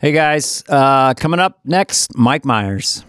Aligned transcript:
Hey 0.00 0.12
guys, 0.12 0.64
uh, 0.68 1.12
coming 1.14 1.40
up 1.40 1.60
next, 1.64 2.16
Mike 2.16 2.44
Myers. 2.44 3.04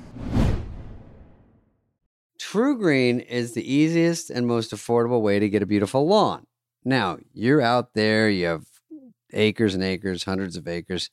True 2.38 2.78
Green 2.78 3.22
is 3.22 3.54
the 3.54 3.74
easiest 3.74 4.30
and 4.30 4.46
most 4.46 4.72
affordable 4.72 5.22
way 5.22 5.40
to 5.40 5.48
get 5.48 5.62
a 5.64 5.66
beautiful 5.66 6.06
lawn. 6.06 6.48
Now, 6.84 7.20
you're 7.34 7.62
out 7.62 7.94
there, 7.94 8.30
you 8.30 8.46
have 8.48 8.66
acres 9.32 9.74
and 9.74 9.84
acres, 9.84 10.26
hundreds 10.26 10.58
of 10.58 10.68
acres. 10.68 11.10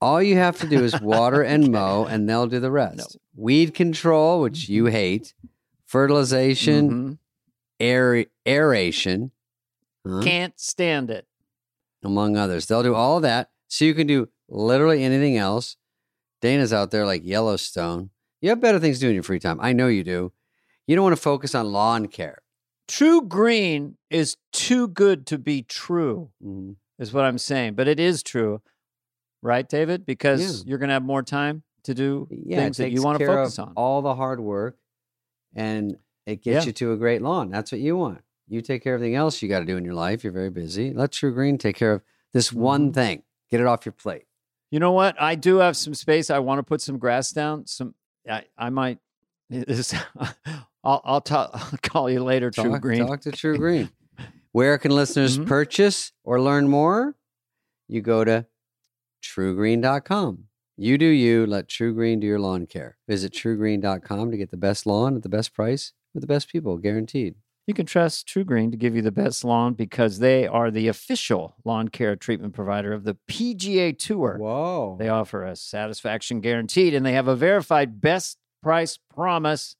All 0.00 0.22
you 0.22 0.36
have 0.36 0.58
to 0.60 0.68
do 0.68 0.84
is 0.84 1.00
water 1.00 1.42
and 1.42 1.72
mow, 1.72 2.04
and 2.04 2.28
they'll 2.28 2.46
do 2.46 2.60
the 2.60 2.70
rest. 2.70 3.16
Weed 3.34 3.74
control, 3.74 4.40
which 4.42 4.68
you 4.68 4.86
hate, 4.86 5.34
fertilization, 5.86 6.90
Mhm. 6.90 7.18
aer- 7.80 8.26
aeration, 8.46 9.32
huh, 10.06 10.20
Can't 10.22 10.60
stand 10.60 11.10
it. 11.10 11.26
among 12.04 12.36
others. 12.36 12.66
They'll 12.66 12.82
do 12.84 12.94
all 12.94 13.18
that. 13.22 13.50
So 13.66 13.84
you 13.86 13.94
can 13.94 14.06
do 14.06 14.28
literally 14.54 15.02
anything 15.02 15.36
else. 15.36 15.76
Dana's 16.40 16.72
out 16.72 16.90
there 16.90 17.06
like 17.06 17.24
Yellowstone. 17.24 18.10
You 18.40 18.50
have 18.50 18.60
better 18.60 18.78
things 18.78 18.98
to 18.98 19.06
do 19.06 19.08
in 19.08 19.14
your 19.14 19.22
free 19.22 19.38
time. 19.40 19.58
I 19.60 19.72
know 19.72 19.88
you 19.88 20.04
do. 20.04 20.32
You 20.86 20.94
don't 20.96 21.02
want 21.04 21.16
to 21.16 21.22
focus 21.22 21.54
on 21.54 21.72
lawn 21.72 22.08
care. 22.08 22.38
True 22.86 23.22
green 23.22 23.96
is 24.10 24.36
too 24.52 24.88
good 24.88 25.26
to 25.28 25.38
be 25.38 25.62
true, 25.62 26.30
Mhm. 26.44 26.76
is 26.98 27.12
what 27.12 27.24
I'm 27.24 27.38
saying. 27.38 27.74
But 27.74 27.88
it 27.88 27.98
is 27.98 28.22
true, 28.22 28.60
right, 29.42 29.66
David? 29.66 30.04
Because 30.04 30.58
Yeah. 30.58 30.64
you're 30.70 30.78
going 30.78 30.88
to 30.88 30.94
have 30.94 31.02
more 31.02 31.22
time 31.22 31.62
to 31.84 31.94
do 31.94 32.28
Yeah, 32.30 32.58
things 32.58 32.76
that 32.76 32.90
you 32.90 33.02
want 33.02 33.18
to 33.20 33.26
focus 33.26 33.58
on. 33.58 33.72
All 33.76 34.02
the 34.02 34.14
hard 34.14 34.40
work, 34.40 34.76
and 35.54 35.96
it 36.26 36.42
gets 36.42 36.64
Yeah. 36.64 36.68
you 36.68 36.72
to 36.74 36.92
a 36.92 36.96
great 36.98 37.22
lawn. 37.22 37.48
That's 37.50 37.72
what 37.72 37.80
you 37.80 37.96
want. 37.96 38.20
You 38.46 38.60
take 38.60 38.82
care 38.84 38.94
of 38.94 38.98
everything 39.00 39.14
else 39.14 39.40
you 39.40 39.48
got 39.48 39.60
to 39.60 39.64
do 39.66 39.78
in 39.78 39.84
your 39.86 39.94
life. 39.94 40.22
You're 40.22 40.32
very 40.34 40.50
busy. 40.50 40.92
Let 40.92 41.12
True 41.12 41.32
Green 41.32 41.56
take 41.56 41.76
care 41.76 41.92
of 41.94 42.02
this 42.34 42.52
one 42.52 42.90
Mhm. 42.90 42.94
thing. 42.94 43.22
Get 43.50 43.60
it 43.60 43.66
off 43.66 43.86
your 43.86 43.92
plate. 43.94 44.26
You 44.74 44.80
know 44.80 44.90
what? 44.90 45.14
I 45.22 45.36
do 45.36 45.58
have 45.58 45.76
some 45.76 45.94
space. 45.94 46.30
I 46.30 46.40
want 46.40 46.58
to 46.58 46.64
put 46.64 46.80
some 46.80 46.98
grass 46.98 47.30
down. 47.30 47.64
Some, 47.68 47.94
I, 48.28 48.42
I 48.58 48.70
might. 48.70 48.98
This, 49.48 49.94
I'll, 50.82 51.00
I'll, 51.04 51.20
ta- 51.20 51.50
I'll 51.54 51.78
call 51.80 52.10
you 52.10 52.24
later, 52.24 52.50
True 52.50 52.70
Talk, 52.70 52.80
Green. 52.80 53.06
talk 53.06 53.20
to 53.20 53.30
True 53.30 53.56
Green. 53.64 53.88
Where 54.50 54.76
can 54.78 54.90
listeners 54.90 55.38
Mhm. 55.38 55.46
purchase 55.46 56.10
or 56.24 56.40
learn 56.40 56.66
more? 56.66 57.14
You 57.86 58.00
go 58.02 58.24
to 58.24 58.46
truegreen.com. 59.22 60.44
You 60.76 60.98
do 60.98 61.06
you. 61.06 61.46
Let 61.46 61.68
True 61.68 61.94
Green 61.94 62.18
do 62.18 62.26
your 62.26 62.40
lawn 62.40 62.66
care. 62.66 62.96
Visit 63.08 63.32
truegreen.com 63.32 64.32
to 64.32 64.36
get 64.36 64.50
the 64.50 64.56
best 64.56 64.86
lawn 64.86 65.14
at 65.14 65.22
the 65.22 65.28
best 65.28 65.54
price 65.54 65.92
with 66.12 66.22
the 66.22 66.26
best 66.26 66.48
people, 66.48 66.78
guaranteed. 66.78 67.36
You 67.66 67.72
can 67.72 67.86
trust 67.86 68.28
True 68.28 68.44
Green 68.44 68.70
to 68.72 68.76
give 68.76 68.94
you 68.94 69.00
the 69.00 69.10
best 69.10 69.42
lawn 69.42 69.72
because 69.72 70.18
they 70.18 70.46
are 70.46 70.70
the 70.70 70.88
official 70.88 71.56
lawn 71.64 71.88
care 71.88 72.14
treatment 72.14 72.52
provider 72.52 72.92
of 72.92 73.04
the 73.04 73.16
PGA 73.30 73.98
Tour. 73.98 74.36
Whoa. 74.38 74.96
They 74.98 75.08
offer 75.08 75.44
a 75.44 75.56
satisfaction 75.56 76.40
guaranteed 76.40 76.92
and 76.92 77.06
they 77.06 77.14
have 77.14 77.26
a 77.26 77.34
verified 77.34 78.02
best 78.02 78.36
price 78.62 78.98
promise, 79.14 79.76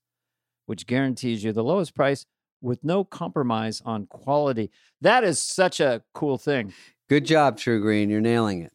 which 0.65 0.87
guarantees 0.87 1.45
you 1.45 1.53
the 1.53 1.63
lowest 1.63 1.95
price 1.95 2.25
with 2.63 2.83
no 2.83 3.05
compromise 3.05 3.83
on 3.85 4.07
quality. 4.07 4.71
That 5.03 5.23
is 5.23 5.39
such 5.39 5.79
a 5.79 6.03
cool 6.15 6.39
thing. 6.39 6.73
Good 7.11 7.27
job, 7.27 7.59
True 7.59 7.83
Green. 7.83 8.09
You're 8.09 8.23
nailing 8.23 8.63
it. 8.63 8.73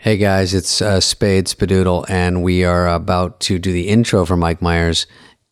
Hey 0.00 0.16
guys, 0.16 0.54
it's 0.54 0.80
uh, 0.80 1.00
Spade 1.00 1.46
Spadoodle, 1.46 2.08
and 2.08 2.44
we 2.44 2.62
are 2.64 2.86
about 2.88 3.40
to 3.40 3.58
do 3.58 3.72
the 3.72 3.88
intro 3.88 4.24
for 4.24 4.36
Mike 4.36 4.62
Myers. 4.62 5.08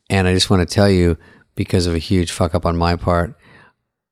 And 0.08 0.28
I 0.28 0.34
just 0.34 0.50
want 0.50 0.66
to 0.66 0.74
tell 0.74 0.90
you, 0.90 1.16
because 1.54 1.86
of 1.86 1.94
a 1.94 1.98
huge 1.98 2.30
fuck 2.30 2.54
up 2.54 2.66
on 2.66 2.76
my 2.76 2.96
part, 2.96 3.36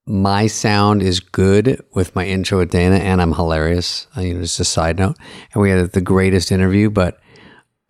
my 0.06 0.46
sound 0.46 1.02
is 1.02 1.20
good 1.20 1.82
with 1.94 2.14
my 2.14 2.26
intro 2.26 2.58
with 2.58 2.70
Dana, 2.70 2.96
and 2.96 3.22
I'm 3.22 3.32
hilarious. 3.32 4.06
I 4.14 4.24
mean, 4.24 4.40
just 4.40 4.60
a 4.60 4.64
side 4.64 4.98
note. 4.98 5.16
And 5.52 5.62
we 5.62 5.70
had 5.70 5.92
the 5.92 6.00
greatest 6.00 6.52
interview, 6.52 6.90
but 6.90 7.18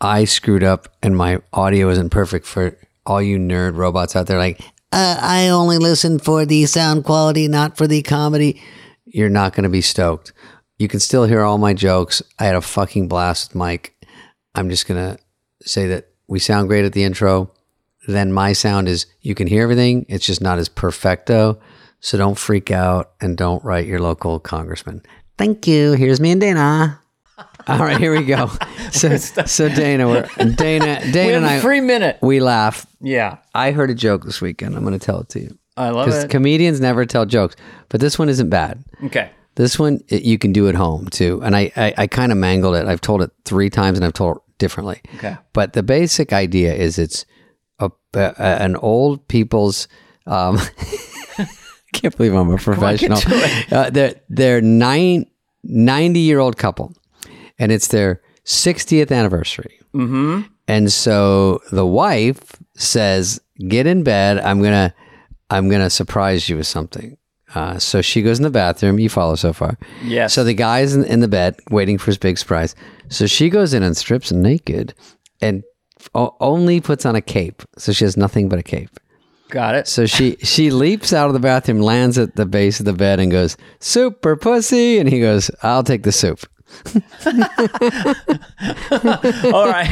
I 0.00 0.24
screwed 0.24 0.62
up, 0.62 0.88
and 1.02 1.16
my 1.16 1.40
audio 1.52 1.88
isn't 1.88 2.10
perfect 2.10 2.46
for 2.46 2.78
all 3.06 3.22
you 3.22 3.38
nerd 3.38 3.76
robots 3.76 4.14
out 4.14 4.26
there. 4.26 4.38
Like, 4.38 4.60
uh, 4.92 5.18
I 5.20 5.48
only 5.48 5.78
listen 5.78 6.18
for 6.18 6.46
the 6.46 6.66
sound 6.66 7.04
quality, 7.04 7.48
not 7.48 7.76
for 7.76 7.86
the 7.86 8.02
comedy. 8.02 8.62
You're 9.06 9.28
not 9.28 9.54
going 9.54 9.64
to 9.64 9.68
be 9.68 9.80
stoked. 9.80 10.32
You 10.78 10.88
can 10.88 11.00
still 11.00 11.24
hear 11.24 11.42
all 11.42 11.58
my 11.58 11.74
jokes. 11.74 12.22
I 12.38 12.44
had 12.44 12.54
a 12.54 12.60
fucking 12.60 13.08
blast 13.08 13.50
with 13.50 13.56
Mike. 13.56 13.94
I'm 14.54 14.70
just 14.70 14.86
going 14.86 15.16
to 15.16 15.20
say 15.66 15.88
that 15.88 16.08
we 16.28 16.38
sound 16.38 16.68
great 16.68 16.84
at 16.84 16.92
the 16.92 17.04
intro. 17.04 17.50
Then 18.06 18.32
my 18.32 18.52
sound 18.52 18.88
is, 18.88 19.06
you 19.22 19.34
can 19.34 19.46
hear 19.46 19.62
everything. 19.62 20.04
It's 20.08 20.26
just 20.26 20.40
not 20.40 20.58
as 20.58 20.68
perfecto. 20.68 21.58
So 22.00 22.18
don't 22.18 22.36
freak 22.38 22.70
out 22.70 23.12
and 23.20 23.36
don't 23.36 23.64
write 23.64 23.86
your 23.86 23.98
local 24.00 24.38
congressman. 24.38 25.02
Thank 25.38 25.66
you. 25.66 25.92
Here's 25.92 26.20
me 26.20 26.32
and 26.32 26.40
Dana. 26.40 27.00
All 27.66 27.78
right, 27.78 27.98
here 27.98 28.12
we 28.16 28.24
go. 28.24 28.50
So, 28.92 29.16
so 29.16 29.68
Dana, 29.68 30.06
we're 30.06 30.22
Dana, 30.54 31.00
We 31.04 31.10
Dana 31.10 31.32
have 31.32 31.42
and 31.42 31.46
I, 31.46 31.58
free 31.60 31.80
minute. 31.80 32.18
we 32.22 32.38
laugh. 32.38 32.86
Yeah. 33.00 33.38
I 33.54 33.72
heard 33.72 33.90
a 33.90 33.94
joke 33.94 34.24
this 34.24 34.40
weekend. 34.40 34.76
I'm 34.76 34.84
going 34.84 34.96
to 34.96 35.04
tell 35.04 35.18
it 35.18 35.28
to 35.30 35.40
you 35.40 35.58
I 35.76 35.88
love 35.90 36.06
because 36.06 36.24
it. 36.24 36.30
comedians 36.30 36.80
never 36.80 37.04
tell 37.06 37.26
jokes, 37.26 37.56
but 37.88 38.00
this 38.00 38.20
one 38.20 38.28
isn't 38.28 38.50
bad. 38.50 38.84
okay. 39.06 39.30
This 39.56 39.78
one 39.80 40.00
it, 40.08 40.22
you 40.22 40.38
can 40.38 40.52
do 40.52 40.68
at 40.68 40.76
home 40.76 41.08
too. 41.08 41.40
And 41.42 41.56
I, 41.56 41.72
I, 41.76 41.94
I 41.98 42.06
kind 42.06 42.30
of 42.30 42.38
mangled 42.38 42.76
it. 42.76 42.86
I've 42.86 43.00
told 43.00 43.20
it 43.22 43.30
three 43.44 43.68
times 43.70 43.98
and 43.98 44.04
I've 44.04 44.12
told 44.12 44.36
it 44.36 44.42
differently. 44.58 45.00
Okay. 45.16 45.36
But 45.52 45.72
the 45.72 45.82
basic 45.82 46.32
idea 46.32 46.72
is 46.74 46.98
it's 46.98 47.24
a, 47.78 47.90
a 48.14 48.62
an 48.62 48.76
old 48.76 49.26
people's. 49.28 49.88
Um, 50.26 50.58
I 51.38 51.46
can't 51.92 52.16
believe 52.16 52.34
I'm 52.34 52.50
a 52.50 52.56
professional. 52.56 53.18
it. 53.22 53.72
Uh, 53.72 53.90
they're 53.90 54.14
they're 54.28 54.60
nine, 54.60 55.26
90 55.62 56.20
year 56.20 56.38
old 56.38 56.56
couple, 56.56 56.92
and 57.58 57.70
it's 57.70 57.88
their 57.88 58.20
60th 58.44 59.12
anniversary. 59.12 59.78
Mm-hmm. 59.94 60.42
And 60.66 60.92
so 60.92 61.60
the 61.72 61.86
wife 61.86 62.56
says, 62.74 63.40
"Get 63.68 63.86
in 63.86 64.02
bed. 64.02 64.38
I'm 64.38 64.62
gonna, 64.62 64.94
I'm 65.50 65.68
gonna 65.68 65.90
surprise 65.90 66.48
you 66.48 66.56
with 66.56 66.66
something." 66.66 67.16
Uh, 67.54 67.78
so 67.78 68.02
she 68.02 68.20
goes 68.22 68.38
in 68.38 68.42
the 68.42 68.50
bathroom. 68.50 68.98
You 68.98 69.08
follow 69.08 69.36
so 69.36 69.52
far. 69.52 69.78
Yes. 70.02 70.34
So 70.34 70.42
the 70.42 70.54
guy's 70.54 70.94
in, 70.94 71.04
in 71.04 71.20
the 71.20 71.28
bed 71.28 71.56
waiting 71.70 71.98
for 71.98 72.06
his 72.06 72.18
big 72.18 72.36
surprise. 72.36 72.74
So 73.08 73.26
she 73.26 73.48
goes 73.48 73.72
in 73.74 73.82
and 73.82 73.96
strips 73.96 74.32
naked, 74.32 74.94
and 75.40 75.62
only 76.14 76.80
puts 76.80 77.06
on 77.06 77.16
a 77.16 77.20
cape. 77.20 77.62
So 77.78 77.92
she 77.92 78.04
has 78.04 78.16
nothing 78.16 78.48
but 78.48 78.58
a 78.58 78.62
cape. 78.62 78.90
Got 79.50 79.74
it. 79.74 79.86
So 79.86 80.06
she 80.06 80.36
she 80.42 80.70
leaps 80.70 81.12
out 81.12 81.28
of 81.28 81.34
the 81.34 81.40
bathroom, 81.40 81.80
lands 81.80 82.18
at 82.18 82.34
the 82.34 82.46
base 82.46 82.80
of 82.80 82.86
the 82.86 82.92
bed, 82.92 83.20
and 83.20 83.30
goes, 83.30 83.56
"Soup 83.78 84.24
or 84.24 84.36
pussy?" 84.36 84.98
And 84.98 85.08
he 85.08 85.20
goes, 85.20 85.50
"I'll 85.62 85.84
take 85.84 86.02
the 86.02 86.12
soup." 86.12 86.46
All 89.52 89.68
right. 89.68 89.86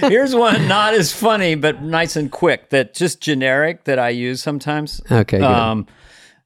Here's 0.00 0.34
one 0.34 0.66
not 0.66 0.94
as 0.94 1.12
funny, 1.12 1.56
but 1.56 1.82
nice 1.82 2.16
and 2.16 2.30
quick. 2.30 2.70
That 2.70 2.94
just 2.94 3.20
generic 3.20 3.84
that 3.84 3.98
I 3.98 4.10
use 4.10 4.42
sometimes. 4.42 5.02
Okay. 5.10 5.42
Um, 5.42 5.86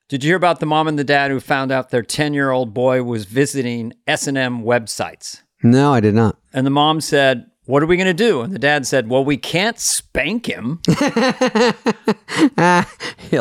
did 0.08 0.24
you 0.24 0.30
hear 0.30 0.36
about 0.36 0.58
the 0.60 0.66
mom 0.66 0.88
and 0.88 0.98
the 0.98 1.04
dad 1.04 1.30
who 1.30 1.38
found 1.38 1.70
out 1.70 1.90
their 1.90 2.02
10 2.02 2.34
year 2.34 2.50
old 2.50 2.74
boy 2.74 3.02
was 3.02 3.26
visiting 3.26 3.92
S&M 4.08 4.62
websites? 4.62 5.42
No, 5.62 5.92
I 5.92 6.00
did 6.00 6.14
not. 6.14 6.36
And 6.52 6.66
the 6.66 6.70
mom 6.70 7.00
said, 7.00 7.49
What 7.70 7.82
are 7.84 7.86
we 7.86 7.97
going 7.97 8.08
to 8.08 8.12
do? 8.14 8.41
And 8.41 8.53
the 8.53 8.58
dad 8.58 8.84
said, 8.86 9.08
Well, 9.08 9.25
we 9.25 9.36
can't 9.36 9.78
spank 9.78 10.47
him. 10.47 10.81
He'll 10.88 10.97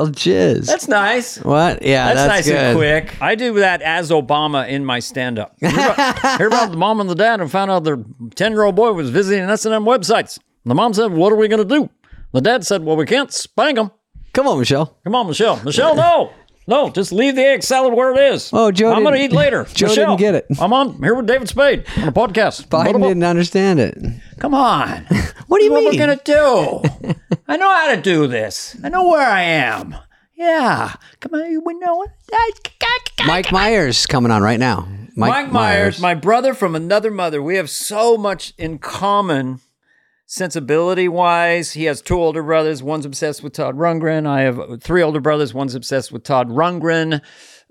jizz. 0.08 0.68
That's 0.68 0.88
nice. 0.88 1.40
what? 1.44 1.82
Yeah, 1.82 2.14
That's, 2.14 2.20
that's, 2.20 2.30
nice 2.30 2.46
good. 2.48 2.56
and 2.56 2.78
quick. 2.78 3.20
I 3.22 3.34
do 3.36 3.56
that 3.56 3.82
as 3.82 4.12
Obama 4.12 4.68
in 4.70 4.86
my 4.86 5.00
stand 5.00 5.40
up. 5.40 5.56
Hear, 5.60 5.70
about- 5.72 6.20
hear 6.38 6.48
about 6.48 6.70
the 6.72 6.78
mom 6.78 7.02
and 7.02 7.10
the 7.10 7.16
dad 7.16 7.42
and 7.42 7.50
found 7.52 7.72
out 7.72 7.84
their 7.84 7.98
10 8.36 8.52
year 8.52 8.64
old 8.64 8.76
boy 8.76 8.94
was 8.94 9.10
visiting 9.10 9.50
S&M 9.50 9.84
websites. 9.84 10.38
The 10.66 10.76
mom 10.76 10.94
said, 10.94 11.12
What 11.12 11.34
are 11.34 11.38
we 11.38 11.48
going 11.48 11.68
to 11.68 11.76
do? 11.80 11.90
The 12.32 12.42
dad 12.42 12.64
said, 12.66 12.84
Well, 12.84 12.96
we 12.96 13.06
can't 13.08 13.34
spank 13.34 13.78
him. 13.80 13.90
Come 14.34 14.48
on, 14.48 14.60
Michelle. 14.60 14.96
Come 15.04 15.16
on, 15.16 15.26
Michelle. 15.28 15.60
Michelle, 15.64 15.96
no. 15.96 16.32
No, 16.70 16.92
just 16.92 17.12
leave 17.12 17.36
the 17.36 17.44
egg 17.44 17.64
salad 17.64 17.96
where 17.96 18.12
it 18.12 18.32
is. 18.32 18.52
Oh, 18.54 18.72
Joe 18.72 18.94
I'm 18.94 19.02
going 19.02 19.16
to 19.16 19.24
eat 19.24 19.32
later. 19.32 19.66
Joe 19.74 19.88
Michelle, 19.88 20.16
didn't 20.16 20.20
get 20.20 20.36
it. 20.36 20.46
I'm 20.62 20.72
on 20.72 21.02
here 21.02 21.16
with 21.16 21.26
David 21.26 21.50
Spade 21.50 21.84
on 21.98 22.10
a 22.10 22.12
podcast. 22.12 22.68
Biden 22.68 23.02
didn't 23.02 23.24
understand 23.24 23.80
it. 23.80 23.98
Come 24.38 24.54
on. 24.54 25.06
What 25.50 25.58
do 25.58 25.66
you 25.66 25.72
what 25.72 25.80
mean? 25.80 26.00
we're 26.00 26.06
gonna 26.06 26.22
do. 26.24 27.16
I 27.48 27.58
know 27.58 27.72
how 27.72 27.96
to 27.96 28.00
do 28.00 28.28
this. 28.28 28.78
I 28.84 28.90
know 28.90 29.10
where 29.10 29.28
I 29.28 29.42
am. 29.42 29.96
Yeah. 30.36 30.94
Come 31.22 31.34
on, 31.34 31.64
we 31.66 31.74
know 31.74 32.04
it. 32.04 32.72
Mike 33.26 33.52
Myers 33.52 34.06
coming 34.06 34.32
on 34.32 34.44
right 34.44 34.60
now. 34.60 34.88
Mike, 35.16 35.52
Myers, 35.52 36.00
my 36.00 36.14
brother 36.14 36.54
from 36.54 36.76
another 36.76 37.10
mother. 37.10 37.42
We 37.42 37.56
have 37.56 37.68
so 37.72 38.16
much 38.16 38.54
in 38.60 38.78
common 38.78 39.60
sensibility 40.30 41.08
wise. 41.08 41.72
He 41.72 41.86
has 41.86 42.04
two 42.04 42.22
older 42.22 42.44
brothers. 42.44 42.84
One's 42.84 43.04
obsessed 43.04 43.42
with 43.42 43.54
Todd 43.54 43.76
Rundgren. 43.76 44.28
I 44.28 44.42
have 44.42 44.80
three 44.82 45.02
older 45.02 45.20
brothers. 45.20 45.56
One's 45.56 45.74
obsessed 45.74 46.12
with 46.12 46.24
Todd 46.24 46.50
Rundgren. 46.50 47.22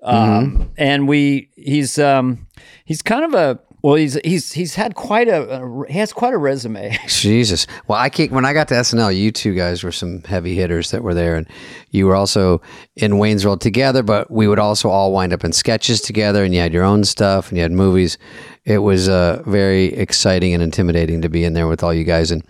Um, 0.03 0.73
and 0.77 1.07
we, 1.07 1.51
he's, 1.55 2.01
um, 2.01 2.49
he's 2.85 3.01
kind 3.01 3.25
of 3.25 3.35
a, 3.35 3.61
Well, 3.81 3.95
he's 3.95 4.19
he's 4.25 4.53
he's 4.53 4.75
had 4.75 4.97
quite 4.97 5.29
a, 5.29 5.63
a 5.63 5.87
he 5.87 5.99
has 5.99 6.13
quite 6.13 6.35
a 6.35 6.39
resume. 6.39 6.97
Jesus. 7.07 7.67
Well, 7.87 7.99
I 7.99 8.09
can't, 8.09 8.33
when 8.33 8.45
I 8.45 8.53
got 8.53 8.67
to 8.69 8.75
SNL, 8.75 9.17
you 9.17 9.31
two 9.31 9.55
guys 9.55 9.85
were 9.85 9.93
some 9.93 10.23
heavy 10.25 10.57
hitters 10.57 10.91
that 10.91 11.03
were 11.03 11.15
there, 11.15 11.37
and 11.37 11.47
you 11.91 12.07
were 12.07 12.17
also 12.17 12.61
in 12.97 13.19
Wayne's 13.19 13.47
World 13.47 13.61
together. 13.61 14.03
But 14.03 14.31
we 14.31 14.49
would 14.49 14.59
also 14.59 14.89
all 14.89 15.13
wind 15.13 15.33
up 15.33 15.45
in 15.45 15.53
sketches 15.53 16.01
together, 16.01 16.43
and 16.43 16.53
you 16.53 16.61
had 16.61 16.73
your 16.73 16.83
own 16.83 17.05
stuff, 17.05 17.49
and 17.49 17.57
you 17.57 17.63
had 17.63 17.71
movies. 17.73 18.19
It 18.65 18.79
was 18.79 19.09
uh, 19.09 19.43
very 19.47 19.95
exciting 19.95 20.55
and 20.55 20.63
intimidating 20.63 21.23
to 21.23 21.29
be 21.29 21.45
in 21.45 21.53
there 21.53 21.69
with 21.69 21.83
all 21.85 21.95
you 21.95 22.05
guys, 22.05 22.33
and 22.33 22.45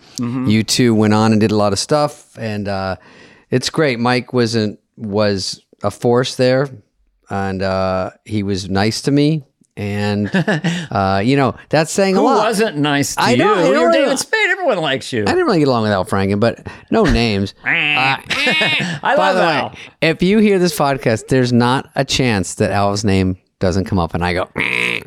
you 0.49 0.63
two 0.63 0.95
went 0.95 1.13
on 1.13 1.31
and 1.31 1.39
did 1.39 1.51
a 1.51 1.55
lot 1.55 1.73
of 1.73 1.79
stuff, 1.79 2.37
and 2.39 2.67
uh, 2.67 2.95
it's 3.51 3.69
great. 3.69 3.99
Mike 3.99 4.33
wasn't 4.33 4.79
was 4.97 5.63
a 5.83 5.91
force 5.91 6.35
there, 6.35 6.67
and 7.29 7.61
uh, 7.61 8.11
he 8.25 8.41
was 8.41 8.67
nice 8.67 9.01
to 9.03 9.11
me. 9.11 9.43
And 9.79 10.29
uh, 10.91 11.21
you 11.23 11.37
know 11.37 11.55
that's 11.69 11.89
saying 11.89 12.17
a 12.17 12.21
lot. 12.21 12.43
wasn't 12.43 12.75
nice 12.77 13.15
to 13.15 13.21
I 13.21 13.29
you? 13.31 13.37
know, 13.37 13.53
I 13.55 13.69
You're 13.69 13.87
know. 13.87 13.93
David 13.93 14.19
Spade. 14.19 14.49
Everyone 14.49 14.79
likes 14.79 15.13
you. 15.13 15.21
I 15.21 15.27
didn't 15.27 15.45
really 15.45 15.59
get 15.59 15.69
along 15.69 15.83
with 15.83 15.93
Al 15.93 16.03
Franken, 16.03 16.37
but 16.41 16.67
no 16.91 17.03
names. 17.21 17.53
I 17.63 18.99
By 19.01 19.15
love 19.15 19.35
the 19.35 19.41
Al. 19.41 19.69
way, 19.69 19.75
if 20.01 20.21
you 20.21 20.39
hear 20.39 20.59
this 20.59 20.77
podcast, 20.77 21.27
there's 21.29 21.53
not 21.53 21.89
a 21.95 22.03
chance 22.03 22.55
that 22.55 22.71
Al's 22.71 23.05
name 23.05 23.37
doesn't 23.59 23.85
come 23.85 23.99
up, 23.99 24.13
and 24.13 24.23
I 24.25 24.33
go 24.33 24.49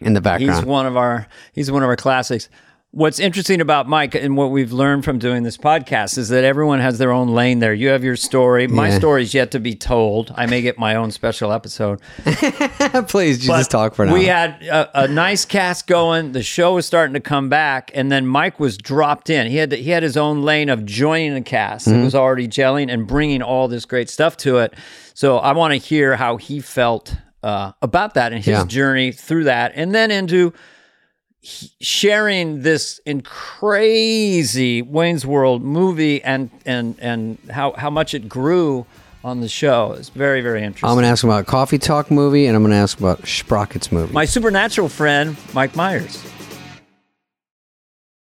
in 0.00 0.14
the 0.14 0.20
background. 0.22 0.56
He's 0.56 0.64
one 0.64 0.86
of 0.86 0.96
our 0.96 1.26
he's 1.52 1.70
one 1.70 1.82
of 1.82 1.88
our 1.90 1.96
classics. 1.96 2.48
What's 2.94 3.18
interesting 3.18 3.62
about 3.62 3.88
Mike 3.88 4.14
and 4.14 4.36
what 4.36 4.50
we've 4.50 4.70
learned 4.70 5.02
from 5.02 5.18
doing 5.18 5.44
this 5.44 5.56
podcast 5.56 6.18
is 6.18 6.28
that 6.28 6.44
everyone 6.44 6.78
has 6.80 6.98
their 6.98 7.10
own 7.10 7.28
lane 7.28 7.58
there. 7.58 7.72
You 7.72 7.88
have 7.88 8.04
your 8.04 8.16
story. 8.16 8.66
My 8.66 8.90
Yeah. 8.90 9.14
is 9.16 9.32
yet 9.32 9.50
to 9.52 9.60
be 9.60 9.74
told. 9.74 10.30
I 10.36 10.44
may 10.44 10.60
get 10.60 10.78
my 10.78 10.94
own 10.96 11.10
special 11.10 11.52
episode. 11.52 12.02
Please, 13.08 13.38
just 13.38 13.70
talk 13.70 13.94
for 13.94 14.04
now. 14.04 14.12
We 14.12 14.26
had 14.26 14.62
a, 14.64 15.04
a 15.04 15.08
nice 15.08 15.46
cast 15.46 15.86
going. 15.86 16.32
The 16.32 16.42
show 16.42 16.74
was 16.74 16.84
starting 16.84 17.14
to 17.14 17.20
come 17.20 17.48
back, 17.48 17.90
and 17.94 18.12
then 18.12 18.26
Mike 18.26 18.60
was 18.60 18.76
dropped 18.76 19.30
in. 19.30 19.46
He 19.50 19.56
had 19.56 19.70
to, 19.70 19.76
he 19.76 19.88
had 19.88 20.02
his 20.02 20.18
own 20.18 20.42
lane 20.42 20.68
of 20.68 20.84
joining 20.84 21.32
the 21.32 21.40
cast. 21.40 21.88
Mm-hmm. 21.88 22.00
It 22.00 22.04
was 22.04 22.14
already 22.14 22.46
gelling 22.46 22.92
and 22.92 23.06
bringing 23.06 23.40
all 23.40 23.68
this 23.68 23.86
great 23.86 24.10
stuff 24.10 24.36
to 24.38 24.58
it. 24.58 24.74
So 25.14 25.38
I 25.38 25.52
want 25.52 25.72
to 25.72 25.78
hear 25.78 26.16
how 26.16 26.36
he 26.36 26.60
felt 26.60 27.16
uh, 27.42 27.72
about 27.80 28.12
that 28.14 28.34
and 28.34 28.44
his 28.44 28.52
Yeah. 28.58 28.64
journey 28.66 29.12
through 29.12 29.44
that, 29.44 29.72
and 29.76 29.94
then 29.94 30.10
into 30.10 30.52
sharing 31.42 32.62
this 32.62 33.00
in 33.04 33.20
crazy 33.22 34.82
Wayne's 34.82 35.26
World 35.26 35.62
movie 35.62 36.22
and 36.22 36.50
and 36.64 36.96
and 37.00 37.38
how 37.50 37.72
how 37.72 37.90
much 37.90 38.14
it 38.14 38.28
grew 38.28 38.86
on 39.24 39.40
the 39.40 39.48
show. 39.48 39.92
It's 39.98 40.08
very 40.08 40.40
very 40.40 40.62
interesting. 40.62 40.88
I'm 40.88 40.94
going 40.94 41.04
to 41.04 41.08
ask 41.08 41.24
him 41.24 41.30
about 41.30 41.46
Coffee 41.46 41.78
Talk 41.78 42.10
movie, 42.10 42.46
and 42.46 42.56
I'm 42.56 42.62
going 42.62 42.70
to 42.70 42.76
ask 42.76 42.98
about 42.98 43.26
Sprockets 43.26 43.90
movie. 43.90 44.12
my 44.12 44.24
supernatural 44.24 44.88
friend, 44.88 45.36
Mike 45.52 45.74
Myers. 45.76 46.22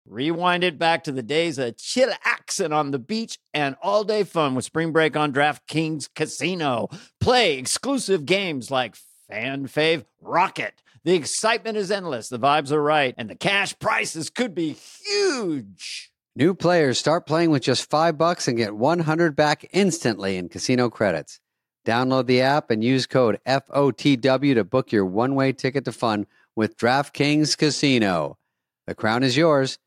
Rewind 0.08 0.64
it 0.64 0.78
back 0.78 1.04
to 1.06 1.12
the 1.12 1.24
days 1.24 1.58
of 1.58 1.78
chill 1.78 2.12
accent 2.24 2.74
on 2.74 2.92
the 2.92 3.00
beach 3.00 3.38
and 3.54 3.76
all 3.82 4.04
day 4.04 4.24
fun 4.24 4.56
with 4.56 4.64
spring 4.64 4.92
break 4.92 5.18
on 5.18 5.34
DraftKings 5.34 6.10
Casino. 6.16 6.90
Play 7.20 7.58
exclusive 7.58 8.26
games 8.26 8.72
like 8.72 8.96
Fan 9.28 9.68
Fave 9.68 10.06
Rocket. 10.22 10.82
The 11.06 11.14
excitement 11.14 11.78
is 11.78 11.92
endless, 11.92 12.28
the 12.30 12.40
vibes 12.40 12.72
are 12.72 12.82
right, 12.82 13.14
and 13.16 13.30
the 13.30 13.36
cash 13.36 13.78
prizes 13.78 14.32
could 14.32 14.56
be 14.56 14.74
huge. 14.74 16.10
New 16.36 16.56
players 16.56 16.98
start 16.98 17.28
playing 17.28 17.52
with 17.52 17.62
just 17.62 17.92
five 17.92 18.18
bucks 18.18 18.48
and 18.48 18.58
get 18.58 18.76
100 18.76 19.36
back 19.36 19.68
instantly 19.72 20.36
in 20.36 20.50
casino 20.50 20.90
credits. 20.90 21.40
Download 21.86 22.26
the 22.26 22.42
app 22.42 22.72
and 22.72 22.84
use 22.84 23.06
code 23.06 23.40
FOTW 23.46 24.56
to 24.56 24.64
book 24.64 24.92
your 24.92 25.06
one 25.06 25.36
way 25.36 25.54
ticket 25.54 25.86
to 25.86 25.92
fun 25.92 26.26
with 26.56 26.76
DraftKings 26.76 27.56
Casino. 27.56 28.40
The 28.88 28.96
crown 28.96 29.22
is 29.22 29.38
yours. 29.38 29.78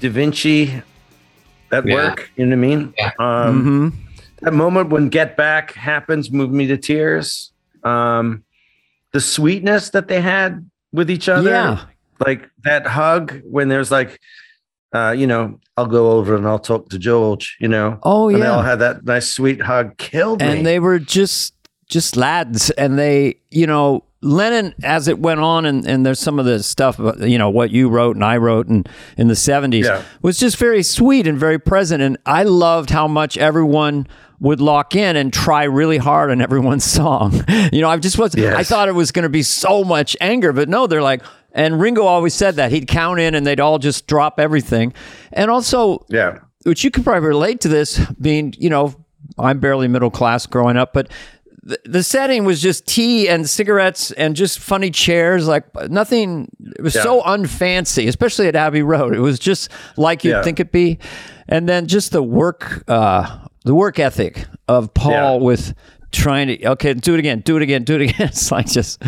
Da 0.00 0.08
Vinci 0.08 0.82
at 1.72 1.84
Yeah. 1.86 1.94
work. 1.94 2.30
You 2.36 2.46
know 2.46 2.50
what 2.56 2.64
I 2.64 2.68
mean? 2.68 2.94
Um, 3.18 3.62
hmm 3.64 3.88
That 4.42 4.52
moment 4.54 4.90
when 4.90 5.08
Get 5.08 5.36
Back 5.36 5.72
happens 5.72 6.30
moved 6.30 6.52
me 6.52 6.68
to 6.68 6.76
tears. 6.76 7.50
Um, 7.82 8.44
the 9.12 9.20
sweetness 9.20 9.90
that 9.90 10.06
they 10.06 10.20
had 10.20 10.64
with 10.92 11.10
each 11.10 11.28
other, 11.28 11.50
Yeah. 11.50 11.80
like 12.24 12.47
that 12.64 12.86
hug 12.86 13.40
when 13.44 13.68
there's 13.68 13.90
like, 13.90 14.20
uh, 14.94 15.14
you 15.16 15.26
know, 15.26 15.58
I'll 15.76 15.86
go 15.86 16.12
over 16.12 16.34
and 16.36 16.46
I'll 16.46 16.58
talk 16.58 16.88
to 16.90 16.98
George. 16.98 17.56
You 17.60 17.68
know, 17.68 17.98
Oh, 18.02 18.28
yeah. 18.28 18.34
and 18.36 18.42
they 18.44 18.48
all 18.48 18.62
had 18.62 18.78
that 18.80 19.04
nice 19.04 19.28
sweet 19.28 19.60
hug. 19.62 19.96
Killed 19.98 20.40
me. 20.40 20.46
and 20.46 20.66
they 20.66 20.78
were 20.78 20.98
just 20.98 21.54
just 21.88 22.16
lads 22.16 22.68
and 22.70 22.98
they 22.98 23.34
you 23.50 23.66
know 23.66 24.04
lennon 24.20 24.74
as 24.82 25.08
it 25.08 25.18
went 25.20 25.40
on 25.40 25.64
and, 25.64 25.86
and 25.86 26.04
there's 26.04 26.20
some 26.20 26.38
of 26.38 26.44
the 26.44 26.62
stuff 26.62 27.00
you 27.20 27.38
know 27.38 27.48
what 27.48 27.70
you 27.70 27.88
wrote 27.88 28.14
and 28.14 28.22
i 28.22 28.36
wrote 28.36 28.66
and 28.66 28.86
in 29.16 29.28
the 29.28 29.32
70s 29.34 29.84
Yeah. 29.84 30.02
was 30.20 30.38
just 30.38 30.58
very 30.58 30.82
sweet 30.82 31.26
and 31.26 31.38
very 31.38 31.58
present 31.58 32.02
and 32.02 32.18
i 32.26 32.42
loved 32.42 32.90
how 32.90 33.08
much 33.08 33.38
everyone 33.38 34.06
would 34.38 34.60
lock 34.60 34.94
in 34.94 35.16
and 35.16 35.32
try 35.32 35.64
really 35.64 35.96
hard 35.96 36.30
on 36.30 36.42
everyone's 36.42 36.84
song 37.00 37.42
you 37.72 37.80
know 37.80 37.88
i 37.88 37.96
just 37.96 38.18
was 38.18 38.34
i 38.36 38.62
thought 38.64 38.88
it 38.88 38.92
was 38.94 39.10
going 39.10 39.22
to 39.22 39.28
be 39.30 39.42
so 39.42 39.82
much 39.82 40.14
anger 40.20 40.52
but 40.52 40.68
no 40.68 40.86
they're 40.86 41.00
like 41.00 41.22
and 41.52 41.80
ringo 41.80 42.02
always 42.04 42.34
said 42.34 42.56
that 42.56 42.70
he'd 42.72 42.86
count 42.88 43.18
in 43.20 43.34
and 43.34 43.46
they'd 43.46 43.60
all 43.60 43.78
just 43.78 44.06
drop 44.06 44.38
everything 44.38 44.92
and 45.32 45.50
also 45.50 46.04
yeah, 46.08 46.38
which 46.64 46.84
you 46.84 46.90
could 46.90 47.04
probably 47.04 47.26
relate 47.26 47.60
to 47.62 47.68
this 47.68 47.98
being, 48.20 48.52
you 48.58 48.68
know, 48.68 48.94
I'm 49.38 49.58
barely 49.60 49.88
middle 49.88 50.10
class 50.10 50.44
growing 50.46 50.76
up, 50.76 50.92
but 50.92 51.08
the, 51.62 51.78
the 51.84 52.02
setting 52.02 52.44
was 52.44 52.60
just 52.62 52.86
tea 52.86 53.28
and 53.28 53.48
cigarettes 53.48 54.10
and 54.12 54.34
just 54.34 54.58
funny 54.58 54.90
chairs, 54.90 55.46
like 55.46 55.64
nothing. 55.90 56.50
It 56.76 56.82
was 56.82 56.94
Yeah. 56.94 57.02
so 57.02 57.20
unfancy, 57.22 58.08
especially 58.08 58.48
at 58.48 58.56
Abbey 58.56 58.82
Road. 58.82 59.14
It 59.14 59.20
was 59.20 59.38
just 59.38 59.70
like 59.96 60.24
you'd 60.24 60.32
Yeah. 60.32 60.42
think 60.42 60.60
it'd 60.60 60.72
be, 60.72 60.98
and 61.48 61.68
then 61.68 61.86
just 61.86 62.12
the 62.12 62.22
work, 62.22 62.84
uh, 62.88 63.38
the 63.64 63.74
work 63.74 63.98
ethic 63.98 64.46
of 64.66 64.92
Paul 64.94 65.38
Yeah. 65.40 65.44
with 65.44 65.74
trying 66.10 66.48
to 66.48 66.66
okay, 66.68 66.94
do 66.94 67.14
it 67.14 67.18
again, 67.18 67.40
do 67.40 67.56
it 67.56 67.62
again, 67.62 67.84
do 67.84 67.96
it 67.96 68.02
again. 68.02 68.14
It's 68.28 68.50
like 68.50 68.66
just 68.66 69.02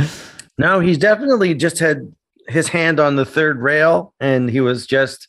No, 0.58 0.80
he's 0.80 0.98
definitely 0.98 1.54
just 1.54 1.78
had 1.78 2.12
his 2.50 2.68
hand 2.68 2.98
on 3.00 3.16
the 3.16 3.24
third 3.24 3.58
rail 3.60 4.14
and 4.20 4.50
he 4.50 4.60
was 4.60 4.86
just 4.86 5.28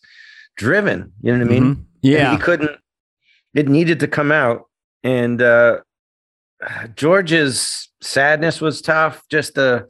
driven. 0.58 1.12
You 1.22 1.32
know 1.38 1.46
what 1.46 1.54
I 1.54 1.60
mean? 1.60 1.64
Mhm. 1.64 1.72
And 1.78 1.86
yeah, 2.02 2.32
he 2.32 2.38
couldn't, 2.38 2.78
it 3.54 3.68
needed 3.70 4.00
to 4.02 4.08
come 4.08 4.32
out. 4.32 4.64
And 5.04 5.42
uh 5.42 5.80
George's 6.96 7.90
sadness 8.02 8.62
was 8.62 8.82
tough. 8.82 9.24
Just 9.30 9.56
the 9.56 9.88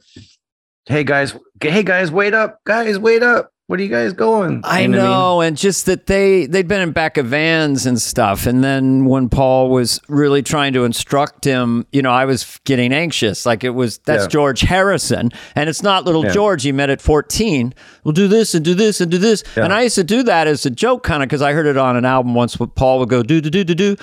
hey 0.86 1.04
guys, 1.04 1.36
hey 1.60 1.82
guys, 1.82 2.10
wait 2.10 2.34
up, 2.34 2.58
guys, 2.64 2.98
wait 2.98 3.22
up. 3.22 3.51
What 3.68 3.78
are 3.78 3.82
you 3.84 3.88
guys 3.88 4.12
going? 4.12 4.60
I 4.64 4.80
You 4.82 4.90
what 4.90 4.96
know, 4.96 5.40
and 5.40 5.56
just 5.56 5.86
that 5.86 6.06
they 6.06 6.46
they'd 6.46 6.66
been 6.68 6.82
in 6.82 6.90
back 6.90 7.16
of 7.16 7.26
vans 7.26 7.86
and 7.86 8.00
stuff, 8.02 8.44
and 8.44 8.62
then 8.62 9.04
when 9.06 9.28
Paul 9.28 9.70
was 9.70 10.00
really 10.08 10.42
trying 10.42 10.72
to 10.74 10.84
instruct 10.84 11.44
him, 11.44 11.86
you 11.92 12.02
know, 12.02 12.10
I 12.10 12.24
was 12.24 12.58
getting 12.64 12.92
anxious. 12.92 13.46
Like 13.46 13.62
it 13.64 13.70
was 13.70 13.98
that's 13.98 14.24
Yeah. 14.24 14.28
George 14.28 14.60
Harrison, 14.62 15.30
and 15.54 15.70
it's 15.70 15.82
not 15.82 16.04
little 16.04 16.24
Yeah. 16.24 16.32
George 16.32 16.64
he 16.64 16.72
met 16.72 16.90
at 16.90 17.00
fourteen. 17.00 17.72
We'll 18.04 18.12
do 18.12 18.26
this 18.28 18.54
and 18.54 18.64
do 18.64 18.74
this 18.74 19.00
and 19.00 19.10
do 19.10 19.16
this, 19.18 19.44
Yeah. 19.56 19.64
and 19.64 19.72
I 19.72 19.82
used 19.82 19.94
to 19.94 20.04
do 20.04 20.22
that 20.24 20.48
as 20.48 20.66
a 20.66 20.70
joke, 20.70 21.04
kind 21.04 21.22
of, 21.22 21.28
because 21.28 21.40
I 21.40 21.52
heard 21.52 21.66
it 21.66 21.76
on 21.76 21.96
an 21.96 22.04
album 22.04 22.34
once. 22.34 22.58
Where 22.58 22.66
Paul 22.66 22.98
would 22.98 23.08
go 23.08 23.22
do 23.22 23.40
do 23.40 23.48
do 23.48 23.64
do 23.64 23.74
do. 23.74 23.96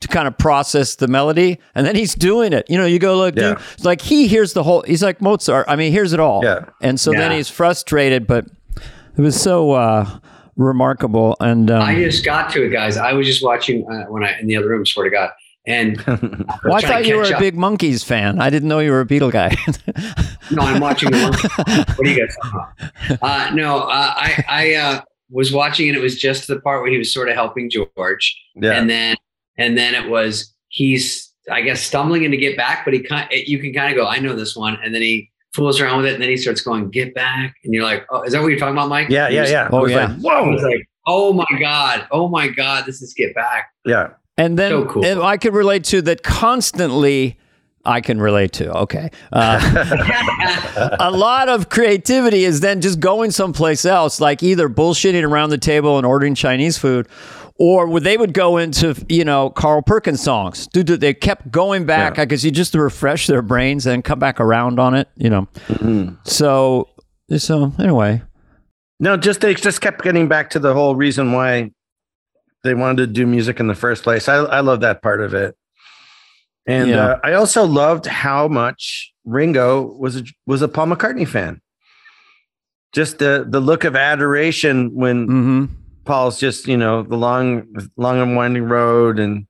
To 0.00 0.08
kind 0.08 0.28
of 0.28 0.36
process 0.36 0.96
the 0.96 1.08
melody, 1.08 1.58
and 1.74 1.86
then 1.86 1.94
he's 1.96 2.14
doing 2.14 2.52
it. 2.52 2.66
You 2.68 2.76
know, 2.76 2.84
you 2.84 2.98
go 2.98 3.16
like, 3.16 3.36
Yeah. 3.36 3.54
do 3.54 3.60
like 3.84 4.02
he 4.02 4.26
hears 4.26 4.52
the 4.52 4.62
whole. 4.62 4.82
He's 4.86 5.02
like 5.02 5.22
Mozart. 5.22 5.64
I 5.66 5.76
mean, 5.76 5.86
he 5.86 5.92
hears 5.92 6.12
it 6.12 6.20
all. 6.20 6.42
Yeah. 6.44 6.64
And 6.82 7.00
so 7.00 7.12
then 7.12 7.30
he's 7.30 7.48
frustrated, 7.48 8.26
but 8.26 8.44
it 9.16 9.20
was 9.20 9.40
so 9.40 9.72
uh, 9.72 10.18
remarkable. 10.56 11.36
And 11.40 11.70
um, 11.70 11.82
I 11.82 11.94
just 11.96 12.24
got 12.24 12.50
to 12.52 12.64
it, 12.66 12.70
guys. 12.70 12.96
I 12.96 13.12
was 13.12 13.26
just 13.26 13.42
watching 13.42 13.88
uh, 13.90 14.04
when 14.04 14.24
I 14.24 14.38
in 14.38 14.46
the 14.46 14.56
other 14.56 14.68
room. 14.68 14.84
Swear 14.86 15.04
to 15.04 15.10
God. 15.10 15.30
And 15.66 15.98
I, 16.06 16.58
well, 16.64 16.74
I 16.74 16.80
thought 16.82 17.06
you 17.06 17.16
were 17.16 17.22
a 17.22 17.38
big 17.38 17.56
Monkees 17.56 18.04
fan. 18.04 18.40
I 18.40 18.50
didn't 18.50 18.68
know 18.68 18.80
you 18.80 18.90
were 18.90 19.00
a 19.00 19.06
Beatle 19.06 19.32
guy. 19.32 19.56
no, 20.50 20.62
I'm 20.62 20.80
watching 20.80 21.10
the 21.10 21.16
Monkees. 21.16 21.98
What 21.98 22.06
are 22.06 22.10
you 22.10 22.20
guys 22.20 22.36
talking 22.42 23.16
about? 23.16 23.50
Uh, 23.50 23.54
no, 23.54 23.78
uh, 23.80 24.12
I 24.16 24.44
I 24.48 24.74
uh, 24.74 25.00
was 25.30 25.52
watching 25.52 25.88
and 25.88 25.96
it 25.96 26.00
was 26.00 26.18
just 26.18 26.48
the 26.48 26.60
part 26.60 26.82
where 26.82 26.90
he 26.90 26.98
was 26.98 27.12
sort 27.12 27.28
of 27.28 27.34
helping 27.34 27.70
George, 27.70 28.38
yeah. 28.56 28.72
and 28.72 28.90
then 28.90 29.16
and 29.56 29.78
then 29.78 29.94
it 29.94 30.10
was 30.10 30.54
he's 30.68 31.32
I 31.50 31.62
guess 31.62 31.80
stumbling 31.80 32.24
in 32.24 32.30
to 32.30 32.36
get 32.36 32.58
back, 32.58 32.84
but 32.84 32.92
he 32.92 33.00
kind 33.00 33.26
you 33.32 33.58
can 33.58 33.72
kind 33.72 33.90
of 33.90 33.96
go 33.96 34.06
I 34.06 34.18
know 34.18 34.36
this 34.36 34.54
one, 34.54 34.78
and 34.84 34.94
then 34.94 35.00
he 35.00 35.30
fools 35.54 35.80
around 35.80 35.98
with 35.98 36.06
it, 36.06 36.14
and 36.14 36.22
then 36.22 36.28
he 36.28 36.36
starts 36.36 36.60
going 36.60 36.90
get 36.90 37.14
back, 37.14 37.56
and 37.64 37.72
you're 37.72 37.84
like, 37.84 38.04
oh, 38.10 38.22
is 38.22 38.32
that 38.32 38.42
what 38.42 38.48
you're 38.48 38.58
talking 38.58 38.74
about, 38.74 38.88
Mike? 38.88 39.08
Yeah, 39.08 39.28
yeah, 39.28 39.46
yeah. 39.46 39.68
Oh 39.72 39.86
yeah. 39.86 40.06
Like, 40.06 40.18
Whoa! 40.18 40.50
like, 40.50 40.88
oh 41.06 41.32
my 41.32 41.46
god, 41.58 42.06
oh 42.10 42.28
my 42.28 42.48
god, 42.48 42.84
this 42.86 43.00
is 43.00 43.14
get 43.14 43.34
back. 43.34 43.72
Yeah. 43.86 44.10
And 44.36 44.58
then 44.58 44.70
so 44.70 44.84
cool. 44.86 45.22
I 45.22 45.36
could 45.36 45.54
relate 45.54 45.84
to 45.84 46.02
that 46.02 46.22
constantly. 46.24 47.38
I 47.86 48.00
can 48.00 48.18
relate 48.18 48.52
to. 48.54 48.72
Okay. 48.78 49.10
Uh, 49.30 50.96
a 50.98 51.10
lot 51.10 51.48
of 51.50 51.68
creativity 51.68 52.44
is 52.44 52.60
then 52.60 52.80
just 52.80 52.98
going 52.98 53.30
someplace 53.30 53.84
else, 53.84 54.20
like 54.20 54.42
either 54.42 54.70
bullshitting 54.70 55.22
around 55.22 55.50
the 55.50 55.58
table 55.58 55.98
and 55.98 56.06
ordering 56.06 56.34
Chinese 56.34 56.78
food, 56.78 57.06
or 57.56 58.00
they 58.00 58.16
would 58.16 58.34
go 58.34 58.56
into, 58.56 58.94
you 59.08 59.24
know, 59.24 59.50
Carl 59.50 59.82
Perkins 59.82 60.22
songs. 60.22 60.66
Dude, 60.66 60.88
they 60.88 61.14
kept 61.14 61.50
going 61.50 61.86
back 61.86 62.16
because 62.16 62.44
yeah. 62.44 62.48
you 62.48 62.52
just 62.52 62.72
to 62.72 62.80
refresh 62.80 63.26
their 63.26 63.42
brains 63.42 63.86
and 63.86 64.02
come 64.02 64.18
back 64.18 64.40
around 64.40 64.80
on 64.80 64.94
it, 64.94 65.08
you 65.16 65.30
know. 65.30 65.46
Mm-hmm. 65.68 66.14
So, 66.24 66.88
so 67.36 67.72
anyway. 67.78 68.22
No, 69.00 69.16
just 69.16 69.40
they 69.40 69.54
just 69.54 69.80
kept 69.80 70.02
getting 70.02 70.28
back 70.28 70.50
to 70.50 70.58
the 70.58 70.74
whole 70.74 70.96
reason 70.96 71.32
why 71.32 71.70
they 72.62 72.74
wanted 72.74 72.96
to 72.96 73.06
do 73.06 73.26
music 73.26 73.60
in 73.60 73.66
the 73.66 73.74
first 73.74 74.02
place. 74.02 74.28
I, 74.28 74.36
I 74.36 74.60
love 74.60 74.80
that 74.80 75.02
part 75.02 75.20
of 75.20 75.34
it. 75.34 75.56
And 76.66 76.88
yeah. 76.88 77.06
uh, 77.06 77.20
I 77.22 77.34
also 77.34 77.64
loved 77.64 78.06
how 78.06 78.48
much 78.48 79.12
Ringo 79.24 79.82
was 79.82 80.16
a, 80.16 80.24
was 80.46 80.62
a 80.62 80.68
Paul 80.68 80.86
McCartney 80.86 81.28
fan. 81.28 81.60
Just 82.92 83.18
the 83.18 83.44
the 83.46 83.60
look 83.60 83.84
of 83.84 83.96
adoration 83.96 84.94
when 84.94 85.26
mm-hmm. 85.26 85.64
Paul's 86.04 86.38
just 86.38 86.66
you 86.66 86.76
know 86.76 87.02
the 87.02 87.16
long 87.16 87.66
long 87.96 88.20
and 88.20 88.36
winding 88.36 88.64
road 88.64 89.18
and 89.18 89.46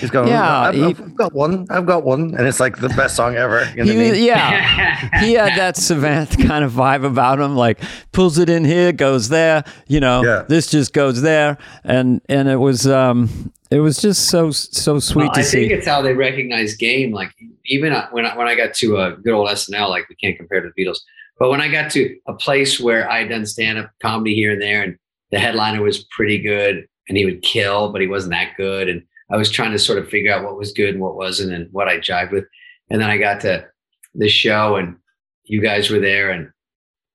He's 0.00 0.10
going, 0.10 0.28
yeah, 0.28 0.60
I've, 0.60 0.74
he, 0.74 0.82
I've, 0.82 1.14
got 1.14 1.32
one. 1.32 1.66
I've 1.70 1.86
got 1.86 2.04
one. 2.04 2.34
And 2.34 2.46
it's 2.46 2.60
like 2.60 2.78
the 2.78 2.88
best 2.90 3.16
song 3.16 3.36
ever. 3.36 3.64
You 3.76 3.84
know 3.84 3.92
he, 3.92 4.26
yeah. 4.26 5.20
he 5.20 5.34
had 5.34 5.56
that 5.58 5.76
Savant 5.76 6.30
kind 6.46 6.64
of 6.64 6.72
vibe 6.72 7.04
about 7.04 7.38
him, 7.38 7.56
like 7.56 7.80
pulls 8.12 8.38
it 8.38 8.48
in 8.48 8.64
here, 8.64 8.92
goes 8.92 9.28
there, 9.28 9.64
you 9.86 10.00
know, 10.00 10.22
yeah. 10.24 10.44
this 10.48 10.70
just 10.70 10.92
goes 10.92 11.22
there. 11.22 11.58
And, 11.84 12.20
and 12.28 12.48
it 12.48 12.56
was, 12.56 12.86
um, 12.86 13.52
it 13.70 13.80
was 13.80 13.98
just 13.98 14.28
so, 14.28 14.50
so 14.50 14.98
sweet 14.98 15.26
well, 15.26 15.34
to 15.34 15.40
I 15.40 15.42
see. 15.44 15.58
I 15.58 15.68
think 15.68 15.78
it's 15.78 15.86
how 15.86 16.02
they 16.02 16.14
recognize 16.14 16.74
game. 16.74 17.12
Like 17.12 17.30
even 17.66 17.92
uh, 17.92 18.08
when 18.10 18.26
I, 18.26 18.36
when 18.36 18.48
I 18.48 18.54
got 18.54 18.74
to 18.74 18.96
a 18.96 19.12
good 19.12 19.34
old 19.34 19.48
SNL, 19.48 19.88
like 19.90 20.08
we 20.08 20.16
can't 20.16 20.36
compare 20.36 20.60
to 20.60 20.70
the 20.74 20.82
Beatles, 20.82 20.98
but 21.38 21.50
when 21.50 21.60
I 21.60 21.68
got 21.68 21.90
to 21.92 22.16
a 22.26 22.34
place 22.34 22.80
where 22.80 23.08
I 23.08 23.20
had 23.20 23.28
done 23.28 23.46
stand 23.46 23.78
up 23.78 23.90
comedy 24.00 24.34
here 24.34 24.52
and 24.52 24.62
there 24.62 24.82
and 24.82 24.98
the 25.30 25.38
headliner 25.38 25.82
was 25.82 26.04
pretty 26.16 26.38
good 26.38 26.86
and 27.08 27.16
he 27.16 27.24
would 27.24 27.42
kill, 27.42 27.92
but 27.92 28.00
he 28.00 28.06
wasn't 28.06 28.32
that 28.32 28.56
good. 28.56 28.88
And, 28.88 29.02
I 29.30 29.36
was 29.36 29.50
trying 29.50 29.72
to 29.72 29.78
sort 29.78 29.98
of 29.98 30.08
figure 30.08 30.32
out 30.32 30.44
what 30.44 30.56
was 30.56 30.72
good 30.72 30.90
and 30.90 31.00
what 31.00 31.16
wasn't 31.16 31.52
and 31.52 31.68
what 31.72 31.88
I 31.88 31.98
jived 31.98 32.32
with. 32.32 32.44
And 32.90 33.00
then 33.00 33.10
I 33.10 33.18
got 33.18 33.40
to 33.42 33.66
this 34.14 34.32
show 34.32 34.76
and 34.76 34.96
you 35.44 35.60
guys 35.60 35.90
were 35.90 36.00
there 36.00 36.30
and 36.30 36.50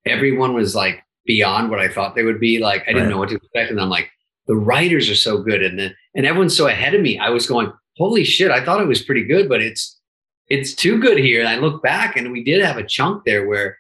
everyone 0.05 0.53
was 0.53 0.75
like 0.75 1.03
beyond 1.25 1.70
what 1.70 1.79
I 1.79 1.88
thought 1.88 2.15
they 2.15 2.24
would 2.24 2.39
be. 2.39 2.60
Like 2.60 2.84
I 2.84 2.88
didn't 2.88 3.03
right. 3.03 3.10
know 3.10 3.17
what 3.17 3.29
to 3.29 3.36
expect. 3.36 3.72
And 3.72 3.82
I'm 3.82 3.89
like, 3.89 4.10
the 4.48 4.55
writers 4.55 5.10
are 5.10 5.15
so 5.15 5.39
good. 5.39 5.63
And 5.63 5.79
then, 5.79 5.96
and 6.15 6.25
everyone's 6.25 6.55
so 6.55 6.67
ahead 6.67 6.93
of 6.93 7.01
me. 7.01 7.17
I 7.17 7.29
was 7.29 7.48
going, 7.48 7.72
holy 7.98 8.24
shit, 8.24 8.51
I 8.51 8.63
thought 8.63 8.82
it 8.82 8.88
was 8.88 9.01
pretty 9.01 9.24
good, 9.24 9.50
but 9.50 9.62
it's, 9.62 10.00
it's 10.50 10.75
too 10.75 11.00
good 11.00 11.17
here. 11.17 11.39
And 11.39 11.50
I 11.50 11.55
look 11.55 11.82
back 11.82 12.15
and 12.15 12.32
we 12.32 12.43
did 12.43 12.63
have 12.63 12.77
a 12.77 12.86
chunk 12.86 13.24
there 13.25 13.48
where, 13.48 13.77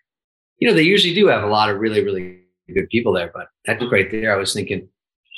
you 0.57 0.67
know, 0.67 0.73
they 0.73 0.83
usually 0.83 1.13
do 1.13 1.27
have 1.27 1.43
a 1.43 1.47
lot 1.47 1.69
of 1.69 1.79
really, 1.79 2.03
really 2.03 2.39
good 2.73 2.89
people 2.89 3.13
there, 3.13 3.31
but 3.33 3.47
that 3.65 3.81
look 3.81 3.91
right 3.91 4.09
there. 4.09 4.33
I 4.33 4.37
was 4.37 4.53
thinking, 4.53 4.87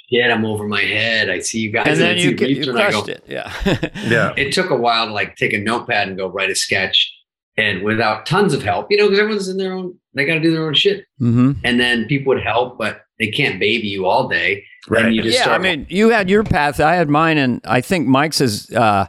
shit, 0.09 0.31
I'm 0.31 0.45
over 0.45 0.67
my 0.67 0.81
head. 0.81 1.29
I 1.29 1.39
see 1.39 1.59
you 1.59 1.71
guys. 1.71 1.87
And 1.87 1.97
then 1.97 2.17
you, 2.17 2.31
you 2.31 2.71
crushed 2.71 3.05
go, 3.07 3.11
it. 3.11 3.23
Yeah. 3.27 3.51
yeah. 4.03 4.33
It 4.37 4.53
took 4.53 4.69
a 4.69 4.75
while 4.75 5.07
to 5.07 5.13
like 5.13 5.35
take 5.35 5.53
a 5.53 5.59
notepad 5.59 6.07
and 6.07 6.17
go 6.17 6.27
write 6.27 6.49
a 6.49 6.55
sketch 6.55 7.11
and 7.57 7.83
without 7.83 8.25
tons 8.25 8.53
of 8.53 8.63
help, 8.63 8.87
you 8.89 8.97
know, 8.97 9.05
because 9.05 9.19
everyone's 9.19 9.47
in 9.47 9.57
their 9.57 9.73
own, 9.73 9.97
they 10.13 10.25
got 10.25 10.35
to 10.35 10.39
do 10.41 10.51
their 10.51 10.65
own 10.65 10.73
shit. 10.73 11.05
Mm-hmm. 11.21 11.53
And 11.63 11.79
then 11.79 12.05
people 12.05 12.33
would 12.33 12.43
help, 12.43 12.77
but 12.77 13.01
they 13.17 13.27
can't 13.27 13.59
baby 13.59 13.87
you 13.87 14.05
all 14.05 14.27
day. 14.27 14.63
Right. 14.89 15.11
you 15.11 15.21
just 15.23 15.37
yeah. 15.37 15.43
Start- 15.43 15.61
I 15.61 15.63
mean, 15.63 15.87
you 15.89 16.09
had 16.09 16.29
your 16.29 16.43
path. 16.43 16.79
I 16.79 16.95
had 16.95 17.09
mine. 17.09 17.37
And 17.37 17.61
I 17.65 17.81
think 17.81 18.07
Mike's 18.07 18.41
is 18.41 18.69
uh, 18.71 19.07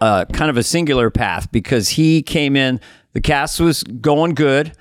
uh, 0.00 0.26
kind 0.26 0.50
of 0.50 0.56
a 0.56 0.62
singular 0.62 1.10
path 1.10 1.50
because 1.50 1.90
he 1.90 2.22
came 2.22 2.54
in, 2.54 2.80
the 3.12 3.20
cast 3.20 3.60
was 3.60 3.82
going 3.82 4.34
good. 4.34 4.72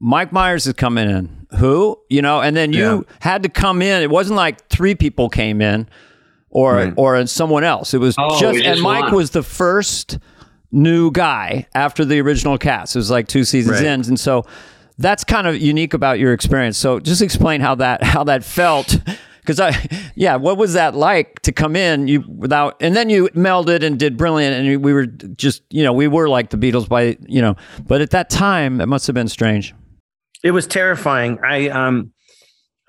Mike 0.00 0.32
Myers 0.32 0.66
is 0.66 0.74
coming 0.74 1.10
in 1.10 1.37
who 1.56 1.98
you 2.10 2.20
know 2.20 2.40
and 2.40 2.56
then 2.56 2.72
you 2.72 3.06
yeah. 3.08 3.16
had 3.20 3.42
to 3.42 3.48
come 3.48 3.80
in 3.80 4.02
it 4.02 4.10
wasn't 4.10 4.36
like 4.36 4.66
three 4.68 4.94
people 4.94 5.28
came 5.28 5.60
in 5.60 5.88
or 6.50 6.74
right. 6.74 6.94
or 6.96 7.26
someone 7.26 7.64
else 7.64 7.94
it 7.94 7.98
was 7.98 8.14
oh, 8.18 8.38
just, 8.38 8.62
and 8.62 8.80
mike 8.82 9.04
one. 9.04 9.14
was 9.14 9.30
the 9.30 9.42
first 9.42 10.18
new 10.70 11.10
guy 11.10 11.66
after 11.74 12.04
the 12.04 12.20
original 12.20 12.58
cast 12.58 12.94
it 12.94 12.98
was 12.98 13.10
like 13.10 13.26
two 13.26 13.44
seasons 13.44 13.78
right. 13.78 13.86
in 13.86 14.00
and 14.06 14.20
so 14.20 14.44
that's 14.98 15.24
kind 15.24 15.46
of 15.46 15.56
unique 15.56 15.94
about 15.94 16.18
your 16.18 16.34
experience 16.34 16.76
so 16.76 17.00
just 17.00 17.22
explain 17.22 17.60
how 17.62 17.74
that 17.74 18.02
how 18.02 18.22
that 18.22 18.44
felt 18.44 19.00
because 19.40 19.58
i 19.58 19.72
yeah 20.14 20.36
what 20.36 20.58
was 20.58 20.74
that 20.74 20.94
like 20.94 21.40
to 21.40 21.50
come 21.50 21.74
in 21.74 22.06
you 22.06 22.20
without 22.28 22.76
and 22.82 22.94
then 22.94 23.08
you 23.08 23.26
melded 23.28 23.82
and 23.82 23.98
did 23.98 24.18
brilliant 24.18 24.54
and 24.54 24.84
we 24.84 24.92
were 24.92 25.06
just 25.06 25.62
you 25.70 25.82
know 25.82 25.94
we 25.94 26.06
were 26.06 26.28
like 26.28 26.50
the 26.50 26.58
beatles 26.58 26.86
by 26.86 27.16
you 27.26 27.40
know 27.40 27.56
but 27.86 28.02
at 28.02 28.10
that 28.10 28.28
time 28.28 28.82
it 28.82 28.86
must 28.86 29.06
have 29.06 29.14
been 29.14 29.28
strange 29.28 29.74
it 30.42 30.52
was 30.52 30.66
terrifying. 30.66 31.38
I 31.44 31.68
um 31.68 32.12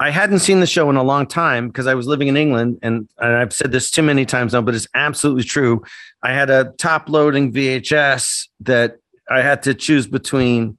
I 0.01 0.11
hadn't 0.11 0.39
seen 0.39 0.61
the 0.61 0.67
show 0.67 0.89
in 0.89 0.95
a 0.95 1.03
long 1.03 1.27
time 1.27 1.67
because 1.67 1.85
I 1.85 1.93
was 1.93 2.07
living 2.07 2.29
in 2.29 2.37
England, 2.37 2.79
and, 2.81 3.09
and 3.17 3.35
I've 3.35 3.51
said 3.51 3.73
this 3.73 3.91
too 3.91 4.01
many 4.01 4.25
times 4.25 4.53
now, 4.53 4.61
but 4.61 4.73
it's 4.73 4.87
absolutely 4.93 5.43
true. 5.43 5.83
I 6.23 6.31
had 6.31 6.49
a 6.49 6.73
top 6.77 7.09
loading 7.09 7.51
VHS 7.51 8.47
that 8.61 8.97
I 9.29 9.41
had 9.41 9.61
to 9.63 9.73
choose 9.73 10.07
between, 10.07 10.77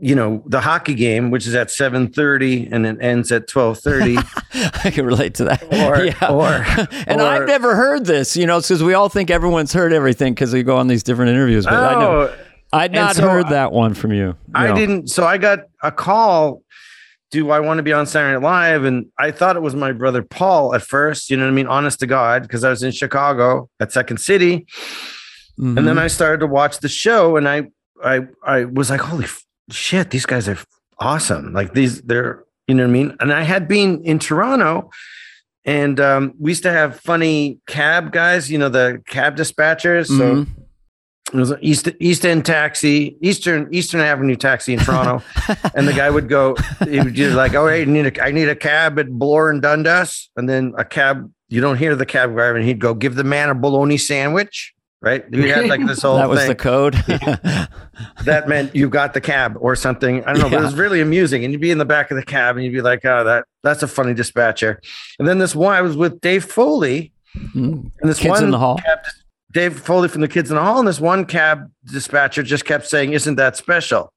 you 0.00 0.16
know, 0.16 0.42
the 0.46 0.60
hockey 0.60 0.94
game, 0.94 1.30
which 1.30 1.46
is 1.46 1.54
at 1.54 1.70
seven 1.70 2.12
thirty 2.12 2.66
and 2.66 2.84
it 2.84 2.98
ends 3.00 3.30
at 3.30 3.46
twelve 3.46 3.78
thirty. 3.78 4.16
I 4.54 4.90
can 4.90 5.06
relate 5.06 5.34
to 5.34 5.44
that. 5.44 5.62
Or, 5.62 6.04
yeah. 6.04 6.32
or 6.32 6.88
and 7.06 7.20
or, 7.20 7.26
I've 7.26 7.46
never 7.46 7.76
heard 7.76 8.06
this, 8.06 8.36
you 8.36 8.46
know, 8.46 8.60
because 8.60 8.82
we 8.82 8.94
all 8.94 9.08
think 9.08 9.30
everyone's 9.30 9.72
heard 9.72 9.92
everything 9.92 10.34
because 10.34 10.52
we 10.52 10.64
go 10.64 10.76
on 10.76 10.88
these 10.88 11.04
different 11.04 11.30
interviews. 11.30 11.64
But 11.64 11.74
oh, 11.74 11.86
I 11.86 12.00
know 12.00 12.34
I'd 12.72 12.92
not 12.92 13.16
so 13.16 13.28
heard 13.28 13.48
that 13.48 13.72
one 13.72 13.94
from 13.94 14.12
you. 14.12 14.36
I 14.54 14.72
didn't. 14.72 15.08
So 15.08 15.24
I 15.24 15.38
got 15.38 15.60
a 15.82 15.90
call. 15.90 16.62
Do 17.30 17.50
I 17.50 17.60
want 17.60 17.78
to 17.78 17.82
be 17.82 17.92
on 17.92 18.06
Saturday 18.06 18.34
Night 18.34 18.42
Live? 18.42 18.84
And 18.84 19.06
I 19.18 19.30
thought 19.30 19.56
it 19.56 19.62
was 19.62 19.74
my 19.74 19.92
brother 19.92 20.22
Paul 20.22 20.74
at 20.74 20.82
first. 20.82 21.30
You 21.30 21.36
know 21.36 21.44
what 21.44 21.50
I 21.50 21.54
mean? 21.54 21.66
Honest 21.66 22.00
to 22.00 22.06
God, 22.06 22.42
because 22.42 22.64
I 22.64 22.70
was 22.70 22.82
in 22.82 22.90
Chicago 22.90 23.68
at 23.80 23.92
Second 23.92 24.18
City, 24.18 24.66
mm-hmm. 25.58 25.78
and 25.78 25.86
then 25.86 25.96
mm-hmm. 25.96 26.04
I 26.04 26.08
started 26.08 26.40
to 26.40 26.46
watch 26.46 26.78
the 26.78 26.88
show, 26.88 27.36
and 27.36 27.48
I, 27.48 27.68
I, 28.02 28.20
I 28.42 28.64
was 28.64 28.90
like, 28.90 29.00
holy 29.00 29.26
shit, 29.70 30.10
these 30.10 30.26
guys 30.26 30.48
are 30.48 30.58
awesome. 30.98 31.52
Like 31.52 31.74
these, 31.74 32.00
they're, 32.02 32.44
you 32.66 32.74
know 32.74 32.84
what 32.84 32.90
I 32.90 32.92
mean? 32.92 33.16
And 33.20 33.32
I 33.32 33.42
had 33.42 33.68
been 33.68 34.02
in 34.04 34.18
Toronto. 34.18 34.90
And 35.64 36.00
um, 36.00 36.32
we 36.38 36.52
used 36.52 36.62
to 36.62 36.72
have 36.72 36.98
funny 37.00 37.58
cab 37.66 38.10
guys, 38.10 38.50
you 38.50 38.56
know, 38.56 38.70
the 38.70 39.02
cab 39.06 39.36
dispatchers. 39.36 40.06
So 40.06 40.14
mm-hmm 40.36 40.62
it 41.32 41.36
was 41.36 41.50
an 41.50 41.58
East 41.60 41.88
East 42.00 42.24
End 42.24 42.46
taxi, 42.46 43.16
Eastern 43.20 43.68
Eastern 43.72 44.00
Avenue 44.00 44.36
taxi 44.36 44.72
in 44.72 44.78
Toronto, 44.78 45.22
and 45.74 45.86
the 45.86 45.92
guy 45.92 46.08
would 46.08 46.28
go, 46.28 46.56
he 46.86 47.00
would 47.00 47.14
do 47.14 47.30
like, 47.30 47.54
"Oh, 47.54 47.66
hey, 47.68 47.82
I 47.82 47.84
need 47.84 48.06
a 48.06 48.24
I 48.24 48.30
need 48.30 48.48
a 48.48 48.56
cab 48.56 48.98
at 48.98 49.10
Bloor 49.10 49.50
and 49.50 49.60
Dundas," 49.60 50.30
and 50.36 50.48
then 50.48 50.74
a 50.78 50.84
cab. 50.84 51.30
You 51.48 51.60
don't 51.60 51.76
hear 51.76 51.94
the 51.96 52.06
cab 52.06 52.32
driver, 52.32 52.56
and 52.56 52.64
he'd 52.64 52.78
go, 52.78 52.94
"Give 52.94 53.14
the 53.14 53.24
man 53.24 53.50
a 53.50 53.54
bologna 53.54 53.98
sandwich." 53.98 54.74
Right? 55.00 55.30
We 55.30 55.48
had 55.48 55.68
like 55.68 55.86
this 55.86 56.02
whole. 56.02 56.16
that 56.16 56.28
was 56.28 56.40
thing. 56.40 56.48
the 56.48 56.54
code. 56.56 56.94
that 58.24 58.48
meant 58.48 58.74
you 58.74 58.88
got 58.88 59.14
the 59.14 59.20
cab 59.20 59.56
or 59.60 59.76
something. 59.76 60.24
I 60.24 60.32
don't 60.32 60.40
know, 60.40 60.48
yeah. 60.48 60.56
but 60.56 60.62
it 60.62 60.64
was 60.64 60.74
really 60.74 61.00
amusing. 61.00 61.44
And 61.44 61.52
you'd 61.52 61.60
be 61.60 61.70
in 61.70 61.78
the 61.78 61.84
back 61.84 62.10
of 62.10 62.16
the 62.16 62.24
cab, 62.24 62.56
and 62.56 62.64
you'd 62.64 62.72
be 62.72 62.80
like, 62.80 63.04
"Oh, 63.04 63.22
that 63.24 63.44
that's 63.62 63.82
a 63.82 63.88
funny 63.88 64.14
dispatcher." 64.14 64.80
And 65.18 65.28
then 65.28 65.38
this 65.38 65.54
one, 65.54 65.74
I 65.74 65.82
was 65.82 65.96
with 65.96 66.20
Dave 66.20 66.44
Foley, 66.44 67.12
mm. 67.36 67.54
and 68.00 68.10
this 68.10 68.18
Kids 68.18 68.30
one 68.30 68.44
in 68.44 68.50
the 68.50 68.58
hall. 68.58 68.78
Cab, 68.78 68.98
Dave 69.58 69.80
Foley 69.80 70.06
from 70.06 70.20
the 70.20 70.28
Kids 70.28 70.52
in 70.52 70.56
the 70.56 70.62
Hall, 70.62 70.78
and 70.78 70.86
this 70.86 71.00
one 71.00 71.24
cab 71.24 71.68
dispatcher 71.84 72.44
just 72.44 72.64
kept 72.64 72.86
saying, 72.86 73.12
"Isn't 73.12 73.34
that 73.34 73.56
special?" 73.56 74.12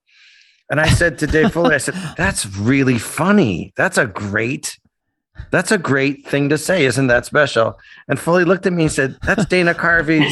And 0.69 0.79
I 0.79 0.87
said 0.87 1.17
to 1.17 1.25
Dave 1.25 1.51
Foley, 1.51 1.73
I 1.73 1.79
said, 1.79 1.95
"That's 2.15 2.45
really 2.45 2.99
funny. 2.99 3.73
That's 3.75 3.97
a 3.97 4.05
great, 4.05 4.77
that's 5.49 5.71
a 5.71 5.79
great 5.79 6.27
thing 6.27 6.49
to 6.49 6.59
say. 6.59 6.85
Isn't 6.85 7.07
that 7.07 7.25
special?" 7.25 7.79
And 8.07 8.19
Foley 8.19 8.43
looked 8.43 8.67
at 8.67 8.73
me 8.73 8.83
and 8.83 8.91
said, 8.91 9.17
"That's 9.23 9.45
Dana 9.45 9.73
Carvey's 9.73 10.31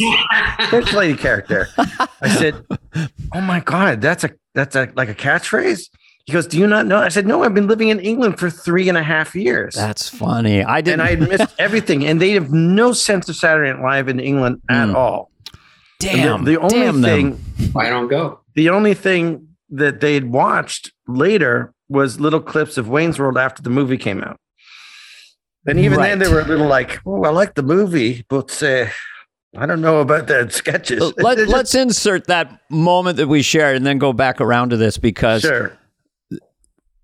Church 0.69 0.93
Lady 0.93 1.17
character." 1.17 1.69
I 2.21 2.29
said, 2.29 2.63
"Oh 3.33 3.41
my 3.41 3.61
god, 3.61 4.01
that's 4.01 4.23
a 4.23 4.29
that's 4.53 4.75
a 4.75 4.91
like 4.95 5.09
a 5.09 5.15
catchphrase." 5.15 5.89
He 6.29 6.33
goes, 6.33 6.45
"Do 6.47 6.59
you 6.59 6.67
not 6.67 6.85
know?" 6.85 6.97
I 6.97 7.09
said, 7.09 7.25
"No, 7.25 7.43
I've 7.43 7.55
been 7.55 7.67
living 7.67 7.89
in 7.89 7.99
England 7.99 8.37
for 8.37 8.51
three 8.51 8.87
and 8.87 8.97
a 8.97 9.01
half 9.03 9.33
years." 9.35 9.73
That's 9.73 10.07
funny. 10.07 10.63
I 10.63 10.81
didn't. 10.81 10.99
and 11.07 11.23
I 11.23 11.27
missed 11.27 11.55
everything, 11.59 12.05
and 12.05 12.21
they 12.21 12.31
have 12.31 12.51
no 12.51 12.93
sense 12.93 13.27
of 13.29 13.35
Saturday 13.35 13.71
Night 13.73 13.81
Live 13.81 14.07
in 14.09 14.19
England 14.19 14.61
at 14.69 14.89
Mm. 14.89 14.95
all. 14.95 15.31
Damn. 15.99 16.43
the, 16.45 16.51
the 16.51 16.59
only 16.59 16.79
damn 16.79 17.01
them. 17.01 17.33
thing 17.57 17.71
I 17.75 17.89
don't 17.89 18.07
go. 18.07 18.39
the 18.55 18.69
only 18.69 18.93
thing 18.93 19.47
that 19.71 19.99
they'd 20.01 20.31
watched 20.31 20.91
later 21.07 21.73
was 21.89 22.19
little 22.19 22.39
clips 22.41 22.77
of 22.77 22.87
Wayne's 22.87 23.17
World 23.19 23.37
after 23.37 23.61
the 23.63 23.69
movie 23.71 23.97
came 23.97 24.21
out. 24.23 24.37
And 25.67 25.79
even 25.79 25.99
then, 25.99 26.19
they 26.19 26.27
were 26.31 26.41
a 26.41 26.45
little 26.45 26.67
like, 26.67 26.99
"Oh, 27.05 27.23
I 27.23 27.29
like 27.29 27.55
the 27.55 27.63
movie, 27.63 28.23
but 28.29 28.61
uh, 28.63 28.85
I 29.57 29.65
don't 29.65 29.81
know 29.81 29.99
about 29.99 30.27
the 30.27 30.47
sketches." 30.51 31.11
Let, 31.17 31.37
let's 31.49 31.73
insert 31.75 32.27
that 32.27 32.61
moment 32.69 33.17
that 33.17 33.27
we 33.27 33.41
shared 33.41 33.75
and 33.75 33.85
then 33.85 33.97
go 33.97 34.13
back 34.13 34.39
around 34.39 34.69
to 34.69 34.77
this 34.77 34.97
because 34.97 35.41
sure. 35.41 35.77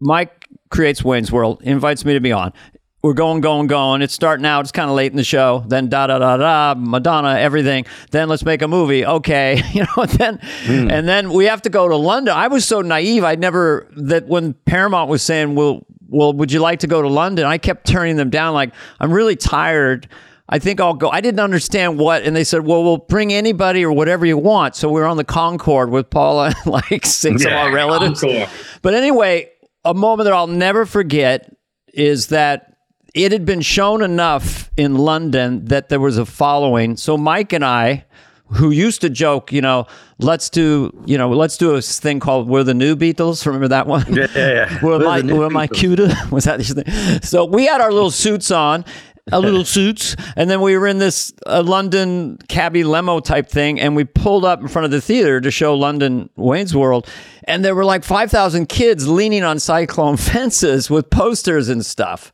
Mike 0.05 0.47
creates 0.69 1.03
Wayne's 1.03 1.31
World, 1.31 1.61
invites 1.63 2.05
me 2.05 2.13
to 2.13 2.19
be 2.19 2.31
on. 2.31 2.53
We're 3.01 3.13
going, 3.13 3.41
going, 3.41 3.67
going. 3.67 4.01
It's 4.01 4.13
starting 4.13 4.45
out. 4.45 4.61
It's 4.61 4.71
kind 4.71 4.89
of 4.89 4.95
late 4.95 5.11
in 5.11 5.17
the 5.17 5.23
show. 5.23 5.63
Then 5.67 5.89
da 5.89 6.07
da 6.07 6.17
da 6.17 6.37
da, 6.37 6.75
Madonna, 6.75 7.37
everything. 7.39 7.85
Then 8.09 8.29
let's 8.29 8.43
make 8.43 8.63
a 8.63 8.67
movie. 8.67 9.05
Okay, 9.05 9.61
you 9.73 9.81
know. 9.81 10.03
And 10.03 10.09
then, 10.11 10.39
hmm. 10.63 10.89
and 10.89 11.07
then 11.07 11.31
we 11.31 11.45
have 11.45 11.61
to 11.63 11.69
go 11.69 11.87
to 11.87 11.95
London. 11.95 12.35
I 12.35 12.47
was 12.47 12.65
so 12.65 12.81
naive. 12.81 13.23
I 13.23 13.35
never 13.35 13.87
that 13.95 14.27
when 14.27 14.53
Paramount 14.53 15.09
was 15.09 15.21
saying, 15.21 15.53
"Well, 15.53 15.85
well, 16.07 16.33
would 16.33 16.51
you 16.51 16.59
like 16.59 16.79
to 16.79 16.87
go 16.87 17.01
to 17.01 17.07
London?" 17.07 17.45
I 17.45 17.59
kept 17.59 17.85
turning 17.85 18.15
them 18.15 18.31
down. 18.31 18.55
Like, 18.55 18.73
I'm 18.99 19.11
really 19.11 19.35
tired. 19.35 20.07
I 20.47 20.59
think 20.59 20.79
I'll 20.79 20.93
go. 20.93 21.09
I 21.09 21.21
didn't 21.21 21.39
understand 21.39 21.97
what, 21.97 22.23
and 22.23 22.35
they 22.35 22.43
said, 22.43 22.65
"Well, 22.65 22.83
we'll 22.83 22.97
bring 22.97 23.33
anybody 23.33 23.83
or 23.83 23.91
whatever 23.91 24.25
you 24.25 24.37
want." 24.37 24.75
So 24.75 24.89
we 24.89 24.99
were 25.01 25.07
on 25.07 25.17
the 25.17 25.23
Concorde 25.23 25.89
with 25.89 26.09
Paula 26.09 26.53
and 26.63 26.73
like 26.89 27.05
six 27.05 27.45
of 27.45 27.51
our 27.51 27.71
relatives. 27.71 28.23
Encore. 28.23 28.47
But 28.83 28.93
anyway, 28.93 29.51
a 29.85 29.93
moment 29.93 30.25
that 30.25 30.33
I'll 30.33 30.47
never 30.47 30.85
forget 30.85 31.55
is 31.93 32.27
that 32.27 32.75
it 33.13 33.31
had 33.31 33.45
been 33.45 33.61
shown 33.61 34.01
enough 34.01 34.69
in 34.75 34.95
London 34.95 35.65
that 35.65 35.87
there 35.87 36.01
was 36.01 36.17
a 36.17 36.25
following. 36.25 36.97
So 36.97 37.15
Mike 37.17 37.53
and 37.53 37.63
I, 37.63 38.03
who 38.47 38.71
used 38.71 39.01
to 39.01 39.09
joke, 39.09 39.53
you 39.53 39.61
know, 39.61 39.87
let's 40.19 40.49
do, 40.49 40.91
you 41.05 41.17
know, 41.17 41.29
let's 41.29 41.57
do 41.57 41.75
a 41.75 41.81
thing 41.81 42.19
called 42.19 42.49
"We're 42.49 42.63
the 42.63 42.73
New 42.73 42.95
Beatles." 42.95 43.45
Remember 43.45 43.69
that 43.69 43.87
one? 43.87 44.05
Yeah, 44.13 44.27
yeah, 44.35 44.53
yeah. 44.53 44.79
Were 44.83 44.99
We're 44.99 45.05
my 45.05 45.21
were 45.21 45.49
my 45.49 45.67
cuter? 45.67 46.09
Was 46.31 46.43
that 46.43 46.59
his 46.59 46.73
thing? 46.73 47.21
So 47.21 47.45
we 47.45 47.65
had 47.65 47.79
our 47.81 47.91
little 47.91 48.11
suits 48.11 48.51
on. 48.51 48.85
Our 49.31 49.39
little 49.39 49.65
suits, 49.65 50.15
and 50.35 50.51
then 50.51 50.61
we 50.61 50.77
were 50.77 50.85
in 50.85 50.99
this 50.99 51.33
uh, 51.47 51.63
London 51.63 52.37
cabbie 52.47 52.83
limo 52.83 53.19
type 53.19 53.49
thing, 53.49 53.79
and 53.79 53.95
we 53.95 54.03
pulled 54.03 54.45
up 54.45 54.61
in 54.61 54.67
front 54.67 54.85
of 54.85 54.91
the 54.91 55.01
theater 55.01 55.41
to 55.41 55.49
show 55.49 55.73
London 55.73 56.29
Wayne's 56.35 56.75
World, 56.75 57.09
and 57.45 57.65
there 57.65 57.73
were 57.73 57.85
like 57.85 58.03
five 58.03 58.29
thousand 58.29 58.69
kids 58.69 59.07
leaning 59.07 59.43
on 59.43 59.57
cyclone 59.57 60.17
fences 60.31 60.91
with 60.91 61.09
posters 61.09 61.69
and 61.69 61.83
stuff. 61.83 62.31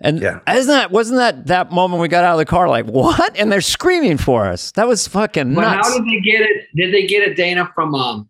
And 0.00 0.20
Yeah. 0.20 0.40
isn't 0.50 0.68
that 0.72 0.90
wasn't 0.90 1.18
that 1.18 1.46
that 1.48 1.70
moment 1.70 2.00
we 2.00 2.08
got 2.08 2.24
out 2.24 2.32
of 2.32 2.38
the 2.38 2.46
car 2.46 2.66
like 2.66 2.86
what? 2.86 3.36
And 3.38 3.52
they're 3.52 3.60
screaming 3.60 4.16
for 4.16 4.46
us. 4.46 4.72
That 4.72 4.88
was 4.88 5.06
fucking 5.06 5.54
But 5.54 5.60
nuts. 5.60 5.86
how 5.86 5.98
did 5.98 6.06
they 6.06 6.20
get 6.20 6.40
it? 6.40 6.66
Did 6.74 6.94
they 6.94 7.06
get 7.06 7.28
it, 7.28 7.36
Dana, 7.36 7.70
from 7.74 7.94
um? 7.94 8.28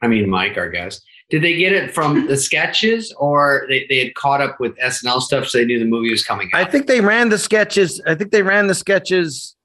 I 0.00 0.06
mean, 0.08 0.28
Mike, 0.30 0.56
our 0.56 0.70
guest. 0.70 1.04
Did 1.34 1.42
they 1.42 1.56
get 1.56 1.72
it 1.72 1.92
from 1.92 2.28
the 2.28 2.36
sketches, 2.36 3.12
or 3.18 3.66
they, 3.68 3.86
they 3.88 3.98
had 3.98 4.14
caught 4.14 4.40
up 4.40 4.60
with 4.60 4.76
SNL 4.76 5.20
stuff, 5.20 5.48
so 5.48 5.58
they 5.58 5.64
knew 5.64 5.80
the 5.80 5.84
movie 5.84 6.08
was 6.08 6.22
coming 6.22 6.48
out? 6.54 6.60
I 6.60 6.64
think 6.70 6.86
they 6.86 7.00
ran 7.00 7.28
the 7.30 7.38
sketches. 7.38 8.00
I 8.06 8.14
think 8.14 8.30
they 8.30 8.42
ran 8.42 8.68
the 8.68 8.74
sketches 8.76 9.56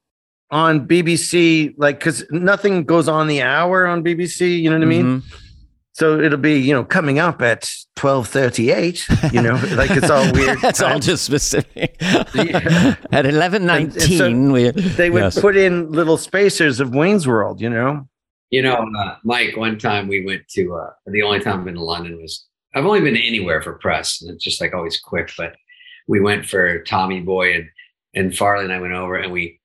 on 0.49 0.87
BBC, 0.87 1.75
like 1.77 1.99
because 1.99 2.25
nothing 2.31 2.85
goes 2.85 3.07
on 3.07 3.27
the 3.27 3.43
hour 3.43 3.85
on 3.85 4.03
BBC. 4.03 4.59
You 4.59 4.71
know 4.71 4.77
what 4.77 4.83
I 4.83 4.87
mean? 4.87 5.21
Mhm. 5.21 5.23
So 5.93 6.19
it'll 6.19 6.39
be 6.39 6.57
you 6.59 6.73
know 6.73 6.83
coming 6.83 7.19
up 7.19 7.39
at 7.43 7.69
twelve 7.95 8.27
thirty 8.27 8.71
eight. 8.71 9.05
You 9.31 9.43
know, 9.43 9.53
like 9.73 9.91
it's 9.91 10.09
all 10.09 10.25
weird. 10.33 10.59
That's 10.63 10.81
all 10.81 10.97
just 10.97 11.23
specific. 11.23 11.97
Yeah. 12.01 12.95
At 13.11 13.27
eleven 13.27 13.69
And- 13.69 13.93
and 13.93 13.95
nineteen, 13.95 14.17
so 14.17 14.51
we 14.51 14.71
They 14.71 15.11
would 15.11 15.21
Yes. 15.21 15.39
put 15.39 15.55
in 15.55 15.91
little 15.91 16.17
spacers 16.17 16.79
of 16.79 16.95
Wayne's 16.95 17.27
World. 17.27 17.61
You 17.61 17.69
know. 17.69 18.08
You 18.49 18.63
know, 18.63 18.89
uh, 18.97 19.15
Mike, 19.23 19.55
one 19.55 19.77
time 19.77 20.07
we 20.07 20.25
went 20.25 20.47
to, 20.49 20.73
uh, 20.75 20.89
the 21.07 21.21
only 21.21 21.39
time 21.39 21.59
I've 21.59 21.65
been 21.65 21.75
to 21.75 21.83
London 21.83 22.19
was, 22.21 22.47
I've 22.73 22.85
only 22.85 23.01
been 23.01 23.15
anywhere 23.15 23.61
for 23.61 23.73
press. 23.73 24.21
And 24.21 24.31
it's 24.31 24.43
just 24.43 24.61
like 24.61 24.73
always 24.73 24.99
quick, 24.99 25.31
but 25.37 25.55
we 26.07 26.19
went 26.19 26.45
for 26.45 26.81
Tommy 26.83 27.19
Boy 27.19 27.53
and, 27.53 27.69
and 28.15 28.35
Farley 28.35 28.65
and 28.65 28.73
I 28.73 28.79
went 28.79 28.93
over 28.93 29.15
and 29.17 29.31
we, 29.31 29.58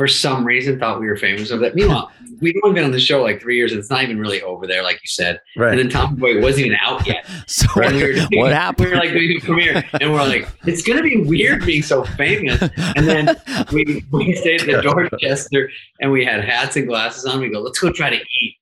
for 0.00 0.08
some 0.08 0.46
reason, 0.46 0.78
thought 0.78 0.98
we 0.98 1.06
were 1.06 1.16
famous 1.18 1.50
over 1.50 1.60
that. 1.62 1.74
Meanwhile, 1.74 2.10
we've 2.40 2.54
only 2.64 2.74
been 2.74 2.84
on 2.84 2.90
the 2.90 2.98
show 2.98 3.22
like 3.22 3.38
three 3.38 3.54
years 3.54 3.70
and 3.70 3.78
it's 3.78 3.90
not 3.90 4.02
even 4.02 4.18
really 4.18 4.40
over 4.40 4.66
there, 4.66 4.82
like 4.82 4.94
you 4.94 5.08
said. 5.08 5.38
Right. 5.58 5.72
And 5.72 5.78
then 5.78 5.90
Tommy 5.90 6.16
Boy 6.16 6.40
wasn't 6.40 6.68
even 6.68 6.78
out 6.80 7.06
yet. 7.06 7.28
So 7.46 7.66
And 7.82 7.96
we 7.96 8.02
were 8.02 8.14
what, 8.14 8.14
doing- 8.30 8.40
what 8.40 8.52
happened? 8.54 8.86
We 8.86 8.94
were 8.94 8.98
like 8.98 9.10
doing 9.10 9.36
a 9.36 9.40
premiere 9.44 9.84
and 10.00 10.10
we're 10.10 10.22
like, 10.26 10.48
it's 10.64 10.80
going 10.82 10.96
to 10.96 11.02
be 11.02 11.18
weird 11.18 11.66
being 11.66 11.82
so 11.82 12.02
famous. 12.02 12.62
And 12.96 13.06
then 13.06 13.36
we, 13.72 14.02
we 14.10 14.34
stayed 14.36 14.62
at 14.62 14.66
the 14.68 14.80
Dorchester 14.80 15.70
and 16.00 16.10
we 16.10 16.24
had 16.24 16.42
hats 16.42 16.76
and 16.76 16.86
glasses 16.86 17.26
on. 17.26 17.38
We 17.40 17.50
go, 17.50 17.60
let's 17.60 17.78
go 17.78 17.92
try 17.92 18.08
to 18.08 18.16
eat. 18.40 18.56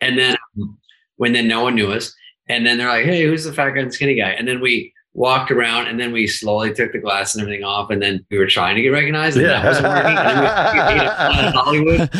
And 0.00 0.16
then 0.16 0.36
um, 0.62 0.78
when 1.16 1.32
then 1.32 1.48
no 1.48 1.64
one 1.64 1.74
knew 1.74 1.90
us. 1.90 2.14
And 2.48 2.64
then 2.64 2.78
they're 2.78 2.86
like, 2.86 3.04
hey, 3.04 3.24
who's 3.24 3.42
the 3.42 3.52
fat 3.52 3.70
guy 3.70 3.80
and 3.80 3.92
skinny 3.92 4.14
guy? 4.14 4.30
And 4.30 4.46
then 4.46 4.60
we 4.60 4.93
walked 5.14 5.50
around 5.50 5.86
and 5.86 5.98
then 5.98 6.12
we 6.12 6.26
slowly 6.26 6.74
took 6.74 6.92
the 6.92 6.98
glass 6.98 7.34
and 7.34 7.42
everything 7.42 7.64
off. 7.64 7.90
And 7.90 8.02
then 8.02 8.24
we 8.30 8.38
were 8.38 8.48
trying 8.48 8.76
to 8.76 8.82
get 8.82 8.88
recognized 8.88 9.36
and 9.36 9.46
that 9.46 9.64
wasn't 9.64 9.86
working. 9.88 10.18
And 10.18 10.40
we, 10.40 10.80
we 10.80 11.00
ate 11.00 11.06
a 11.06 11.14
lot 11.14 11.44
in 11.44 11.52
Hollywood. 11.52 12.10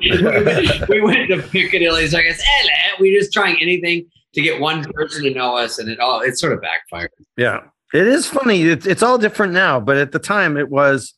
we, 0.00 0.22
went, 0.22 0.88
we 0.88 1.00
went 1.00 1.28
to 1.30 1.48
Piccadilly 1.50 2.08
Circus. 2.08 2.42
Hello. 2.42 2.96
We 3.00 3.12
were 3.12 3.20
just 3.20 3.32
trying 3.32 3.60
anything 3.60 4.06
to 4.32 4.40
get 4.40 4.60
one 4.60 4.84
person 4.92 5.24
to 5.24 5.30
know 5.30 5.56
us. 5.56 5.78
And 5.78 5.88
it 5.88 6.00
all, 6.00 6.20
it 6.22 6.38
sort 6.38 6.54
of 6.54 6.62
backfired. 6.62 7.10
Yeah, 7.36 7.60
it 7.92 8.06
is 8.06 8.26
funny. 8.26 8.62
It's 8.62 8.86
it's 8.86 9.02
all 9.02 9.18
different 9.18 9.52
now, 9.52 9.78
but 9.78 9.96
at 9.96 10.12
the 10.12 10.18
time 10.18 10.56
it 10.56 10.68
was 10.68 11.14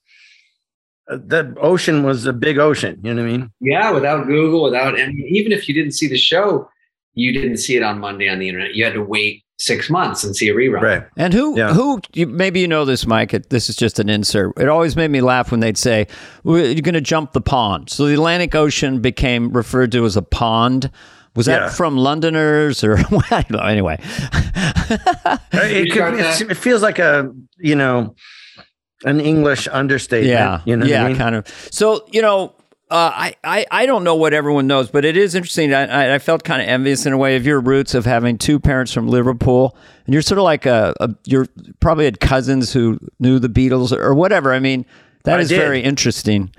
uh, 1.10 1.16
the 1.16 1.54
ocean 1.60 2.02
was 2.02 2.26
a 2.26 2.32
big 2.32 2.58
ocean. 2.58 3.00
You 3.02 3.14
know 3.14 3.22
what 3.22 3.28
I 3.28 3.32
mean? 3.32 3.50
Yeah, 3.60 3.90
without 3.92 4.26
Google, 4.26 4.64
without 4.64 4.98
and 4.98 5.18
even 5.28 5.52
if 5.52 5.68
you 5.68 5.74
didn't 5.74 5.92
see 5.92 6.06
the 6.06 6.18
show, 6.18 6.68
you 7.14 7.32
didn't 7.32 7.56
see 7.56 7.76
it 7.76 7.82
on 7.82 7.98
Monday 7.98 8.28
on 8.28 8.38
the 8.38 8.48
internet. 8.48 8.74
You 8.74 8.84
had 8.84 8.92
to 8.92 9.02
wait 9.02 9.42
six 9.58 9.88
months 9.88 10.22
and 10.22 10.36
see 10.36 10.48
a 10.48 10.54
rerun. 10.54 10.82
Right. 10.82 11.02
And 11.16 11.32
who, 11.32 11.56
Yeah. 11.56 11.72
who, 11.72 12.00
you, 12.12 12.26
maybe 12.26 12.60
you 12.60 12.68
know 12.68 12.84
this, 12.84 13.06
Mike. 13.06 13.32
It, 13.32 13.48
this 13.50 13.70
is 13.70 13.76
just 13.76 13.98
an 13.98 14.08
insert. 14.10 14.52
It 14.58 14.68
always 14.68 14.96
made 14.96 15.10
me 15.10 15.20
laugh 15.22 15.50
when 15.50 15.60
they'd 15.60 15.78
say, 15.78 16.06
You're 16.44 16.74
going 16.74 16.92
to 16.94 17.00
jump 17.00 17.32
the 17.32 17.40
pond. 17.40 17.88
So 17.88 18.06
the 18.06 18.14
Atlantic 18.14 18.54
Ocean 18.54 19.00
became 19.00 19.50
referred 19.52 19.92
to 19.92 20.04
as 20.04 20.16
a 20.16 20.22
pond. 20.22 20.90
Was 21.34 21.46
that 21.46 21.60
Yeah. 21.62 21.68
from 21.70 21.96
Londoners 21.96 22.82
or 22.84 22.98
I 23.30 23.42
don't 23.48 23.52
know? 23.52 23.58
Anyway, 23.60 23.98
uh, 24.32 25.38
It, 25.52 25.92
could, 25.92 25.98
got 26.18 26.40
it 26.40 26.54
feels 26.56 26.82
like 26.82 26.98
a 26.98 27.30
you 27.58 27.74
know 27.76 28.14
an 29.04 29.20
English 29.20 29.68
understatement. 29.70 30.30
yeah, 30.32 30.60
you 30.64 30.76
know. 30.76 30.86
yeah, 30.86 31.04
I 31.04 31.08
mean? 31.08 31.16
kind 31.18 31.34
of. 31.34 31.46
So 31.70 32.06
you 32.12 32.22
know, 32.22 32.54
uh, 32.90 33.10
I, 33.14 33.34
I 33.42 33.66
I 33.70 33.86
don't 33.86 34.04
know 34.04 34.14
what 34.14 34.32
everyone 34.32 34.66
knows, 34.66 34.90
but 34.90 35.04
it 35.04 35.16
is 35.16 35.34
interesting. 35.34 35.74
I, 35.74 35.86
I- 35.86 36.14
I 36.14 36.18
felt 36.18 36.44
kind 36.44 36.62
of 36.62 36.68
envious 36.68 37.04
in 37.06 37.12
a 37.12 37.16
way 37.18 37.36
of 37.36 37.44
your 37.46 37.60
roots 37.60 37.94
of 37.94 38.04
having 38.04 38.38
two 38.38 38.60
parents 38.60 38.92
from 38.92 39.08
Liverpool, 39.08 39.76
and 40.06 40.12
you're 40.12 40.22
sort 40.22 40.38
of 40.38 40.44
like 40.44 40.66
a, 40.66 40.94
a 41.00 41.14
you're 41.24 41.46
probably 41.80 42.04
had 42.04 42.20
cousins 42.20 42.72
who 42.72 42.98
knew 43.18 43.38
the 43.38 43.48
Beatles 43.48 43.90
or 43.92 44.14
whatever. 44.14 44.52
I 44.52 44.60
mean, 44.60 44.86
that 45.24 45.38
I 45.38 45.42
is 45.42 45.48
did. 45.48 45.58
very 45.58 45.80
interesting. 45.82 46.50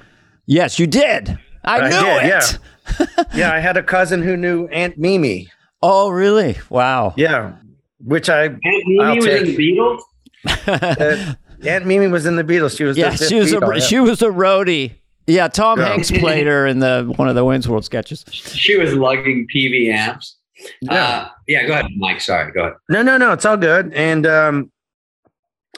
Yes, 0.45 0.79
you 0.79 0.87
did. 0.87 1.37
I, 1.63 1.79
I 1.79 1.89
knew 1.89 1.99
did, 1.99 2.23
it. 2.25 2.59
yeah. 2.99 3.23
yeah, 3.35 3.53
I 3.53 3.59
had 3.59 3.75
a 3.77 3.83
cousin 3.83 4.21
who 4.21 4.37
knew 4.37 4.67
Aunt 4.67 4.97
Mimi. 4.97 5.49
Oh, 5.81 6.09
really? 6.09 6.57
Wow. 6.69 7.13
Yeah, 7.17 7.55
which 7.99 8.29
I 8.29 8.43
Aunt 8.45 8.59
Mimi 8.63 8.99
I'll 9.03 9.15
was 9.15 9.25
in 9.25 9.43
the 9.45 9.57
Beatles. 9.57 9.99
uh, 10.67 11.33
Aunt 11.67 11.85
Mimi 11.85 12.07
was 12.07 12.25
in 12.25 12.35
the 12.35 12.43
Beatles. 12.43 12.77
She 12.77 12.83
was 12.83 12.97
yeah, 12.97 13.09
the 13.11 13.25
she 13.27 13.35
was 13.39 13.51
a 13.53 13.57
Beatle, 13.57 13.73
yeah. 13.79 13.85
she 13.85 13.99
was 13.99 14.21
a 14.21 14.27
roadie. 14.27 14.93
Yeah, 15.27 15.47
Tom 15.49 15.79
Yeah. 15.79 15.89
Hanks 15.89 16.09
played 16.11 16.47
her 16.47 16.65
in 16.65 16.79
the 16.79 17.11
one 17.17 17.27
of 17.29 17.35
the 17.35 17.43
Wayne's 17.43 17.67
World 17.67 17.83
sketches. 17.85 18.23
She 18.31 18.77
was 18.77 18.93
lugging 18.93 19.47
PV 19.53 19.91
amps. 19.93 20.37
Yeah. 20.81 20.93
Uh, 20.93 21.29
yeah, 21.47 21.67
go 21.67 21.73
ahead, 21.73 21.85
Mike. 21.97 22.21
Sorry, 22.21 22.51
go 22.51 22.61
ahead. 22.61 22.73
No, 22.89 23.01
no, 23.01 23.17
no. 23.17 23.33
It's 23.33 23.45
all 23.45 23.57
good. 23.57 23.93
And 23.93 24.25
um, 24.25 24.71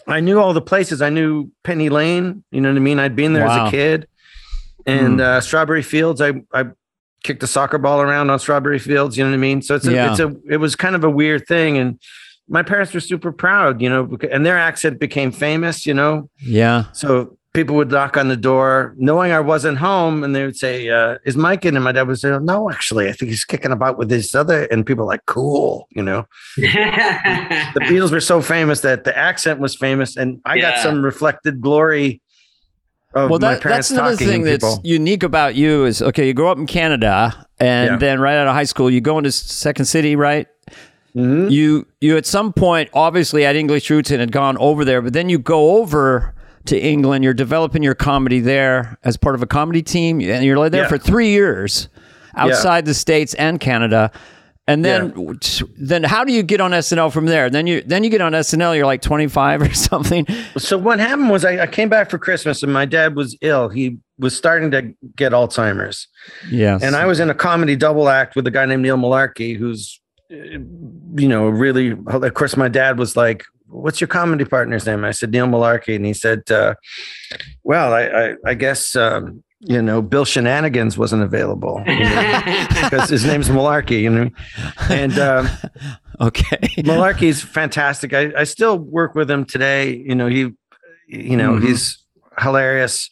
I 0.07 0.19
knew 0.19 0.39
all 0.39 0.53
the 0.53 0.61
places. 0.61 1.01
I 1.01 1.09
knew 1.09 1.51
Penny 1.63 1.89
Lane. 1.89 2.43
You 2.51 2.61
know 2.61 2.69
what 2.69 2.77
I 2.77 2.79
mean? 2.79 2.99
I'd 2.99 3.15
been 3.15 3.33
there 3.33 3.45
Wow. 3.45 3.65
as 3.65 3.67
a 3.69 3.71
kid. 3.71 4.07
And 4.85 5.19
uh, 5.19 5.41
Strawberry 5.41 5.81
Fields. 5.83 6.21
I 6.21 6.33
I 6.53 6.65
kicked 7.23 7.43
a 7.43 7.47
soccer 7.47 7.77
ball 7.77 8.01
around 8.01 8.29
on 8.29 8.39
Strawberry 8.39 8.79
Fields. 8.79 9.17
You 9.17 9.23
know 9.25 9.31
what 9.31 9.35
I 9.35 9.39
mean? 9.39 9.61
So 9.61 9.75
it's 9.75 9.85
a, 9.87 9.91
Yeah. 9.91 10.11
it's 10.11 10.19
a 10.19 10.33
it 10.49 10.57
was 10.57 10.75
kind 10.75 10.95
of 10.95 11.03
a 11.03 11.09
weird 11.09 11.45
thing. 11.47 11.77
And 11.77 11.99
my 12.47 12.63
parents 12.63 12.93
were 12.93 12.99
super 13.01 13.31
proud. 13.31 13.81
You 13.81 13.89
know, 13.89 14.17
and 14.31 14.45
their 14.45 14.57
accent 14.57 14.99
became 14.99 15.31
famous. 15.31 15.85
You 15.85 15.93
know, 15.95 16.29
Yeah. 16.39 16.85
so 16.93 17.37
people 17.53 17.75
would 17.75 17.89
knock 17.91 18.15
on 18.15 18.27
the 18.27 18.37
door, 18.37 18.93
knowing 18.97 19.31
I 19.31 19.39
wasn't 19.39 19.77
home, 19.79 20.23
and 20.23 20.35
they 20.35 20.45
would 20.45 20.55
say, 20.57 20.89
uh, 20.89 21.17
"Is 21.25 21.35
Mike 21.35 21.65
in?" 21.65 21.75
And 21.75 21.83
my 21.83 21.91
dad 21.91 22.07
would 22.07 22.19
say, 22.19 22.37
"No, 22.39 22.69
actually, 22.69 23.09
I 23.09 23.11
think 23.13 23.29
he's 23.31 23.43
kicking 23.45 23.71
about 23.71 23.97
with 23.97 24.09
his 24.11 24.33
other." 24.35 24.63
And 24.65 24.85
people 24.85 25.05
were 25.05 25.11
like, 25.11 25.25
"Cool," 25.25 25.87
you 25.91 26.03
know 26.03 26.27
the 26.57 27.81
Beatles 27.81 28.11
were 28.11 28.19
so 28.19 28.41
famous 28.41 28.81
that 28.81 29.03
the 29.03 29.17
accent 29.17 29.59
was 29.59 29.75
famous, 29.75 30.15
and 30.17 30.39
I 30.45 30.59
got 30.59 30.77
some 30.79 31.03
reflected 31.03 31.61
glory 31.61 32.21
of 33.15 33.29
Well, 33.29 33.39
my 33.39 33.55
that, 33.55 33.63
that's 33.63 33.89
another 33.91 34.15
thing 34.15 34.47
and 34.47 34.61
that's 34.61 34.79
unique 34.83 35.23
about 35.23 35.55
you 35.55 35.85
is 35.85 36.01
okay. 36.01 36.27
You 36.27 36.33
grow 36.33 36.51
up 36.51 36.57
in 36.59 36.67
Canada, 36.67 37.47
and 37.59 37.91
Yeah. 37.91 37.97
then 37.97 38.19
right 38.19 38.35
out 38.37 38.47
of 38.47 38.53
high 38.53 38.63
school, 38.65 38.89
you 38.89 39.01
go 39.01 39.17
into 39.17 39.31
Second 39.31 39.85
City, 39.85 40.15
right? 40.15 40.47
Mhm. 41.15 41.49
you 41.49 41.87
you 42.01 42.17
at 42.17 42.27
some 42.27 42.53
point 42.53 42.87
obviously 42.93 43.41
had 43.41 43.55
English 43.55 43.89
roots 43.89 44.11
and 44.11 44.19
had 44.19 44.31
gone 44.31 44.55
over 44.59 44.85
there, 44.85 45.01
but 45.01 45.11
then 45.13 45.27
you 45.27 45.39
go 45.39 45.77
over 45.79 46.35
to 46.69 46.79
England. 46.79 47.23
You're 47.23 47.33
developing 47.33 47.83
your 47.83 47.95
comedy 47.95 48.39
there 48.39 48.97
as 49.03 49.17
part 49.17 49.35
of 49.35 49.43
a 49.43 49.47
comedy 49.47 49.81
team, 49.83 50.21
and 50.21 50.43
you're 50.43 50.69
there 50.69 50.83
Yeah. 50.83 50.87
for 50.89 50.97
three 50.97 51.29
years 51.29 51.89
outside 52.35 52.85
the 52.85 52.93
states 52.93 53.33
and 53.35 53.59
Canada. 53.59 54.11
And 54.67 54.85
then, 54.85 55.39
then 55.79 56.03
how 56.03 56.23
do 56.23 56.31
you 56.31 56.43
get 56.43 56.61
on 56.61 56.69
SNL 56.71 57.11
from 57.11 57.25
there? 57.25 57.49
Then 57.49 57.65
you 57.65 57.81
then 57.81 58.03
you 58.03 58.11
get 58.11 58.21
on 58.21 58.33
SNL. 58.33 58.75
You're 58.75 58.85
like 58.85 59.01
25 59.01 59.61
or 59.63 59.73
something. 59.73 60.27
So 60.59 60.77
what 60.77 60.99
happened 60.99 61.31
was 61.31 61.43
I, 61.43 61.63
I 61.63 61.65
came 61.67 61.89
back 61.89 62.11
for 62.11 62.19
Christmas 62.19 62.61
and 62.61 62.71
my 62.71 62.85
dad 62.85 63.15
was 63.15 63.35
ill. 63.41 63.69
He 63.69 63.97
was 64.19 64.37
starting 64.37 64.69
to 64.69 64.93
get 65.15 65.31
Alzheimer's. 65.31 66.07
Yes. 66.51 66.83
And 66.83 66.95
I 66.95 67.07
was 67.07 67.19
in 67.19 67.31
a 67.31 67.33
comedy 67.33 67.75
double 67.75 68.09
act 68.09 68.35
with 68.35 68.45
a 68.45 68.51
guy 68.51 68.65
named 68.67 68.83
Neil 68.83 68.95
Mullarkey, 68.97 69.57
who's, 69.57 69.99
uh, 70.31 70.35
you 70.35 71.27
know, 71.27 71.47
really, 71.49 71.97
of 72.05 72.33
course, 72.35 72.55
my 72.55 72.67
dad 72.67 72.99
was 72.99 73.17
like, 73.17 73.45
What's 73.69 74.01
your 74.01 74.07
comedy 74.07 74.45
partner's 74.45 74.85
name? 74.85 75.05
I 75.05 75.11
said, 75.11 75.31
Neil 75.31 75.47
Mullarkey. 75.47 75.95
And 75.95 76.05
he 76.05 76.13
said, 76.13 76.49
uh, 76.51 76.73
Well, 77.63 77.93
I, 77.93 78.01
I, 78.07 78.35
I 78.45 78.53
guess, 78.55 78.95
um, 78.95 79.43
you 79.61 79.81
know, 79.81 80.01
Bill 80.01 80.25
Shenanigans 80.25 80.97
wasn't 80.97 81.21
available 81.23 81.83
because 81.85 83.09
his 83.09 83.25
name's 83.25 83.49
Mullarkey, 83.49 84.01
you 84.01 84.09
know. 84.09 84.29
And 84.89 85.17
um, 85.19 85.49
okay. 86.21 86.57
Mullarkey's 86.83 87.41
fantastic. 87.41 88.13
I, 88.13 88.31
I 88.37 88.43
still 88.45 88.77
work 88.77 89.15
with 89.15 89.29
him 89.29 89.45
today. 89.45 89.95
You 89.95 90.15
know, 90.15 90.27
he, 90.27 90.51
you 91.07 91.35
know, 91.37 91.53
Mhm. 91.53 91.67
he's 91.67 92.03
hilarious. 92.39 93.09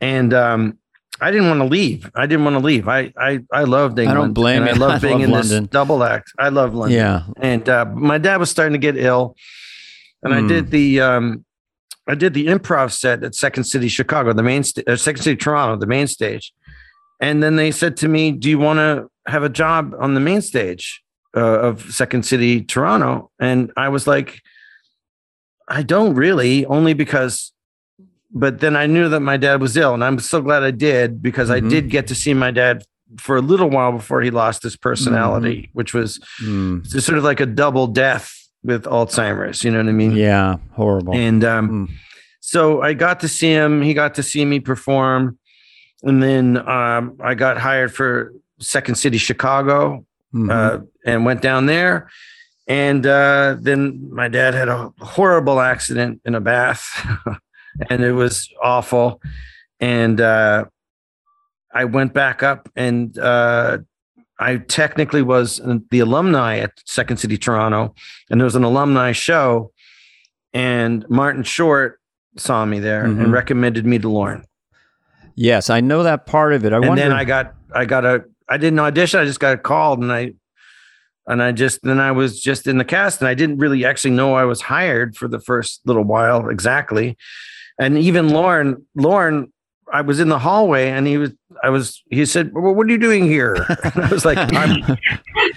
And 0.00 0.32
um, 0.32 0.78
I 1.20 1.30
didn't 1.30 1.48
want 1.48 1.60
to 1.60 1.66
leave. 1.66 2.10
I 2.14 2.26
didn't 2.26 2.44
want 2.44 2.54
to 2.54 2.60
leave. 2.64 2.88
I 2.88 3.12
I 3.16 3.40
I 3.52 3.64
loved 3.64 3.98
England. 3.98 4.18
I 4.18 4.22
don't 4.22 4.32
blame 4.32 4.62
and 4.62 4.70
I 4.70 4.74
you. 4.74 4.78
love 4.80 4.92
I 4.94 4.98
being 4.98 5.18
love 5.20 5.24
in 5.28 5.30
London. 5.32 5.62
this 5.64 5.70
double 5.70 6.02
act. 6.02 6.32
I 6.38 6.48
love 6.48 6.74
London. 6.74 6.98
Yeah. 6.98 7.22
And 7.40 7.68
uh, 7.68 7.84
my 7.94 8.18
dad 8.18 8.38
was 8.38 8.50
starting 8.50 8.72
to 8.72 8.78
get 8.78 8.96
ill, 8.96 9.36
and 10.24 10.32
Hmm. 10.32 10.44
I 10.44 10.48
did 10.48 10.70
the 10.70 11.00
um, 11.00 11.44
I 12.08 12.14
did 12.14 12.34
the 12.34 12.46
improv 12.48 12.92
set 12.92 13.22
at 13.24 13.34
Second 13.34 13.64
City 13.64 13.88
Chicago, 13.88 14.32
the 14.32 14.42
main 14.42 14.62
sta- 14.64 14.82
uh, 14.86 14.96
Second 14.96 15.22
City 15.22 15.36
Toronto, 15.36 15.76
the 15.78 15.86
main 15.86 16.06
stage. 16.06 16.52
And 17.20 17.42
then 17.42 17.56
they 17.56 17.70
said 17.70 17.96
to 17.98 18.08
me, 18.08 18.32
"Do 18.32 18.48
you 18.50 18.58
want 18.58 18.78
to 18.78 19.08
have 19.30 19.42
a 19.42 19.48
job 19.48 19.94
on 19.98 20.14
the 20.14 20.20
main 20.20 20.42
stage 20.42 21.02
uh, 21.36 21.40
of 21.68 21.82
Second 21.94 22.24
City 22.26 22.60
Toronto?" 22.62 23.30
And 23.38 23.72
I 23.76 23.88
was 23.88 24.06
like, 24.06 24.40
"I 25.68 25.82
don't 25.82 26.14
really, 26.14 26.66
only 26.66 26.94
because." 26.94 27.52
But 28.36 28.58
then 28.58 28.74
I 28.76 28.86
knew 28.86 29.08
that 29.10 29.20
my 29.20 29.36
dad 29.36 29.60
was 29.60 29.76
ill, 29.76 29.94
and 29.94 30.02
I'm 30.02 30.18
so 30.18 30.42
glad 30.42 30.64
I 30.64 30.72
did 30.72 31.22
because 31.22 31.48
Mhm. 31.50 31.54
I 31.54 31.60
did 31.60 31.88
get 31.88 32.08
to 32.08 32.14
see 32.16 32.34
my 32.34 32.50
dad 32.50 32.82
for 33.20 33.36
a 33.36 33.40
little 33.40 33.70
while 33.70 33.92
before 33.92 34.22
he 34.22 34.30
lost 34.32 34.64
his 34.64 34.76
personality, 34.76 35.70
which 35.72 35.94
was 35.94 36.18
Mm. 36.42 36.84
sort 37.00 37.16
of 37.16 37.22
like 37.22 37.38
a 37.38 37.46
double 37.46 37.86
death 37.86 38.34
with 38.64 38.84
Alzheimer's. 38.84 39.62
You 39.62 39.70
know 39.70 39.78
what 39.78 39.88
I 39.88 39.92
mean? 39.92 40.12
Yeah. 40.12 40.56
Horrible. 40.72 41.14
And 41.14 41.44
um, 41.44 41.68
Mm. 41.88 41.94
so 42.40 42.82
I 42.82 42.94
got 42.94 43.20
to 43.20 43.28
see 43.28 43.50
him. 43.50 43.82
He 43.82 43.94
got 43.94 44.14
to 44.16 44.22
see 44.22 44.44
me 44.44 44.60
perform, 44.60 45.38
and 46.02 46.22
then 46.22 46.56
um, 46.68 47.16
I 47.22 47.34
got 47.34 47.58
hired 47.58 47.94
for 47.94 48.32
Second 48.60 48.94
City 48.96 49.18
Chicago 49.18 50.04
Mhm. 50.34 50.50
uh, 50.50 50.84
and 51.06 51.24
went 51.24 51.42
down 51.42 51.66
there. 51.66 52.08
And 52.66 53.06
uh, 53.06 53.56
then 53.60 54.08
my 54.10 54.28
dad 54.28 54.54
had 54.54 54.68
a 54.68 54.90
horrible 55.00 55.60
accident 55.60 56.22
in 56.24 56.34
a 56.34 56.40
bath, 56.40 56.82
and 57.90 58.02
it 58.02 58.12
was 58.12 58.48
awful. 58.62 59.20
And 59.80 60.18
uh, 60.20 60.64
I 61.74 61.84
went 61.84 62.14
back 62.14 62.42
up, 62.42 62.70
and 62.74 63.16
uh, 63.18 63.78
I 64.40 64.56
technically 64.56 65.22
was 65.22 65.60
the 65.90 66.00
alumni 66.00 66.58
at 66.58 66.72
Second 66.86 67.18
City 67.18 67.38
Toronto, 67.38 67.94
and 68.30 68.40
there 68.40 68.44
was 68.44 68.56
an 68.56 68.64
alumni 68.64 69.12
show, 69.12 69.72
and 70.52 71.04
Martin 71.08 71.42
Short 71.44 72.00
saw 72.36 72.64
me 72.64 72.80
there 72.80 73.04
Mhm. 73.04 73.22
and 73.24 73.32
recommended 73.32 73.86
me 73.86 73.98
to 73.98 74.08
Lorne. 74.08 74.44
yes, 75.36 75.70
I 75.70 75.80
know 75.80 76.02
that 76.02 76.26
part 76.26 76.52
of 76.52 76.64
it. 76.64 76.72
I 76.72 76.76
and 76.76 76.88
wonder. 76.88 77.02
then 77.02 77.12
I 77.12 77.24
got 77.24 77.54
I 77.74 77.84
got 77.84 78.04
a 78.04 78.24
I 78.48 78.56
didn't 78.56 78.78
audition. 78.78 79.20
I 79.20 79.24
just 79.24 79.40
got 79.40 79.62
called, 79.62 80.00
and 80.00 80.12
I 80.12 80.32
and 81.26 81.42
I 81.42 81.52
just 81.52 81.80
then 81.82 81.98
I 82.00 82.10
was 82.12 82.40
just 82.42 82.66
in 82.66 82.78
the 82.78 82.84
cast, 82.84 83.20
and 83.20 83.28
I 83.28 83.34
didn't 83.34 83.58
really 83.58 83.84
actually 83.84 84.10
know 84.12 84.34
I 84.34 84.44
was 84.44 84.60
hired 84.62 85.16
for 85.16 85.26
the 85.28 85.40
first 85.40 85.80
little 85.86 86.04
while 86.04 86.48
exactly. 86.48 87.16
And 87.78 87.98
even 87.98 88.28
Lorne, 88.28 88.84
Lorne, 88.94 89.52
I 89.92 90.00
was 90.00 90.20
in 90.20 90.28
the 90.28 90.38
hallway, 90.38 90.88
and 90.90 91.06
he 91.06 91.18
was 91.18 91.30
I 91.62 91.70
was 91.70 92.02
he 92.10 92.24
said, 92.26 92.52
"Well, 92.54 92.74
what 92.74 92.86
are 92.86 92.90
you 92.90 92.98
doing 92.98 93.24
here?" 93.24 93.54
And 93.84 94.04
I 94.04 94.08
was 94.10 94.24
like, 94.24 94.38
I'm, 94.54 94.82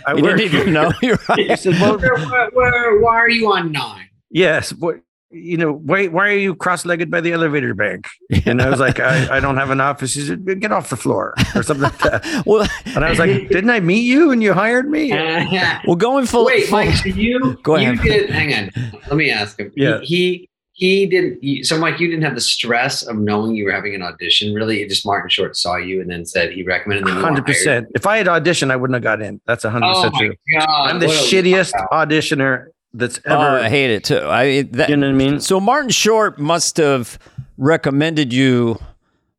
"I 0.05 0.13
you 0.15 0.23
work." 0.23 0.37
didn't 0.37 0.53
even 0.53 0.73
know. 0.73 0.91
You're 1.01 1.17
He 1.35 1.55
said, 1.55 1.73
"Well, 1.81 1.97
where, 1.97 2.15
where, 2.17 2.49
where, 2.51 2.99
why 3.01 3.15
are 3.15 3.29
you 3.29 3.51
on 3.51 3.71
nine? 3.71 4.09
yes, 4.29 4.71
what." 4.73 4.97
You 5.29 5.57
know, 5.57 5.73
why 5.73 6.07
why 6.07 6.29
are 6.29 6.37
you 6.37 6.55
cross-legged 6.55 7.11
by 7.11 7.19
the 7.19 7.33
elevator 7.33 7.73
bank? 7.73 8.07
And 8.45 8.61
I 8.61 8.69
was 8.69 8.79
like, 8.79 9.01
I, 9.01 9.35
I 9.35 9.39
don't 9.41 9.57
have 9.57 9.71
an 9.71 9.81
office. 9.81 10.13
He 10.13 10.21
said, 10.21 10.45
get 10.61 10.71
off 10.71 10.89
the 10.89 10.95
floor 10.95 11.33
or 11.53 11.63
something 11.63 11.83
like 11.83 11.97
that. 11.99 12.43
well, 12.45 12.65
And 12.95 13.03
I 13.03 13.09
was 13.09 13.19
like, 13.19 13.49
didn't 13.49 13.69
I 13.69 13.81
meet 13.81 14.03
you 14.05 14.31
and 14.31 14.41
you 14.41 14.53
hired 14.53 14.89
me? 14.89 15.11
well, 15.85 15.97
going 15.97 16.27
full. 16.27 16.45
Wait, 16.45 16.67
full- 16.67 16.77
Mike, 16.77 16.95
so 16.95 17.09
you 17.09 17.59
Go 17.61 17.75
you 17.75 17.91
ahead. 17.91 18.03
did 18.05 18.29
hang 18.29 18.53
on. 18.53 18.71
Let 19.09 19.17
me 19.17 19.29
ask 19.29 19.59
him. 19.59 19.69
Yeah. 19.75 19.99
He 20.01 20.05
he, 20.05 20.49
he 20.79 21.07
didn't 21.07 21.65
so 21.65 21.75
Mike, 21.79 21.99
you 21.99 22.07
didn't 22.07 22.23
have 22.23 22.35
the 22.35 22.41
stress 22.41 23.01
of 23.01 23.17
knowing 23.17 23.55
you 23.55 23.65
were 23.65 23.71
having 23.71 23.95
an 23.95 24.03
audition, 24.03 24.53
really. 24.53 24.83
It 24.83 24.89
just 24.89 25.05
Martin 25.07 25.27
Short 25.29 25.57
saw 25.57 25.75
you 25.77 26.01
and 26.01 26.09
then 26.09 26.23
said 26.23 26.51
he 26.51 26.61
recommended 26.61 27.07
them. 27.07 27.17
Hundred 27.17 27.45
percent. 27.47 27.87
If 27.95 28.05
I 28.05 28.17
had 28.17 28.27
auditioned, 28.27 28.69
I 28.71 28.75
wouldn't 28.75 28.93
have 28.95 29.01
got 29.03 29.21
in. 29.21 29.41
That's 29.45 29.63
hundred 29.63 29.87
percent 29.91 30.13
oh 30.15 30.19
my 30.19 30.25
true. 30.27 30.35
god. 30.53 30.89
I'm 30.89 30.99
the 30.99 31.07
what 31.07 31.15
a- 31.15 31.19
shittiest 31.19 31.73
auditioner 31.91 32.67
that's 32.93 33.19
Oh, 33.25 33.33
ever. 33.33 33.59
I 33.65 33.69
hate 33.69 33.89
it 33.89 34.03
too. 34.03 34.19
I 34.19 34.61
that, 34.73 34.89
you 34.89 34.97
know 34.97 35.07
what 35.07 35.13
I 35.13 35.17
mean? 35.17 35.39
So 35.39 35.59
Martin 35.59 35.89
Short 35.89 36.37
must 36.37 36.77
have 36.77 37.17
recommended 37.57 38.31
you 38.31 38.77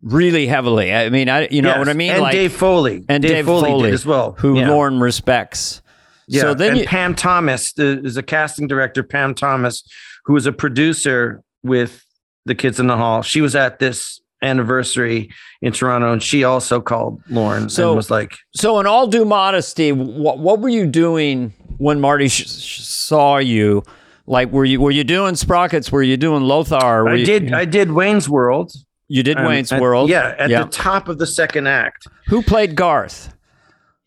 really 0.02 0.48
heavily. 0.48 0.92
I 0.92 1.08
mean, 1.08 1.28
I 1.28 1.46
you 1.52 1.62
know 1.62 1.68
Yes. 1.70 1.78
what 1.78 1.88
I 1.88 1.92
mean, 1.92 2.10
And 2.10 2.22
like 2.22 2.32
Dave 2.32 2.52
Foley. 2.52 3.04
and 3.08 3.22
Dave, 3.22 3.46
Foley, 3.46 3.70
Foley, 3.70 3.82
did 3.84 3.94
as 3.94 4.04
well. 4.04 4.32
who 4.38 4.58
yeah. 4.58 4.68
Lorne 4.70 4.98
respects. 4.98 5.82
Yeah. 6.26 6.40
So 6.42 6.54
then 6.54 6.70
and 6.72 6.80
you, 6.80 6.86
Pam 6.86 7.14
Thomas 7.14 7.72
is 7.78 8.16
a 8.16 8.22
casting 8.22 8.66
director. 8.66 9.02
Pam 9.02 9.34
Thomas, 9.34 9.82
who 10.28 10.34
was 10.34 10.44
a 10.46 10.52
producer 10.52 11.42
with 11.64 12.04
the 12.44 12.54
Kids 12.54 12.78
in 12.78 12.86
the 12.86 12.96
Hall. 12.98 13.22
She 13.22 13.40
was 13.40 13.56
at 13.56 13.78
this 13.78 14.20
anniversary 14.42 15.30
in 15.62 15.72
Toronto, 15.72 16.12
and 16.12 16.22
she 16.22 16.44
also 16.44 16.80
called 16.80 17.20
Lorne 17.30 17.68
So- 17.70 17.88
and 17.88 17.96
was 17.96 18.10
like, 18.10 18.36
so 18.54 18.78
in 18.78 18.86
all 18.86 19.06
due 19.06 19.24
modesty, 19.24 19.90
what 19.90 20.38
what 20.38 20.60
were 20.60 20.68
you 20.68 20.86
doing 20.86 21.52
when 21.78 22.00
Marty 22.00 22.28
sh- 22.28 22.46
sh- 22.48 22.80
saw 22.80 23.38
you? 23.38 23.82
Like, 24.26 24.52
were 24.52 24.66
you 24.66 24.80
were 24.80 24.90
you 24.90 25.02
doing 25.04 25.34
Sprockets? 25.34 25.90
Were 25.90 26.02
you 26.02 26.16
doing 26.18 26.42
Lothar? 26.44 27.04
Were 27.04 27.10
"I 27.10 27.14
you, 27.14 27.24
did, 27.26 27.52
I 27.54 27.64
did 27.64 27.90
Wayne's 27.92 28.28
World." 28.28 28.72
You 29.08 29.22
did 29.22 29.38
um, 29.38 29.46
Wayne's 29.46 29.72
at- 29.72 29.80
World. 29.80 30.10
Yeah, 30.10 30.34
at 30.38 30.50
Yeah. 30.50 30.64
the 30.64 30.68
top 30.70 31.08
of 31.08 31.16
the 31.16 31.26
second 31.26 31.66
act. 31.66 32.06
Who 32.28 32.42
played 32.42 32.76
Garth? 32.76 33.32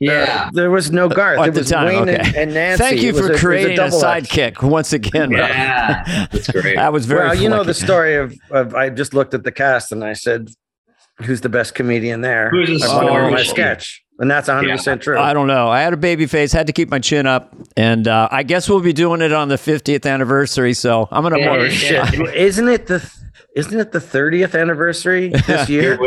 Yeah. 0.01 0.45
Uh, 0.47 0.51
there 0.53 0.71
was 0.71 0.91
no 0.91 1.07
Garth. 1.07 1.37
There 1.37 1.47
at 1.47 1.53
the 1.53 1.59
was 1.61 1.69
time, 1.69 1.85
Wayne 1.85 2.09
okay. 2.09 2.41
and 2.41 2.53
Nancy. 2.53 2.83
Thank 2.83 3.01
you 3.01 3.13
for 3.13 3.31
a- 3.31 3.37
creating 3.37 3.73
a, 3.73 3.75
double 3.75 4.03
act. 4.05 4.25
sidekick 4.27 4.63
once 4.63 4.91
again. 4.93 5.29
Yeah. 5.31 6.25
That's 6.31 6.51
great. 6.51 6.75
that 6.77 6.91
was 6.91 7.05
very 7.05 7.27
Well, 7.27 7.35
you 7.35 7.47
know 7.49 7.63
the 7.63 7.73
story 7.75 8.15
of, 8.15 8.33
of 8.49 8.73
I 8.75 8.89
just 8.89 9.13
looked 9.13 9.33
at 9.33 9.43
the 9.43 9.51
cast 9.51 9.91
and 9.91 10.03
I 10.03 10.13
said, 10.13 10.49
"Who's 11.23 11.41
the 11.41 11.49
best 11.49 11.75
comedian 11.75 12.21
there?" 12.21 12.49
Who's 12.49 12.81
the 12.81 12.87
I 12.87 12.93
put 12.99 13.03
in 13.03 13.09
star? 13.09 13.31
my 13.31 13.43
sketch, 13.43 14.03
and 14.17 14.29
that's 14.31 14.47
100 14.47 14.71
percent 14.71 15.01
true. 15.03 15.19
I 15.19 15.33
don't 15.33 15.47
know. 15.47 15.67
I 15.69 15.81
had 15.81 15.93
a 15.93 15.97
baby 15.97 16.25
face, 16.25 16.51
had 16.51 16.65
to 16.67 16.73
keep 16.73 16.89
my 16.89 16.99
chin 16.99 17.27
up, 17.27 17.53
and 17.77 18.07
uh, 18.07 18.27
I 18.31 18.41
guess 18.43 18.67
we'll 18.67 18.79
be 18.79 18.93
doing 18.93 19.21
it 19.21 19.31
on 19.31 19.49
the 19.49 19.55
50th 19.57 20.09
anniversary. 20.11 20.73
So 20.73 21.07
I'm 21.11 21.21
gonna. 21.21 21.37
Yeah, 21.39 21.51
Oh 21.51 21.69
shit! 21.69 21.91
yeah. 22.17 22.31
Isn't 22.31 22.67
it 22.69 22.87
the 22.87 23.07
isn't 23.55 23.79
it 23.79 23.91
the 23.91 23.99
30th 23.99 24.59
anniversary 24.59 25.29
this 25.47 25.69
year? 25.69 25.97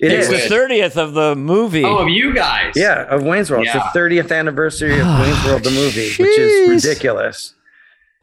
It's 0.00 0.28
is. 0.30 0.48
the 0.48 0.54
30th 0.54 0.96
of 0.96 1.14
the 1.14 1.34
movie. 1.34 1.84
Oh, 1.84 1.98
of 1.98 2.08
you 2.08 2.34
guys. 2.34 2.74
Yeah, 2.76 3.02
of 3.04 3.22
Wayne's 3.22 3.50
World. 3.50 3.66
Yeah. 3.66 3.76
It's 3.84 3.92
the 3.92 3.98
30th 3.98 4.36
anniversary 4.36 5.00
of 5.00 5.06
Wayne's 5.20 5.44
World, 5.44 5.64
the 5.64 5.70
movie, 5.70 6.08
which 6.10 6.38
is 6.38 6.84
Jeez. 6.84 7.54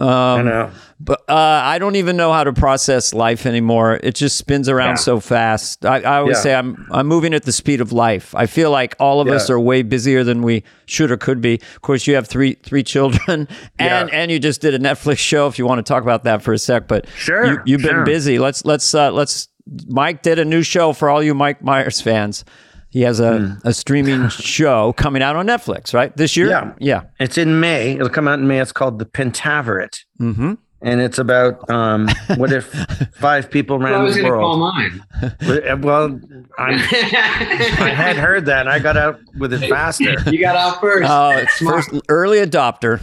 Ridiculous. 0.02 0.38
I 0.38 0.40
Um, 0.40 0.46
know. 0.46 0.72
but 1.00 1.22
uh, 1.30 1.34
I 1.64 1.80
don't 1.80 1.96
even 1.96 2.18
know 2.18 2.32
how 2.34 2.44
to 2.44 2.54
process 2.54 3.14
life 3.14 3.46
anymore. 3.46 4.00
It 4.04 4.16
just 4.16 4.38
spins 4.38 4.68
around 4.70 4.90
Yeah. 4.92 4.96
so 4.96 5.20
fast. 5.20 5.86
I, 5.86 6.02
I 6.02 6.18
always 6.18 6.38
Yeah. 6.38 6.42
say 6.44 6.56
I'm 6.56 6.88
I'm 6.92 7.08
moving 7.08 7.34
at 7.34 7.44
the 7.44 7.52
speed 7.52 7.82
of 7.82 7.92
life. 7.92 8.34
I 8.36 8.46
feel 8.46 8.72
like 8.72 8.96
all 9.00 9.22
of 9.22 9.28
us 9.28 9.50
are 9.50 9.60
way 9.60 9.82
busier 9.84 10.24
than 10.24 10.42
we 10.42 10.64
should 10.86 11.12
or 11.12 11.18
could 11.18 11.42
be. 11.42 11.56
Of 11.76 11.82
course, 11.82 12.08
you 12.08 12.16
have 12.16 12.28
three 12.28 12.56
three 12.64 12.84
children, 12.84 13.48
and 13.80 14.10
Yeah. 14.10 14.20
and 14.20 14.32
you 14.32 14.40
just 14.40 14.62
did 14.62 14.74
a 14.74 14.80
Netflix 14.80 15.20
show. 15.20 15.48
If 15.48 15.58
you 15.60 15.66
want 15.66 15.80
to 15.86 15.90
talk 15.94 16.04
about 16.04 16.24
that 16.26 16.42
for 16.42 16.54
a 16.54 16.58
sec, 16.58 16.88
but 16.88 17.06
Sure, 17.16 17.46
you, 17.46 17.60
you've 17.66 17.82
been 17.82 17.92
sure. 17.92 18.06
busy. 18.06 18.40
Let's 18.40 18.66
let's 18.66 18.94
uh, 18.94 19.12
let's. 19.12 19.48
Mike 19.88 20.24
did 20.24 20.40
a 20.40 20.44
new 20.46 20.64
show 20.64 20.92
for 20.92 21.10
all 21.10 21.22
you 21.22 21.34
Mike 21.36 21.64
Myers 21.64 22.02
fans. 22.02 22.44
He 22.92 23.02
has 23.02 23.20
a, 23.20 23.38
Hmm. 23.40 23.68
a 23.68 23.74
streaming 23.74 24.30
show 24.30 24.94
coming 24.94 25.22
out 25.24 25.36
on 25.36 25.48
Netflix, 25.48 25.94
right? 25.94 26.16
This 26.16 26.36
year? 26.38 26.50
Yeah. 26.50 26.74
Yeah. 26.80 27.02
It's 27.20 27.38
in 27.38 27.60
May. 27.60 27.94
It'll 27.96 28.10
come 28.10 28.28
out 28.28 28.38
in 28.40 28.48
May. 28.48 28.60
It's 28.60 28.72
called 28.72 29.00
The 29.00 29.06
Pentaverate. 29.06 30.04
Mm-hmm. 30.20 30.54
And 30.84 31.00
it's 31.00 31.20
about 31.20 31.70
um, 31.70 32.10
what 32.38 32.52
if 32.52 32.66
five 33.14 33.52
people 33.52 33.78
Well, 33.78 33.88
I 33.88 33.92
ran 33.92 34.04
was 34.04 34.16
the 34.16 34.22
going 34.22 34.34
to 34.34 34.40
call 34.40 34.60
world? 34.60 34.74
mine. 34.74 35.82
Well, 35.84 36.20
I, 36.58 36.72
I 36.74 37.90
had 37.96 38.16
heard 38.18 38.46
that. 38.48 38.62
and 38.62 38.70
I 38.70 38.80
got 38.80 38.98
out 38.98 39.20
with 39.38 39.54
it 39.54 39.70
faster. 39.70 40.16
you 40.32 40.40
got 40.40 40.56
out 40.56 40.82
first. 40.82 41.08
Oh, 41.10 41.30
it's 41.32 41.58
first 41.60 41.90
early 42.10 42.40
adopter. 42.40 43.02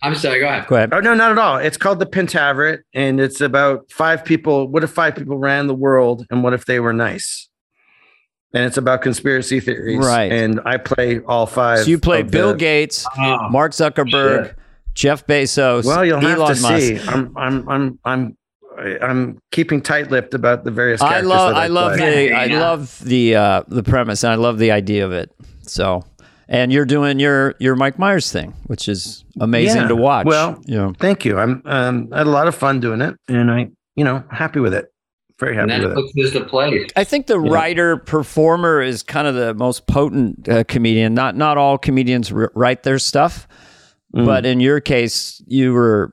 I'm 0.00 0.14
sorry. 0.14 0.38
Go 0.38 0.46
ahead. 0.46 0.66
Go 0.68 0.76
ahead. 0.76 0.94
Oh 0.94 1.00
no, 1.00 1.12
not 1.14 1.32
at 1.32 1.38
all. 1.38 1.56
It's 1.58 1.76
called 1.76 1.98
the 1.98 2.06
Pentaverate, 2.06 2.82
and 2.94 3.18
it's 3.18 3.40
about 3.40 3.90
five 3.90 4.24
people. 4.24 4.68
What 4.68 4.84
if 4.84 4.90
five 4.90 5.16
people 5.16 5.38
ran 5.38 5.66
the 5.66 5.74
world, 5.74 6.24
and 6.30 6.44
what 6.44 6.52
if 6.54 6.66
they 6.66 6.78
were 6.78 6.92
nice? 6.92 7.47
And 8.54 8.64
it's 8.64 8.78
about 8.78 9.02
conspiracy 9.02 9.60
theories, 9.60 9.98
Right. 9.98 10.32
And 10.32 10.60
I 10.64 10.78
play 10.78 11.20
all 11.20 11.44
five. 11.46 11.80
So 11.80 11.84
you 11.90 11.98
play 11.98 12.22
of 12.22 12.30
Bill 12.30 12.52
the- 12.52 12.58
Gates, 12.58 13.04
Oh, 13.18 13.48
Mark 13.50 13.72
Zuckerberg, 13.72 14.46
Shit. 14.46 14.56
Jeff 14.94 15.26
Bezos. 15.26 15.84
Well, 15.84 16.04
you'll 16.04 16.18
have 16.20 16.38
Elon 16.38 16.56
to 16.56 16.62
Musk. 16.62 16.76
see. 16.78 16.98
I'm, 17.00 17.36
I'm, 17.36 17.68
I'm, 17.68 17.98
I'm, 18.04 18.36
I'm 19.02 19.38
keeping 19.52 19.82
tight-lipped 19.82 20.34
about 20.34 20.64
the 20.64 20.70
various. 20.70 21.02
I 21.02 21.20
love 21.20 21.54
that 21.54 21.60
I 21.60 21.66
love 21.66 21.96
play. 21.98 22.28
the 22.28 22.34
I 22.34 22.46
love 22.46 22.98
the 23.04 23.34
uh 23.34 23.62
the 23.66 23.82
premise 23.82 24.22
and 24.22 24.32
I 24.32 24.36
love 24.36 24.58
the 24.58 24.70
idea 24.70 25.04
of 25.04 25.10
it. 25.12 25.32
So 25.62 26.04
and 26.48 26.72
you're 26.72 26.84
doing 26.86 27.18
your 27.18 27.54
your 27.58 27.74
Mike 27.74 27.98
Myers 27.98 28.30
thing, 28.32 28.54
which 28.68 28.88
is 28.88 29.24
amazing 29.40 29.82
Yeah. 29.82 29.88
to 29.88 29.96
watch. 29.96 30.26
Well, 30.26 30.62
you 30.64 30.76
know. 30.76 30.94
Thank 30.98 31.24
you. 31.24 31.38
I'm, 31.38 31.60
um, 31.64 32.08
I 32.12 32.18
had 32.18 32.26
a 32.28 32.30
lot 32.30 32.46
of 32.46 32.54
fun 32.54 32.78
doing 32.78 33.00
it, 33.00 33.16
and 33.26 33.50
I, 33.50 33.68
you 33.96 34.04
know, 34.04 34.22
happy 34.30 34.60
with 34.60 34.72
it. 34.74 34.92
Very 35.38 35.56
and 35.56 35.70
happy 35.70 35.82
then 35.82 35.88
with 35.90 35.98
it 35.98 36.00
it. 36.00 36.02
puts 36.02 36.12
this 36.14 36.32
to 36.32 36.44
place. 36.48 36.90
I 36.96 37.04
think 37.04 37.26
the 37.28 37.40
Yeah. 37.40 37.52
writer 37.52 37.96
performer 37.96 38.82
is 38.82 39.02
kind 39.02 39.28
of 39.28 39.34
the 39.36 39.54
most 39.54 39.86
potent 39.86 40.48
uh, 40.48 40.64
comedian. 40.64 41.14
Not 41.14 41.36
not 41.36 41.56
all 41.58 41.78
comedians 41.78 42.32
r- 42.32 42.50
write 42.54 42.82
their 42.82 42.98
stuff, 42.98 43.46
Mm. 44.16 44.24
but 44.26 44.44
in 44.46 44.58
your 44.60 44.80
case, 44.80 45.42
you 45.46 45.72
were 45.72 46.12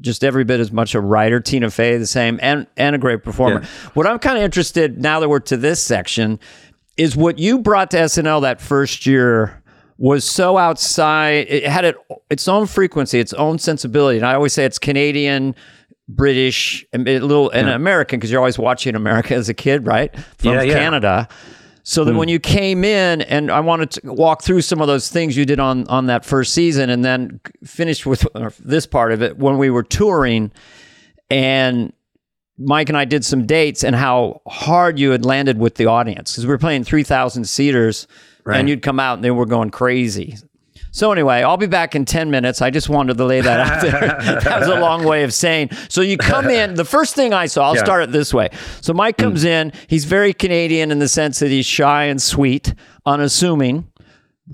just 0.00 0.24
every 0.24 0.44
bit 0.44 0.58
as 0.60 0.72
much 0.72 0.94
a 0.94 1.00
writer. 1.00 1.38
Tina 1.40 1.70
Fey, 1.70 1.96
the 1.98 2.06
same, 2.06 2.38
and 2.42 2.66
and 2.76 2.96
a 2.96 2.98
great 2.98 3.22
performer. 3.22 3.62
What 3.94 4.06
I'm 4.06 4.18
kind 4.18 4.36
of 4.38 4.42
interested 4.44 5.00
now 5.00 5.20
that 5.20 5.28
we're 5.28 5.38
to 5.40 5.56
this 5.56 5.80
section 5.80 6.40
is 6.96 7.14
what 7.16 7.38
you 7.38 7.58
brought 7.60 7.90
to 7.92 7.96
SNL 7.98 8.40
that 8.42 8.60
first 8.60 9.06
year 9.06 9.62
was 9.98 10.24
so 10.24 10.58
outside. 10.58 11.46
It 11.48 11.64
had 11.66 11.84
it, 11.84 11.96
its 12.28 12.48
own 12.48 12.66
frequency, 12.66 13.20
its 13.20 13.32
own 13.34 13.58
sensibility, 13.60 14.18
and 14.18 14.26
I 14.26 14.34
always 14.34 14.52
say 14.52 14.64
it's 14.64 14.78
Canadian. 14.80 15.54
British 16.08 16.84
and 16.92 17.08
a 17.08 17.18
little 17.20 17.50
and 17.50 17.68
American 17.68 18.18
because 18.18 18.30
you're 18.30 18.40
always 18.40 18.58
watching 18.58 18.94
America 18.94 19.34
as 19.34 19.48
a 19.48 19.54
kid, 19.54 19.86
right? 19.86 20.14
From 20.38 20.52
Yeah, 20.54 20.62
yeah. 20.62 20.74
Canada. 20.74 21.28
So 21.86 22.04
that 22.04 22.12
hmm. 22.12 22.18
when 22.18 22.28
you 22.28 22.38
came 22.40 22.82
in, 22.82 23.20
and 23.22 23.50
I 23.50 23.60
wanted 23.60 23.90
to 23.92 24.12
walk 24.12 24.42
through 24.42 24.62
some 24.62 24.80
of 24.80 24.86
those 24.86 25.10
things 25.10 25.36
you 25.36 25.44
did 25.44 25.60
on 25.60 25.86
on 25.88 26.06
that 26.06 26.24
first 26.24 26.54
season, 26.54 26.88
and 26.90 27.04
then 27.04 27.40
finish 27.64 28.06
with 28.06 28.26
this 28.60 28.86
part 28.86 29.12
of 29.12 29.22
it 29.22 29.38
when 29.38 29.58
we 29.58 29.68
were 29.68 29.82
touring, 29.82 30.50
and 31.30 31.92
Mike 32.58 32.88
and 32.88 32.96
I 32.96 33.04
did 33.04 33.24
some 33.24 33.46
dates, 33.46 33.84
and 33.84 33.94
how 33.94 34.40
hard 34.46 34.98
you 34.98 35.10
had 35.10 35.24
landed 35.26 35.58
with 35.58 35.74
the 35.74 35.86
audience 35.86 36.32
because 36.32 36.46
we 36.46 36.50
were 36.50 36.58
playing 36.58 36.84
three 36.84 37.02
thousand 37.02 37.44
seaters, 37.48 38.06
Right. 38.44 38.58
and 38.60 38.68
you'd 38.68 38.82
come 38.82 38.98
out 39.00 39.14
and 39.14 39.24
they 39.24 39.30
were 39.30 39.46
going 39.46 39.70
crazy. 39.70 40.36
So 40.94 41.10
anyway, 41.10 41.42
I'll 41.42 41.56
be 41.56 41.66
back 41.66 41.96
in 41.96 42.04
10 42.04 42.30
minutes. 42.30 42.62
I 42.62 42.70
just 42.70 42.88
wanted 42.88 43.16
to 43.18 43.24
lay 43.24 43.40
that 43.40 43.58
out 43.58 43.82
there. 43.82 44.40
that 44.44 44.60
was 44.60 44.68
a 44.68 44.78
long 44.78 45.02
way 45.02 45.24
of 45.24 45.34
saying. 45.34 45.70
So 45.88 46.02
you 46.02 46.16
come 46.16 46.48
in, 46.48 46.74
the 46.74 46.84
first 46.84 47.16
thing 47.16 47.32
I 47.34 47.46
saw, 47.46 47.66
I'll 47.66 47.74
Yeah. 47.74 47.82
start 47.82 48.04
it 48.04 48.12
this 48.12 48.32
way. 48.32 48.50
So 48.80 48.92
Mike 48.92 49.18
comes 49.18 49.42
in, 49.42 49.72
he's 49.88 50.04
very 50.04 50.32
Canadian 50.32 50.92
in 50.92 51.00
the 51.00 51.08
sense 51.08 51.40
that 51.40 51.48
he's 51.48 51.66
shy 51.66 52.04
and 52.04 52.22
sweet, 52.22 52.74
unassuming. 53.04 53.88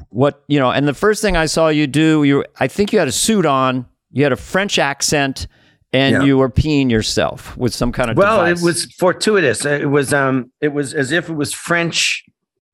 What, 0.08 0.42
you 0.48 0.58
know, 0.58 0.70
and 0.70 0.88
the 0.88 0.94
first 0.94 1.20
thing 1.20 1.36
I 1.36 1.44
saw 1.44 1.68
you 1.68 1.86
do, 1.86 2.24
you 2.24 2.42
I 2.58 2.68
think 2.68 2.94
you 2.94 2.98
had 3.00 3.08
a 3.08 3.12
suit 3.12 3.44
on, 3.44 3.84
you 4.10 4.22
had 4.22 4.32
a 4.32 4.36
French 4.36 4.78
accent, 4.78 5.46
and 5.92 6.14
Yeah. 6.14 6.22
you 6.22 6.38
were 6.38 6.48
peeing 6.48 6.90
yourself 6.90 7.54
with 7.58 7.74
some 7.74 7.92
kind 7.92 8.08
of 8.10 8.16
Well, 8.16 8.38
device. 8.46 8.62
it 8.62 8.64
was 8.64 8.84
fortuitous. 8.98 9.66
It 9.66 9.90
was, 9.90 10.14
um, 10.14 10.52
it 10.62 10.72
was 10.72 10.94
as 10.94 11.12
if 11.12 11.28
it 11.28 11.34
was 11.34 11.52
French 11.52 12.24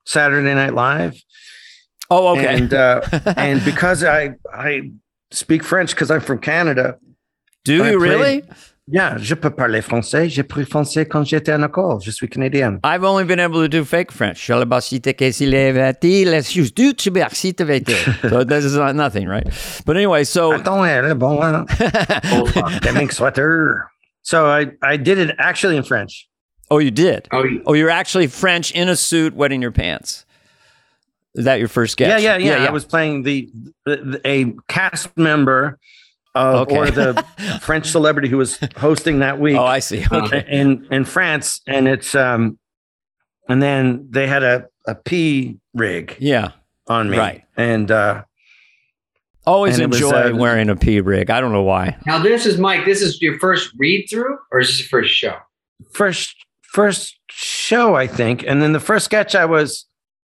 Saturday 0.05 0.55
Night 0.55 0.73
Live. 0.75 1.21
Oh, 2.11 2.29
okay. 2.37 2.47
And 2.57 2.73
uh, 2.73 3.01
and 3.37 3.65
because 3.65 4.05
I 4.05 4.31
I 4.53 4.91
speak 5.31 5.63
French 5.65 5.91
because 5.95 6.11
I'm 6.11 6.21
from 6.21 6.39
Canada. 6.39 6.97
do 7.65 7.83
I 7.85 7.91
you 7.91 7.99
played- 7.99 8.11
really? 8.11 8.43
Yeah, 8.89 9.17
je 9.19 9.35
peux 9.35 9.51
parler 9.51 9.83
français. 9.83 10.29
J'ai 10.29 10.45
pris 10.45 10.65
français 10.65 11.07
quand 11.09 11.25
j'étais 11.25 11.53
en 11.53 11.65
école. 11.65 12.01
Je 12.05 12.13
suis 12.13 12.29
canadien. 12.29 12.79
I've 12.85 13.03
only 13.03 13.25
been 13.25 13.41
able 13.41 13.61
to 13.61 13.67
do 13.69 13.85
fake 13.85 14.13
French. 14.13 14.39
so 14.47 14.65
this 18.45 18.65
is 18.65 18.77
not 18.77 18.95
nothing, 18.95 19.27
right? 19.27 19.49
But 19.85 19.97
anyway, 19.97 20.23
so 20.23 20.53
Attends, 20.53 20.85
elle 20.87 21.11
est 21.11 21.19
bon, 21.19 21.43
hein? 21.43 21.67
Oh, 22.31 22.47
fuck. 22.47 23.11
Sweater. 23.11 23.89
So 24.23 24.47
I 24.47 24.71
I 24.83 24.97
did 24.97 25.19
it 25.19 25.35
actually 25.39 25.77
in 25.77 25.83
French. 25.83 26.29
oh, 26.71 26.79
you 26.79 26.93
did. 26.93 27.27
oh, 27.33 27.43
you- 27.43 27.63
Oh, 27.67 27.73
you're 27.75 27.91
actually 27.91 28.29
French 28.29 28.71
in 28.71 28.89
a 28.89 28.95
suit, 28.95 29.35
wetting 29.35 29.61
your 29.63 29.73
pants. 29.73 30.25
Is 31.37 31.45
that 31.45 31.59
your 31.59 31.69
first 31.69 31.93
sketch? 31.93 32.21
Yeah, 32.23 32.37
yeah, 32.37 32.57
yeah, 32.57 32.67
I 32.67 32.71
was 32.71 32.85
playing 32.85 33.23
the, 33.23 33.51
the 33.85 34.21
a 34.25 34.55
cast 34.69 35.17
member 35.17 35.79
of 36.35 36.63
Okay. 36.69 36.77
or 36.77 36.91
the 36.91 37.25
French 37.63 37.87
celebrity 37.87 38.29
who 38.29 38.37
was 38.39 38.59
hosting 38.77 39.21
that 39.21 39.39
week. 39.39 39.57
Oh, 39.57 39.65
I 39.65 39.79
see. 39.79 40.05
Okay. 40.11 40.45
in 40.49 40.87
in 40.91 41.05
France, 41.05 41.61
and 41.67 41.87
it's 41.87 42.15
um, 42.15 42.59
and 43.49 43.63
then 43.63 44.09
they 44.11 44.27
had 44.27 44.43
a 44.43 44.67
a 44.87 44.95
pee 44.95 45.59
rig 45.75 46.17
Yeah. 46.19 46.53
on 46.89 47.11
me, 47.11 47.19
Right. 47.19 47.43
And 47.57 47.91
uh, 47.91 48.23
Always 49.47 49.75
And 49.79 49.85
it 49.85 49.91
was, 49.91 50.01
enjoy 50.03 50.33
uh, 50.33 50.37
wearing 50.37 50.69
a 50.71 50.75
P 50.77 51.01
rig. 51.01 51.31
I 51.31 51.41
don't 51.41 51.53
know 51.53 51.63
why. 51.63 51.97
now 52.07 52.19
this 52.19 52.47
is 52.47 52.59
Mike. 52.59 52.85
This 52.85 53.01
is 53.01 53.21
your 53.23 53.39
first 53.39 53.71
read 53.79 54.07
through, 54.11 54.37
or 54.51 54.59
is 54.61 54.69
this 54.69 54.81
your 54.81 54.89
first 54.89 55.15
show? 55.15 55.37
first 55.93 56.35
first 56.63 57.17
show, 57.31 57.95
I 57.95 58.07
think, 58.07 58.43
and 58.47 58.61
then 58.61 58.73
the 58.73 58.81
first 58.81 59.05
sketch 59.05 59.35
I 59.37 59.45
was 59.45 59.87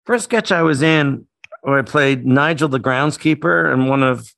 first 0.05 0.25
sketch 0.25 0.53
I 0.53 0.62
was 0.62 0.83
in, 0.83 1.27
where 1.62 1.79
I 1.79 1.83
played 1.83 2.27
Nigel 2.27 2.69
the 2.69 2.81
groundskeeper, 2.81 3.73
and 3.73 3.88
one 3.88 4.03
of, 4.03 4.33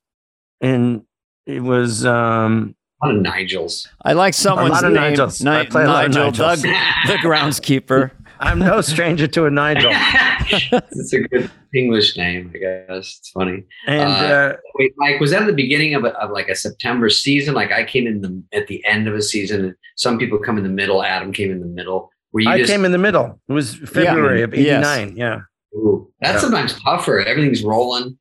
and 0.61 1.03
it 1.45 1.61
was 1.61 2.05
um, 2.05 2.75
A 3.03 3.07
lot 3.07 3.15
of 3.15 3.21
Nigels. 3.23 3.87
I 4.03 4.13
like 4.13 4.33
someone's 4.33 4.71
lot 4.71 4.85
of 4.85 4.93
name. 4.93 5.13
Nigels. 5.15 5.43
Ni- 5.43 5.49
I 5.51 5.65
play 5.65 5.83
a 5.83 5.87
lot 5.87 6.05
of 6.05 6.11
Nigel, 6.13 6.45
Nigels. 6.45 6.61
The, 6.61 7.13
the 7.13 7.13
groundskeeper. 7.19 8.11
I'm 8.39 8.59
no 8.59 8.81
stranger 8.81 9.27
to 9.27 9.45
a 9.45 9.49
Nigel, 9.49 9.91
it's 10.51 11.13
a 11.13 11.19
good 11.21 11.49
English 11.73 12.17
name, 12.17 12.51
I 12.53 12.57
guess. 12.57 13.17
It's 13.19 13.29
funny. 13.33 13.63
and 13.87 14.09
Uh, 14.09 14.13
uh, 14.13 14.55
Wait, 14.77 14.91
Mike, 14.97 15.21
was 15.21 15.31
that 15.31 15.45
the 15.45 15.53
beginning 15.53 15.95
of, 15.95 16.03
a, 16.03 16.09
of 16.19 16.31
like 16.31 16.49
a 16.49 16.55
September 16.55 17.09
season? 17.09 17.53
Like 17.53 17.71
I 17.71 17.85
came 17.85 18.05
in 18.07 18.19
the 18.19 18.43
at 18.51 18.67
the 18.67 18.83
end 18.85 19.07
of 19.07 19.15
a 19.15 19.21
season, 19.21 19.63
and 19.63 19.75
some 19.95 20.17
people 20.19 20.37
come 20.37 20.57
in 20.57 20.63
the 20.63 20.69
middle. 20.69 21.01
Adam 21.01 21.31
came 21.31 21.49
in 21.49 21.61
the 21.61 21.65
middle. 21.65 22.09
Were 22.33 22.41
you 22.41 22.49
I 22.49 22.57
just? 22.57 22.69
came 22.69 22.83
in 22.83 22.91
the 22.91 22.97
middle. 22.97 23.39
It 23.47 23.53
was 23.53 23.73
February 23.73 24.41
of 24.41 24.53
Yes. 24.53 24.85
'89. 24.85 25.15
Yeah, 25.15 25.39
Ooh, 25.75 26.11
that's 26.21 26.35
Yeah. 26.35 26.39
sometimes 26.39 26.79
tougher. 26.81 27.19
Everything's 27.19 27.63
rolling. 27.63 28.17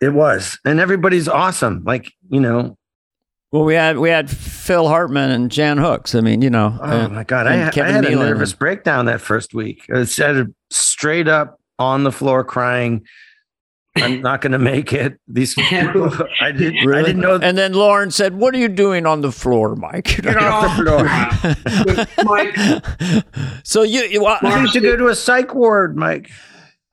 it 0.00 0.10
was, 0.14 0.58
and 0.64 0.80
everybody's 0.80 1.28
awesome. 1.28 1.82
Like 1.84 2.10
you 2.30 2.40
know, 2.40 2.76
Well, 3.52 3.64
we 3.64 3.74
had 3.74 3.98
we 3.98 4.10
had 4.10 4.30
Phil 4.30 4.88
Hartman 4.88 5.30
and 5.30 5.50
Jan 5.50 5.78
Hooks. 5.78 6.14
I 6.14 6.20
mean, 6.20 6.42
you 6.42 6.50
know. 6.50 6.78
Oh 6.80 7.00
uh, 7.02 7.08
my 7.08 7.24
god, 7.24 7.46
and 7.46 7.64
I, 7.64 7.68
I 7.68 7.70
Kevin 7.70 7.94
had 7.94 8.04
a 8.06 8.10
nervous 8.16 8.50
and- 8.52 8.58
breakdown 8.58 9.06
that 9.06 9.20
first 9.20 9.54
week. 9.54 9.86
I 9.94 10.04
said 10.04 10.54
straight 10.70 11.28
up 11.28 11.60
on 11.78 12.04
the 12.04 12.12
floor 12.12 12.44
crying. 12.44 13.04
I'm 13.96 14.20
not 14.22 14.40
going 14.40 14.50
to 14.52 14.58
make 14.58 14.92
it. 14.92 15.20
These 15.28 15.54
people, 15.68 16.10
I 16.40 16.50
did. 16.50 16.74
I 16.92 17.02
didn't 17.02 17.20
know. 17.20 17.36
And 17.40 17.56
then 17.56 17.72
Lorne 17.74 18.10
said, 18.10 18.34
"What 18.34 18.52
are 18.54 18.58
you 18.58 18.68
doing 18.68 19.06
on 19.06 19.20
the 19.20 19.30
floor, 19.30 19.76
Mike?" 19.76 20.16
Get 20.20 20.36
off 20.36 20.76
the 20.76 22.06
floor. 22.16 22.24
Mike, 22.24 23.62
so 23.64 23.82
you, 23.82 24.00
you 24.02 24.26
uh, 24.26 24.38
You 24.42 24.62
need 24.62 24.72
to 24.72 24.80
go 24.80 24.96
to 24.96 25.06
a 25.08 25.14
psych 25.14 25.54
ward, 25.54 25.96
Mike. 25.96 26.28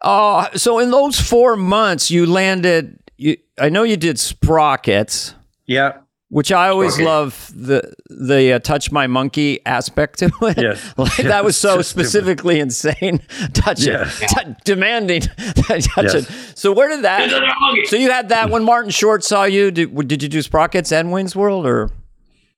Uh, 0.01 0.49
so 0.57 0.79
in 0.79 0.91
those 0.91 1.19
four 1.19 1.55
months, 1.55 2.09
you 2.11 2.25
landed. 2.25 2.97
You, 3.17 3.37
I 3.59 3.69
know 3.69 3.83
you 3.83 3.97
did 3.97 4.19
sprockets, 4.19 5.35
Yeah. 5.67 5.97
which 6.29 6.51
I 6.51 6.69
always 6.69 6.93
Sprocket. 6.93 7.05
love 7.05 7.51
the 7.55 7.93
the 8.09 8.53
uh, 8.53 8.59
touch 8.59 8.91
my 8.91 9.05
monkey 9.07 9.59
aspect 9.65 10.19
to 10.19 10.31
it. 10.41 10.57
Yes. 10.57 10.93
like, 10.97 11.17
Yes. 11.19 11.27
that 11.27 11.43
was 11.45 11.55
so 11.65 11.77
Just 11.77 11.91
stupid. 11.91 12.05
specifically 12.07 12.59
insane. 12.59 13.19
touch 13.53 13.81
Yes. 13.81 14.21
it, 14.21 14.27
T- 14.29 14.55
demanding 14.65 15.21
touch 15.21 15.87
Yes. 15.97 16.13
it. 16.15 16.57
So 16.57 16.71
where 16.71 16.89
did 16.89 17.03
that? 17.03 17.29
So 17.85 17.95
you 17.95 18.09
had 18.11 18.29
that 18.29 18.49
when 18.49 18.63
Martin 18.63 18.91
Short 18.91 19.23
saw 19.23 19.43
you. 19.43 19.69
Did, 19.71 19.95
did 20.07 20.23
you 20.23 20.29
do 20.29 20.41
sprockets 20.41 20.91
and 20.91 21.11
Wayne's 21.11 21.35
World 21.35 21.65
or? 21.67 21.89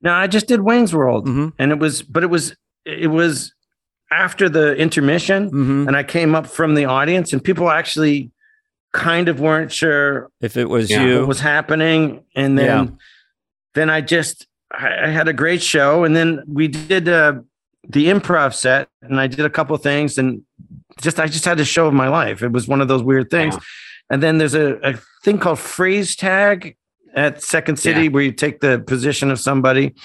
No, 0.02 0.12
I 0.14 0.28
just 0.28 0.48
did 0.48 0.62
Wayne's 0.62 0.94
World, 0.94 1.28
Mhm. 1.28 1.54
and 1.60 1.72
it 1.72 1.80
was, 1.80 2.02
but 2.04 2.24
it 2.24 2.28
was, 2.30 2.56
it 2.86 3.08
was 3.10 3.54
after 4.14 4.48
the 4.50 4.76
intermission, 4.76 5.50
Mhm. 5.52 5.88
and 5.88 5.96
I 5.98 6.04
came 6.04 6.36
up 6.36 6.48
from 6.48 6.76
the 6.76 6.86
audience, 6.86 7.34
and 7.34 7.44
people 7.44 7.70
actually 7.70 8.32
kind 8.94 9.28
of 9.28 9.40
weren't 9.40 9.72
sure 9.72 10.30
If 10.42 10.56
it 10.56 10.70
was 10.70 10.90
Yeah. 10.90 11.00
what 11.00 11.08
you, 11.08 11.26
was 11.26 11.40
happening 11.40 12.24
and 12.36 12.56
then 12.60 12.84
Yeah. 12.86 12.92
then 13.74 13.90
i 13.90 14.02
just 14.02 14.46
I, 14.72 15.06
I 15.06 15.08
had 15.08 15.28
a 15.28 15.34
great 15.34 15.64
show 15.64 16.04
and 16.04 16.16
then 16.16 16.44
we 16.48 16.68
did 16.68 17.10
uh 17.10 17.34
the 17.90 18.06
improv 18.14 18.54
set 18.54 18.88
and 19.02 19.20
i 19.20 19.26
did 19.26 19.46
a 19.46 19.50
couple 19.50 19.76
things 19.78 20.20
and 20.20 20.44
just 21.02 21.20
i 21.20 21.26
just 21.26 21.44
had 21.44 21.60
a 21.60 21.66
show 21.66 21.88
of 21.88 21.94
my 21.96 22.08
life 22.08 22.44
it 22.44 22.52
was 22.52 22.68
one 22.68 22.82
of 22.82 22.88
those 22.88 23.02
weird 23.02 23.32
things 23.32 23.56
Yeah. 23.56 23.62
and 24.12 24.22
then 24.22 24.38
there's 24.38 24.54
a, 24.54 24.68
a 24.92 24.94
thing 25.24 25.40
called 25.40 25.58
freeze 25.58 26.16
tag 26.16 26.76
at 27.16 27.42
second 27.42 27.78
city 27.80 28.04
Yeah. 28.04 28.10
where 28.14 28.24
you 28.28 28.32
take 28.32 28.60
the 28.60 28.78
position 28.94 29.32
of 29.32 29.40
somebody 29.40 29.96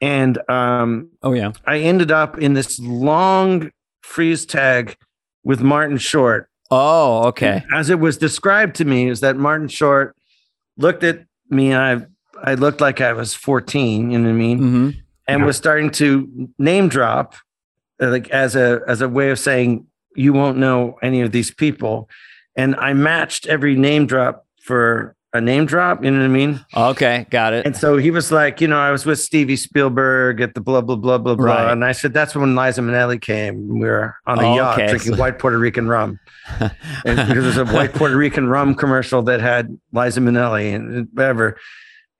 and 0.00 0.38
um 0.50 1.10
oh 1.22 1.32
yeah, 1.32 1.52
i 1.66 1.78
ended 1.78 2.10
up 2.10 2.38
in 2.38 2.54
this 2.54 2.78
long 2.80 3.70
freeze 4.02 4.44
tag 4.46 4.96
with 5.44 5.60
martin 5.60 5.98
short. 5.98 6.48
Oh 6.70 7.26
okay, 7.28 7.62
as 7.72 7.90
it 7.90 8.00
was 8.00 8.16
described 8.16 8.74
to 8.76 8.84
me 8.84 9.08
is 9.08 9.20
that 9.20 9.36
Martin 9.36 9.68
Short 9.68 10.16
looked 10.76 11.04
at 11.04 11.24
me, 11.48 11.70
and 11.70 12.10
I 12.42 12.50
I 12.50 12.54
looked 12.54 12.80
like 12.80 13.00
I 13.00 13.12
was 13.12 13.34
14. 13.34 14.10
You 14.10 14.18
know 14.18 14.24
what 14.24 14.30
I 14.30 14.32
mean? 14.32 14.58
hmm 14.58 14.90
and 15.26 15.44
was 15.44 15.56
starting 15.56 15.90
to 15.90 16.50
name 16.58 16.88
drop, 16.88 17.34
uh, 18.02 18.08
like 18.08 18.28
as 18.30 18.56
a 18.56 18.80
as 18.86 19.00
a 19.00 19.08
way 19.08 19.30
of 19.30 19.38
saying 19.38 19.86
you 20.16 20.32
won't 20.32 20.58
know 20.58 20.98
any 21.02 21.20
of 21.20 21.32
these 21.32 21.50
people, 21.50 22.08
and 22.56 22.76
I 22.76 22.92
matched 22.92 23.46
every 23.46 23.76
name 23.76 24.06
drop 24.06 24.46
for 24.62 25.16
a 25.34 25.40
name 25.40 25.66
drop. 25.66 26.02
You 26.04 26.10
know 26.12 26.18
what 26.20 26.24
I 26.24 26.28
mean? 26.28 26.64
Okay, 26.74 27.26
got 27.30 27.52
it. 27.52 27.66
And 27.66 27.76
so 27.76 27.96
he 27.98 28.10
was 28.10 28.32
like, 28.32 28.60
you 28.60 28.68
know, 28.68 28.78
I 28.78 28.90
was 28.92 29.04
with 29.04 29.18
Stevie 29.18 29.56
Spielberg 29.56 30.40
at 30.40 30.54
the 30.54 30.60
blah 30.60 30.80
blah 30.80 30.96
blah 30.96 31.18
blah 31.18 31.34
blah, 31.34 31.44
Right. 31.44 31.72
and 31.72 31.84
I 31.84 31.92
said 31.92 32.14
that's 32.14 32.34
when 32.34 32.54
Liza 32.56 32.80
Minnelli 32.80 33.20
came. 33.20 33.68
We 33.68 33.80
were 33.86 34.14
on 34.26 34.38
a 34.38 34.42
Oh, 34.52 34.54
yacht 34.56 34.78
okay. 34.78 34.88
drinking 34.88 35.16
white 35.18 35.38
Puerto 35.38 35.58
Rican 35.58 35.88
rum, 35.88 36.18
and 36.60 36.70
because 37.04 37.28
there 37.28 37.42
was 37.42 37.56
a 37.58 37.66
white 37.66 37.92
Puerto 37.92 38.16
Rican 38.16 38.46
rum 38.48 38.74
commercial 38.74 39.20
that 39.22 39.40
had 39.40 39.76
Liza 39.92 40.20
Minnelli 40.20 40.74
and 40.74 41.08
whatever, 41.12 41.58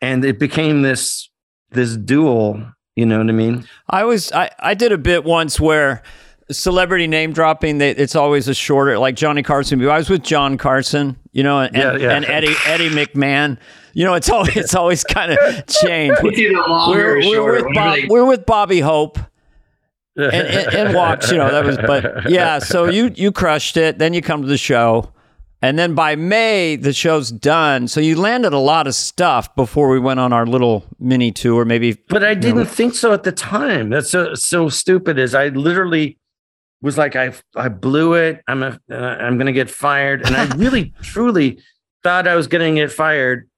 and 0.00 0.24
it 0.24 0.38
became 0.38 0.82
this 0.82 1.30
this 1.70 1.96
duel. 1.96 2.62
You 2.96 3.06
know 3.06 3.18
what 3.18 3.28
I 3.28 3.32
mean? 3.32 3.64
I 3.90 4.04
was 4.04 4.30
I, 4.32 4.50
I 4.60 4.74
did 4.74 4.92
a 4.92 4.98
bit 4.98 5.24
once 5.24 5.58
where 5.58 6.02
celebrity 6.50 7.06
name 7.06 7.32
dropping 7.32 7.78
they, 7.78 7.90
it's 7.90 8.14
always 8.14 8.48
a 8.48 8.54
shorter 8.54 8.98
like 8.98 9.16
Johnny 9.16 9.42
Carson. 9.42 9.86
I 9.88 9.96
was 9.98 10.10
with 10.10 10.22
John 10.22 10.58
Carson, 10.58 11.16
you 11.32 11.42
know, 11.42 11.60
and, 11.60 11.74
Yeah, 11.74 11.96
yeah. 11.96 12.10
and 12.16 12.24
Eddie 12.24 12.54
Eddie 12.66 12.90
McMahon. 12.90 13.58
You 13.94 14.04
know, 14.04 14.14
it's 14.14 14.28
always 14.30 14.56
it's 14.56 14.74
always 14.74 15.04
kind 15.04 15.32
of 15.32 15.38
changed. 15.66 16.18
It's 16.22 16.38
either 16.38 16.54
We're, 16.88 17.20
we're 17.20 17.52
with 17.52 17.64
whatever 17.64 17.74
Bob, 17.74 17.94
they- 17.96 18.06
we're 18.08 18.24
with 18.26 18.44
Bobby 18.46 18.80
Hope 18.80 19.18
and, 20.16 20.32
and, 20.32 20.74
and 20.74 20.94
watch. 20.96 21.30
You 21.30 21.38
know 21.38 21.50
that 21.50 21.64
was, 21.64 21.76
but 21.78 22.30
yeah. 22.30 22.58
So 22.58 22.86
you 22.86 23.10
you 23.14 23.32
crushed 23.32 23.76
it. 23.76 23.98
Then 23.98 24.14
you 24.14 24.20
come 24.22 24.42
to 24.42 24.48
the 24.48 24.58
show, 24.58 25.12
and 25.62 25.78
then 25.78 25.94
by 25.94 26.14
May 26.16 26.76
the 26.76 26.92
show's 26.92 27.30
done. 27.30 27.88
So 27.88 28.00
you 28.00 28.16
landed 28.20 28.52
a 28.52 28.58
lot 28.58 28.86
of 28.86 28.94
stuff 28.94 29.54
before 29.56 29.88
we 29.90 29.98
went 29.98 30.20
on 30.20 30.32
our 30.32 30.46
little 30.46 30.84
mini 30.98 31.30
tour. 31.32 31.64
Maybe 31.64 31.96
But 32.08 32.24
I 32.24 32.34
didn't 32.34 32.66
think 32.66 32.94
so 32.94 33.12
at 33.12 33.22
the 33.22 33.32
time. 33.32 33.90
That's 33.90 34.10
so 34.10 34.34
so 34.34 34.68
stupid. 34.68 35.18
Is 35.18 35.34
I 35.34 35.48
literally 35.48 36.18
was 36.84 36.98
like, 36.98 37.16
I 37.16 37.32
I 37.56 37.68
blew 37.68 38.12
it. 38.14 38.42
I'm 38.46 38.62
a 38.62 38.78
uh, 38.90 38.94
I'm 38.94 39.38
gonna 39.38 39.52
get 39.52 39.70
fired, 39.70 40.24
and 40.26 40.36
I 40.36 40.44
really 40.56 40.92
truly 41.02 41.58
thought 42.02 42.28
I 42.28 42.36
was 42.36 42.46
gonna 42.46 42.72
get 42.74 42.92
fired 42.92 43.48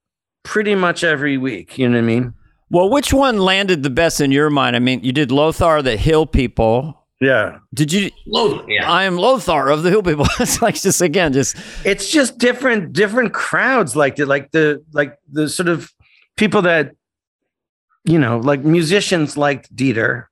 pretty 0.43 0.75
much 0.75 1.03
every 1.03 1.37
week. 1.37 1.77
You 1.77 1.89
know 1.89 1.97
what 1.97 2.03
I 2.03 2.05
mean? 2.05 2.33
Well, 2.69 2.89
which 2.89 3.13
one 3.13 3.37
landed 3.37 3.83
the 3.83 3.89
best 3.89 4.21
in 4.21 4.31
your 4.31 4.49
mind? 4.49 4.75
I 4.75 4.79
mean, 4.79 5.03
you 5.03 5.11
did 5.11 5.31
Lothar, 5.31 5.81
the 5.81 5.97
Hill 5.97 6.25
People. 6.25 7.05
Yeah. 7.19 7.59
Did 7.73 7.91
you? 7.91 8.11
Lothar. 8.25 8.63
yeah. 8.69 8.89
I 8.89 9.03
am 9.03 9.17
Lothar 9.17 9.69
of 9.69 9.83
the 9.83 9.89
Hill 9.89 10.03
People. 10.03 10.25
it's 10.39 10.61
like 10.61 10.75
just 10.75 11.01
again, 11.01 11.33
just 11.33 11.57
It's 11.83 12.09
just 12.09 12.37
different 12.37 12.93
different 12.93 13.33
crowds 13.33 13.95
like 13.95 14.19
it, 14.19 14.27
like 14.27 14.51
the 14.51 14.83
like 14.93 15.17
the 15.29 15.49
sort 15.49 15.67
of 15.67 15.91
people 16.37 16.61
that 16.61 16.93
you 18.05 18.17
know, 18.17 18.37
like 18.37 18.61
musicians 18.63 19.35
liked 19.35 19.75
Dieter, 19.75 20.27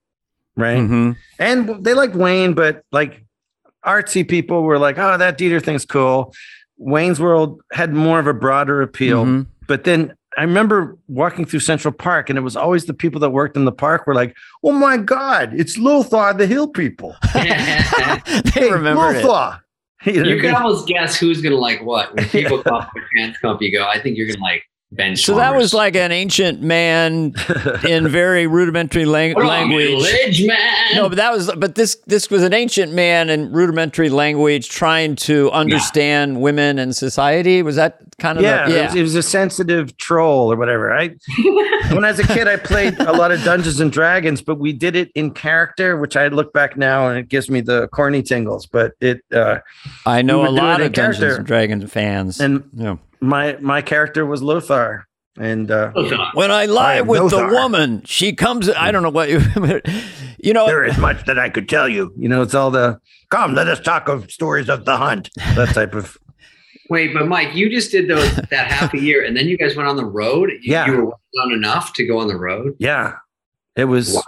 right? 0.56 0.78
mhm. 0.80 1.16
and 1.40 1.84
they 1.84 1.94
liked 1.94 2.16
Wayne, 2.16 2.54
but 2.54 2.84
like 2.92 3.24
artsy 3.86 4.28
people 4.28 4.64
were 4.64 4.80
like, 4.80 4.98
"Oh, 4.98 5.18
that 5.18 5.38
Dieter 5.38 5.62
thing's 5.64 5.86
cool." 5.86 6.34
Wayne's 6.78 7.20
World 7.20 7.62
had 7.72 7.94
more 7.94 8.20
of 8.20 8.28
a 8.28 8.34
broader 8.34 8.82
appeal, 8.82 9.26
Mhm. 9.26 9.46
but 9.68 9.84
then 9.86 10.14
I 10.38 10.42
remember 10.42 10.98
walking 11.08 11.46
through 11.46 11.62
Central 11.62 11.94
Park, 11.94 12.30
and 12.30 12.38
it 12.38 12.42
was 12.42 12.58
always 12.58 12.86
the 12.86 12.94
people 12.94 13.22
that 13.22 13.30
worked 13.30 13.56
in 13.56 13.64
the 13.64 13.72
park 13.72 14.06
were 14.06 14.14
like, 14.16 14.36
"Oh 14.64 14.74
my 14.74 14.98
God, 14.98 15.54
it's 15.54 15.78
Lothar, 15.78 16.34
the 16.34 16.46
Hill 16.48 16.68
people." 16.68 17.16
they 17.34 18.70
remembered 18.72 19.18
it. 19.18 19.26
Lothar. 19.26 19.62
You 20.04 20.24
you 20.24 20.42
can 20.42 20.54
almost 20.54 20.88
guess 20.88 21.18
who's 21.18 21.42
gonna 21.42 21.56
like 21.56 21.82
what. 21.84 22.14
When 22.16 22.26
people 22.30 22.62
come 22.62 22.76
up 22.76 22.92
with 22.94 23.04
trans 23.16 23.38
comp, 23.40 23.62
you 23.62 23.72
go, 23.72 23.88
I 23.88 24.00
think 24.00 24.18
you're 24.18 24.28
gonna 24.28 24.40
like 24.40 24.64
Ben 24.96 25.16
So 25.16 25.36
that 25.36 25.56
was 25.56 25.74
like 25.74 25.96
an 25.96 26.12
ancient 26.12 26.62
man 26.62 27.34
in 27.88 28.08
very 28.08 28.48
rudimentary 28.48 29.06
lang- 29.06 29.36
language. 29.36 29.90
Middle-aged 29.90 30.48
man. 30.48 30.96
No, 30.96 31.10
but 31.10 31.16
that 31.16 31.32
was 31.32 31.52
but 31.58 31.76
this 31.76 31.96
this 32.08 32.30
was 32.30 32.44
an 32.44 32.54
ancient 32.54 32.94
man 32.94 33.30
in 33.30 33.52
rudimentary 33.52 34.10
language 34.10 34.70
trying 34.70 35.16
to 35.18 35.52
understand 35.52 36.42
women 36.42 36.80
and 36.80 36.96
society. 36.96 37.62
Was 37.62 37.76
that 37.76 38.00
kind 38.20 38.38
of 38.38 38.44
yeah, 38.44 38.68
the, 38.68 38.80
It, 38.80 38.86
was, 38.86 38.96
it 38.96 39.02
was 39.02 39.16
a 39.16 39.24
sensitive 39.24 39.98
troll 39.98 40.52
or 40.52 40.56
whatever. 40.56 40.94
I 40.94 41.16
when 41.92 42.06
I 42.06 42.12
was 42.12 42.20
a 42.20 42.28
kid, 42.28 42.48
I 42.48 42.58
played 42.58 43.00
a 43.00 43.12
lot 43.12 43.32
of 43.32 43.44
Dungeons 43.44 43.80
and 43.80 43.92
Dragons, 43.92 44.42
but 44.42 44.60
we 44.60 44.74
did 44.74 44.96
it 44.96 45.12
in 45.16 45.32
character, 45.32 45.98
which 45.98 46.16
I 46.16 46.28
look 46.28 46.54
back 46.54 46.78
now 46.78 47.10
and 47.10 47.20
it 47.20 47.30
gives 47.30 47.50
me 47.50 47.62
the 47.62 47.88
corny 47.90 48.24
tingles. 48.24 48.66
But 48.66 48.94
it 49.02 49.22
uh, 49.34 49.60
I 50.06 50.22
know 50.22 50.48
a 50.48 50.50
lot 50.50 50.80
of 50.80 50.88
in 50.88 50.92
Dungeons 50.94 51.38
and 51.38 51.46
Dragons 51.46 51.92
fans. 51.92 52.40
and 52.40 52.64
yeah. 52.74 52.98
My 53.22 53.58
my 53.62 53.82
character 53.82 54.26
was 54.26 54.42
Lothar, 54.42 55.08
and 55.40 55.70
uh, 55.72 55.92
When 56.34 56.52
I 56.52 56.66
lie 56.66 56.96
am 56.96 57.08
with 57.08 57.30
the 57.32 57.48
woman, 57.48 58.02
she 58.06 58.34
comes. 58.34 58.70
I 58.70 58.92
don't 58.92 59.04
know 59.04 59.10
what 59.10 59.30
you, 59.30 59.40
you 60.44 60.54
know. 60.54 60.66
there 60.66 60.84
is 60.84 60.98
much 60.98 61.26
that 61.26 61.38
I 61.40 61.50
could 61.50 61.68
tell 61.70 61.88
you. 61.90 62.14
You 62.18 62.30
know, 62.30 62.42
it's 62.42 62.54
all 62.56 62.72
the 62.72 63.00
come. 63.30 63.54
Let 63.56 63.68
us 63.68 63.80
talk 63.80 64.08
of 64.10 64.32
stories 64.32 64.70
of 64.70 64.86
the 64.86 64.98
hunt. 64.98 65.30
That 65.56 65.70
type 65.74 65.94
of 65.96 66.18
Wait, 66.90 67.14
but 67.16 67.28
Mike, 67.28 67.56
you 67.56 67.68
just 67.70 67.92
did 67.92 68.08
those 68.08 68.36
that 68.36 68.72
half 68.72 68.94
a 68.94 69.00
year, 69.00 69.26
and 69.26 69.36
then 69.36 69.48
you 69.48 69.58
guys 69.58 69.76
went 69.76 69.90
on 69.90 69.96
the 69.96 70.06
road. 70.06 70.52
You- 70.52 70.72
Yeah. 70.74 70.86
you 70.86 71.06
were 71.06 71.14
done 71.36 71.52
enough 71.52 71.94
to 71.94 72.06
go 72.06 72.20
on 72.20 72.28
the 72.28 72.38
road. 72.38 72.76
yeah. 72.80 73.14
It 73.76 73.86
was, 73.86 74.14
Wow. 74.14 74.22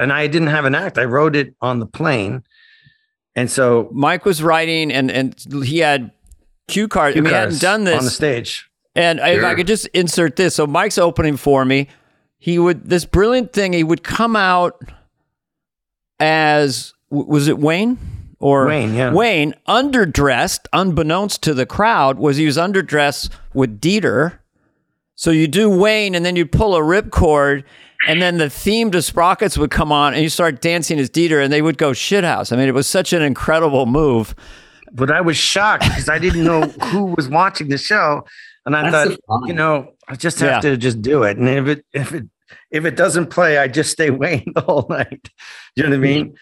and 0.00 0.10
I 0.12 0.26
didn't 0.26 0.48
have 0.48 0.64
an 0.64 0.74
act. 0.74 0.96
I 0.96 1.04
wrote 1.04 1.36
it 1.36 1.54
on 1.60 1.80
the 1.80 1.86
plane, 1.86 2.44
and 3.34 3.50
so 3.50 3.90
Mike 3.92 4.24
was 4.24 4.42
writing, 4.42 4.90
and 4.92 5.10
and 5.10 5.34
he 5.64 5.80
had 5.80 6.12
cue 6.68 6.88
card. 6.88 7.10
I 7.10 7.12
cue 7.14 7.22
mean, 7.22 7.32
he 7.32 7.38
hadn't 7.38 7.60
done 7.60 7.84
this 7.84 7.98
on 7.98 8.04
the 8.04 8.10
stage. 8.10 8.68
And 8.94 9.18
if 9.20 9.44
I 9.44 9.54
could 9.54 9.66
just 9.66 9.86
insert 9.88 10.36
this, 10.36 10.54
so 10.54 10.66
Mike's 10.66 10.98
opening 10.98 11.36
for 11.36 11.64
me. 11.64 11.88
He 12.38 12.58
would 12.58 12.88
this 12.88 13.04
brilliant 13.04 13.52
thing. 13.52 13.72
He 13.72 13.82
would 13.82 14.02
come 14.04 14.36
out 14.36 14.80
as 16.20 16.92
was 17.10 17.48
it 17.48 17.58
Wayne 17.58 17.98
or 18.38 18.66
Wayne, 18.66 18.94
yeah. 18.94 19.12
Wayne 19.12 19.54
underdressed, 19.66 20.66
unbeknownst 20.72 21.42
to 21.42 21.54
the 21.54 21.66
crowd, 21.66 22.18
was 22.18 22.36
he 22.36 22.46
was 22.46 22.56
underdressed 22.56 23.30
with 23.54 23.80
Dieter. 23.80 24.38
So 25.14 25.30
you 25.30 25.48
do 25.48 25.70
Wayne, 25.70 26.14
and 26.14 26.26
then 26.26 26.36
you 26.36 26.44
pull 26.44 26.76
a 26.76 26.80
ripcord, 26.80 27.64
and 28.06 28.20
then 28.20 28.36
the 28.36 28.50
theme 28.50 28.90
to 28.90 29.00
Sprockets 29.00 29.56
would 29.56 29.70
come 29.70 29.90
on, 29.90 30.12
and 30.12 30.22
you 30.22 30.28
start 30.28 30.60
dancing 30.60 30.98
as 30.98 31.08
Dieter, 31.08 31.42
and 31.42 31.50
they 31.50 31.62
would 31.62 31.78
go 31.78 31.92
shithouse. 31.92 32.52
I 32.52 32.56
mean, 32.56 32.68
it 32.68 32.74
was 32.74 32.86
such 32.86 33.14
an 33.14 33.22
incredible 33.22 33.86
move. 33.86 34.34
But 34.96 35.10
I 35.10 35.20
was 35.20 35.36
shocked 35.36 35.84
because 35.84 36.08
I 36.08 36.18
didn't 36.18 36.44
know 36.44 36.62
who 36.90 37.14
was 37.16 37.28
watching 37.28 37.68
the 37.68 37.78
show, 37.78 38.24
and 38.64 38.74
I 38.76 38.90
That's 38.90 39.16
thought, 39.26 39.46
you 39.46 39.54
know, 39.54 39.92
I 40.08 40.16
just 40.16 40.40
have 40.40 40.64
Yeah. 40.64 40.70
to 40.70 40.76
just 40.76 41.00
do 41.02 41.22
it, 41.22 41.36
and 41.36 41.48
if 41.48 41.66
it 41.68 41.84
if 41.92 42.12
it 42.12 42.24
if 42.70 42.84
it 42.84 42.96
doesn't 42.96 43.26
play, 43.30 43.58
I 43.58 43.68
just 43.68 43.90
stay 43.92 44.10
Wayne 44.20 44.52
the 44.54 44.60
whole 44.62 44.86
night. 44.88 45.28
You 45.76 45.82
know 45.84 45.90
what 45.90 45.96
I 45.96 45.98
mean? 46.00 46.34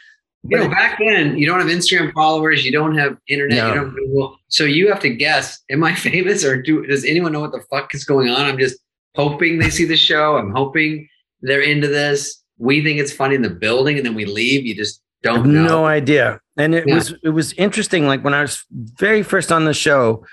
You 0.47 0.59
know, 0.59 0.69
back 0.69 0.99
then 0.99 1.38
you 1.38 1.47
don't 1.47 1.59
have 1.59 1.69
Instagram 1.71 2.12
followers, 2.12 2.67
you 2.67 2.71
don't 2.73 2.97
have 2.99 3.17
internet, 3.29 3.57
No. 3.59 3.69
you 3.69 3.75
don't 3.75 3.85
have 3.87 3.95
Google, 3.95 4.37
so 4.49 4.64
you 4.64 4.88
have 4.90 5.01
to 5.01 5.09
guess: 5.11 5.61
Am 5.71 5.83
I 5.83 5.95
famous, 6.09 6.45
or 6.45 6.61
do 6.61 6.85
does 6.87 7.05
anyone 7.05 7.33
know 7.33 7.40
what 7.40 7.53
the 7.53 7.62
fuck 7.71 7.95
is 7.95 8.05
going 8.05 8.29
on? 8.29 8.43
I'm 8.45 8.59
just 8.59 8.79
hoping 9.17 9.59
they 9.59 9.71
see 9.71 9.85
the 9.87 9.97
show. 9.97 10.37
I'm 10.37 10.53
hoping 10.53 11.09
they're 11.40 11.62
into 11.62 11.88
this. 11.88 12.43
We 12.59 12.85
think 12.85 13.01
it's 13.01 13.12
funny 13.12 13.35
in 13.37 13.43
the 13.43 13.51
building, 13.51 13.97
and 13.97 14.05
then 14.07 14.14
we 14.14 14.27
leave. 14.27 14.67
You 14.67 14.75
just 14.75 15.01
I 15.27 15.33
have 15.33 15.45
don't 15.45 15.55
know. 15.55 15.67
no 15.67 15.87
idea. 15.87 16.40
And 16.57 16.75
it 16.75 16.87
Yeah. 16.87 16.95
was 16.95 17.14
it 17.23 17.31
was 17.31 17.53
interesting. 17.55 18.07
Like 18.07 18.23
when 18.25 18.35
I 18.35 18.43
was 18.43 18.64
very 18.73 19.23
first 19.23 19.51
on 19.51 19.64
the 19.64 19.75
show, 19.75 20.25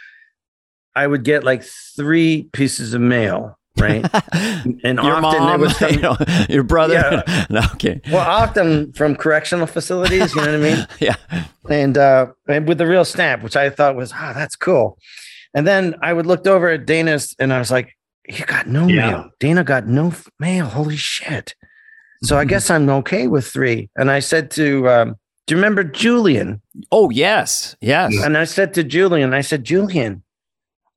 I 0.96 1.08
would 1.08 1.24
get 1.24 1.44
like 1.44 1.64
three 1.96 2.44
pieces 2.54 2.94
of 2.94 3.02
mail, 3.02 3.58
right? 3.80 4.06
And 4.84 5.00
your 5.00 5.16
often 5.16 5.50
it 5.50 5.60
was 5.60 5.78
from- 5.78 5.94
you 5.94 6.02
know, 6.02 6.18
your 6.50 6.64
brother. 6.64 6.94
Yeah. 7.28 7.46
no, 7.50 7.62
okay. 7.76 8.02
well, 8.12 8.28
often 8.28 8.94
from 8.94 9.16
correctional 9.16 9.66
facilities. 9.68 10.36
You 10.36 10.42
know 10.42 10.48
what 10.60 10.68
I 10.68 10.76
mean? 10.76 10.88
Yeah. 11.00 11.16
and 11.70 11.98
uh 11.98 12.28
and 12.48 12.68
with 12.68 12.78
the 12.78 12.86
real 12.88 13.06
stamp, 13.06 13.42
which 13.44 13.56
I 13.56 13.70
thought 13.70 13.96
was 13.96 14.12
ah, 14.14 14.34
that's 14.34 14.56
cool. 14.56 14.98
And 15.54 15.66
then 15.68 15.96
I 16.02 16.14
would 16.14 16.26
looked 16.28 16.48
over 16.48 16.70
at 16.70 16.86
Dana's 16.86 17.36
and 17.40 17.52
I 17.52 17.60
was 17.60 17.72
like, 17.72 17.94
you 18.28 18.46
got 18.46 18.68
no 18.68 18.88
Yeah. 18.88 19.10
mail. 19.10 19.30
Dana 19.40 19.64
got 19.64 19.88
no 19.88 20.14
mail. 20.40 20.66
Holy 20.68 20.98
shit. 20.98 21.56
So 22.24 22.38
I 22.38 22.46
guess 22.46 22.70
I'm 22.70 22.88
okay 22.90 23.28
with 23.28 23.48
three. 23.48 23.90
And 23.96 24.12
I 24.12 24.20
said 24.20 24.52
to 24.52 24.88
um, 24.88 25.16
do 25.47 25.56
you 25.56 25.58
remember 25.58 25.84
Julian? 25.84 26.62
Oh 26.91 27.10
yes, 27.10 27.75
yes. 27.82 28.13
And 28.23 28.38
I 28.38 28.43
said 28.45 28.73
to 28.75 28.84
Julian, 28.84 29.34
I 29.34 29.41
said, 29.41 29.63
Julian, 29.63 30.23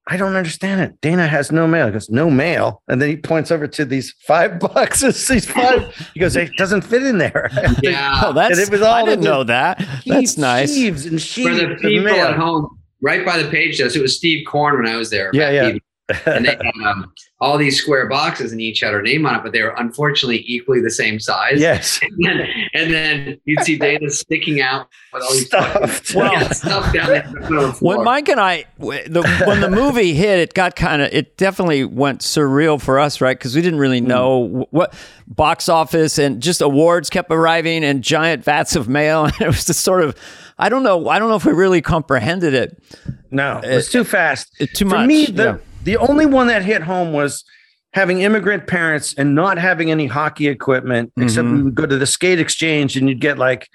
I 0.07 0.19
don't 0.19 0.37
understand 0.37 0.83
it. 0.83 1.01
Dana 1.01 1.27
has 1.27 1.51
no 1.51 1.67
mail. 1.67 1.87
He 1.87 1.93
goes, 1.93 2.11
no 2.11 2.31
mail. 2.31 2.83
And 2.89 3.01
then 3.01 3.09
he 3.09 3.17
points 3.17 3.51
over 3.51 3.67
to 3.67 3.85
these 3.87 4.15
five 4.27 4.61
boxes. 4.61 5.27
These 5.27 5.47
five. 5.51 5.95
He 6.13 6.21
goes, 6.21 6.37
it 6.37 6.51
doesn't 6.59 6.83
fit 6.83 7.03
in 7.05 7.19
there. 7.19 7.51
Yeah. 7.83 8.21
Oh, 8.25 8.33
that's. 8.33 8.59
it 8.59 8.71
was 8.71 8.83
all 8.83 8.93
I 8.95 9.05
didn't 9.05 9.25
know 9.25 9.45
that. 9.45 9.83
That's 10.07 10.37
nice. 10.39 10.75
Sheaves 10.75 11.07
and 11.07 11.21
sheaves 11.21 11.49
For 11.49 11.55
the 11.55 11.73
of 11.73 11.79
people 11.81 12.05
mail. 12.05 12.27
at 12.27 12.37
home, 12.37 12.79
right 13.01 13.25
by 13.25 13.43
the 13.43 13.49
page 13.51 13.79
does. 13.79 13.97
It 13.97 14.03
was 14.03 14.17
Steve 14.17 14.47
Koren 14.47 14.83
when 14.83 14.87
I 14.93 14.97
was 14.97 15.11
there. 15.11 15.31
Yeah, 15.35 15.51
yeah. 15.51 15.79
And 16.27 16.45
they 16.47 16.57
um, 16.85 17.13
all 17.45 17.59
these 17.59 17.79
square 17.81 18.07
boxes 18.09 18.53
and 18.53 18.61
each 18.61 18.81
had 18.81 18.93
her 18.95 19.03
name 19.03 19.27
on 19.27 19.35
it, 19.37 19.43
but 19.43 19.53
they 19.53 19.61
were 19.63 19.75
unfortunately 19.77 20.43
equally 20.47 20.81
the 20.81 20.91
same 20.91 21.21
size. 21.21 21.61
yes. 21.61 22.01
And 22.11 22.25
then, 22.41 22.49
and 22.73 22.93
then 22.95 23.41
you'd 23.45 23.61
see 23.65 23.77
Dana 23.77 24.09
sticking 24.09 24.63
out 24.63 24.89
with 25.13 25.23
all 25.23 25.33
these 25.33 25.47
Stuffed. 25.47 26.07
fucking- 26.09 26.33
yeah, 26.41 26.49
stuff 26.53 26.93
down 26.95 27.09
there. 27.09 27.27
on 27.27 27.33
the 27.53 27.73
floor. 27.75 27.97
When 27.97 28.05
Mike 28.05 28.29
and 28.31 28.41
I, 28.41 28.65
the, 28.79 29.45
when 29.47 29.61
the 29.61 29.69
movie 29.71 30.15
hit, 30.15 30.39
it 30.39 30.55
got 30.55 30.75
kind 30.75 31.03
of, 31.03 31.13
it 31.13 31.37
definitely 31.37 31.85
went 31.85 32.21
surreal 32.23 32.81
for 32.81 32.99
us, 32.99 33.21
right? 33.21 33.37
Because 33.39 33.55
we 33.55 33.61
didn't 33.63 33.79
really 33.79 34.01
Hmm. 34.01 34.07
know 34.07 34.49
wh- 34.71 34.73
what 34.75 34.95
box 35.29 35.69
office 35.69 36.19
and 36.19 36.43
just 36.43 36.61
awards 36.63 37.11
kept 37.11 37.31
arriving 37.31 37.85
and 37.85 38.03
giant 38.03 38.43
vats 38.43 38.75
of 38.75 38.89
mail. 38.89 39.25
And 39.35 39.41
it 39.43 39.47
was 39.49 39.67
just 39.67 39.81
sort 39.83 40.03
of, 40.03 40.17
I 40.59 40.69
don't 40.71 40.83
know, 40.83 41.09
I 41.09 41.19
don't 41.19 41.29
know 41.29 41.37
if 41.37 41.45
we 41.45 41.53
really 41.53 41.83
comprehended 41.83 42.55
it. 42.55 42.83
No, 43.31 43.59
it 43.63 43.75
was 43.75 43.91
too 43.91 44.05
fast. 44.05 44.49
it- 44.61 44.73
too 44.75 44.89
For 44.89 44.97
much, 44.97 45.09
me, 45.09 45.27
the, 45.27 45.43
yeah. 45.45 45.57
The 45.85 45.97
only 45.97 46.27
one 46.27 46.47
that 46.49 46.65
hit 46.65 46.83
home 46.83 47.13
was 47.13 47.45
having 47.93 48.21
immigrant 48.23 48.67
parents 48.67 49.15
and 49.17 49.35
not 49.35 49.57
having 49.59 49.91
any 49.91 50.07
hockey 50.07 50.49
equipment, 50.49 51.13
except 51.17 51.47
Mhm. 51.47 51.57
we 51.57 51.63
would 51.63 51.75
go 51.75 51.87
to 51.87 51.97
the 51.97 52.07
skate 52.07 52.41
exchange 52.41 52.97
and 52.97 53.09
you'd 53.09 53.21
get 53.21 53.39
like 53.39 53.69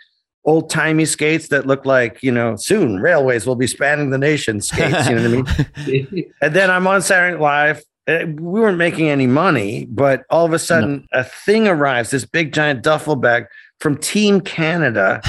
old 0.46 0.70
timey 0.70 1.06
skates 1.06 1.48
that 1.50 1.66
look 1.68 1.86
like, 1.86 2.22
you 2.22 2.32
know, 2.32 2.56
soon 2.56 3.00
railways 3.00 3.46
will 3.46 3.56
be 3.56 3.68
spanning 3.68 4.10
the 4.10 4.18
nation 4.18 4.60
skates. 4.70 5.08
You 5.08 5.16
know 5.16 5.40
what 5.42 5.50
I 5.78 5.86
mean? 5.88 6.32
And 6.42 6.54
then 6.54 6.70
I'm 6.70 6.86
on 6.88 7.02
Saturday 7.02 7.34
Night 7.34 7.42
Live. 7.42 7.84
Uh, 8.08 8.26
We 8.26 8.60
weren't 8.60 8.78
making 8.78 9.08
any 9.10 9.28
money, 9.28 9.86
but 9.90 10.24
all 10.30 10.46
of 10.46 10.54
a 10.54 10.60
sudden, 10.60 11.08
a 11.14 11.24
thing 11.24 11.68
arrives 11.68 12.10
this 12.12 12.26
big 12.26 12.52
giant 12.54 12.82
duffel 12.82 13.16
bag 13.16 13.46
from 13.80 13.96
Team 13.98 14.42
Canada 14.42 15.22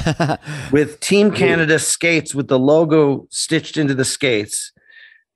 with 0.72 0.99
Team 1.01 1.31
Canada 1.31 1.78
skates 1.78 2.35
with 2.35 2.49
the 2.49 2.59
logo 2.59 3.26
stitched 3.31 3.76
into 3.76 3.95
the 3.95 4.05
skates, 4.05 4.72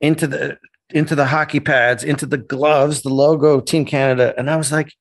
into 0.01 0.26
the 0.26 0.57
into 0.91 1.14
the 1.14 1.26
hockey 1.26 1.61
pads, 1.61 2.05
into 2.05 2.26
the 2.26 2.39
gloves, 2.39 3.03
the 3.03 3.09
logo 3.09 3.61
Team 3.61 3.85
Canada. 3.85 4.35
And 4.37 4.51
I 4.51 4.57
was 4.57 4.70
like, 4.72 4.93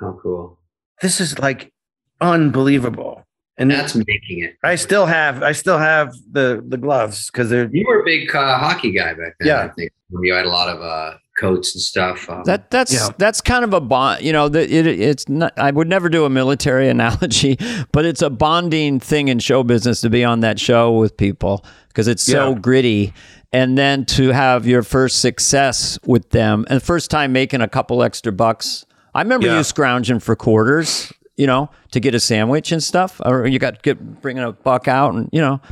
oh, 0.00 0.18
cool. 0.22 0.58
this 1.02 1.20
is 1.20 1.38
like 1.38 1.72
unbelievable. 2.20 3.22
And 3.58 3.70
That's 3.70 3.94
making 3.94 4.40
it. 4.44 4.56
I 4.62 4.74
still 4.74 5.06
have 5.06 5.42
I 5.42 5.52
still 5.52 5.78
have 5.78 6.14
the 6.30 6.62
the 6.68 6.76
gloves 6.76 7.30
because 7.30 7.48
they're 7.48 7.70
You 7.72 7.86
were 7.88 8.02
a 8.02 8.04
big 8.04 8.34
uh, 8.36 8.58
hockey 8.58 8.90
guy 8.92 9.14
back 9.14 9.32
then. 9.40 9.48
Yeah. 9.48 9.62
I 9.62 9.68
think 9.68 9.92
you 10.22 10.34
had 10.34 10.44
a 10.44 10.50
lot 10.50 10.68
of 10.68 10.82
uh, 10.82 11.16
coats 11.38 11.74
and 11.74 11.80
stuff. 11.80 12.28
Um, 12.28 12.42
That 12.44 12.70
that's 12.70 12.92
Yeah. 12.92 13.08
that's 13.16 13.40
kind 13.40 13.64
of 13.64 13.72
a 13.72 13.80
bond. 13.80 14.20
You 14.22 14.32
know, 14.34 14.50
that 14.50 14.68
it, 14.70 14.86
it's 14.86 15.26
not. 15.30 15.58
I 15.58 15.70
would 15.70 15.88
never 15.88 16.10
do 16.10 16.26
a 16.26 16.30
military 16.30 16.86
analogy, 16.96 17.56
but 17.92 18.04
it's 18.04 18.20
a 18.20 18.28
bonding 18.28 19.00
thing 19.00 19.28
in 19.28 19.38
show 19.38 19.62
business 19.62 20.02
to 20.02 20.10
be 20.10 20.22
on 20.22 20.40
that 20.40 20.60
show 20.60 20.92
with 20.92 21.16
people 21.16 21.64
because 21.88 22.08
it's 22.08 22.22
so 22.22 22.50
Yeah. 22.52 22.58
gritty. 22.58 23.14
And 23.56 23.78
then 23.78 24.04
to 24.16 24.32
have 24.32 24.66
your 24.66 24.82
first 24.82 25.20
success 25.22 25.98
with 26.04 26.28
them, 26.28 26.66
and 26.68 26.82
first 26.82 27.10
time 27.10 27.32
making 27.32 27.62
a 27.62 27.68
couple 27.68 28.02
extra 28.02 28.30
bucks. 28.30 28.84
I 29.14 29.22
remember 29.22 29.46
Yeah. 29.46 29.56
you 29.56 29.64
scrounging 29.64 30.20
for 30.20 30.36
quarters, 30.36 31.10
you 31.38 31.46
know, 31.46 31.70
to 31.92 31.98
get 32.00 32.14
a 32.14 32.20
sandwich 32.20 32.70
and 32.70 32.82
stuff, 32.82 33.18
or 33.24 33.46
you 33.46 33.58
got 33.58 33.80
get 33.82 34.20
bringing 34.20 34.42
a 34.44 34.52
buck 34.52 34.88
out, 34.88 35.14
and 35.14 35.30
you 35.32 35.40
know, 35.40 35.62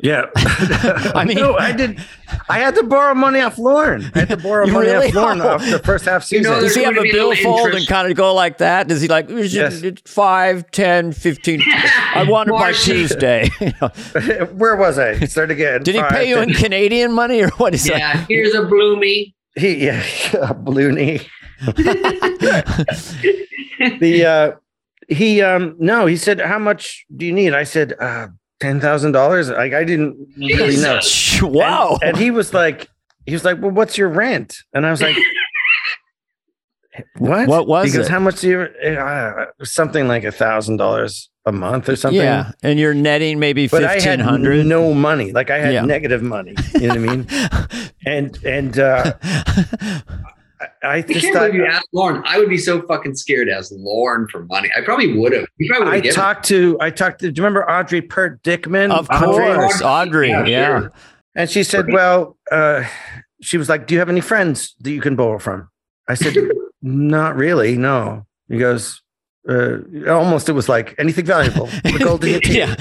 Yeah. 0.00 0.26
I 0.36 1.24
mean- 1.26 1.38
no, 1.38 1.56
I 1.56 1.72
did. 1.72 1.98
I 2.48 2.60
had 2.60 2.74
to 2.76 2.84
borrow 2.84 3.14
money 3.14 3.40
off 3.40 3.58
Lorne. 3.58 4.08
I 4.14 4.20
had 4.20 4.28
to 4.28 4.36
borrow 4.36 4.66
money 4.70 4.86
really? 4.88 5.08
off 5.08 5.14
Lorne 5.14 5.40
Oh. 5.40 5.48
off 5.48 5.64
the 5.68 5.80
first 5.80 6.04
half 6.04 6.30
You 6.30 6.40
know, 6.42 6.50
season. 6.60 6.62
does 6.64 6.74
he 6.76 6.82
have 6.84 6.92
a 6.92 6.94
going 6.96 7.06
to 7.08 7.12
be 7.12 7.18
no 7.18 7.30
billfold 7.34 7.74
and 7.74 7.86
kind 7.86 8.08
of 8.10 8.16
go 8.16 8.32
like 8.34 8.58
that? 8.58 8.86
Does 8.86 9.00
he 9.02 9.08
like 9.08 9.26
Yes. 9.28 9.82
five, 10.06 10.70
ten, 10.70 11.10
fifteen? 11.12 11.62
I 12.14 12.24
want 12.28 12.48
it 12.48 12.52
by 12.52 12.72
Tuesday. 12.72 13.48
Where 14.54 14.76
was 14.76 14.98
I? 14.98 15.18
Start 15.26 15.50
again. 15.50 15.82
Did 15.82 15.96
he 15.96 16.00
Five, 16.00 16.10
pay 16.12 16.28
you 16.28 16.38
in 16.38 16.52
Canadian 16.54 17.12
money 17.12 17.40
or 17.42 17.48
what 17.56 17.74
is 17.74 17.84
that? 17.86 17.98
yeah, 17.98 18.24
here's 18.28 18.54
a 18.54 18.62
bloomy. 18.62 19.34
He 19.56 19.86
yeah, 19.86 20.00
Blooney. 20.62 21.26
the 24.00 24.24
uh 24.24 24.52
he 25.08 25.42
um 25.42 25.74
no, 25.78 26.06
he 26.06 26.16
said, 26.16 26.40
How 26.40 26.58
much 26.58 27.04
do 27.14 27.26
you 27.26 27.32
need? 27.32 27.54
I 27.54 27.64
said, 27.64 27.94
uh 27.98 28.28
ten 28.60 28.80
thousand 28.80 29.12
dollars. 29.12 29.50
Like 29.50 29.72
I 29.72 29.84
didn't 29.84 30.16
really 30.36 30.76
know. 30.76 31.00
Wow. 31.42 31.98
And, 32.02 32.10
and 32.10 32.16
he 32.18 32.30
was 32.30 32.52
like, 32.54 32.88
he 33.26 33.32
was 33.32 33.44
like, 33.44 33.60
Well, 33.60 33.70
what's 33.70 33.96
your 33.98 34.08
rent? 34.08 34.56
And 34.72 34.84
I 34.86 34.90
was 34.90 35.00
like, 35.02 35.16
What? 37.18 37.48
What 37.48 37.66
was 37.68 37.90
Because 37.92 38.06
it? 38.08 38.10
how 38.10 38.18
much 38.20 38.40
do 38.40 38.48
you 38.48 38.60
uh, 38.96 39.46
something 39.62 40.08
like 40.08 40.24
a 40.24 40.32
thousand 40.32 40.78
dollars 40.78 41.30
a 41.46 41.52
month 41.52 41.88
or 41.88 41.94
something? 41.96 42.20
yeah, 42.20 42.52
and 42.62 42.78
you're 42.78 42.94
netting 42.94 43.38
maybe 43.38 43.68
But 43.68 43.84
I 43.84 44.00
had 44.00 44.18
no 44.20 44.92
money. 44.94 45.32
Like 45.32 45.50
I 45.50 45.58
had 45.58 45.72
Yeah. 45.74 45.84
negative 45.84 46.22
money. 46.22 46.54
You 46.74 46.88
know 46.88 47.00
what 47.00 47.10
I 47.10 47.16
mean? 47.16 47.26
And 48.06 48.38
and 48.44 48.78
uh 48.78 49.12
I, 50.60 50.66
I 50.82 50.94
I 50.96 51.02
just 51.02 51.20
can't 51.20 51.34
thought 51.34 51.46
believe 51.52 51.54
you 51.54 51.66
asked 51.66 51.88
Lorne. 51.92 52.22
I 52.26 52.38
would 52.38 52.48
be 52.48 52.58
so 52.58 52.82
fucking 52.86 53.14
scared 53.14 53.48
to 53.48 53.54
ask 53.54 53.70
Lorne 53.74 54.26
for 54.28 54.44
money. 54.46 54.68
I 54.76 54.80
probably 54.80 55.16
would 55.16 55.32
have. 55.32 55.46
You 55.58 55.68
probably 55.68 55.84
would 55.86 55.92
I 55.92 55.96
have 55.96 56.02
given. 56.04 56.14
talked 56.16 56.44
to 56.46 56.76
I 56.80 56.90
talked 56.90 57.20
to 57.20 57.30
do 57.30 57.40
you 57.40 57.44
remember 57.44 57.68
Audrey 57.70 58.02
Peart 58.02 58.42
Dickman? 58.42 58.90
of 58.90 59.08
course, 59.08 59.80
Audrey. 59.82 60.30
Yeah, 60.30 60.44
Yeah. 60.46 60.88
And 61.34 61.48
she 61.48 61.62
said, 61.62 61.86
Well, 61.92 62.36
uh, 62.50 62.84
she 63.40 63.58
was 63.58 63.68
like, 63.68 63.86
Do 63.86 63.94
you 63.94 64.00
have 64.00 64.08
any 64.08 64.20
friends 64.20 64.74
that 64.80 64.90
you 64.90 65.00
can 65.00 65.14
borrow 65.14 65.38
from? 65.38 65.68
I 66.08 66.14
said, 66.14 66.34
Not 66.82 67.36
really, 67.36 67.76
no. 67.76 68.26
He 68.48 68.58
goes, 68.58 69.02
uh, 69.48 69.78
almost 70.12 70.48
it 70.48 70.52
was 70.52 70.68
like 70.68 70.94
anything 70.98 71.24
valuable. 71.24 71.68
The 71.82 71.98
golden 71.98 72.30
your 72.30 72.40
teeth. 72.40 72.54
yeah. 72.54 72.76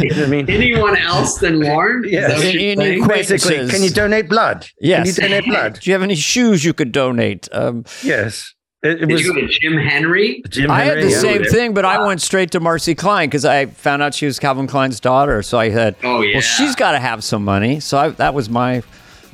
You 0.00 0.10
know 0.14 0.24
I 0.24 0.26
mean? 0.26 0.48
Anyone 0.50 0.96
else 0.96 1.38
than 1.38 1.60
Lorne? 1.60 2.04
Is 2.04 2.12
Yeah. 2.12 2.28
that 2.28 2.38
Any- 2.38 2.52
you're 2.62 2.72
any 2.72 2.76
saying? 2.84 3.00
que- 3.02 3.08
Basically, 3.08 3.68
can 3.68 3.82
you 3.82 3.90
donate 3.90 4.28
blood? 4.28 4.68
Yes. 4.80 5.16
Can 5.18 5.24
you 5.24 5.28
donate 5.40 5.44
blood? 5.50 5.80
Do 5.80 5.90
you 5.90 5.94
have 5.94 6.02
any 6.02 6.14
shoes 6.14 6.64
you 6.64 6.72
could 6.72 6.92
donate? 6.92 7.48
Um, 7.52 7.84
Yes. 8.02 8.54
It, 8.84 9.00
it 9.02 9.06
Did 9.06 9.12
was 9.12 9.22
you 9.24 9.32
go 9.34 9.40
to 9.40 9.46
Jim 9.48 9.76
Henry? 9.78 10.42
Jim 10.48 10.68
I 10.70 10.82
had 10.82 10.98
the 10.98 11.10
yeah. 11.10 11.18
same 11.18 11.44
thing, 11.44 11.72
but 11.72 11.84
I 11.84 12.04
went 12.04 12.20
straight 12.20 12.50
to 12.50 12.58
Marcy 12.60 12.96
Klein 12.96 13.28
because 13.28 13.44
I 13.44 13.66
found 13.66 14.02
out 14.02 14.12
she 14.12 14.26
was 14.26 14.40
Calvin 14.40 14.66
Klein's 14.66 14.98
daughter. 14.98 15.40
So 15.42 15.56
I 15.58 15.70
said, 15.70 15.94
Oh 16.02 16.20
yeah. 16.22 16.34
well, 16.34 16.40
she's 16.42 16.74
got 16.74 16.92
to 16.92 16.98
have 16.98 17.22
some 17.22 17.44
money. 17.44 17.78
So 17.78 17.96
I, 17.98 18.08
that 18.10 18.34
was 18.34 18.48
my. 18.50 18.82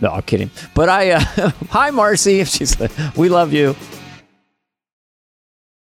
No, 0.00 0.10
I'm 0.10 0.22
kidding. 0.22 0.50
But 0.74 0.88
I, 0.90 1.12
uh, 1.12 1.20
hi, 1.70 1.90
Marcy. 1.90 2.40
If 2.40 2.48
she's, 2.54 2.76
we 3.16 3.28
love 3.30 3.52
you. 3.54 3.74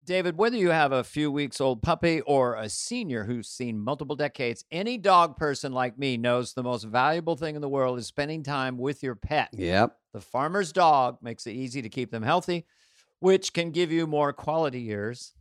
David, 0.04 0.36
whether 0.36 0.56
you 0.56 0.70
have 0.70 0.92
a 0.92 1.02
few 1.02 1.32
weeks 1.32 1.60
old 1.60 1.82
puppy 1.82 2.20
or 2.22 2.56
a 2.56 2.68
senior 2.68 3.24
who's 3.24 3.48
seen 3.48 3.78
multiple 3.78 4.16
decades, 4.16 4.64
any 4.70 4.98
dog 4.98 5.36
person 5.36 5.72
like 5.72 5.98
me 5.98 6.16
knows 6.16 6.52
the 6.52 6.62
most 6.62 6.84
valuable 6.84 7.36
thing 7.36 7.54
in 7.54 7.62
the 7.62 7.68
world 7.68 7.98
is 7.98 8.06
spending 8.06 8.42
time 8.42 8.76
with 8.76 9.02
your 9.02 9.14
pet. 9.14 9.48
Yep. 9.52 9.96
The 10.12 10.20
farmer's 10.20 10.72
dog 10.72 11.18
makes 11.22 11.46
it 11.46 11.52
easy 11.52 11.80
to 11.82 11.88
keep 11.88 12.10
them 12.10 12.22
healthy, 12.22 12.66
which 13.20 13.52
can 13.52 13.70
give 13.70 13.90
you 13.90 14.06
more 14.06 14.32
quality 14.32 14.80
years 14.80 15.34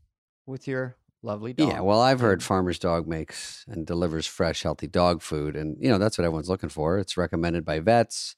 with 0.45 0.67
your 0.67 0.95
lovely 1.21 1.53
dog. 1.53 1.69
Yeah, 1.69 1.81
well, 1.81 2.01
I've 2.01 2.19
heard 2.19 2.43
Farmer's 2.43 2.79
Dog 2.79 3.07
makes 3.07 3.65
and 3.67 3.85
delivers 3.85 4.27
fresh, 4.27 4.63
healthy 4.63 4.87
dog 4.87 5.21
food, 5.21 5.55
and 5.55 5.77
you 5.79 5.89
know 5.89 5.97
that's 5.97 6.17
what 6.17 6.25
everyone's 6.25 6.49
looking 6.49 6.69
for. 6.69 6.99
It's 6.99 7.17
recommended 7.17 7.65
by 7.65 7.79
vets, 7.79 8.35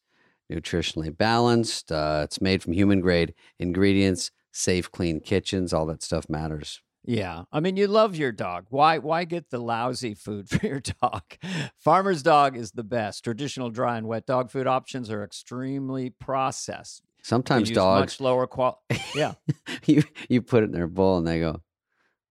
nutritionally 0.52 1.16
balanced. 1.16 1.92
Uh, 1.92 2.22
it's 2.24 2.42
made 2.42 2.62
from 2.62 2.74
human 2.74 3.02
grade 3.02 3.34
ingredients, 3.60 4.32
safe, 4.56 4.92
clean 4.92 5.20
kitchens. 5.20 5.74
All 5.74 5.86
that 5.88 6.02
stuff 6.02 6.30
matters. 6.30 6.82
Yeah. 7.04 7.44
I 7.52 7.60
mean, 7.60 7.78
you 7.78 7.88
love 7.88 8.16
your 8.16 8.32
dog. 8.32 8.66
Why 8.70 8.98
why 8.98 9.26
get 9.26 9.50
the 9.52 9.60
lousy 9.60 10.16
food 10.16 10.50
for 10.50 10.66
your 10.66 10.82
dog? 11.02 11.22
Farmer's 11.78 12.24
dog 12.24 12.58
is 12.58 12.72
the 12.72 12.84
best. 12.84 13.24
Traditional 13.24 13.70
dry 13.70 13.98
and 13.98 14.08
wet 14.08 14.26
dog 14.26 14.50
food 14.50 14.66
options 14.68 15.12
are 15.12 15.24
extremely 15.24 16.10
processed. 16.10 17.04
Sometimes 17.22 17.72
dogs, 17.72 18.02
much 18.14 18.22
lower 18.22 18.48
quality. 18.48 18.80
Yeah. 19.16 19.34
you 19.86 20.04
you 20.30 20.42
put 20.42 20.64
it 20.64 20.68
in 20.68 20.72
their 20.72 20.88
bowl 20.88 21.18
and 21.18 21.28
they 21.28 21.40
go, 21.40 21.62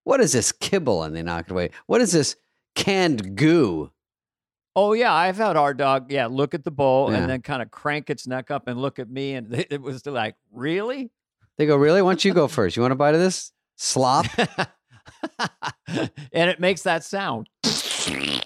"What 0.04 0.20
is 0.20 0.32
this 0.32 0.52
kibble?" 0.52 1.02
and 1.02 1.14
they 1.14 1.22
knock 1.22 1.46
it 1.46 1.52
away. 1.52 1.70
What 1.86 2.00
is 2.00 2.12
this 2.12 2.36
canned 2.76 3.36
goo? 3.36 3.90
Oh 4.76 4.92
yeah, 4.92 5.12
I've 5.12 5.36
had 5.36 5.56
our 5.56 5.74
dog. 5.74 6.10
Yeah, 6.10 6.26
look 6.26 6.54
at 6.54 6.64
the 6.64 6.70
bowl 6.70 7.10
Yeah. 7.10 7.18
and 7.18 7.30
then 7.30 7.42
kind 7.42 7.62
of 7.62 7.70
crank 7.70 8.10
its 8.10 8.26
neck 8.26 8.50
up 8.50 8.66
and 8.68 8.80
look 8.80 8.98
at 8.98 9.08
me, 9.08 9.34
and 9.34 9.52
it 9.70 9.80
was 9.82 10.04
like, 10.06 10.36
really? 10.52 11.10
They 11.58 11.66
go, 11.66 11.76
"Really? 11.76 12.02
Why 12.02 12.10
don't 12.10 12.24
you 12.24 12.34
go 12.34 12.48
first? 12.48 12.76
You 12.76 12.82
want 12.82 12.92
a 12.92 12.96
bite 12.96 13.14
of 13.14 13.20
this 13.20 13.52
slop? 13.76 14.26
and 15.88 16.10
it 16.50 16.60
makes 16.60 16.82
that 16.82 17.04
sound. 17.04 17.48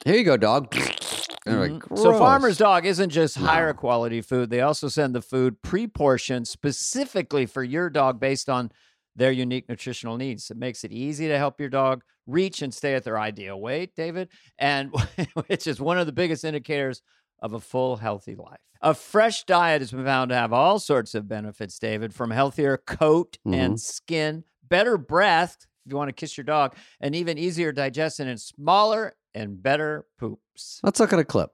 Here 0.05 0.15
you 0.17 0.25
go, 0.25 0.37
dog." 0.37 0.75
Like, 0.75 1.73
Mhm. 1.73 1.97
So 1.97 2.19
farmer's 2.19 2.59
dog 2.59 2.85
isn't 2.85 3.09
just 3.09 3.37
higher 3.39 3.73
quality 3.73 4.21
food. 4.21 4.51
They 4.51 4.61
also 4.61 4.89
send 4.89 5.15
the 5.15 5.23
food 5.23 5.63
pre-portioned 5.63 6.47
specifically 6.47 7.47
for 7.47 7.65
your 7.65 7.89
dog 7.89 8.21
based 8.21 8.51
on 8.51 8.71
their 9.17 9.33
unique 9.33 9.67
nutritional 9.67 10.19
needs. 10.19 10.51
It 10.51 10.59
makes 10.59 10.85
it 10.85 10.93
easy 10.93 11.27
to 11.29 11.39
help 11.39 11.59
your 11.59 11.71
dog 11.71 12.03
reach 12.27 12.61
and 12.61 12.73
stay 12.75 12.95
at 12.95 13.05
their 13.05 13.19
ideal 13.19 13.59
weight, 13.59 13.95
David, 13.97 14.29
and 14.59 14.93
which 15.47 15.67
is 15.67 15.81
one 15.81 15.99
of 15.99 16.05
the 16.05 16.13
biggest 16.13 16.45
indicators 16.45 17.01
of 17.41 17.53
a 17.53 17.61
full 17.61 17.97
healthy 17.97 18.35
life. 18.35 18.59
A 18.81 18.95
fresh 18.95 19.45
diet 19.45 19.83
has 19.83 19.91
been 19.91 20.05
found 20.05 20.29
to 20.29 20.37
have 20.37 20.53
all 20.53 20.79
sorts 20.79 21.15
of 21.15 21.29
benefits, 21.29 21.79
David, 21.79 22.15
from 22.15 22.31
healthier 22.31 22.77
coat 22.77 23.39
and 23.45 23.55
mm-hmm. 23.55 23.77
skin, 23.77 24.45
better 24.69 24.97
breath 24.97 25.57
if 25.85 25.93
you 25.93 25.97
want 25.97 26.09
to 26.09 26.13
kiss 26.13 26.37
your 26.37 26.45
dog, 26.45 26.77
and 27.01 27.15
even 27.17 27.39
easier 27.39 27.73
digestion 27.73 28.29
and 28.29 28.41
smaller 28.41 29.15
and 29.35 29.63
better 29.63 30.07
poops. 30.19 30.81
Let's 30.83 31.01
look 31.01 31.13
at 31.13 31.19
a 31.19 31.25
clip. 31.25 31.51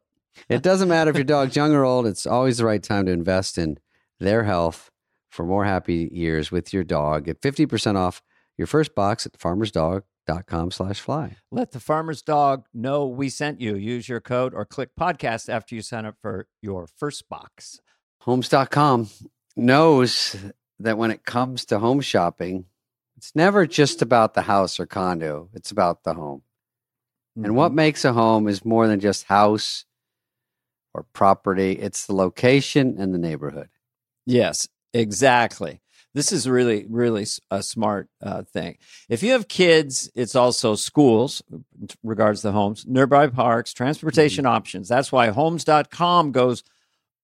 It 0.48 0.62
doesn't 0.62 0.88
matter 0.88 1.10
if 1.10 1.16
your 1.16 1.24
dog's 1.24 1.54
young 1.54 1.72
or 1.72 1.84
old, 1.84 2.06
it's 2.06 2.26
always 2.26 2.58
the 2.58 2.64
right 2.64 2.82
time 2.82 3.06
to 3.06 3.12
invest 3.12 3.56
in 3.56 3.78
their 4.18 4.42
health 4.44 4.90
for 5.30 5.46
more 5.46 5.64
happy 5.64 6.08
years 6.12 6.50
with 6.50 6.72
your 6.72 6.84
dog. 6.84 7.24
Get 7.24 7.40
50% 7.40 7.96
off 7.96 8.22
your 8.58 8.66
first 8.66 8.94
box 8.94 9.26
at 9.26 9.38
farmersdog.com 9.38 10.02
slash 10.70 11.00
fly. 11.00 11.36
Let 11.50 11.72
the 11.72 11.80
farmer's 11.80 12.22
dog 12.22 12.66
know 12.72 13.06
we 13.06 13.28
sent 13.28 13.60
you. 13.60 13.76
Use 13.76 14.08
your 14.08 14.20
code 14.20 14.54
or 14.54 14.64
click 14.64 14.90
podcast 14.98 15.48
after 15.48 15.74
you 15.74 15.82
sign 15.82 16.06
up 16.06 16.16
for 16.20 16.46
your 16.62 16.86
first 16.86 17.28
box. 17.28 17.80
Homes.com 18.20 19.08
knows 19.56 20.36
that 20.78 20.98
when 20.98 21.10
it 21.10 21.24
comes 21.24 21.64
to 21.66 21.78
home 21.78 22.00
shopping, 22.00 22.66
it's 23.16 23.32
never 23.34 23.66
just 23.66 24.02
about 24.02 24.34
the 24.34 24.42
house 24.42 24.80
or 24.80 24.86
condo, 24.86 25.48
it's 25.54 25.70
about 25.70 26.04
the 26.04 26.14
home. 26.14 26.42
And 27.36 27.56
what 27.56 27.68
mm-hmm. 27.68 27.76
makes 27.76 28.04
a 28.04 28.12
home 28.12 28.46
is 28.48 28.64
more 28.64 28.86
than 28.86 29.00
just 29.00 29.24
house 29.24 29.84
or 30.92 31.04
property, 31.12 31.72
it's 31.72 32.06
the 32.06 32.14
location 32.14 32.96
and 32.98 33.12
the 33.12 33.18
neighborhood. 33.18 33.68
Yes, 34.24 34.68
exactly. 34.92 35.80
This 36.14 36.30
is 36.30 36.48
really, 36.48 36.86
really 36.88 37.26
a 37.50 37.62
smart 37.62 38.08
uh, 38.22 38.42
thing. 38.44 38.78
If 39.08 39.24
you 39.24 39.32
have 39.32 39.48
kids, 39.48 40.08
it's 40.14 40.36
also 40.36 40.76
schools, 40.76 41.42
in 41.50 41.88
regards 42.04 42.42
to 42.42 42.52
homes, 42.52 42.86
nearby 42.86 43.26
parks, 43.26 43.74
transportation 43.74 44.46
options. 44.46 44.88
That's 44.88 45.10
why 45.10 45.28
homes.com 45.28 46.30
goes 46.30 46.62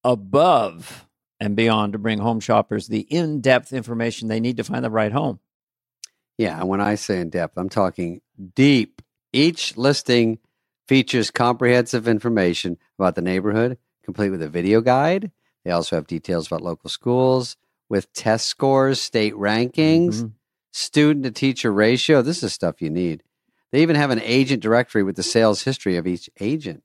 above 0.03 1.07
and 1.39 1.55
beyond 1.55 1.93
to 1.93 1.99
bring 2.01 2.19
home 2.19 2.41
shoppers 2.41 2.89
the 2.89 3.01
in 3.01 3.41
depth 3.41 3.73
information 3.73 4.27
they 4.27 4.41
need 4.41 4.57
to 4.57 4.65
find 4.65 4.85
the 4.85 4.91
right 4.91 5.13
home. 5.13 5.39
Yeah, 6.37 6.59
and 6.59 6.69
when 6.69 6.81
I 6.81 6.97
say 6.97 7.21
in 7.21 7.31
depth, 7.31 7.57
I'm 7.57 7.69
talking 7.69 8.23
deep. 8.55 9.03
Each 9.33 9.77
listing 9.77 10.39
features 10.89 11.31
comprehensive 11.31 12.09
information 12.09 12.77
about 12.99 13.15
the 13.15 13.23
neighborhood, 13.23 13.79
complete 14.03 14.31
with 14.31 14.43
a 14.43 14.49
video 14.49 14.81
guide. 14.81 15.31
They 15.65 15.71
also 15.71 15.95
have 15.95 16.09
details 16.09 16.49
about 16.49 16.63
local 16.63 16.91
schools 16.91 17.57
with 17.91 18.11
test 18.15 18.47
scores, 18.47 19.01
state 19.01 19.35
rankings, 19.35 20.23
Mhm. 20.23 20.33
student 20.73 21.25
to 21.25 21.31
teacher 21.31 21.71
ratio. 21.73 22.23
This 22.23 22.43
is 22.43 22.53
stuff 22.55 22.81
you 22.81 22.89
need. 22.89 23.23
They 23.73 23.83
even 23.83 23.97
have 23.97 24.11
an 24.11 24.21
agent 24.23 24.63
directory 24.63 25.03
with 25.03 25.17
the 25.17 25.23
sales 25.23 25.63
history 25.65 25.97
of 25.97 26.07
each 26.07 26.31
agent. 26.41 26.83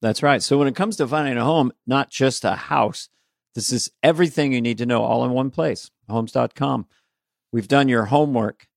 That's 0.00 0.22
right. 0.22 0.42
So 0.42 0.56
when 0.56 0.68
it 0.68 0.76
comes 0.76 0.96
to 0.96 1.06
finding 1.08 1.36
a 1.36 1.44
home, 1.44 1.72
not 1.86 2.08
just 2.10 2.44
a 2.44 2.54
house, 2.54 3.08
this 3.54 3.72
is 3.72 3.90
everything 4.02 4.52
you 4.52 4.60
need 4.60 4.78
to 4.78 4.86
know 4.86 5.02
all 5.02 5.24
in 5.24 5.32
one 5.32 5.50
place. 5.50 5.90
Homes.com. 6.08 6.86
We've 7.52 7.68
done 7.68 7.88
your 7.88 8.06
homework. 8.06 8.68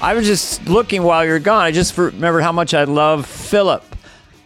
I 0.00 0.12
was 0.14 0.26
just 0.26 0.68
looking 0.68 1.02
while 1.02 1.24
you're 1.24 1.38
gone. 1.38 1.62
I 1.62 1.70
just 1.70 1.96
remembered 1.96 2.42
how 2.42 2.52
much 2.52 2.74
I 2.74 2.84
love 2.84 3.24
Philip. 3.24 3.82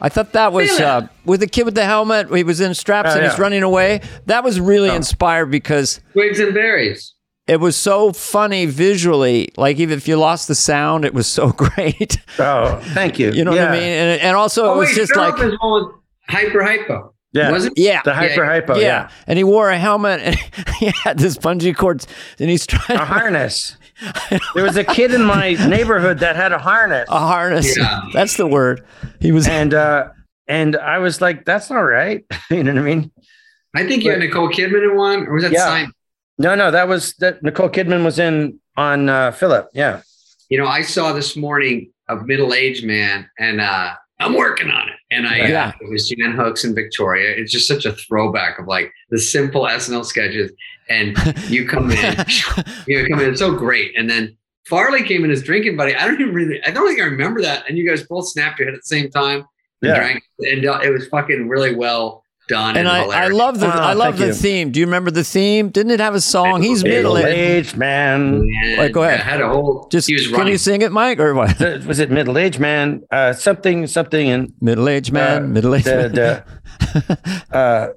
I 0.01 0.09
thought 0.09 0.33
that 0.33 0.53
was 0.53 0.71
uh, 0.81 1.09
with 1.25 1.41
the 1.41 1.47
kid 1.49 1.65
with 1.65 1.75
the 1.75 1.85
helmet. 1.85 2.33
He 2.35 2.45
was 2.45 2.61
in 2.61 2.75
straps 2.75 3.11
Oh, 3.13 3.19
and 3.19 3.27
he's 3.29 3.39
running 3.39 3.63
away. 3.63 4.01
That 4.27 4.45
was 4.45 4.61
really 4.61 4.91
Oh. 4.91 4.95
inspired 4.95 5.47
because 5.47 6.01
Twigs 6.13 6.39
and 6.41 6.55
berries. 6.55 7.15
it 7.47 7.59
was 7.61 7.77
so 7.77 8.13
funny 8.13 8.67
visually. 8.67 9.49
Like 9.57 9.79
even 9.79 9.99
if 9.99 10.07
you 10.07 10.17
lost 10.17 10.47
the 10.49 10.55
sound, 10.55 11.05
it 11.05 11.15
was 11.15 11.27
so 11.27 11.51
great. 11.57 12.19
Oh, 12.39 12.81
thank 12.95 13.19
you. 13.19 13.33
You 13.33 13.45
know 13.45 13.55
yeah. 13.55 13.65
what 13.65 13.71
I 13.71 13.81
mean? 13.81 13.89
And, 13.89 14.21
and 14.23 14.37
also, 14.37 14.67
Oh, 14.67 14.75
it 14.75 14.79
was 14.79 14.89
wait, 14.91 14.97
just 14.97 15.17
like, 15.17 15.39
is 15.41 15.57
one 15.61 15.91
hyper 16.29 16.63
hypo. 16.63 17.15
Yeah. 17.33 17.51
Was 17.51 17.65
it? 17.67 17.73
yeah, 17.77 18.01
The 18.05 18.15
hyper 18.15 18.45
hypo. 18.45 18.75
yeah. 18.77 18.81
Yeah. 18.83 19.11
And 19.27 19.37
he 19.37 19.45
wore 19.45 19.69
a 19.71 19.79
helmet 19.79 20.21
and 20.21 20.37
he 20.79 20.93
had 21.05 21.19
this 21.19 21.37
bungee 21.37 21.77
cord 21.77 22.05
and 22.39 22.49
he's 22.49 22.67
trying 22.67 22.97
A 22.99 23.01
to 23.01 23.05
harness. 23.05 23.77
There 24.55 24.65
was 24.65 24.77
a 24.77 24.85
kid 24.85 25.13
in 25.13 25.25
my 25.25 25.55
neighborhood 25.69 26.19
that 26.21 26.37
had 26.37 26.53
a 26.53 26.59
harness. 26.59 27.09
a 27.11 27.19
harness. 27.19 27.77
Yeah. 27.77 28.03
That's 28.13 28.37
the 28.37 28.47
word. 28.47 28.85
He 29.21 29.33
was. 29.33 29.47
And 29.49 29.75
uh 29.75 30.09
and 30.47 30.77
I 30.77 30.99
was 30.99 31.21
like, 31.21 31.45
that's 31.45 31.69
not 31.71 31.81
right. 31.81 32.25
you 32.51 32.63
know 32.65 32.73
what 32.73 32.81
I 32.81 32.85
mean? 32.85 33.11
I 33.77 33.87
think 33.87 34.03
you 34.05 34.11
had 34.11 34.21
Nicole 34.21 34.49
Kidman 34.49 34.91
in 34.91 34.97
one, 34.97 35.27
or 35.27 35.35
was 35.35 35.43
that 35.45 35.53
Yeah. 35.53 35.67
Simon? 35.67 35.93
No, 36.39 36.55
no, 36.55 36.71
that 36.71 36.89
was 36.89 37.15
that 37.19 37.43
Nicole 37.43 37.69
Kidman 37.69 38.05
was 38.05 38.19
in 38.19 38.61
on 38.77 39.09
uh 39.09 39.33
Philip. 39.33 39.69
Yeah. 39.75 40.03
You 40.49 40.59
know, 40.59 40.67
I 40.67 40.83
saw 40.83 41.13
this 41.13 41.37
morning 41.37 41.91
a 42.09 42.17
middle 42.17 42.55
aged 42.55 42.85
man, 42.87 43.29
and 43.39 43.61
uh, 43.61 43.93
I'm 44.21 44.35
working 44.35 44.71
on 44.71 44.89
it. 44.89 44.95
And 45.11 45.29
I, 45.29 45.37
Yeah. 45.49 45.69
uh, 45.69 45.73
it 45.85 45.91
was 45.91 46.09
Jan 46.09 46.33
Hooks 46.33 46.65
and 46.65 46.75
Victoria. 46.75 47.31
It's 47.37 47.53
just 47.53 47.69
such 47.69 47.85
a 47.85 47.93
throwback 47.93 48.59
of 48.59 48.67
like 48.67 48.91
the 49.11 49.19
simple 49.19 49.65
SNL 49.65 50.07
sketches. 50.07 50.51
And 50.89 51.17
you 51.49 51.67
come 51.67 51.91
in, 51.91 52.17
you 52.87 53.07
come 53.09 53.21
in, 53.21 53.31
it's 53.31 53.41
so 53.41 53.53
great. 53.55 53.97
And 53.99 54.09
then 54.09 54.37
Farley 54.67 55.03
came 55.03 55.25
in 55.25 55.31
as 55.31 55.43
drinking 55.43 55.77
buddy. 55.77 55.95
I 55.95 56.07
don't 56.07 56.21
even 56.21 56.35
really, 56.35 56.63
I 56.65 56.71
don't 56.71 56.87
think 56.87 57.01
I 57.01 57.05
remember 57.05 57.43
that. 57.43 57.65
And 57.69 57.77
you 57.79 57.89
guys 57.89 58.03
both 58.05 58.29
snapped 58.29 58.59
your 58.59 58.69
head 58.69 58.75
at 58.75 58.81
the 58.81 58.87
same 58.87 59.11
time 59.11 59.39
and 59.83 59.91
Yeah. 59.91 59.95
drank. 59.97 60.23
And 60.41 60.65
uh, 60.67 60.81
it 60.83 60.91
was 60.91 61.07
fucking 61.09 61.49
really 61.49 61.75
well 61.75 62.23
done. 62.49 62.79
and 62.79 62.89
I, 62.89 63.05
I 63.05 63.29
love 63.29 63.61
the 63.61 63.67
Oh, 63.67 63.71
I 63.71 63.93
love 63.93 64.17
the 64.17 64.29
you. 64.29 64.33
theme. 64.35 64.71
Do 64.73 64.81
you 64.81 64.87
remember 64.87 65.11
the 65.11 65.23
theme? 65.25 65.69
Didn't 65.69 65.93
it 65.93 66.01
have 66.01 66.15
a 66.15 66.21
song? 66.21 66.63
He's 66.63 66.83
Middle 66.83 67.15
middle 67.15 67.29
aged. 67.29 67.69
aged 67.69 67.77
man. 67.77 68.35
And, 68.63 68.79
Wait, 68.79 68.93
go 68.93 69.03
ahead. 69.03 69.21
uh, 69.21 69.25
had 69.25 69.43
a 69.43 69.49
whole, 69.49 69.87
Just 69.91 70.09
he 70.09 70.17
can 70.25 70.33
running. 70.33 70.53
you 70.53 70.59
sing 70.59 70.81
it, 70.81 70.91
Mike, 70.91 71.19
or 71.21 71.35
what? 71.35 71.59
The- 71.59 71.85
Was 71.87 71.99
it 71.99 72.11
middle 72.11 72.39
aged 72.39 72.59
man? 72.61 73.03
Uh 73.11 73.35
something 73.35 73.87
something 73.87 74.31
and 74.31 74.55
Middle 74.63 74.89
aged 74.89 75.13
man. 75.13 75.45
Uh, 75.45 75.47
middle 75.47 75.75
aged 75.75 75.87
the, 75.87 75.93
man. 75.97 76.13
the 76.15 77.47
uh 77.57 77.89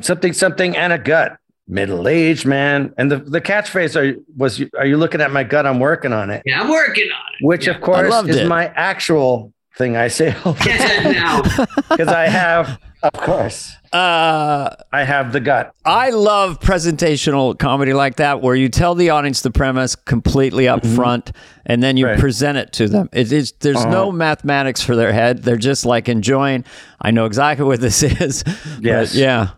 something 0.00 0.32
something 0.32 0.76
and 0.76 0.92
a 0.92 0.98
gut. 0.98 1.36
Middle 1.70 2.08
aged 2.08 2.46
man. 2.46 2.94
And 2.96 3.10
the, 3.12 3.18
the 3.18 3.40
catchphrase 3.42 3.94
are 3.94 4.18
was 4.36 4.62
are 4.78 4.86
you 4.86 4.96
looking 4.96 5.20
at 5.20 5.30
my 5.30 5.44
gut? 5.44 5.66
I'm 5.66 5.80
working 5.80 6.12
on 6.14 6.30
it. 6.30 6.42
yeah, 6.46 6.62
I'm 6.62 6.70
working 6.70 7.10
on 7.10 7.32
it. 7.40 7.44
Which 7.46 7.66
Yeah. 7.66 7.74
of 7.74 7.82
course 7.82 8.14
is 8.26 8.36
it. 8.36 8.46
my 8.48 8.66
actual 8.68 9.52
thing 9.76 9.96
I 9.96 10.08
say 10.08 10.34
all 10.44 10.54
the 10.54 10.60
time. 10.64 11.12
now. 11.12 11.42
because 11.90 12.08
I 12.24 12.26
have, 12.26 12.80
of 13.02 13.12
course, 13.12 13.70
uh, 13.92 14.74
I 14.92 15.04
have 15.04 15.32
the 15.32 15.40
gut. 15.40 15.72
I 15.84 16.08
love 16.10 16.58
presentational 16.58 17.56
comedy 17.58 17.92
like 17.92 18.16
that, 18.16 18.40
where 18.40 18.54
you 18.56 18.70
tell 18.70 18.94
the 18.94 19.10
audience 19.10 19.42
the 19.42 19.50
premise 19.52 19.94
completely 19.94 20.66
up 20.68 20.84
front, 20.86 21.32
and 21.66 21.82
then 21.82 21.96
you 21.98 22.06
Right. 22.06 22.18
present 22.18 22.56
it 22.58 22.72
to 22.74 22.88
them. 22.88 23.08
It 23.12 23.30
is 23.30 23.52
there's 23.60 23.84
no 23.84 24.10
mathematics 24.10 24.80
for 24.82 24.96
their 24.96 25.12
head; 25.12 25.42
they're 25.42 25.56
just 25.56 25.84
like 25.84 26.08
enjoying. 26.08 26.64
I 27.00 27.10
know 27.10 27.26
exactly 27.26 27.66
what 27.66 27.80
this 27.80 28.02
is. 28.20 28.42
but 28.42 28.56
Yes. 28.80 29.14
yeah. 29.14 29.50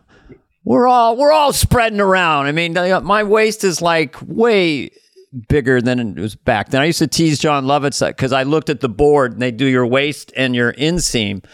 We're 0.65 0.87
all 0.87 1.17
we're 1.17 1.33
all 1.33 1.53
spreading 1.53 2.01
around. 2.01 2.47
I 2.47 2.53
mean, 2.53 2.77
uh, 2.77 3.01
my 3.01 3.23
waist 3.23 3.65
is 3.65 3.81
like 3.81 4.17
way 4.23 4.91
bigger 5.49 5.81
than 5.81 5.99
it 6.17 6.21
was 6.21 6.35
back 6.37 6.71
then. 6.71 6.83
I 6.83 6.87
used 6.87 6.99
to 6.99 7.07
tease 7.07 7.39
Jon 7.39 7.65
Lovitz 7.65 8.03
uh, 8.03 8.09
because 8.09 8.33
I 8.33 8.43
looked 8.43 8.69
at 8.69 8.81
the 8.81 8.89
board 8.89 9.33
and 9.33 9.41
they 9.43 9.51
do 9.53 9.67
your 9.67 9.87
waist 9.87 10.33
and 10.37 10.55
your 10.55 10.73
inseam. 10.75 11.45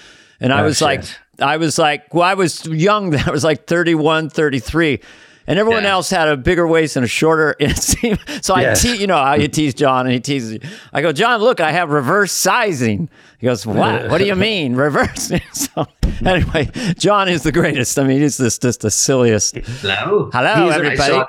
And 0.41 0.53
I 0.53 0.61
Oh, 0.63 0.65
was 0.65 0.81
like. 0.83 1.05
I 1.39 1.59
was 1.59 1.79
like, 1.79 2.15
well, 2.15 2.23
I 2.23 2.33
was 2.33 2.65
young. 2.65 3.15
I 3.27 3.31
was 3.31 3.45
like 3.45 3.67
31, 3.67 4.31
33. 4.31 5.01
And 5.47 5.59
everyone 5.59 5.85
Yeah. 5.85 5.91
else 5.93 6.11
had 6.11 6.29
a 6.29 6.37
bigger 6.37 6.67
waist 6.67 6.97
and 6.97 7.05
a 7.05 7.09
shorter 7.09 7.55
inseam. 7.61 8.19
So 8.45 8.57
Yes. 8.57 8.85
I, 8.85 8.89
te- 8.93 9.01
you 9.01 9.07
know, 9.07 9.17
how 9.17 9.35
you 9.35 9.49
tease 9.49 9.75
Jon 9.75 10.07
and 10.07 10.13
he 10.15 10.21
teases 10.21 10.53
you. 10.55 10.61
I 10.93 11.03
go, 11.03 11.13
Jon, 11.13 11.41
look, 11.41 11.61
I 11.61 11.71
have 11.73 11.91
reverse 11.91 12.33
sizing. 12.33 13.09
He 13.39 13.47
goes, 13.47 13.65
what? 13.67 14.11
What 14.11 14.19
do 14.19 14.25
you 14.27 14.35
mean 14.37 14.75
reverse? 14.75 15.31
so 15.53 15.87
anyway, 16.25 16.69
Jon 16.99 17.29
is 17.29 17.43
the 17.43 17.53
greatest. 17.53 17.99
I 17.99 18.05
mean, 18.05 18.21
he's 18.21 18.39
just, 18.39 18.63
just 18.63 18.81
the 18.81 18.91
silliest. 18.91 19.57
Hello. 19.57 20.31
Hello, 20.33 20.65
He's- 20.65 20.75
everybody. 20.75 21.01
I 21.03 21.07
saw, 21.07 21.27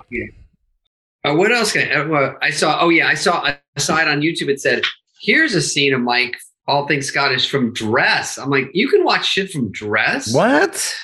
uh, 1.26 1.36
what 1.36 1.52
else? 1.52 1.72
Can 1.74 1.92
I, 1.92 1.96
uh, 2.16 2.34
I 2.42 2.52
saw. 2.52 2.80
Oh 2.82 2.90
yeah, 2.90 3.08
I 3.08 3.14
saw 3.16 3.46
a 3.76 3.80
side 3.80 4.08
on 4.08 4.22
YouTube. 4.22 4.48
It 4.48 4.62
said, 4.62 4.84
"Here's 5.22 5.54
a 5.56 5.62
scene 5.62 5.94
of 5.94 6.00
Mike, 6.00 6.38
all 6.68 6.88
things 6.88 7.06
Scottish 7.08 7.50
from 7.50 7.74
Dress." 7.74 8.38
I'm 8.38 8.50
like, 8.50 8.70
you 8.74 8.88
can 8.88 9.04
watch 9.04 9.26
shit 9.26 9.52
from 9.52 9.70
Dress. 9.72 10.34
What? 10.34 10.96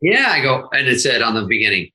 Yeah, 0.00 0.28
I 0.30 0.42
go, 0.42 0.68
and 0.72 0.86
it 0.86 1.00
said 1.00 1.22
on 1.22 1.34
the 1.34 1.44
beginning, 1.46 1.90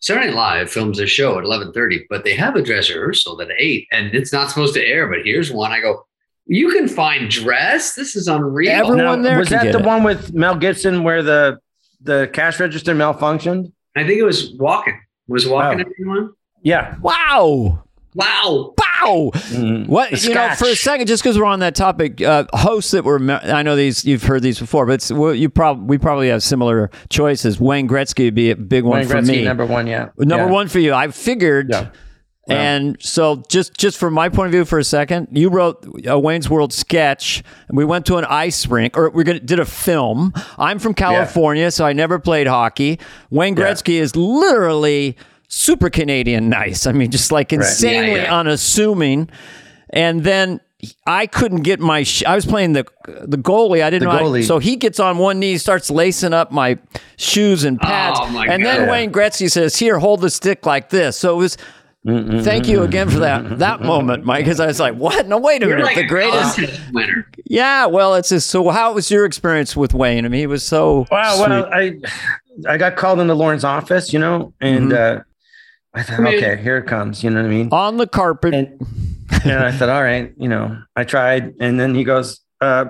Saturday 0.00 0.26
Night 0.28 0.34
Live 0.36 0.70
films 0.70 0.98
a 0.98 1.06
show 1.06 1.38
at 1.38 1.44
11:30, 1.44 2.06
but 2.08 2.24
they 2.24 2.34
have 2.34 2.56
a 2.56 2.62
dress 2.62 2.88
rehearsal 2.90 3.40
at 3.42 3.48
eight, 3.58 3.86
and 3.92 4.14
it's 4.14 4.32
not 4.32 4.48
supposed 4.48 4.74
to 4.74 4.84
air. 4.86 5.06
But 5.08 5.24
here's 5.24 5.50
one. 5.52 5.72
I 5.72 5.80
go, 5.80 6.06
you 6.46 6.70
can 6.70 6.88
find 6.88 7.30
Dress. 7.30 7.94
This 7.94 8.16
is 8.16 8.26
unreal. 8.26 8.70
Everyone 8.70 9.22
Now, 9.22 9.28
there 9.28 9.38
was 9.38 9.50
that 9.50 9.70
the 9.72 9.78
it. 9.78 9.84
one 9.84 10.02
with 10.02 10.32
Mel 10.32 10.56
Gibson 10.56 11.04
where 11.04 11.22
the 11.22 11.58
the 12.00 12.30
cash 12.32 12.58
register 12.58 12.94
malfunctioned? 12.94 13.72
I 13.96 14.06
think 14.06 14.18
it 14.18 14.24
was 14.24 14.52
walking. 14.58 14.98
Was 15.28 15.46
walking 15.46 15.80
Oh. 15.80 15.90
everyone? 15.90 16.30
Yeah. 16.62 16.96
Wow. 17.00 17.84
Wow. 18.14 18.74
Wow. 18.76 18.89
Mhm. 19.00 19.88
What 19.88 20.22
you 20.22 20.34
know? 20.34 20.50
For 20.56 20.66
a 20.68 20.76
second, 20.76 21.06
just 21.06 21.22
because 21.22 21.38
we're 21.38 21.44
on 21.44 21.60
that 21.60 21.74
topic, 21.74 22.20
uh, 22.22 22.44
hosts 22.52 22.90
that 22.92 23.04
were 23.04 23.20
I 23.30 23.62
know 23.62 23.76
these 23.76 24.04
you've 24.04 24.22
heard 24.22 24.42
these 24.42 24.58
before, 24.58 24.86
but 24.86 24.94
it's, 24.94 25.10
well, 25.12 25.34
you 25.34 25.48
probably 25.48 25.84
we 25.86 25.98
probably 25.98 26.28
have 26.28 26.42
similar 26.42 26.90
choices. 27.08 27.58
Wayne 27.60 27.88
Gretzky 27.88 28.24
would 28.24 28.34
be 28.34 28.50
a 28.50 28.56
big 28.56 28.84
one 28.84 29.06
for 29.06 29.14
Gretzky, 29.16 29.28
me. 29.28 29.44
number 29.44 29.64
one. 29.66 29.86
Yeah. 29.86 30.08
Number 30.18 30.46
Yeah. 30.46 30.50
one 30.50 30.68
for 30.68 30.78
you. 30.78 30.92
I 30.94 31.08
figured. 31.08 31.68
Yeah. 31.70 31.86
Wow. 32.46 32.56
And 32.56 32.96
so, 32.98 33.42
just 33.48 33.76
just 33.76 33.96
from 33.96 34.12
my 34.14 34.28
point 34.28 34.46
of 34.46 34.52
view, 34.52 34.64
for 34.64 34.78
a 34.78 34.84
second, 34.84 35.28
you 35.30 35.50
wrote 35.50 35.86
a 36.06 36.18
Wayne's 36.18 36.50
World 36.50 36.72
sketch, 36.72 37.44
and 37.68 37.76
we 37.78 37.84
went 37.84 38.06
to 38.06 38.16
an 38.16 38.24
ice 38.24 38.66
rink, 38.66 38.96
or 38.96 39.10
we 39.10 39.22
did 39.22 39.60
a 39.60 39.64
film. 39.64 40.32
I'm 40.58 40.78
from 40.80 40.94
California, 40.94 41.70
so 41.70 41.84
I 41.84 41.92
never 41.92 42.18
played 42.18 42.48
hockey. 42.48 42.98
Wayne 43.30 43.56
Yeah. 43.56 43.64
Gretzky 43.66 44.00
is 44.00 44.16
literally 44.16 45.16
super 45.50 45.90
Canadian 45.90 46.48
nice. 46.48 46.86
I 46.86 46.92
mean, 46.92 47.10
just 47.10 47.30
like 47.32 47.52
insanely 47.52 48.12
Yeah, 48.12 48.22
yeah. 48.24 48.38
unassuming. 48.38 49.28
And 49.90 50.22
then 50.24 50.60
I 51.06 51.26
couldn't 51.26 51.60
get 51.62 51.78
my. 51.80 52.04
Sh- 52.04 52.22
I 52.26 52.34
was 52.34 52.46
playing 52.46 52.72
the 52.72 52.86
the 53.06 53.36
goalie. 53.36 53.82
I 53.82 53.90
didn't 53.90 54.08
The 54.08 54.12
know. 54.14 54.18
how- 54.18 54.24
goalie. 54.30 54.46
so 54.46 54.58
he 54.60 54.76
gets 54.76 54.98
on 54.98 55.18
one 55.18 55.38
knee, 55.38 55.58
starts 55.58 55.90
lacing 55.90 56.32
up 56.32 56.52
my 56.52 56.78
shoes 57.18 57.64
and 57.64 57.78
pads, 57.78 58.18
Oh, 58.22 58.28
my 58.28 58.46
and 58.46 58.64
then 58.64 58.88
Wayne 58.88 59.12
Gretzky 59.12 59.50
says, 59.50 59.76
"Here, 59.76 59.98
hold 59.98 60.22
the 60.22 60.30
stick 60.30 60.64
like 60.64 60.88
this." 60.88 61.18
So 61.18 61.34
it 61.34 61.36
was. 61.38 61.56
Thank 62.06 62.66
you 62.66 62.82
again 62.82 63.10
for 63.10 63.18
that 63.18 63.58
that 63.58 63.82
moment, 63.82 64.24
Mike. 64.24 64.44
Because 64.46 64.58
I 64.58 64.64
was 64.66 64.80
like, 64.80 64.94
"What? 64.94 65.28
No, 65.28 65.36
wait 65.36 65.62
a 65.62 65.66
You're 65.66 65.76
minute, 65.76 65.88
like 65.88 65.96
the 65.96 66.06
greatest." 66.06 66.58
winner. 66.94 67.26
Yeah, 67.44 67.84
well, 67.86 68.14
it's 68.14 68.30
just 68.30 68.48
so. 68.48 68.70
How 68.70 68.94
was 68.94 69.10
your 69.10 69.26
experience 69.26 69.76
with 69.76 69.92
Wayne? 69.92 70.24
I 70.24 70.28
mean, 70.28 70.40
he 70.40 70.46
was 70.46 70.62
so. 70.62 71.06
Wow. 71.10 71.34
sweet. 71.34 71.48
Well, 71.50 71.68
I 71.70 71.96
I 72.66 72.78
got 72.78 72.96
called 72.96 73.20
into 73.20 73.34
Lorne's 73.34 73.64
office, 73.64 74.14
you 74.14 74.18
know, 74.18 74.54
and 74.62 74.94
uh, 74.94 75.20
I 75.94 76.02
thought, 76.02 76.16
Come 76.16 76.26
in. 76.26 76.34
okay, 76.36 76.62
here 76.62 76.78
it 76.78 76.86
comes. 76.86 77.24
You 77.24 77.30
know 77.30 77.42
what 77.42 77.46
I 77.46 77.50
mean? 77.50 77.68
on 77.72 77.96
the 77.96 78.06
carpet. 78.06 78.54
And, 78.54 78.80
and 79.44 79.64
I 79.64 79.72
thought, 79.72 79.88
all 79.88 80.02
right, 80.02 80.32
you 80.36 80.48
know, 80.48 80.80
I 80.94 81.04
tried, 81.04 81.54
and 81.60 81.80
then 81.80 81.94
he 81.94 82.04
goes, 82.04 82.40
uh, 82.60 82.84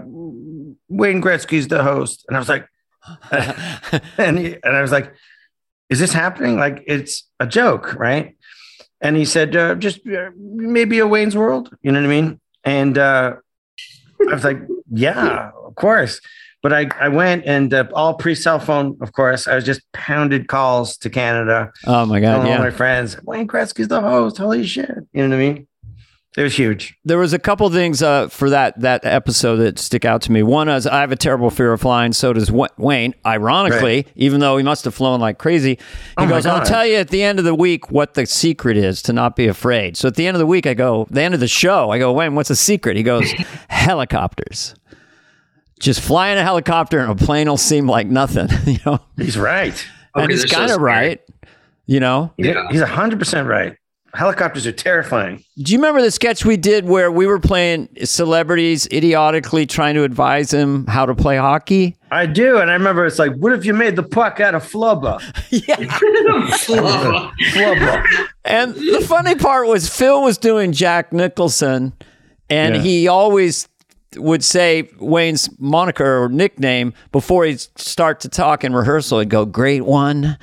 Wayne 0.89 1.23
Gretzky's 1.23 1.69
the 1.69 1.83
host, 1.83 2.25
and 2.29 2.37
I 2.37 2.41
was 2.41 2.49
like, 2.49 2.67
and 4.19 4.39
he, 4.39 4.57
and 4.63 4.77
I 4.77 4.83
was 4.83 4.93
like, 4.93 5.15
is 5.89 5.99
this 5.99 6.13
happening? 6.13 6.57
Like 6.57 6.85
it's 6.87 7.29
a 7.41 7.47
joke, 7.47 7.95
right? 7.95 8.37
And 9.01 9.17
he 9.17 9.25
said, 9.25 9.57
uh, 9.57 9.75
just 9.77 10.07
uh, 10.07 10.31
maybe 10.37 10.99
a 10.99 11.07
Wayne's 11.07 11.37
World, 11.37 11.75
you 11.83 11.91
know 11.91 12.01
what 12.01 12.07
I 12.07 12.11
mean? 12.11 12.41
And 12.65 12.99
uh, 12.99 13.37
I 14.29 14.35
was 14.35 14.45
like, 14.45 14.59
yeah, 14.91 15.51
of 15.65 15.75
course. 15.75 16.21
But 16.63 16.73
I, 16.75 16.89
I 17.01 17.09
went 17.09 17.45
and 17.47 17.73
uh, 17.73 17.87
all 17.95 18.15
pre 18.15 18.35
cell 18.35 18.59
phone, 18.59 18.99
of 19.01 19.13
course. 19.13 19.49
I 19.49 19.55
was 19.55 19.65
just 19.65 19.81
pounded 19.93 20.49
calls 20.49 20.97
to 20.99 21.09
Canada, 21.11 21.73
oh 21.87 22.05
my 22.07 22.21
God! 22.21 22.37
telling 22.37 22.53
all 22.53 22.59
my 22.59 22.71
friends, 22.71 23.17
Wayne 23.25 23.49
Gretzky's 23.49 23.89
the 23.89 24.01
host. 24.01 24.37
Holy 24.39 24.67
shit. 24.67 24.91
You 25.13 25.23
know 25.23 25.29
what 25.31 25.43
I 25.43 25.53
mean? 25.53 25.67
It 26.37 26.45
was 26.45 26.55
huge. 26.57 26.95
there 27.05 27.19
was 27.19 27.33
a 27.33 27.41
couple 27.41 27.69
things 27.71 28.03
uh, 28.05 28.29
for 28.29 28.51
that 28.51 28.79
that 28.81 29.05
episode 29.05 29.57
that 29.57 29.81
stick 29.81 30.05
out 30.05 30.23
to 30.23 30.33
me. 30.33 30.45
One 30.45 30.69
is 30.69 30.87
I 30.87 31.01
have 31.01 31.11
a 31.11 31.17
terrible 31.17 31.51
fear 31.51 31.73
of 31.73 31.81
flying. 31.81 32.13
So 32.13 32.33
does 32.33 32.53
Wayne. 32.53 33.15
Ironically, 33.27 34.07
even 34.15 34.39
though 34.39 34.57
he 34.57 34.63
must 34.63 34.85
have 34.85 34.95
flown 34.95 35.19
like 35.19 35.39
crazy, 35.39 35.71
he 35.71 35.79
Oh 36.19 36.29
goes, 36.29 36.47
"I'll 36.47 36.65
tell 36.65 36.87
you 36.87 36.97
at 36.99 37.09
the 37.09 37.25
end 37.25 37.41
of 37.41 37.45
the 37.45 37.55
week 37.55 37.91
what 37.91 38.15
the 38.15 38.27
secret 38.27 38.77
is 38.77 39.03
to 39.03 39.13
not 39.13 39.35
be 39.35 39.49
afraid." 39.49 39.97
So 39.97 40.07
at 40.07 40.15
the 40.15 40.25
end 40.27 40.37
of 40.37 40.39
the 40.39 40.47
week, 40.47 40.69
I 40.69 40.75
go, 40.75 41.09
the 41.11 41.21
end 41.21 41.35
of 41.35 41.41
the 41.41 41.49
show, 41.49 41.91
I 41.91 41.99
go, 41.99 42.13
Wayne, 42.13 42.37
what's 42.37 42.49
the 42.49 42.55
secret? 42.55 42.97
He 42.97 43.03
goes, 43.03 43.29
helicopters. 43.69 44.75
Just 45.81 46.01
fly 46.01 46.29
in 46.29 46.39
a 46.39 46.43
helicopter 46.43 46.99
and 47.01 47.11
a 47.11 47.15
plane 47.17 47.49
will 47.49 47.57
seem 47.57 47.89
like 47.89 48.07
nothing, 48.07 48.49
you 48.67 48.79
know. 48.87 49.01
He's 49.17 49.37
right. 49.39 49.75
Oh, 50.15 50.21
and 50.21 50.31
'cause 50.31 50.43
he's 50.43 50.51
they're 50.51 50.59
kind 50.59 50.71
of 50.71 50.75
scary. 50.77 50.85
right, 50.85 51.21
you 51.87 51.99
know. 52.01 52.33
He's, 52.37 52.47
Yeah. 52.47 52.69
he's 52.71 52.83
100% 52.83 53.49
right. 53.49 53.75
Helicopters 54.13 54.67
are 54.67 54.73
terrifying. 54.73 55.45
Do 55.63 55.73
you 55.73 55.79
remember 55.79 56.03
the 56.03 56.11
sketch 56.11 56.45
we 56.45 56.57
did 56.57 56.85
where 56.85 57.13
we 57.13 57.27
were 57.27 57.39
playing 57.39 57.89
celebrities 58.03 58.89
idiotically 58.91 59.67
trying 59.67 59.95
to 59.95 60.03
advise 60.03 60.53
him 60.53 60.85
how 60.89 61.07
to 61.07 61.15
play 61.15 61.37
hockey? 61.37 61.97
I 62.11 62.27
do. 62.27 62.59
And 62.59 62.71
I 62.71 62.75
remember 62.75 63.07
it's 63.07 63.21
like, 63.21 63.33
what 63.37 63.53
if 63.53 63.65
you 63.65 63.73
made 63.73 63.95
the 63.95 64.03
puck 64.03 64.41
out 64.41 64.57
of 64.57 64.65
flubber? 64.69 65.21
yeah. 65.51 65.77
Flubber. 66.59 67.31
Flubber. 67.53 68.27
And 68.45 68.75
the 68.75 69.05
funny 69.07 69.37
part 69.37 69.69
was 69.69 69.89
Phil 69.89 70.23
was 70.23 70.39
doing 70.39 70.73
Jack 70.73 71.13
Nicholson, 71.13 71.93
and 72.49 72.77
Yeah. 72.77 72.83
he 72.83 73.07
always 73.09 73.69
would 74.17 74.43
say 74.45 74.91
Wayne's 74.99 75.49
moniker 75.61 76.23
or 76.25 76.29
nickname 76.29 76.93
before 77.13 77.45
he'd 77.45 77.61
start 77.79 78.21
to 78.21 78.29
talk 78.29 78.65
in 78.65 78.75
rehearsal. 78.75 79.21
He'd 79.21 79.31
go, 79.31 79.45
Great 79.45 79.85
one. 79.85 80.37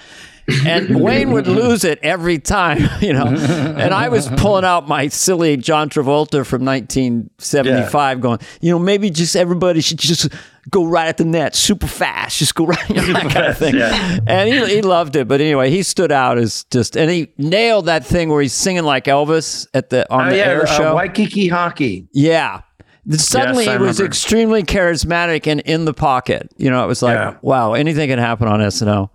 And 0.65 1.01
Wayne 1.03 1.31
would 1.31 1.47
lose 1.47 1.83
it 1.83 1.99
every 2.01 2.39
time, 2.39 2.77
you 3.01 3.11
know. 3.11 3.25
And 3.25 3.93
I 3.93 4.07
was 4.07 4.29
pulling 4.37 4.63
out 4.63 4.87
my 4.87 5.09
silly 5.09 5.57
John 5.57 5.89
Travolta 5.89 6.45
from 6.45 6.63
1975, 6.63 8.21
going, 8.21 8.39
you 8.61 8.71
know, 8.71 8.79
maybe 8.79 9.09
just 9.09 9.35
everybody 9.35 9.81
should 9.81 9.99
just 9.99 10.29
go 10.69 10.85
right 10.85 11.07
at 11.07 11.17
the 11.17 11.25
net, 11.25 11.55
super 11.55 11.87
fast, 11.87 12.37
just 12.39 12.55
go 12.55 12.65
right, 12.67 12.89
you 12.89 12.95
know, 12.95 13.13
that 13.13 13.31
kind 13.31 13.45
of 13.47 13.57
thing. 13.57 13.75
Yeah. 13.75 14.19
And 14.25 14.49
he, 14.49 14.75
he 14.75 14.81
loved 14.81 15.15
it. 15.17 15.27
But 15.27 15.41
anyway, 15.41 15.69
he 15.69 15.83
stood 15.83 16.11
out 16.11 16.37
as 16.37 16.63
just, 16.71 16.95
and 16.95 17.09
he 17.11 17.27
nailed 17.37 17.85
that 17.87 18.05
thing 18.05 18.29
where 18.29 18.41
he's 18.41 18.53
singing 18.53 18.83
like 18.83 19.05
Elvis 19.05 19.67
at 19.73 19.89
the 19.89 20.09
on 20.11 20.27
Oh, 20.27 20.29
the 20.29 20.37
yeah. 20.37 20.43
air 20.45 20.63
uh, 20.63 20.65
show. 20.65 20.95
Waikiki 20.95 21.47
hockey. 21.49 22.07
Yeah. 22.13 22.61
Then 23.09 23.19
Suddenly 23.19 23.63
Yes, 23.65 23.75
I 23.75 23.77
he 23.77 23.83
was 23.83 23.99
extremely 24.01 24.63
charismatic 24.63 25.47
and 25.47 25.61
in 25.61 25.85
the 25.85 25.93
pocket. 25.93 26.51
You 26.57 26.69
know, 26.69 26.83
it 26.83 26.87
was 26.87 27.01
like, 27.01 27.15
Yeah. 27.15 27.37
wow, 27.41 27.71
anything 27.73 28.09
can 28.09 28.19
happen 28.19 28.49
on 28.49 28.59
SNL. 28.59 29.09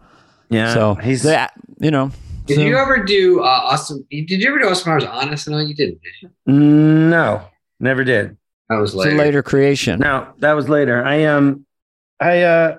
Yeah. 0.49 0.73
so 0.73 0.95
he's 0.95 1.23
that, 1.25 1.53
you 1.79 1.91
know. 1.91 2.11
Did 2.47 2.57
so- 2.57 2.63
you 2.63 2.77
ever 2.79 3.05
do 3.05 3.41
uh, 3.41 3.45
Austin? 3.45 4.05
Did 4.11 4.31
you 4.31 4.49
ever 4.49 4.59
do 4.59 4.69
Austin 4.69 4.91
Powers 4.93 5.05
on 5.05 5.29
SNL? 5.29 5.69
You 5.69 5.75
didn't, 5.75 6.01
did 6.03 6.13
you? 6.23 6.31
no, 6.53 7.43
never 7.81 8.03
did. 8.03 8.37
That 8.71 8.77
was 8.77 8.91
it's 8.95 9.05
a 9.05 9.09
later. 9.09 9.17
later 9.19 9.43
creation. 9.43 10.01
No, 10.01 10.27
that 10.39 10.53
was 10.55 10.69
later. 10.71 11.05
I 11.05 11.25
um, 11.25 11.67
I 12.19 12.43
uh, 12.43 12.77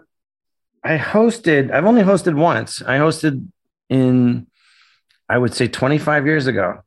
I 0.84 0.98
hosted. 0.98 1.72
I've 1.72 1.86
only 1.86 2.02
hosted 2.02 2.36
once. 2.36 2.82
I 2.82 2.98
hosted 2.98 3.48
in, 3.90 4.48
I 5.30 5.38
would 5.38 5.54
say, 5.54 5.68
25 5.68 6.26
years 6.26 6.48
ago. 6.48 6.80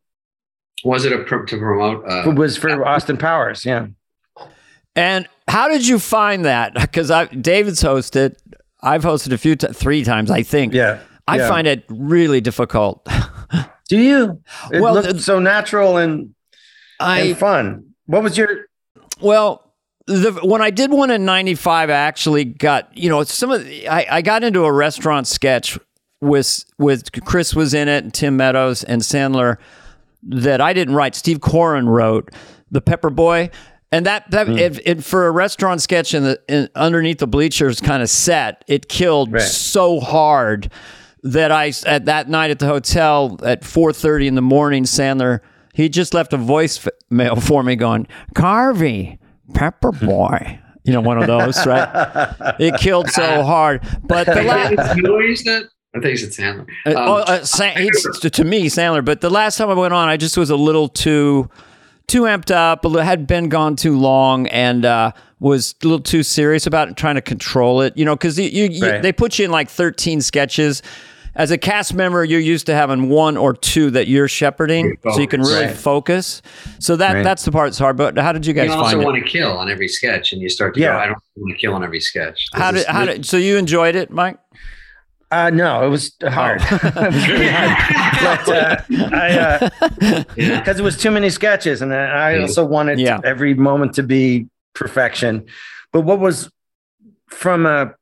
Was 0.85 1.05
it 1.05 1.12
a 1.12 1.18
pr- 1.24 1.45
to 1.45 1.59
promote? 1.59 2.05
Uh, 2.09 2.29
It 2.31 2.35
was 2.35 2.57
for 2.57 2.85
Austin 2.85 3.16
Powers. 3.16 3.64
Yeah. 3.64 3.87
And 4.97 5.29
how 5.47 5.69
did 5.69 5.87
you 5.87 5.99
find 5.99 6.45
that? 6.45 6.75
Because 6.81 7.11
I 7.11 7.27
David's 7.27 7.83
hosted. 7.83 8.37
I've 8.83 9.03
hosted 9.03 9.33
a 9.33 9.39
few, 9.39 9.57
t- 9.57 9.69
three 9.69 10.05
times, 10.05 10.31
I 10.31 10.43
think. 10.43 10.73
Yeah. 10.73 11.01
I 11.29 11.39
yeah. 11.39 11.49
find 11.49 11.67
it 11.67 11.85
really 11.89 12.41
difficult. 12.41 13.07
Do 13.89 13.99
you? 13.99 14.43
It 14.73 14.81
Well, 14.81 14.95
looked 14.95 15.21
so 15.21 15.39
natural 15.39 15.97
and, 15.97 16.35
I 17.01 17.21
and 17.21 17.39
fun. 17.39 17.95
What 18.07 18.23
was 18.23 18.39
your? 18.39 18.67
Well, 19.21 19.73
the, 20.07 20.33
when 20.43 20.63
I 20.63 20.71
did 20.71 20.93
one 20.93 21.11
in 21.11 21.25
'95, 21.25 21.91
I 21.91 21.93
actually 21.93 22.45
got 22.45 22.97
you 22.97 23.09
know 23.09 23.25
some 23.25 23.51
of 23.51 23.65
the, 23.65 23.89
I, 23.89 24.07
I 24.19 24.23
got 24.23 24.45
into 24.45 24.65
a 24.65 24.73
restaurant 24.73 25.27
sketch 25.27 25.79
with 26.21 26.65
with 26.79 27.11
Chris 27.25 27.55
was 27.55 27.75
in 27.75 27.89
it, 27.89 28.05
and 28.05 28.15
Tim 28.15 28.37
Meadows 28.37 28.85
and 28.85 29.03
Sandler 29.03 29.57
that 30.23 30.61
I 30.61 30.73
didn't 30.73 30.95
write. 30.95 31.15
Steve 31.15 31.41
Koren 31.41 31.89
wrote 31.89 32.31
the 32.71 32.81
Pepper 32.81 33.11
Boy. 33.11 33.51
And 33.93 34.05
that 34.07 34.30
that 34.32 34.49
it, 34.49 34.80
it 34.84 35.05
for 35.05 35.26
a 35.26 35.30
restaurant 35.30 35.80
sketch 35.80 36.12
in 36.14 36.24
the 36.24 36.41
in, 36.49 36.68
underneath 36.74 37.18
the 37.18 37.26
bleachers 37.26 37.80
kind 37.80 38.03
of 38.03 38.11
set, 38.11 38.64
it 38.66 38.89
killed 38.89 39.32
Right. 39.32 39.43
so 39.43 40.01
hard 40.01 40.70
that 41.22 41.53
I 41.53 41.72
at 41.87 42.05
that 42.07 42.28
night 42.28 42.51
at 42.51 42.59
the 42.59 42.66
hotel 42.66 43.39
at 43.45 43.62
4:30 43.62 44.26
in 44.26 44.34
the 44.34 44.43
morning 44.43 44.84
Sandler 44.84 45.41
he 45.74 45.89
just 45.89 46.14
left 46.14 46.32
a 46.32 46.39
voicemail 46.39 47.43
for 47.43 47.62
me 47.62 47.74
going 47.76 48.07
Carvey 48.34 49.18
Pepper 49.55 49.93
Boy 49.93 50.61
you 50.84 50.93
know 50.93 51.01
one 51.01 51.18
of 51.20 51.26
those 51.26 51.66
right 51.66 52.34
it 52.61 52.74
killed 52.80 53.09
so 53.11 53.43
hard 53.43 53.82
but 54.05 54.26
the 54.26 54.43
last 54.43 54.97
you 54.97 55.03
know 55.03 55.14
what 55.14 55.24
you 55.24 55.34
said? 55.37 55.62
I 55.97 56.01
think 56.01 56.18
it's 56.20 56.37
said 56.37 56.45
Sandler. 56.57 56.66
uh, 56.87 56.91
Um, 56.91 56.97
oh, 57.09 57.14
uh, 57.22 57.45
Sa- 57.45 57.70
he's, 57.70 58.18
to, 58.20 58.28
to 58.28 58.45
me, 58.45 58.66
Sandler. 58.66 59.03
But 59.03 59.22
the 59.22 59.30
last 59.30 59.57
time 59.57 59.70
I 59.70 59.74
went 59.74 59.95
on, 59.95 60.09
I 60.11 60.18
just 60.18 60.37
was 60.37 60.51
a 60.51 60.57
little 60.57 60.89
too, 60.91 61.49
too 62.07 62.23
amped 62.23 62.51
up. 62.55 62.85
a 62.85 62.89
little- 62.89 63.05
Had 63.07 63.27
been 63.27 63.49
gone 63.49 63.77
too 63.77 63.99
long, 63.99 64.47
and 64.49 64.85
uh, 64.85 65.13
was 65.41 65.75
a 65.83 65.87
little 65.87 66.01
too 66.01 66.23
serious 66.23 66.67
about 66.67 66.89
it, 66.89 66.97
trying 66.97 67.17
to 67.17 67.21
control 67.23 67.81
it. 67.83 67.97
You 67.97 68.05
know, 68.05 68.15
because 68.17 68.39
you, 68.39 68.49
you, 68.49 68.69
you- 68.71 68.83
Right. 68.87 69.03
they 69.03 69.13
put 69.13 69.39
you 69.39 69.45
in 69.45 69.51
like 69.51 69.69
thirteen 69.69 70.21
sketches. 70.21 70.83
As 71.39 71.51
a 71.51 71.59
cast 71.59 71.93
member, 71.93 72.25
you're 72.25 72.41
used 72.41 72.65
to 72.65 72.75
having 72.75 73.11
one 73.11 73.37
or 73.37 73.53
two 73.53 73.91
that 73.91 74.09
you're 74.09 74.27
shepherding, 74.27 74.97
so 75.03 75.21
you 75.21 75.29
can 75.29 75.43
really 75.43 75.67
Right. 75.67 75.77
focus. 75.77 76.41
So 76.79 76.97
that 76.97 77.13
Right. 77.13 77.23
that's 77.25 77.45
the 77.45 77.53
part 77.53 77.67
that's 77.69 77.79
hard. 77.79 77.99
But 77.99 78.17
how 78.17 78.33
did 78.33 78.47
you 78.47 78.55
guys 78.55 78.69
you 78.69 78.73
also 78.73 78.85
find 78.93 79.03
it? 79.03 79.05
want 79.05 79.23
to 79.23 79.31
kill 79.31 79.53
on 79.53 79.71
every 79.71 79.87
sketch, 79.89 80.33
and 80.33 80.41
you 80.41 80.49
start 80.49 80.75
to 80.77 80.81
Yeah. 80.81 80.93
go, 80.95 80.99
I 80.99 81.05
don't 81.09 81.19
want 81.37 81.55
to 81.55 81.61
kill 81.61 81.75
on 81.75 81.85
every 81.85 82.01
sketch. 82.01 82.47
How 82.55 82.71
did 82.73 82.87
how 82.87 83.05
did 83.05 83.27
so 83.27 83.37
you 83.37 83.59
enjoyed 83.59 83.97
it, 83.97 84.11
Mike? 84.11 84.39
Uh, 85.31 85.51
no, 85.51 85.85
it 85.85 85.89
was 85.89 86.14
hard. 86.22 86.61
Oh. 86.62 86.79
it 86.83 87.12
was 87.14 87.29
really 87.29 87.49
hard. 87.49 88.41
But 88.47 88.49
uh, 88.57 88.83
I, 88.91 90.24
because 90.37 90.79
it 90.79 90.83
was 90.83 90.97
too 90.97 91.11
many 91.11 91.31
sketches, 91.31 91.83
and 91.83 91.93
I 91.93 92.41
also 92.41 92.64
wanted 92.64 92.99
Yeah. 93.01 93.20
every 93.24 93.55
moment 93.55 93.95
to 93.95 94.03
be 94.03 94.47
perfection. 94.74 95.47
But 95.93 96.03
what 96.03 96.20
was 96.20 96.51
from 97.29 97.66
a 97.66 97.93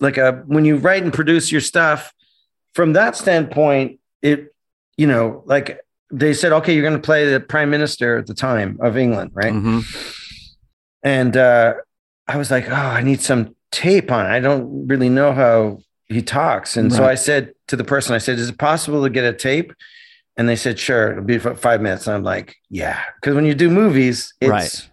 like 0.00 0.18
a 0.18 0.42
when 0.46 0.64
you 0.66 0.76
write 0.76 1.02
and 1.02 1.12
produce 1.12 1.50
your 1.50 1.62
stuff 1.62 2.12
from 2.74 2.92
that 2.92 3.16
standpoint, 3.16 3.98
it 4.20 4.54
you 4.98 5.06
know 5.06 5.42
like 5.46 5.80
they 6.12 6.34
said, 6.34 6.52
okay, 6.52 6.74
you're 6.74 6.82
going 6.88 7.00
to 7.00 7.04
play 7.04 7.30
the 7.32 7.40
prime 7.40 7.70
minister 7.70 8.18
at 8.18 8.26
the 8.26 8.34
time 8.34 8.78
of 8.80 8.96
England, 8.98 9.30
right? 9.34 9.52
Mhm. 9.52 9.82
And 11.02 11.36
uh, 11.36 11.74
I 12.28 12.36
was 12.36 12.50
like, 12.50 12.68
oh, 12.68 12.74
I 12.74 13.02
need 13.02 13.20
some 13.20 13.54
tape 13.72 14.10
on. 14.12 14.26
it. 14.26 14.28
I 14.28 14.40
don't 14.40 14.86
really 14.86 15.08
know 15.08 15.32
how 15.32 15.78
he 16.08 16.22
talks. 16.22 16.76
And 16.76 16.92
so 16.92 17.04
I 17.04 17.14
said 17.16 17.52
to 17.68 17.76
the 17.76 17.84
person, 17.84 18.14
I 18.14 18.18
said, 18.18 18.38
is 18.38 18.48
it 18.50 18.58
possible 18.58 19.02
to 19.02 19.10
get 19.10 19.24
a 19.24 19.32
tape? 19.32 19.72
And 20.36 20.48
they 20.48 20.56
said, 20.56 20.78
sure, 20.78 21.12
it'll 21.12 21.24
be 21.24 21.38
for 21.38 21.54
five 21.54 21.80
minutes. 21.80 22.06
And 22.06 22.14
I'm 22.16 22.22
like, 22.22 22.54
yeah. 22.70 23.00
Because 23.20 23.34
when 23.34 23.44
you 23.46 23.54
do 23.54 23.70
movies, 23.70 24.34
it's 24.40 24.50
Right. 24.50 24.88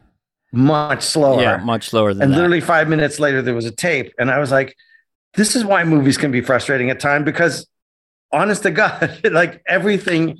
much 0.51 1.03
slower. 1.03 1.41
Yeah, 1.41 1.57
much 1.57 1.89
slower 1.89 2.09
than 2.13 2.19
that. 2.19 2.23
and 2.25 2.33
that. 2.33 2.37
literally 2.37 2.61
five 2.61 2.87
minutes 2.87 3.19
later, 3.19 3.41
there 3.41 3.53
was 3.53 3.65
a 3.65 3.71
tape. 3.71 4.13
And 4.17 4.31
I 4.31 4.39
was 4.39 4.51
like, 4.51 4.75
this 5.35 5.55
is 5.55 5.65
why 5.65 5.83
movies 5.83 6.17
can 6.17 6.31
be 6.31 6.41
frustrating 6.41 6.89
at 6.89 6.99
times 6.99 7.25
because 7.25 7.67
honest 8.31 8.63
to 8.63 8.71
God, 8.71 9.19
like 9.31 9.61
everything, 9.67 10.39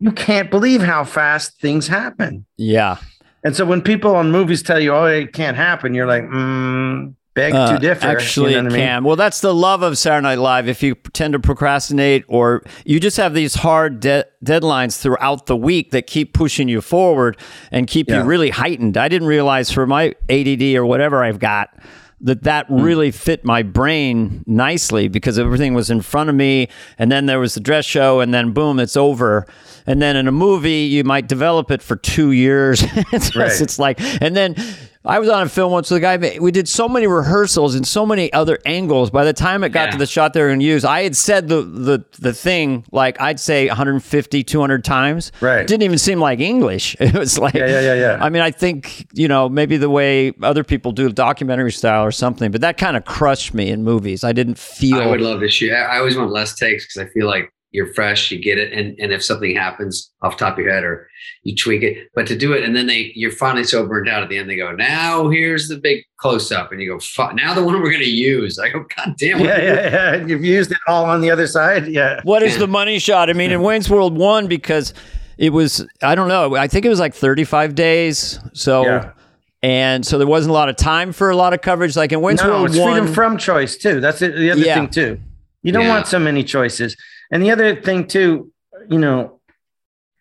you 0.00 0.12
can't 0.12 0.50
believe 0.50 0.82
how 0.82 1.04
fast 1.04 1.60
things 1.60 1.88
happen. 1.88 2.44
Yeah. 2.56 2.98
And 3.44 3.56
so 3.56 3.64
when 3.64 3.82
people 3.82 4.14
on 4.14 4.30
movies 4.30 4.62
tell 4.62 4.78
you, 4.78 4.92
"Oh, 4.94 5.04
it 5.06 5.32
can't 5.32 5.56
happen," 5.56 5.94
you're 5.94 6.06
like, 6.06 6.22
mm, 6.24 7.14
"Beg 7.34 7.54
Uh, 7.54 7.72
to 7.74 7.78
differ." 7.78 8.06
Actually, 8.06 8.54
you 8.54 8.62
know 8.62 8.68
it 8.74 8.80
I 8.82 8.94
mean? 8.96 9.04
Well, 9.04 9.16
that's 9.16 9.40
the 9.40 9.54
love 9.54 9.82
of 9.82 9.96
Saturday 9.98 10.22
Night 10.22 10.38
Live. 10.38 10.68
If 10.68 10.82
you 10.82 10.94
tend 11.12 11.32
to 11.32 11.38
procrastinate 11.38 12.24
or 12.28 12.62
you 12.84 13.00
just 13.00 13.16
have 13.16 13.34
these 13.34 13.54
hard 13.56 14.00
de- 14.00 14.24
deadlines 14.44 14.98
throughout 15.00 15.46
the 15.46 15.56
week 15.56 15.90
that 15.92 16.06
keep 16.06 16.34
pushing 16.34 16.68
you 16.68 16.80
forward 16.80 17.36
and 17.70 17.86
keep 17.86 18.08
you 18.10 18.22
really 18.22 18.50
heightened. 18.50 18.96
I 18.96 19.08
didn't 19.08 19.28
realize 19.28 19.70
for 19.70 19.86
my 19.86 20.14
ADD 20.28 20.76
or 20.76 20.84
whatever 20.84 21.22
I've 21.24 21.38
got 21.38 21.70
that 22.24 22.44
that 22.44 22.66
Hmm. 22.68 22.80
really 22.82 23.10
fit 23.10 23.44
my 23.44 23.64
brain 23.64 24.44
nicely 24.46 25.08
because 25.08 25.40
everything 25.40 25.74
was 25.74 25.90
in 25.90 26.02
front 26.02 26.30
of 26.30 26.36
me 26.36 26.68
and 26.96 27.10
then 27.10 27.26
there 27.26 27.40
was 27.40 27.54
the 27.54 27.60
dress 27.60 27.84
show 27.84 28.20
and 28.20 28.32
then 28.32 28.52
boom 28.52 28.78
it's 28.78 28.96
over 28.96 29.44
and 29.88 30.00
then 30.00 30.14
in 30.14 30.28
a 30.28 30.32
movie 30.32 30.82
you 30.84 31.02
might 31.02 31.26
develop 31.26 31.72
it 31.72 31.82
for 31.82 31.96
two 31.96 32.30
years 32.30 32.84
it's, 33.12 33.30
just- 33.30 33.60
it's 33.60 33.76
like 33.80 33.98
and 34.22 34.36
then 34.36 34.54
I 35.04 35.18
was 35.18 35.28
on 35.28 35.42
a 35.42 35.48
film 35.48 35.72
once 35.72 35.90
with 35.90 35.98
a 35.98 36.00
guy. 36.00 36.38
We 36.38 36.52
did 36.52 36.68
so 36.68 36.88
many 36.88 37.06
rehearsals 37.08 37.74
and 37.74 37.86
so 37.86 38.06
many 38.06 38.32
other 38.32 38.58
angles. 38.64 39.10
By 39.10 39.24
the 39.24 39.32
time 39.32 39.64
it 39.64 39.70
got 39.70 39.86
Yeah. 39.86 39.90
to 39.92 39.98
the 39.98 40.06
shot 40.06 40.32
they 40.32 40.40
were 40.40 40.46
going 40.48 40.60
to 40.60 40.64
use, 40.64 40.84
I 40.84 41.02
had 41.02 41.16
said 41.16 41.48
the, 41.48 41.62
the 41.62 42.04
the 42.20 42.32
thing 42.32 42.84
like 42.92 43.20
I'd 43.20 43.40
say 43.40 43.66
150, 43.66 44.44
200 44.44 44.84
times. 44.84 45.32
Right. 45.40 45.60
It 45.60 45.66
didn't 45.66 45.82
even 45.82 45.98
seem 45.98 46.20
like 46.20 46.40
English. 46.40 46.96
It 47.00 47.14
was 47.14 47.38
like, 47.38 47.54
Yeah, 47.54 47.66
yeah, 47.66 47.80
yeah, 47.80 47.94
yeah. 47.94 48.18
I 48.20 48.30
mean, 48.30 48.42
I 48.42 48.50
think 48.52 49.06
you 49.12 49.26
know 49.28 49.48
maybe 49.48 49.76
the 49.76 49.90
way 49.90 50.32
other 50.42 50.62
people 50.64 50.92
do 50.92 51.10
documentary 51.10 51.72
style 51.72 52.04
or 52.04 52.12
something, 52.12 52.50
but 52.52 52.60
that 52.60 52.78
kind 52.78 52.96
of 52.96 53.04
crushed 53.04 53.54
me 53.54 53.70
in 53.70 53.82
movies. 53.84 54.22
I 54.24 54.32
didn't 54.32 54.56
feel. 54.58 55.00
I 55.00 55.06
would 55.06 55.20
love 55.20 55.40
to 55.40 55.48
shoot. 55.48 55.72
I 55.72 55.96
I 55.96 55.98
always 55.98 56.16
want 56.16 56.30
less 56.30 56.54
takes 56.54 56.86
because 56.86 57.06
I 57.08 57.12
feel 57.12 57.26
like 57.26 57.51
you're 57.72 57.92
fresh, 57.94 58.30
you 58.30 58.38
get 58.40 58.58
it, 58.58 58.72
and 58.72 58.98
and 59.00 59.12
if 59.12 59.24
something 59.24 59.56
happens 59.56 60.10
off 60.22 60.36
the 60.38 60.44
top 60.44 60.54
of 60.58 60.64
your 60.64 60.72
head 60.72 60.84
or 60.84 61.08
you 61.42 61.56
tweak 61.56 61.82
it, 61.82 62.08
but 62.14 62.26
to 62.28 62.36
do 62.36 62.52
it 62.52 62.62
and 62.62 62.76
then 62.76 62.86
they 62.86 63.10
you're 63.14 63.32
finally 63.32 63.64
so 63.64 63.84
burned 63.86 64.08
out 64.08 64.22
at 64.22 64.28
the 64.28 64.38
end, 64.38 64.48
they 64.48 64.56
go, 64.56 64.72
now 64.72 65.28
here's 65.30 65.68
the 65.68 65.76
big 65.78 66.04
close 66.18 66.52
up, 66.52 66.70
and 66.70 66.80
you 66.80 66.88
go, 66.88 67.32
now 67.34 67.54
the 67.54 67.64
one 67.64 67.80
we're 67.80 67.90
gonna 67.90 68.04
use. 68.04 68.58
I 68.58 68.68
go, 68.68 68.84
God 68.96 69.14
damn, 69.18 69.40
what 69.40 69.48
yeah, 69.48 69.56
you 69.56 69.62
doing?" 69.62 69.76
yeah, 69.92 70.16
yeah. 70.16 70.26
You've 70.26 70.44
used 70.44 70.70
it 70.70 70.78
all 70.86 71.04
on 71.06 71.20
the 71.20 71.30
other 71.30 71.46
side. 71.46 71.88
Yeah. 71.88 72.20
What 72.24 72.42
is 72.42 72.58
the 72.58 72.68
money 72.68 72.98
shot? 72.98 73.28
I 73.30 73.32
mean, 73.32 73.50
in 73.50 73.62
Wayne's 73.62 73.90
World 73.90 74.16
one 74.16 74.46
because 74.46 74.94
it 75.38 75.50
was 75.50 75.84
I 76.02 76.14
don't 76.14 76.28
know. 76.28 76.54
I 76.56 76.68
think 76.68 76.84
it 76.84 76.90
was 76.90 77.00
like 77.00 77.14
35 77.14 77.74
days. 77.74 78.38
So 78.52 78.84
Yeah. 78.84 79.12
and 79.62 80.04
so 80.06 80.18
there 80.18 80.26
wasn't 80.26 80.50
a 80.50 80.54
lot 80.54 80.68
of 80.68 80.76
time 80.76 81.12
for 81.12 81.30
a 81.30 81.36
lot 81.36 81.54
of 81.54 81.62
coverage. 81.62 81.96
Like 81.96 82.12
in 82.12 82.20
Wayne's 82.20 82.42
No, 82.42 82.50
World 82.50 82.66
it's 82.68 82.78
one, 82.78 82.92
freedom 82.98 83.14
from 83.14 83.38
choice 83.38 83.76
too. 83.78 84.00
That's 84.00 84.20
it, 84.20 84.36
the 84.36 84.50
other 84.50 84.60
Yeah. 84.60 84.74
thing 84.74 84.88
too. 84.90 85.18
You 85.62 85.72
don't 85.72 85.84
Yeah. 85.84 85.88
want 85.90 86.06
so 86.06 86.18
many 86.18 86.44
choices. 86.44 86.96
And 87.32 87.42
the 87.42 87.50
other 87.50 87.74
thing 87.80 88.06
too, 88.06 88.52
you 88.88 88.98
know, 88.98 89.40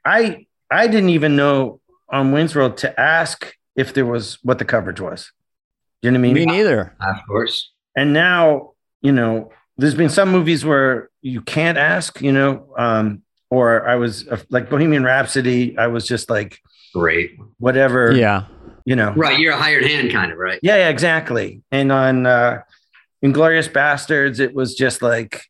I 0.06 0.48
I 0.72 0.88
didn't 0.88 1.10
even 1.10 1.36
know 1.36 1.80
on 2.10 2.32
Wayne's 2.32 2.56
World 2.56 2.78
to 2.78 3.00
ask 3.00 3.54
if 3.76 3.94
there 3.94 4.06
was 4.06 4.38
what 4.44 4.58
the 4.60 4.66
coverage 4.66 5.00
was. 5.00 5.32
You 6.02 6.10
know 6.12 6.16
what 6.20 6.30
I 6.30 6.34
mean? 6.34 6.34
me 6.34 6.46
neither. 6.46 6.96
Of 7.00 7.18
course. 7.28 7.70
and 7.96 8.14
now 8.14 8.72
you 9.02 9.12
know 9.12 9.52
there's 9.78 9.96
been 9.96 10.10
some 10.10 10.30
movies 10.32 10.64
where 10.66 11.10
you 11.22 11.42
can't 11.42 11.78
ask 11.78 12.22
you 12.22 12.32
know 12.32 12.74
um 12.78 13.22
or 13.50 13.88
i 13.88 13.96
was 13.96 14.28
like 14.50 14.70
bohemian 14.70 15.04
rhapsody 15.04 15.76
i 15.78 15.88
was 15.88 16.08
just 16.08 16.30
like 16.30 16.60
Great. 16.94 17.38
whatever 17.58 18.12
Yeah. 18.12 18.46
you 18.86 18.96
know 18.96 19.12
Right. 19.14 19.40
You're 19.40 19.54
a 19.54 19.58
hired 19.58 19.84
hand, 19.86 20.12
kind 20.12 20.32
of, 20.32 20.38
right? 20.38 20.60
yeah, 20.64 20.78
yeah 20.78 20.90
exactly 20.90 21.62
and 21.72 21.92
on 21.92 22.26
uh 22.26 22.62
Inglourious 23.26 23.70
Basterds 23.72 24.40
it 24.40 24.54
was 24.56 24.76
just 24.76 25.02
like 25.02 25.44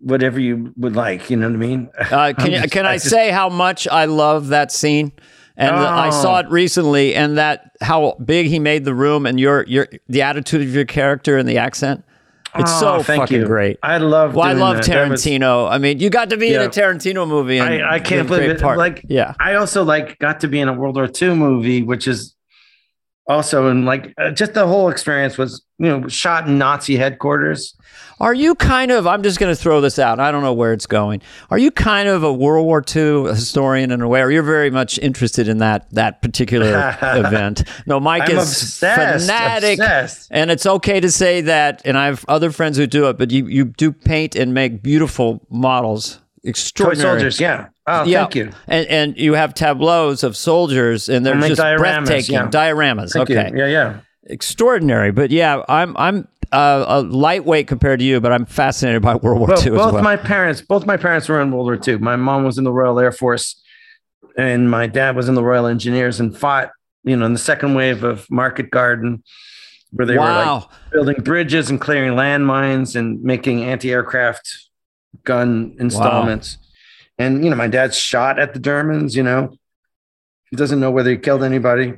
whatever 0.00 0.40
you 0.40 0.72
would 0.76 0.96
like 0.96 1.28
you 1.30 1.36
know 1.36 1.46
what 1.46 1.54
i 1.54 1.58
mean 1.58 1.88
Uh, 1.98 2.32
can 2.36 2.50
just- 2.62 2.70
can 2.72 2.86
I, 2.86 2.94
just- 2.96 3.10
say 3.10 3.30
how 3.30 3.48
much 3.48 3.86
I 3.88 4.06
love 4.06 4.48
that 4.48 4.72
scene? 4.72 5.12
And 5.56 5.76
I 5.76 6.08
Oh. 6.08 6.10
saw 6.10 6.38
it 6.38 6.48
recently, 6.48 7.14
and 7.14 7.36
that 7.36 7.72
how 7.82 8.16
big 8.24 8.46
he 8.46 8.58
made 8.58 8.86
the 8.86 8.94
room, 8.94 9.26
and 9.26 9.38
your 9.38 9.64
your 9.68 9.88
the 10.08 10.22
attitude 10.22 10.62
of 10.62 10.74
your 10.74 10.86
character 10.86 11.36
and 11.36 11.46
the 11.46 11.58
accent. 11.58 12.02
It's 12.54 12.72
Oh, 12.82 12.98
so 12.98 13.02
fucking 13.02 13.40
you. 13.42 13.46
great. 13.46 13.78
i 13.82 13.98
love 13.98 14.34
Well, 14.34 14.46
I 14.46 14.54
love 14.54 14.76
that. 14.76 14.86
That 14.86 15.10
was- 15.10 15.22
Tarantino. 15.22 15.70
I 15.70 15.76
mean, 15.76 15.98
you 16.00 16.08
got 16.08 16.30
to 16.30 16.38
be 16.38 16.54
in 16.54 16.62
a 16.62 16.68
Tarantino 16.68 17.28
movie. 17.28 17.58
And 17.58 17.84
I- 17.84 17.96
I 17.96 17.98
can't 18.00 18.26
believe 18.26 18.48
it. 18.50 18.60
part. 18.60 18.78
Like- 18.78 19.04
yeah, 19.08 19.34
I 19.38 19.54
also 19.56 19.84
like 19.84 20.18
got 20.18 20.40
to 20.40 20.48
be 20.48 20.60
in 20.60 20.68
a 20.68 20.72
World 20.72 20.96
War 20.96 21.08
II 21.20 21.34
movie, 21.34 21.82
which 21.82 22.08
is 22.08 22.34
also 23.30 23.68
and 23.68 23.86
like 23.86 24.12
uh, 24.18 24.30
just 24.30 24.54
the 24.54 24.66
whole 24.66 24.88
experience 24.88 25.38
was 25.38 25.62
you 25.78 25.86
know 25.86 26.08
shot 26.08 26.48
in 26.48 26.58
Nazi 26.58 26.96
headquarters. 26.96 27.74
Are 28.18 28.34
you 28.34 28.54
kind 28.54 28.90
of? 28.90 29.06
I'm 29.06 29.22
just 29.22 29.38
going 29.38 29.54
to 29.54 29.60
throw 29.60 29.80
this 29.80 29.98
out. 29.98 30.20
I 30.20 30.30
don't 30.30 30.42
know 30.42 30.52
where 30.52 30.74
it's 30.74 30.86
going. 30.86 31.22
Are 31.48 31.56
you 31.56 31.70
kind 31.70 32.06
of 32.06 32.22
a 32.22 32.30
World 32.30 32.66
War 32.66 32.84
II 32.94 33.28
historian 33.28 33.90
in 33.90 34.02
a 34.02 34.08
way, 34.08 34.20
or 34.20 34.30
you're 34.30 34.42
very 34.42 34.70
much 34.70 34.98
interested 34.98 35.48
in 35.48 35.58
that 35.58 35.88
that 35.94 36.20
particular 36.20 36.98
event? 37.02 37.64
No, 37.86 37.98
Mike 37.98 38.28
I'm 38.28 38.36
is 38.36 38.62
obsessed, 38.62 39.26
fanatic, 39.26 39.78
obsessed. 39.78 40.28
and 40.30 40.50
it's 40.50 40.66
okay 40.66 41.00
to 41.00 41.10
say 41.10 41.40
that. 41.42 41.80
And 41.86 41.96
I 41.96 42.06
have 42.06 42.24
other 42.28 42.50
friends 42.50 42.76
who 42.76 42.86
do 42.86 43.08
it, 43.08 43.16
but 43.16 43.30
you 43.30 43.46
you 43.46 43.64
do 43.64 43.90
paint 43.90 44.36
and 44.36 44.52
make 44.52 44.82
beautiful 44.82 45.46
models, 45.48 46.20
extraordinary 46.44 47.04
Toy 47.04 47.12
soldiers, 47.12 47.40
yeah. 47.40 47.68
Oh, 47.90 48.04
Yeah. 48.04 48.22
thank 48.22 48.34
you. 48.36 48.50
And 48.68 48.86
and 48.86 49.16
you 49.18 49.34
have 49.34 49.54
tableaus 49.54 50.22
of 50.22 50.36
soldiers, 50.36 51.08
and 51.08 51.24
they're 51.24 51.34
make 51.34 51.48
just 51.50 51.60
dioramas, 51.60 51.78
breathtaking 52.06 52.34
yeah. 52.34 52.48
dioramas. 52.48 53.12
Thank 53.12 53.30
okay, 53.30 53.50
you. 53.50 53.58
Yeah, 53.58 53.66
yeah. 53.66 54.00
extraordinary. 54.24 55.10
But 55.12 55.30
yeah, 55.30 55.62
I'm 55.68 55.96
I'm 55.96 56.28
uh, 56.52 56.84
a 56.88 57.02
lightweight 57.02 57.66
compared 57.68 58.00
to 58.00 58.04
you, 58.04 58.20
but 58.20 58.32
I'm 58.32 58.44
fascinated 58.46 59.02
by 59.02 59.14
World 59.16 59.38
War 59.38 59.48
Well, 59.48 59.62
II 59.62 59.70
both 59.70 59.86
as 59.88 59.92
well. 59.94 60.02
my 60.02 60.16
parents, 60.16 60.60
both 60.60 60.86
my 60.86 60.96
parents 60.96 61.28
were 61.28 61.40
in 61.40 61.50
World 61.52 61.66
War 61.66 61.78
II. 61.86 61.98
My 61.98 62.16
mom 62.16 62.44
was 62.44 62.58
in 62.58 62.64
the 62.64 62.72
Royal 62.72 62.98
Air 62.98 63.12
Force, 63.12 63.60
and 64.36 64.70
my 64.70 64.86
dad 64.86 65.16
was 65.16 65.28
in 65.28 65.34
the 65.34 65.44
Royal 65.44 65.66
Engineers 65.66 66.18
and 66.20 66.36
fought, 66.36 66.70
you 67.04 67.16
know, 67.16 67.24
in 67.26 67.32
the 67.32 67.38
second 67.38 67.74
wave 67.74 68.02
of 68.02 68.28
Market 68.30 68.70
Garden, 68.70 69.22
where 69.92 70.06
they 70.06 70.14
were 70.16 70.20
like 70.24 70.64
building 70.92 71.22
bridges 71.22 71.70
and 71.70 71.80
clearing 71.80 72.12
landmines 72.12 72.96
and 72.96 73.22
making 73.22 73.62
anti-aircraft 73.64 74.48
gun 75.24 75.76
installments. 75.78 76.58
And 77.20 77.44
you 77.44 77.50
know, 77.50 77.56
my 77.56 77.68
dad 77.68 77.94
shot 77.94 78.38
at 78.38 78.54
the 78.54 78.60
Germans. 78.60 79.14
You 79.14 79.22
know, 79.22 79.50
he 80.50 80.56
doesn't 80.56 80.80
know 80.80 80.90
whether 80.90 81.10
he 81.10 81.18
killed 81.18 81.44
anybody. 81.44 81.94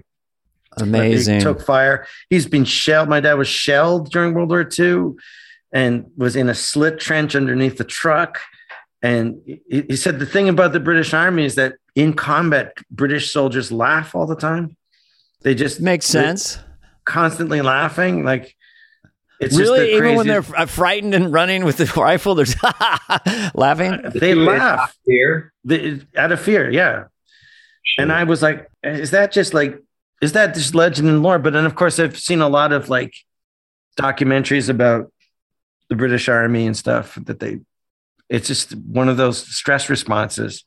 Amazing. 0.76 1.36
He 1.36 1.40
took 1.40 1.62
fire. 1.62 2.06
He's 2.28 2.46
been 2.46 2.64
shelled. 2.64 3.08
My 3.08 3.20
dad 3.20 3.34
was 3.34 3.46
shelled 3.46 4.10
during 4.10 4.34
World 4.34 4.50
War 4.50 4.68
II, 4.68 5.12
and 5.72 6.10
was 6.16 6.34
in 6.34 6.48
a 6.48 6.54
slit 6.54 6.98
trench 6.98 7.36
underneath 7.36 7.78
the 7.78 7.84
truck. 7.84 8.40
And 9.00 9.40
he, 9.46 9.84
he 9.88 9.96
said 9.96 10.18
the 10.18 10.26
thing 10.26 10.48
about 10.48 10.72
the 10.72 10.80
British 10.80 11.14
Army 11.14 11.44
is 11.44 11.54
that 11.54 11.74
in 11.94 12.14
combat, 12.14 12.76
British 12.90 13.30
soldiers 13.30 13.70
laugh 13.70 14.14
all 14.16 14.26
the 14.26 14.36
time. 14.36 14.76
They 15.42 15.54
just 15.54 15.80
Makes 15.80 16.06
sense. 16.06 16.58
Constantly 17.04 17.62
laughing, 17.62 18.24
like 18.24 18.56
it's 19.42 19.56
really, 19.58 19.80
the 19.80 19.96
even 19.96 20.14
when 20.16 20.26
they're 20.26 20.38
f- 20.38 20.52
uh, 20.56 20.66
frightened 20.66 21.14
and 21.14 21.32
running 21.32 21.64
with 21.64 21.76
the 21.76 21.84
rifle, 21.96 22.34
they're 22.34 22.46
laughing. 23.54 24.00
they 24.14 24.34
laugh 24.34 24.94
Here. 25.06 25.52
the, 25.64 26.04
out 26.16 26.32
of 26.32 26.40
fear. 26.40 26.70
Yeah. 26.70 27.04
And 27.98 28.12
I 28.12 28.24
was 28.24 28.42
like, 28.42 28.68
is 28.82 29.10
that 29.10 29.32
just 29.32 29.52
like, 29.54 29.78
is 30.20 30.32
that 30.32 30.54
just 30.54 30.74
legend 30.74 31.08
and 31.08 31.22
lore? 31.22 31.38
But 31.38 31.52
then, 31.52 31.66
of 31.66 31.74
course, 31.74 31.98
I've 31.98 32.18
seen 32.18 32.40
a 32.40 32.48
lot 32.48 32.72
of 32.72 32.88
like 32.88 33.14
documentaries 33.98 34.68
about 34.68 35.12
the 35.88 35.96
British 35.96 36.28
Army 36.28 36.66
and 36.66 36.76
stuff 36.76 37.18
that 37.22 37.40
they, 37.40 37.58
it's 38.28 38.48
just 38.48 38.74
one 38.76 39.08
of 39.08 39.16
those 39.16 39.38
stress 39.54 39.90
responses. 39.90 40.64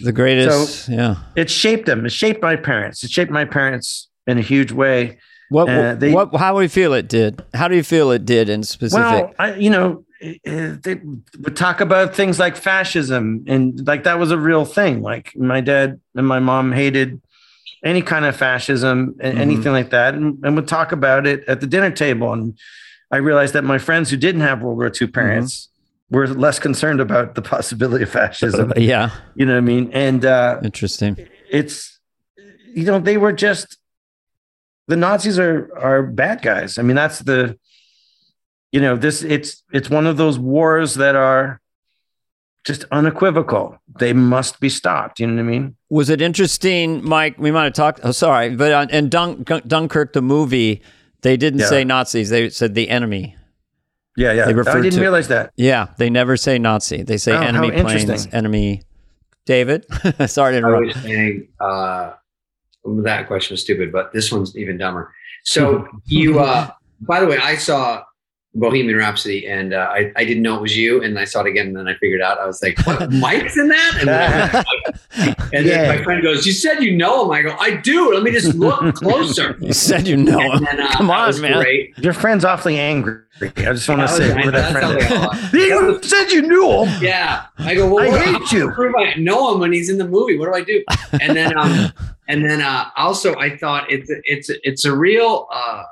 The 0.00 0.12
greatest. 0.12 0.88
yeah. 0.88 1.16
It 1.36 1.50
shaped 1.50 1.86
them. 1.86 2.06
It 2.06 2.12
shaped 2.12 2.42
my 2.42 2.56
parents. 2.56 3.04
It 3.04 3.10
shaped 3.10 3.30
my 3.30 3.44
parents 3.44 4.08
in 4.26 4.38
a 4.38 4.42
huge 4.42 4.72
way. 4.72 5.18
What? 5.50 5.68
Uh, 5.68 5.94
they- 5.94 6.12
what? 6.12 6.34
How 6.36 6.54
do 6.54 6.62
you 6.62 6.68
feel 6.68 6.92
it 6.92 7.08
did? 7.08 7.42
How 7.54 7.68
do 7.68 7.76
you 7.76 7.82
feel 7.82 8.10
it 8.10 8.24
did 8.24 8.48
in 8.48 8.62
specific? 8.62 9.02
Well, 9.04 9.34
I, 9.38 9.54
you 9.54 9.70
know, 9.70 10.04
eh, 10.20 10.34
they 10.82 11.00
would 11.40 11.56
talk 11.56 11.80
about 11.80 12.14
things 12.14 12.38
like 12.38 12.56
fascism, 12.56 13.44
and 13.46 13.86
like 13.86 14.04
that 14.04 14.18
was 14.18 14.30
a 14.30 14.38
real 14.38 14.64
thing. 14.64 15.00
Like 15.02 15.34
my 15.36 15.60
dad 15.60 16.00
and 16.14 16.26
my 16.26 16.38
mom 16.38 16.72
hated 16.72 17.20
any 17.84 18.02
kind 18.02 18.24
of 18.24 18.36
fascism 18.36 19.14
and 19.20 19.38
Mhm. 19.38 19.40
anything 19.40 19.72
like 19.72 19.90
that, 19.90 20.14
and, 20.14 20.38
and 20.44 20.56
would 20.56 20.68
talk 20.68 20.92
about 20.92 21.26
it 21.26 21.44
at 21.48 21.60
the 21.60 21.66
dinner 21.66 21.90
table. 21.90 22.32
And 22.32 22.58
I 23.10 23.16
realized 23.18 23.54
that 23.54 23.64
my 23.64 23.78
friends 23.78 24.10
who 24.10 24.16
didn't 24.16 24.42
have 24.42 24.60
World 24.62 24.76
War 24.78 24.90
II 25.00 25.06
parents 25.06 25.68
were 26.10 26.26
less 26.26 26.58
concerned 26.58 27.00
about 27.00 27.36
the 27.36 27.42
possibility 27.54 28.02
of 28.02 28.10
fascism. 28.10 28.72
yeah. 28.76 29.10
you 29.34 29.46
know 29.46 29.52
what 29.52 29.58
I 29.58 29.62
mean? 29.62 29.90
And 29.92 30.24
uh, 30.26 30.58
Interesting. 30.62 31.16
it's 31.50 31.98
you 32.74 32.84
know 32.84 32.98
they 32.98 33.16
were 33.16 33.32
just 33.32 33.77
the 34.88 34.96
Nazis 34.96 35.38
are 35.38 35.70
are 35.78 36.02
bad 36.02 36.42
guys. 36.42 36.78
I 36.78 36.82
mean 36.82 36.96
that's 36.96 37.20
the 37.20 37.56
you 38.72 38.80
know 38.80 38.96
this 38.96 39.22
it's 39.22 39.62
it's 39.72 39.88
one 39.88 40.06
of 40.06 40.16
those 40.16 40.38
wars 40.38 40.94
that 40.94 41.14
are 41.14 41.60
just 42.64 42.84
unequivocal. 42.90 43.78
They 43.98 44.12
must 44.12 44.60
be 44.60 44.68
stopped. 44.68 45.20
You 45.20 45.26
know 45.28 45.34
what 45.42 45.48
I 45.48 45.52
mean? 45.52 45.76
Was 45.90 46.10
it 46.10 46.20
interesting, 46.20 47.02
Mike? 47.04 47.38
We 47.38 47.50
might 47.50 47.64
have 47.64 47.72
talked. 47.72 48.00
Oh, 48.02 48.12
sorry, 48.12 48.54
but 48.56 48.72
on, 48.72 48.90
in 48.90 49.08
Dun, 49.08 49.44
Dunkirk, 49.44 50.12
the 50.12 50.20
movie, 50.20 50.82
they 51.22 51.36
didn't 51.36 51.60
Yeah. 51.60 51.66
say 51.66 51.84
Nazis. 51.84 52.28
They 52.30 52.50
said 52.50 52.74
the 52.74 52.90
enemy. 52.90 53.36
Yeah, 54.16 54.32
yeah. 54.32 54.52
They 54.52 54.60
I 54.70 54.74
didn't 54.80 54.90
to- 54.94 55.00
realize 55.00 55.28
that. 55.28 55.52
Yeah, 55.56 55.86
they 55.96 56.10
never 56.10 56.36
say 56.36 56.58
Nazi. 56.58 57.04
They 57.04 57.16
say 57.18 57.32
Oh, 57.36 57.40
enemy 57.40 57.70
planes, 57.70 58.26
enemy. 58.32 58.82
David, 59.46 59.86
sorry 60.26 60.52
to 60.54 60.58
interrupt. 60.58 60.58
I 60.58 60.58
interrupt. 60.58 60.94
was 60.94 61.02
saying, 61.04 61.48
uh, 61.60 62.12
that 63.02 63.26
question 63.26 63.54
was 63.54 63.60
stupid, 63.62 63.92
but 63.92 64.12
this 64.12 64.32
one's 64.32 64.56
even 64.56 64.78
dumber. 64.78 65.14
So 65.44 65.86
you, 66.06 66.40
uh, 66.40 66.70
by 67.00 67.20
the 67.20 67.26
way, 67.26 67.38
I 67.38 67.56
saw 67.56 68.04
Bohemian 68.58 68.96
Rhapsody, 68.98 69.46
and 69.46 69.72
uh, 69.72 69.88
I, 69.90 70.12
I 70.16 70.24
didn't 70.24 70.42
know 70.42 70.56
it 70.56 70.62
was 70.62 70.76
you, 70.76 71.02
and 71.02 71.18
I 71.18 71.24
saw 71.24 71.40
it 71.42 71.46
again, 71.46 71.68
and 71.68 71.76
then 71.76 71.88
I 71.88 71.94
figured 71.94 72.20
out 72.20 72.38
I 72.38 72.46
was 72.46 72.62
like, 72.62 72.78
"What? 72.86 73.12
Mike's 73.12 73.56
in 73.56 73.68
that?" 73.68 73.96
And 74.00 74.08
then, 74.08 75.34
and 75.52 75.66
then 75.66 75.86
Yeah. 75.86 75.96
my 75.96 76.02
friend 76.02 76.22
goes, 76.22 76.46
"You 76.46 76.52
said 76.52 76.82
you 76.82 76.96
know 76.96 77.24
him." 77.24 77.30
I 77.30 77.42
go, 77.42 77.56
"I 77.58 77.76
do. 77.76 78.12
Let 78.14 78.22
me 78.22 78.30
just 78.32 78.54
look 78.54 78.94
closer." 78.96 79.56
You 79.68 79.72
said 79.72 80.06
you 80.08 80.16
know 80.16 80.38
him. 80.40 80.52
And 80.52 80.66
then, 80.66 80.80
uh, 80.80 80.90
Come 80.92 81.10
on, 81.10 81.40
man. 81.40 81.60
Great. 81.62 81.96
Your 81.98 82.12
friend's 82.12 82.44
awfully 82.44 82.78
angry. 82.78 83.22
I 83.40 83.46
just 83.50 83.88
want 83.88 84.00
to 84.00 84.08
say 84.08 84.26
was- 84.34 84.34
where 84.34 84.50
that 84.52 84.72
that 84.72 85.08
friend 85.08 85.52
like. 85.52 85.52
You 85.52 86.02
said 86.02 86.30
you 86.32 86.42
knew 86.42 86.70
him. 86.84 87.02
Yeah, 87.02 87.46
I 87.58 87.74
go. 87.74 87.92
Well, 87.92 88.04
I 88.04 88.08
what- 88.08 88.20
hate 88.42 88.52
you. 88.52 88.70
Prove 88.72 88.94
I 88.98 89.14
know 89.14 89.52
him 89.54 89.60
when 89.60 89.72
he's 89.72 89.88
in 89.90 89.98
the 89.98 90.08
movie. 90.08 90.36
What 90.38 90.46
do 90.46 90.54
I 90.54 90.62
do? 90.62 90.82
And 91.20 91.36
then, 91.36 91.56
um, 91.56 91.92
and 92.28 92.44
then 92.44 92.60
uh, 92.60 92.86
also, 92.96 93.34
I 93.36 93.56
thought 93.56 93.90
it's 93.90 94.10
it's 94.24 94.50
it's 94.64 94.84
a 94.84 94.94
real 94.94 95.46
uh, 95.52 95.82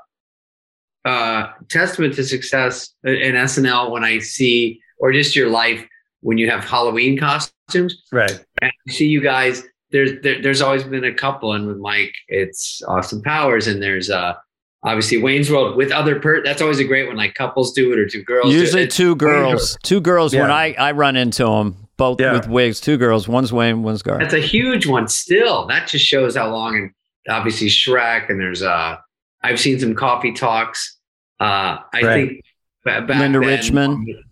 uh, 1.07 1.52
testament 1.68 2.14
to 2.14 2.24
success 2.24 2.94
in 3.04 3.34
SNL 3.34 3.90
when 3.90 4.04
I 4.04 4.18
see, 4.18 4.80
or 4.98 5.12
just 5.12 5.36
your 5.36 5.48
life 5.48 5.86
when 6.20 6.36
you 6.38 6.50
have 6.50 6.64
Halloween 6.64 7.16
costumes. 7.18 8.02
Right. 8.12 8.32
And 8.62 8.70
I 8.88 8.90
see 8.92 9.07
you 9.07 9.20
guys. 9.20 9.62
There's 9.92 10.20
there, 10.22 10.42
there's 10.42 10.61
always 10.61 10.82
been 10.84 11.04
a 11.04 11.14
couple, 11.14 11.52
and 11.52 11.66
with 11.68 11.78
Mike, 11.78 12.12
it's 12.28 12.82
Austin 12.88 13.22
Powers, 13.22 13.66
and 13.68 13.80
there's 13.82 14.11
uh 14.11 14.34
obviously 14.82 15.18
Wayne's 15.18 15.50
World 15.50 15.76
with 15.76 15.92
other 15.92 16.18
per. 16.20 16.42
That's 16.42 16.61
always 16.61 16.80
a 16.80 16.84
great 16.84 17.07
one. 17.07 17.16
Like 17.16 17.34
couples 17.34 17.72
do 17.72 17.92
it 17.92 17.98
or 17.98 18.09
two 18.09 18.22
girls. 18.24 18.50
do 18.50 18.57
it. 18.57 18.61
Usually 18.61 18.86
two 18.88 19.14
girls. 19.16 19.78
Two 19.84 20.00
girls 20.00 20.34
when 20.34 20.50
I, 20.50 20.74
I 20.74 20.92
run 20.92 21.16
into 21.16 21.44
them, 21.44 21.86
both 21.96 22.20
Yeah. 22.20 22.32
with 22.32 22.48
wigs. 22.48 22.80
Two 22.80 22.96
girls. 22.96 23.28
One's 23.28 23.52
Wayne, 23.52 23.82
one's 23.84 24.02
Gar. 24.02 24.18
That's 24.18 24.34
a 24.34 24.40
huge 24.40 24.86
one 24.86 25.07
still. 25.09 25.66
That 25.68 25.86
just 25.88 26.04
shows 26.04 26.36
how 26.36 26.50
long 26.50 26.76
and 26.76 26.90
obviously 27.28 27.68
Shrek 27.68 28.28
and 28.28 28.40
there's 28.40 28.62
uh 28.62 28.96
I've 29.42 29.61
seen 29.61 29.78
some 29.78 29.94
coffee 29.94 30.32
talks. 30.32 30.95
Uh 31.41 31.78
I 31.93 32.01
Right. 32.03 32.28
think 32.28 32.43
back 32.84 33.09
Linda 33.09 33.41
then, 33.41 33.49
Richman. 33.49 34.22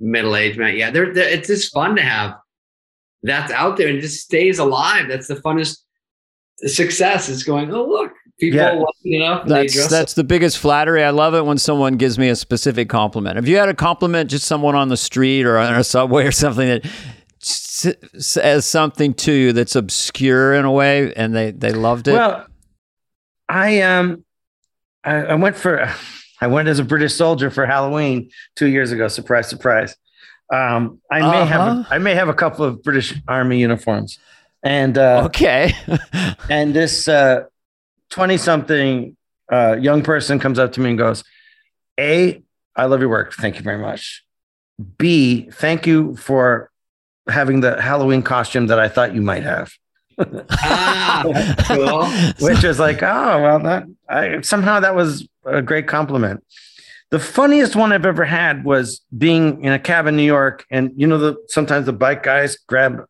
Middle 0.00 0.36
aged 0.36 0.58
man. 0.58 0.76
Yeah, 0.76 0.90
they're, 0.90 1.12
they're- 1.12 1.28
it's 1.28 1.48
just 1.48 1.72
fun 1.72 1.96
to 1.96 2.02
have 2.02 2.36
that's 3.24 3.50
out 3.52 3.76
there 3.76 3.88
and 3.88 4.00
just 4.00 4.20
stays 4.20 4.58
alive. 4.60 5.08
That's 5.08 5.26
the 5.26 5.34
funnest 5.36 5.78
success 6.58 7.28
is 7.28 7.42
going, 7.42 7.72
oh 7.74 7.84
look, 7.84 8.12
people 8.38 8.58
Yeah. 8.60 8.70
like 8.72 8.94
it 9.04 9.16
enough. 9.16 9.46
That's 9.48 9.88
that's 9.88 10.14
the 10.14 10.22
biggest 10.24 10.58
flattery. 10.58 11.02
I 11.02 11.10
love 11.10 11.34
it 11.34 11.44
when 11.44 11.58
someone 11.58 11.96
gives 11.96 12.16
me 12.18 12.28
a 12.28 12.36
specific 12.36 12.88
compliment. 12.88 13.36
If 13.38 13.48
you 13.48 13.56
had 13.56 13.68
a 13.68 13.74
compliment 13.74 14.30
just 14.30 14.46
someone 14.46 14.76
on 14.76 14.88
the 14.88 14.96
street 14.96 15.44
or 15.44 15.58
on 15.58 15.74
a 15.74 15.82
subway 15.84 16.24
or 16.26 16.32
something 16.32 16.68
that 16.68 16.86
says 17.40 18.64
something 18.66 19.14
to 19.14 19.32
you 19.32 19.52
that's 19.52 19.74
obscure 19.76 20.54
in 20.54 20.64
a 20.64 20.72
way, 20.72 21.12
and 21.14 21.34
they 21.34 21.50
they 21.50 21.72
loved 21.72 22.06
it. 22.08 22.12
Well, 22.12 22.46
I 23.48 23.80
um, 23.82 24.24
I, 25.04 25.14
I 25.16 25.34
went 25.34 25.56
for, 25.56 25.88
I 26.40 26.46
went 26.46 26.68
as 26.68 26.78
a 26.78 26.84
British 26.84 27.14
soldier 27.14 27.50
for 27.50 27.66
Halloween 27.66 28.30
two 28.56 28.66
years 28.66 28.92
ago. 28.92 29.08
Surprise, 29.08 29.48
surprise. 29.48 29.96
Um, 30.52 31.00
I 31.10 31.20
may 31.20 31.44
have, 31.46 31.60
Uh-huh. 31.60 31.84
a, 31.90 31.94
I 31.94 31.98
may 31.98 32.14
have 32.14 32.28
a 32.28 32.34
couple 32.34 32.64
of 32.64 32.82
British 32.82 33.14
Army 33.28 33.58
uniforms, 33.60 34.18
and 34.62 34.96
uh, 34.96 35.24
okay. 35.26 35.74
and 36.50 36.72
this 36.74 37.08
twenty-something 38.10 39.16
uh, 39.52 39.76
young 39.80 40.02
person 40.02 40.38
comes 40.38 40.58
up 40.58 40.72
to 40.72 40.80
me 40.80 40.90
and 40.90 40.98
goes, 40.98 41.24
"A, 42.00 42.42
I 42.76 42.84
love 42.86 43.00
your 43.00 43.10
work. 43.10 43.34
Thank 43.34 43.56
you 43.56 43.62
very 43.62 43.78
much. 43.78 44.24
B, 44.96 45.48
thank 45.52 45.86
you 45.86 46.16
for 46.16 46.70
having 47.28 47.60
the 47.60 47.80
Halloween 47.80 48.22
costume 48.22 48.68
that 48.68 48.78
I 48.78 48.88
thought 48.88 49.14
you 49.14 49.22
might 49.22 49.42
have." 49.42 49.70
ah, 50.50 51.54
cool. 51.68 52.06
which 52.48 52.64
is 52.64 52.78
like, 52.80 53.02
oh 53.02 53.42
well, 53.42 53.58
that 53.60 53.84
I, 54.08 54.40
somehow 54.40 54.80
that 54.80 54.94
was 54.96 55.28
a 55.48 55.62
great 55.62 55.86
compliment. 55.86 56.42
The 57.10 57.18
funniest 57.18 57.74
one 57.74 57.92
I've 57.92 58.04
ever 58.04 58.24
had 58.24 58.64
was 58.64 59.00
being 59.16 59.64
in 59.64 59.72
a 59.72 59.78
cab 59.78 60.06
in 60.06 60.16
New 60.16 60.22
York, 60.24 60.66
and 60.70 60.90
you 60.96 61.06
know 61.06 61.18
the 61.18 61.36
sometimes 61.48 61.86
the 61.86 61.92
bike 61.92 62.22
guys 62.22 62.56
grab 62.66 63.04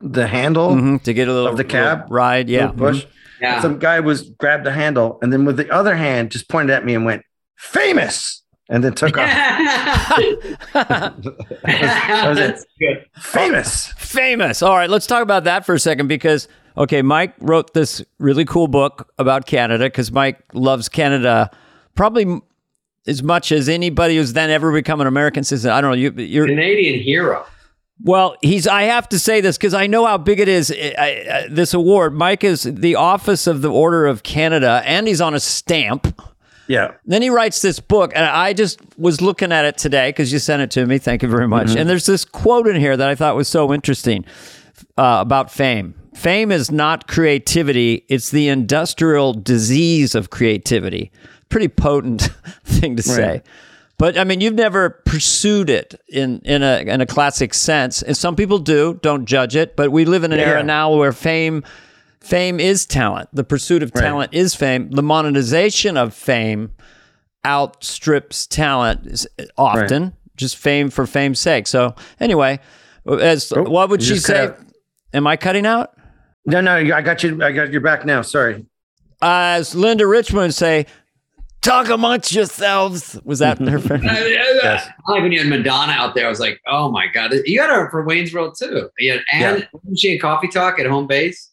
the 0.00 0.26
handle 0.26 0.70
Mhm, 0.70 1.02
to 1.02 1.12
get 1.14 1.28
a 1.28 1.32
little 1.32 1.48
Of 1.48 1.56
the 1.56 1.64
cab? 1.64 2.06
ride. 2.10 2.48
Yeah. 2.48 2.70
little 2.70 2.76
push. 2.76 3.06
Yeah. 3.40 3.60
Some 3.60 3.78
guy 3.80 3.98
was 4.00 4.22
grabbed 4.38 4.64
the 4.64 4.72
handle, 4.72 5.18
and 5.22 5.32
then 5.32 5.44
with 5.44 5.56
the 5.56 5.68
other 5.70 5.96
hand 5.96 6.30
just 6.30 6.48
pointed 6.48 6.72
at 6.72 6.84
me 6.84 6.94
and 6.94 7.04
went 7.04 7.22
famous, 7.56 8.42
and 8.68 8.84
then 8.84 8.94
took 8.94 9.18
off. 9.18 9.28
mhm. 10.74 11.26
was 12.28 12.38
it. 12.38 12.46
That's 12.46 12.64
good. 12.78 13.06
Famous. 13.16 13.88
Famous. 13.96 14.62
All 14.62 14.76
right, 14.76 14.90
let's 14.90 15.06
talk 15.06 15.22
about 15.22 15.44
that 15.44 15.64
for 15.66 15.74
a 15.74 15.78
second 15.80 16.06
because 16.06 16.48
okay, 16.76 17.02
Mike 17.02 17.34
wrote 17.40 17.74
this 17.74 18.02
really 18.18 18.44
cool 18.44 18.68
book 18.68 19.10
about 19.18 19.46
Canada 19.46 19.84
because 19.86 20.10
Mike 20.12 20.38
loves 20.54 20.88
Canada 20.88 21.50
probably 21.94 22.40
as 23.06 23.22
much 23.22 23.52
as 23.52 23.68
anybody 23.68 24.16
who's 24.16 24.32
then 24.32 24.50
ever 24.50 24.72
become 24.72 25.00
an 25.00 25.06
American 25.06 25.44
citizen. 25.44 25.70
I 25.70 25.80
don't 25.80 25.90
know. 25.90 25.96
You, 25.96 26.12
you're 26.12 26.46
Canadian 26.46 27.00
hero. 27.00 27.44
well. 28.00 28.36
He's. 28.42 28.66
I 28.66 28.84
have 28.84 29.08
to 29.10 29.18
say 29.18 29.40
this 29.40 29.56
because 29.56 29.74
I 29.74 29.86
know 29.86 30.06
how 30.06 30.18
big 30.18 30.40
it 30.40 30.48
is. 30.48 30.70
Eh, 30.70 30.94
I, 30.96 31.04
I, 31.38 31.48
this 31.48 31.74
award. 31.74 32.14
Mike 32.14 32.44
is 32.44 32.62
the 32.62 32.94
Office 32.96 33.46
of 33.46 33.62
the 33.62 33.70
Order 33.70 34.06
of 34.06 34.22
Canada, 34.22 34.82
and 34.84 35.06
he's 35.08 35.20
on 35.20 35.34
a 35.34 35.40
stamp. 35.40 36.20
Yeah. 36.68 36.92
Then 37.04 37.22
he 37.22 37.28
writes 37.28 37.60
this 37.60 37.80
book, 37.80 38.12
and 38.14 38.24
I 38.24 38.52
just 38.52 38.80
was 38.96 39.20
looking 39.20 39.52
at 39.52 39.64
it 39.64 39.76
today 39.76 40.10
because 40.10 40.32
you 40.32 40.38
sent 40.38 40.62
it 40.62 40.70
to 40.70 40.86
me. 40.86 40.98
Thank 40.98 41.22
you 41.22 41.28
very 41.28 41.48
much. 41.48 41.68
Mm-hmm. 41.68 41.78
And 41.78 41.90
there's 41.90 42.06
this 42.06 42.24
quote 42.24 42.68
in 42.68 42.76
here 42.76 42.96
that 42.96 43.08
I 43.08 43.14
thought 43.14 43.34
was 43.34 43.48
so 43.48 43.72
interesting 43.74 44.24
uh, 44.96 45.18
about 45.20 45.50
fame. 45.50 45.94
Fame 46.14 46.52
is 46.52 46.70
not 46.70 47.08
creativity; 47.08 48.04
it's 48.08 48.30
the 48.30 48.48
industrial 48.48 49.34
disease 49.34 50.14
of 50.14 50.30
creativity. 50.30 51.10
Pretty 51.52 51.68
potent 51.68 52.22
thing 52.64 52.96
to 52.96 53.02
say. 53.02 53.22
Right. 53.28 53.46
But 53.98 54.18
I 54.18 54.24
mean, 54.24 54.40
you've 54.40 54.54
never 54.54 54.90
pursued 54.90 55.70
it 55.70 56.00
in 56.08 56.40
in 56.44 56.62
a 56.62 56.78
in 56.80 57.00
a 57.00 57.06
classic 57.06 57.54
sense, 57.54 58.02
and 58.02 58.16
some 58.16 58.34
people 58.34 58.58
do. 58.58 58.98
Don't 59.02 59.26
judge 59.26 59.54
it. 59.54 59.76
But 59.76 59.92
we 59.92 60.04
live 60.04 60.24
in 60.24 60.32
an 60.32 60.38
Yeah. 60.40 60.48
era 60.48 60.62
now 60.64 60.92
where 60.96 61.12
fame 61.12 61.62
fame 62.20 62.58
is 62.58 62.86
talent. 62.86 63.28
The 63.32 63.44
pursuit 63.44 63.82
of 63.82 63.92
Right. 63.94 64.02
talent 64.02 64.34
is 64.34 64.54
fame. 64.56 64.90
The 64.90 65.02
monetization 65.02 65.96
of 65.96 66.14
fame 66.14 66.70
outstrips 67.46 68.46
talent 68.46 69.26
often. 69.56 70.14
Just 70.36 70.56
fame 70.56 70.90
for 70.90 71.06
fame's 71.06 71.38
sake. 71.38 71.66
So 71.66 71.94
anyway, 72.18 72.60
as 73.20 73.52
Oh, 73.54 73.62
what 73.64 73.90
would 73.90 74.02
she 74.02 74.16
say? 74.18 74.46
out. 74.46 74.58
Am 75.12 75.26
I 75.26 75.36
cutting 75.36 75.66
out? 75.66 75.92
No, 76.46 76.60
no, 76.60 76.74
I 76.76 77.02
got 77.02 77.22
you. 77.22 77.42
I 77.42 77.52
got 77.52 77.70
your 77.70 77.80
back 77.82 78.04
now. 78.06 78.22
Sorry. 78.22 78.64
As 79.20 79.74
Linda 79.74 80.06
Richman 80.06 80.42
would 80.44 80.54
say, 80.54 80.86
talk 81.62 81.88
amongst 81.88 82.32
yourselves. 82.32 83.18
Was 83.24 83.38
that 83.38 83.60
in 83.60 83.66
her 83.66 83.78
friend? 83.78 84.02
Yes. 84.04 84.86
I 85.08 85.12
like 85.12 85.22
when 85.22 85.32
you 85.32 85.38
had 85.38 85.48
Madonna 85.48 85.92
out 85.92 86.14
there. 86.14 86.26
I 86.26 86.28
was 86.28 86.40
like, 86.40 86.60
oh 86.66 86.90
my 86.90 87.06
god, 87.06 87.32
you 87.46 87.58
got 87.58 87.70
her 87.70 87.90
for 87.90 88.04
Wayne's 88.04 88.34
World 88.34 88.56
too. 88.58 88.90
You 88.98 89.12
had 89.12 89.22
Anne, 89.32 89.68
wasn't 89.72 89.98
she 89.98 90.12
in 90.12 90.18
Coffee 90.20 90.48
Talk 90.48 90.78
at 90.78 90.86
home 90.86 91.06
base? 91.06 91.50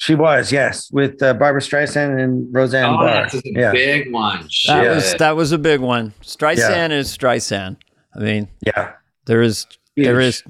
She 0.00 0.14
was, 0.14 0.52
yes, 0.52 0.90
with 0.92 1.20
uh, 1.22 1.34
Barbra 1.34 1.60
Streisand 1.60 2.22
and 2.22 2.54
Roseanne 2.54 2.94
oh, 2.94 2.98
Barr. 2.98 3.22
that's 3.22 3.34
a 3.34 3.40
Yeah. 3.44 3.72
big 3.72 4.12
one. 4.12 4.48
That 4.68 4.94
was 4.94 5.14
that 5.16 5.36
was 5.36 5.52
a 5.52 5.58
big 5.58 5.80
one. 5.80 6.14
Streisand 6.22 6.92
is 6.92 7.16
Streisand. 7.16 7.76
I 8.14 8.20
mean, 8.20 8.48
Yeah. 8.64 8.92
there 9.26 9.42
is 9.42 9.66
there 9.96 10.20
is 10.20 10.44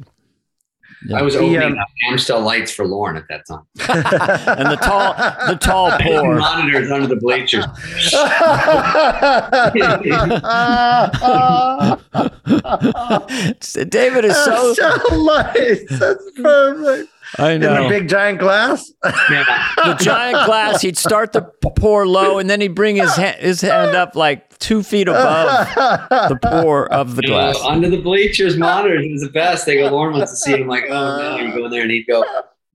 I 1.14 1.22
was 1.22 1.34
The, 1.34 1.40
opening 1.40 1.62
um, 1.62 1.78
up 1.78 1.88
Amstel 2.11 2.40
lights 2.40 2.72
for 2.72 2.86
Lorne 2.86 3.16
at 3.16 3.28
that 3.28 3.46
time. 3.46 3.62
and 4.59 4.70
the 4.70 4.76
tall 4.76 5.14
the 5.46 5.59
tall 5.61 5.90
poor. 6.01 6.38
Monitors 6.38 6.90
under 6.90 7.07
the 7.07 7.16
bleachers. 7.16 7.64
David 13.88 14.24
is 14.24 14.36
so 14.44 14.74
so 14.74 15.24
nice. 15.24 15.84
That's 15.99 16.30
perfect. 16.36 17.11
I 17.37 17.53
In 17.53 17.61
the 17.61 17.87
big 17.89 18.09
giant 18.09 18.39
glass. 18.39 18.91
Yeah. 19.05 19.45
the 19.85 19.95
giant 20.01 20.47
glass, 20.47 20.81
he'd 20.81 20.97
start 20.97 21.33
the 21.33 21.43
pour 21.76 22.07
low, 22.07 22.39
and 22.39 22.49
then 22.49 22.61
he'd 22.61 22.74
bring 22.74 22.97
his 22.97 23.11
ha- 23.14 23.37
his 23.39 23.61
hand 23.61 23.95
up 23.95 24.16
like 24.16 24.59
two 24.59 24.83
feet 24.83 25.09
above 25.09 25.68
the 26.11 26.39
pour 26.43 26.91
of 26.93 27.16
the 27.16 27.22
You 27.22 27.29
know, 27.29 27.35
glass. 27.53 27.61
under 27.62 27.91
the 27.91 28.01
bleachers, 28.01 28.57
monitors 28.57 29.05
it 29.05 29.12
was 29.12 29.22
the 29.22 29.31
best. 29.31 29.66
They 29.66 29.76
go, 29.76 29.89
Lorne 29.91 30.14
wants 30.14 30.33
to 30.33 30.37
see 30.37 30.53
it. 30.53 30.61
I'm 30.61 30.66
like, 30.68 30.85
oh 30.89 31.18
no. 31.18 31.37
You 31.39 31.53
go 31.55 31.64
in 31.66 31.70
there 31.70 31.83
and 31.83 31.91
he'd 31.91 32.07
go, 32.07 32.24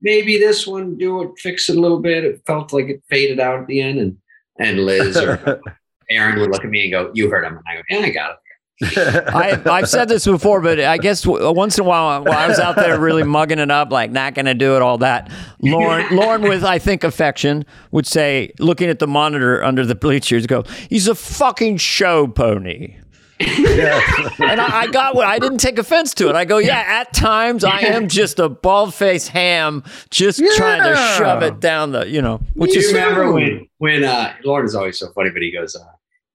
maybe 0.00 0.38
this 0.38 0.66
one, 0.66 0.96
do 0.96 1.22
it, 1.22 1.30
fix 1.38 1.68
it 1.68 1.76
a 1.76 1.80
little 1.80 1.98
bit. 2.00 2.24
It 2.24 2.40
felt 2.46 2.72
like 2.72 2.86
it 2.86 3.02
faded 3.10 3.40
out 3.40 3.60
at 3.60 3.66
the 3.66 3.80
end. 3.80 3.98
And 3.98 4.16
and 4.60 4.78
Liz 4.86 5.16
or 5.16 5.60
Aaron 6.10 6.38
would 6.38 6.50
look 6.50 6.64
at 6.64 6.70
me 6.70 6.84
and 6.84 6.92
go, 6.92 7.10
you 7.14 7.28
heard 7.28 7.44
him. 7.44 7.54
And 7.56 7.64
I 7.66 7.74
go, 7.76 7.82
yeah, 7.90 8.06
I 8.06 8.10
got 8.10 8.30
it. 8.32 8.36
I, 8.82 9.60
I've 9.66 9.88
said 9.88 10.08
this 10.08 10.24
before, 10.24 10.60
but 10.60 10.80
I 10.80 10.98
guess 10.98 11.22
w- 11.22 11.52
once 11.52 11.78
in 11.78 11.84
a 11.84 11.88
while, 11.88 12.24
while 12.24 12.36
I 12.36 12.48
was 12.48 12.58
out 12.58 12.74
there 12.74 12.98
really 12.98 13.22
mugging 13.22 13.60
it 13.60 13.70
up, 13.70 13.92
like 13.92 14.10
not 14.10 14.34
going 14.34 14.46
to 14.46 14.54
do 14.54 14.74
it, 14.74 14.82
all 14.82 14.98
that. 14.98 15.30
Lorne, 15.60 16.06
Lorne, 16.16 16.42
with 16.42 16.64
I 16.64 16.80
think 16.80 17.04
affection, 17.04 17.64
would 17.92 18.06
say, 18.06 18.52
looking 18.58 18.90
at 18.90 18.98
the 18.98 19.06
monitor 19.06 19.62
under 19.62 19.86
the 19.86 19.94
bleachers, 19.94 20.46
go, 20.46 20.64
"He's 20.90 21.06
a 21.06 21.14
fucking 21.14 21.76
show 21.76 22.26
pony." 22.26 22.96
Yeah. 23.40 24.00
And 24.40 24.60
I, 24.60 24.82
I 24.82 24.86
got 24.88 25.14
what 25.14 25.26
I 25.26 25.38
didn't 25.38 25.58
take 25.58 25.78
offense 25.78 26.12
to 26.14 26.28
it. 26.28 26.34
I 26.34 26.44
go, 26.44 26.58
yeah, 26.58 26.78
at 26.86 27.12
times 27.14 27.64
I 27.64 27.80
am 27.80 28.08
just 28.08 28.38
a 28.38 28.48
bald 28.48 28.94
faced 28.94 29.28
ham, 29.28 29.82
just 30.10 30.42
trying 30.56 30.82
to 30.82 30.96
shove 31.16 31.42
it 31.42 31.60
down 31.60 31.92
the, 31.92 32.08
you 32.08 32.20
know, 32.20 32.40
which 32.54 32.74
you 32.74 32.80
is 32.80 32.92
remember 32.92 33.32
when 33.32 33.68
when 33.78 34.04
uh 34.04 34.34
Lorne 34.44 34.64
is 34.66 34.74
always 34.74 34.98
so 34.98 35.10
funny, 35.12 35.30
but 35.30 35.40
he 35.40 35.50
goes 35.50 35.74
uh 35.76 35.84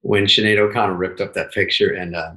when 0.02 0.26
Sinead 0.26 0.58
O'Connor 0.58 0.96
ripped 0.96 1.22
up 1.22 1.34
that 1.34 1.52
picture 1.52 1.94
and 1.94 2.16
uh 2.16 2.32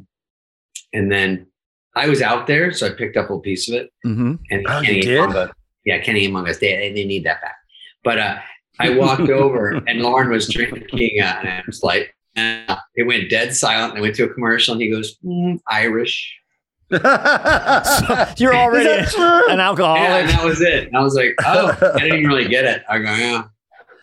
and 0.92 1.10
then 1.10 1.46
I 1.94 2.08
was 2.08 2.22
out 2.22 2.46
there, 2.46 2.72
so 2.72 2.86
I 2.86 2.90
picked 2.90 3.16
up 3.16 3.30
a 3.30 3.38
piece 3.38 3.68
of 3.68 3.74
it 3.76 3.90
Mhm. 4.04 4.38
and 4.50 4.66
Oh, 4.68 4.80
you 4.80 4.86
Kenny 4.86 5.00
did? 5.02 5.20
Aymong 5.20 5.32
goes, 5.32 5.48
yeah, 5.84 5.98
Kenny 5.98 6.26
Aymong 6.28 6.48
us, 6.48 6.58
they, 6.58 6.92
they 6.94 7.04
need 7.04 7.24
that 7.24 7.40
back. 7.42 7.56
But 8.04 8.18
uh 8.18 8.38
I 8.80 8.90
walked 8.98 9.28
over 9.30 9.72
and 9.86 10.00
Lorne 10.00 10.30
was 10.30 10.48
drinking 10.48 11.20
uh, 11.20 11.36
an 11.40 11.46
Amstel 11.46 11.88
Light. 11.88 12.08
And 12.34 12.68
uh, 12.70 12.78
it 12.94 13.02
went 13.06 13.28
dead 13.28 13.54
silent. 13.54 13.90
And 13.92 13.98
I 13.98 14.00
went 14.00 14.14
to 14.16 14.24
a 14.24 14.28
commercial 14.32 14.72
and 14.72 14.80
he 14.80 14.88
goes, 14.90 15.18
"Mm, 15.22 15.58
Irish. 15.68 16.34
you're 16.90 17.00
already 18.56 18.88
Is 18.88 19.12
that 19.12 19.12
true? 19.14 19.50
an 19.52 19.58
Yeah, 19.58 19.66
alcoholic. 19.68 20.00
and 20.22 20.28
that 20.30 20.44
was 20.44 20.60
it. 20.62 20.88
And 20.88 20.96
I 20.96 21.00
was 21.02 21.14
like, 21.14 21.34
oh, 21.44 21.76
I 21.94 21.98
didn't 22.00 22.26
really 22.26 22.48
get 22.48 22.64
it. 22.64 22.82
I 22.88 22.98
go, 22.98 23.14
yeah. 23.14 23.44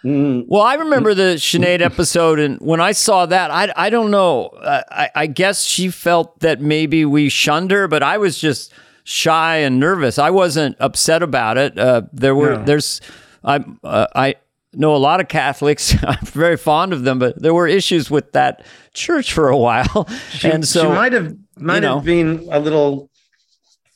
Mm. 0.04 0.46
Well, 0.48 0.62
I 0.62 0.76
remember 0.76 1.14
the 1.14 1.36
Sinead 1.36 1.82
episode, 1.82 2.40
and 2.40 2.58
when 2.62 2.80
I 2.80 2.94
saw 2.94 3.26
that, 3.26 3.52
I 3.52 3.72
I 3.76 3.90
don't 3.90 4.12
know. 4.12 4.52
I 4.64 5.10
I 5.14 5.28
guess 5.28 5.64
she 5.64 5.90
felt 5.90 6.40
that 6.40 6.62
maybe 6.62 7.04
we 7.06 7.28
shunned 7.30 7.72
her, 7.72 7.88
but 7.88 8.02
I 8.02 8.18
was 8.18 8.40
just 8.40 8.72
shy 9.04 9.58
and 9.58 9.80
nervous. 9.80 10.18
I 10.18 10.30
wasn't 10.30 10.78
upset 10.80 11.22
about 11.22 11.58
it. 11.58 11.78
Uh, 11.78 12.04
there 12.14 12.34
were 12.34 12.56
No. 12.58 12.64
there's 12.64 13.02
I 13.44 13.60
uh, 13.84 14.08
I 14.16 14.36
know 14.74 14.96
a 14.96 14.98
lot 14.98 15.20
of 15.20 15.28
Catholics. 15.28 15.94
I'm 16.04 16.26
very 16.26 16.56
fond 16.56 16.94
of 16.94 17.04
them, 17.04 17.20
but 17.20 17.42
there 17.42 17.54
were 17.54 17.68
issues 17.68 18.10
with 18.10 18.32
that 18.32 18.64
church 18.94 19.34
for 19.34 19.50
a 19.50 19.58
while, 19.58 20.08
She, 20.32 20.50
and 20.50 20.66
so 20.66 20.84
she 20.84 20.88
might 20.88 21.12
have 21.12 21.36
might 21.58 21.80
know. 21.82 21.96
have 21.96 22.06
been 22.06 22.48
a 22.52 22.60
little 22.60 23.10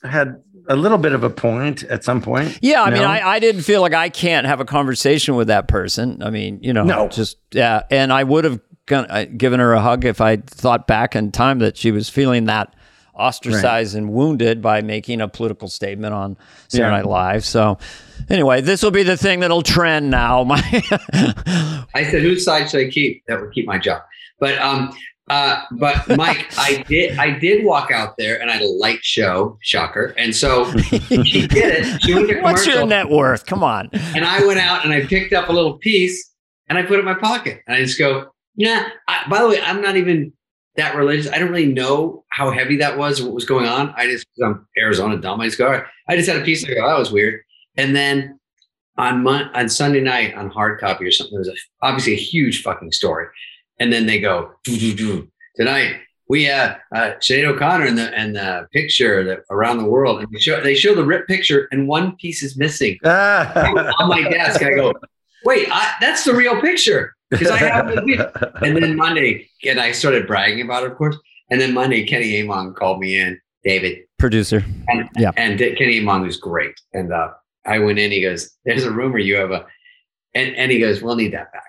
had 0.03 0.43
a 0.67 0.75
little 0.75 0.97
bit 0.97 1.13
of 1.13 1.23
a 1.23 1.29
point 1.29 1.83
at 1.83 2.03
some 2.03 2.21
point. 2.21 2.57
Yeah, 2.61 2.83
I 2.83 2.89
mean, 2.91 3.03
I, 3.03 3.21
I 3.27 3.39
didn't 3.39 3.61
feel 3.63 3.81
like 3.81 3.93
I 3.93 4.09
can't 4.09 4.47
have 4.47 4.59
a 4.59 4.65
conversation 4.65 5.35
with 5.35 5.47
that 5.47 5.67
person. 5.67 6.23
I 6.23 6.29
mean, 6.29 6.59
you 6.61 6.71
know, 6.73 6.83
No. 6.83 7.07
just 7.09 7.37
yeah, 7.51 7.83
and 7.91 8.13
I 8.13 8.23
would 8.23 8.43
have 8.45 8.59
gone- 8.85 9.07
uh, 9.09 9.25
given 9.37 9.59
her 9.59 9.73
a 9.73 9.81
hug 9.81 10.05
if 10.05 10.21
I 10.21 10.37
thought 10.37 10.87
back 10.87 11.15
in 11.15 11.31
time 11.31 11.59
that 11.59 11.75
she 11.77 11.91
was 11.91 12.09
feeling 12.09 12.45
that 12.45 12.73
ostracized 13.13 13.95
and 13.95 14.11
wounded 14.11 14.61
by 14.61 14.81
making 14.81 15.21
a 15.21 15.27
political 15.27 15.67
statement 15.67 16.13
on 16.15 16.35
Saturday 16.67 16.89
Yeah. 16.89 16.97
Night 16.97 17.05
Live. 17.05 17.45
So, 17.45 17.77
anyway, 18.29 18.61
this 18.61 18.81
will 18.81 18.89
be 18.91 19.03
the 19.03 19.15
thing 19.17 19.41
that'll 19.41 19.61
trend 19.61 20.09
now. 20.09 20.43
My 20.45 20.57
I 21.93 22.03
said, 22.09 22.21
whose 22.23 22.43
side 22.43 22.69
should 22.69 22.87
I 22.87 22.89
keep? 22.89 23.23
That 23.27 23.39
would 23.41 23.53
keep 23.53 23.67
my 23.67 23.77
job. 23.77 24.01
But 24.39 24.57
um, 24.59 24.91
uh, 25.29 25.63
but 25.71 26.07
Mike, 26.17 26.47
I 26.57 26.83
did 26.87 27.17
I 27.17 27.37
did 27.37 27.63
walk 27.65 27.91
out 27.91 28.17
there 28.17 28.41
and 28.41 28.49
I 28.49 28.53
had 28.53 28.61
a 28.61 28.69
light 28.69 29.03
show, 29.03 29.57
shocker. 29.61 30.13
And 30.17 30.35
so 30.35 30.71
she 30.77 30.99
did 31.47 31.85
it. 31.85 32.01
She 32.01 32.13
went 32.13 32.29
to 32.29 32.41
what's 32.41 32.65
your 32.67 32.85
net 32.85 33.09
worth? 33.09 33.45
Come 33.45 33.63
on. 33.63 33.89
and 33.93 34.25
I 34.25 34.45
went 34.45 34.59
out 34.59 34.83
and 34.83 34.93
I 34.93 35.05
picked 35.05 35.33
up 35.33 35.49
a 35.49 35.51
little 35.53 35.77
piece 35.77 36.31
and 36.67 36.77
I 36.77 36.83
put 36.83 36.97
it 36.97 36.99
in 36.99 37.05
my 37.05 37.13
pocket. 37.13 37.61
And 37.67 37.75
I 37.75 37.83
just 37.83 37.97
go, 37.97 38.31
yeah. 38.55 38.89
I, 39.07 39.27
by 39.29 39.41
the 39.41 39.47
way, 39.47 39.61
I'm 39.61 39.81
not 39.81 39.95
even 39.95 40.33
that 40.75 40.95
religious. 40.95 41.31
I 41.31 41.37
don't 41.39 41.49
really 41.51 41.71
know 41.71 42.25
how 42.29 42.51
heavy 42.51 42.77
that 42.77 42.97
was, 42.97 43.21
or 43.21 43.25
what 43.25 43.35
was 43.35 43.45
going 43.45 43.67
on. 43.67 43.93
I 43.95 44.07
just 44.07 44.27
I'm 44.43 44.67
Arizona 44.77 45.17
dumb. 45.17 45.39
I 45.39 45.45
just 45.45 45.57
go, 45.57 45.69
right. 45.69 45.83
I 46.09 46.15
just 46.15 46.27
had 46.27 46.41
a 46.41 46.43
piece. 46.43 46.65
I 46.65 46.73
go, 46.73 46.87
that 46.87 46.97
was 46.97 47.11
weird. 47.11 47.41
And 47.77 47.95
then 47.95 48.39
on 48.97 49.23
Mon- 49.23 49.49
on 49.55 49.69
Sunday 49.69 50.01
night 50.01 50.35
on 50.35 50.49
hard 50.49 50.79
copy 50.79 51.05
or 51.05 51.11
something, 51.11 51.33
there 51.33 51.39
was 51.39 51.47
a, 51.47 51.85
obviously 51.85 52.13
a 52.13 52.17
huge 52.17 52.61
fucking 52.61 52.91
story. 52.91 53.27
And 53.83 53.91
then 53.91 54.05
they 54.05 54.19
go, 54.21 54.51
"Doo, 54.63 54.77
doo, 54.77 54.93
doo. 54.95 55.27
tonight 55.57 55.99
we 56.29 56.45
have 56.45 56.77
uh, 56.95 57.11
Sinead 57.19 57.43
O'Connor 57.51 57.85
and 57.85 57.97
the 57.97 58.07
and 58.17 58.35
the 58.35 58.65
picture 58.71 59.23
that 59.25 59.39
around 59.49 59.77
the 59.79 59.85
world. 59.85 60.19
And 60.21 60.27
they 60.31 60.39
show, 60.39 60.61
they 60.61 60.73
show 60.73 60.95
the 60.95 61.03
rip 61.03 61.27
picture 61.27 61.67
and 61.71 61.85
one 61.87 62.15
piece 62.15 62.41
is 62.47 62.55
missing 62.57 62.97
on 63.05 64.07
my 64.15 64.21
desk. 64.31 64.63
I 64.63 64.71
go, 64.73 64.93
wait, 65.43 65.67
I, 65.69 65.93
that's 65.99 66.23
the 66.23 66.33
real 66.33 66.61
picture 66.61 67.13
because 67.29 67.49
I 67.51 67.57
have 67.57 67.87
the 67.87 68.59
And 68.65 68.77
then 68.77 68.95
Monday, 68.95 69.49
and 69.67 69.79
I 69.81 69.91
started 69.91 70.25
bragging 70.25 70.61
about 70.61 70.83
it, 70.83 70.91
of 70.91 70.97
course. 70.97 71.17
And 71.51 71.59
then 71.59 71.73
Monday, 71.73 72.05
Kenny 72.05 72.31
Aymong 72.41 72.73
called 72.75 72.99
me 72.99 73.19
in, 73.19 73.39
David, 73.65 73.99
Producer. 74.17 74.63
and 74.87 75.09
Yeah. 75.17 75.31
and 75.35 75.59
Kenny 75.59 75.99
Aymong 75.99 76.23
was 76.23 76.37
great. 76.37 76.75
And 76.93 77.11
uh, 77.11 77.31
I 77.65 77.79
went 77.79 77.99
in. 77.99 78.11
He 78.11 78.21
goes, 78.21 78.49
"There's 78.65 78.85
a 78.85 78.91
rumor 78.91 79.17
you 79.19 79.35
have 79.35 79.51
a," 79.51 79.65
and 80.33 80.55
and 80.55 80.71
he 80.71 80.79
goes, 80.79 81.01
"We'll 81.03 81.17
need 81.17 81.33
that 81.33 81.51
back." 81.51 81.65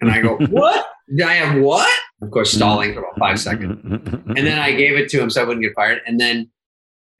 And 0.00 0.10
I 0.10 0.20
go, 0.20 0.36
"What? 0.50 0.86
Did 1.16 1.26
I 1.26 1.34
have 1.34 1.60
what?" 1.62 1.88
Of 2.22 2.30
course, 2.30 2.52
stalling 2.52 2.94
for 2.94 3.00
about 3.00 3.18
five 3.18 3.40
seconds. 3.40 3.80
And 3.84 4.46
then 4.46 4.58
I 4.58 4.72
gave 4.72 4.96
it 4.96 5.08
to 5.10 5.20
him 5.20 5.28
so 5.28 5.42
I 5.42 5.44
wouldn't 5.44 5.64
get 5.64 5.74
fired. 5.74 6.00
And 6.06 6.20
then, 6.20 6.48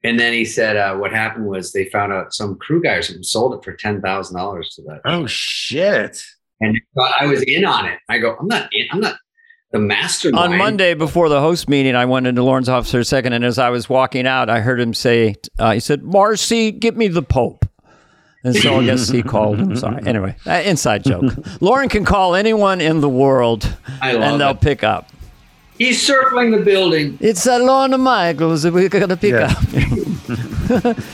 and 0.03 0.17
then 0.17 0.31
he 0.31 0.45
said, 0.45 0.77
uh, 0.77 0.95
"What 0.95 1.11
happened 1.11 1.47
was 1.47 1.73
they 1.73 1.85
found 1.85 2.13
out 2.13 2.33
some 2.33 2.55
crew 2.57 2.81
guy 2.81 2.93
or 2.93 3.01
something 3.01 3.23
sold 3.23 3.53
it 3.55 3.63
for 3.63 3.73
ten 3.73 4.01
thousand 4.01 4.37
dollars 4.37 4.69
to 4.75 4.81
that." 4.83 5.01
oh 5.05 5.25
shit. 5.27 6.23
And 6.61 6.79
I 7.19 7.25
was 7.25 7.41
in 7.43 7.65
on 7.65 7.85
it. 7.85 7.99
I 8.09 8.19
go, 8.19 8.37
"I'm 8.39 8.47
not 8.47 8.69
in. 8.73 8.87
I'm 8.91 9.01
not 9.01 9.17
the 9.71 9.79
mastermind." 9.79 10.53
On 10.53 10.57
Monday 10.57 10.93
before 10.93 11.27
the 11.27 11.41
host 11.41 11.67
meeting, 11.67 11.95
I 11.95 12.05
went 12.05 12.25
into 12.25 12.41
Lorne's 12.43 12.69
office 12.69 12.91
for 12.91 12.99
a 12.99 13.05
second, 13.05 13.33
and 13.33 13.43
as 13.43 13.59
I 13.59 13.69
was 13.69 13.89
walking 13.89 14.25
out, 14.25 14.49
I 14.49 14.61
heard 14.61 14.79
him 14.79 14.93
say, 14.93 15.35
uh, 15.59 15.73
"He 15.73 15.81
said, 15.81 16.03
Marcy, 16.03 16.71
get 16.71 16.95
me 16.95 17.09
the 17.09 17.23
Pope." 17.23 17.65
And 18.43 18.55
so 18.55 18.79
I 18.79 18.85
guess 18.85 19.07
he 19.09 19.23
called. 19.33 19.59
I'm 19.59 19.75
sorry. 19.75 20.05
Anyway, 20.05 20.35
uh, 20.45 20.61
inside 20.65 21.03
joke. 21.03 21.31
Lorne 21.61 21.87
can 21.89 22.03
call 22.05 22.35
anyone 22.35 22.81
in 22.81 22.99
the 23.01 23.09
world, 23.09 23.75
and 24.01 24.39
they'll 24.41 24.49
it. 24.51 24.61
pick 24.61 24.83
up. 24.83 25.09
He's 25.77 26.05
circling 26.05 26.51
the 26.51 26.59
building. 26.59 27.17
It's 27.21 27.45
a 27.47 27.57
Lorne 27.57 27.99
Michaels. 27.99 28.65
We're 28.65 28.89
gonna 28.89 29.17
pick 29.17 29.31
Yeah. 29.31 29.53
up. 30.83 30.97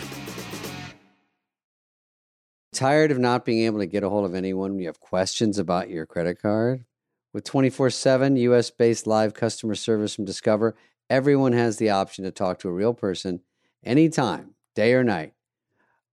Tired 2.73 3.11
of 3.11 3.17
not 3.19 3.45
being 3.45 3.65
able 3.65 3.79
to 3.79 3.85
get 3.87 4.03
a 4.03 4.09
hold 4.09 4.25
of 4.25 4.35
anyone 4.35 4.71
when 4.71 4.79
you 4.79 4.87
have 4.87 4.99
questions 4.99 5.57
about 5.57 5.89
your 5.89 6.05
credit 6.05 6.41
card? 6.41 6.85
With 7.33 7.43
24 7.43 7.89
7 7.89 8.35
US 8.37 8.69
based 8.69 9.07
live 9.07 9.33
customer 9.33 9.75
service 9.75 10.15
from 10.15 10.25
Discover, 10.25 10.75
everyone 11.09 11.53
has 11.53 11.77
the 11.77 11.89
option 11.89 12.23
to 12.25 12.31
talk 12.31 12.59
to 12.59 12.69
a 12.69 12.73
real 12.73 12.93
person 12.93 13.41
anytime, 13.83 14.55
day 14.75 14.93
or 14.93 15.03
night. 15.03 15.33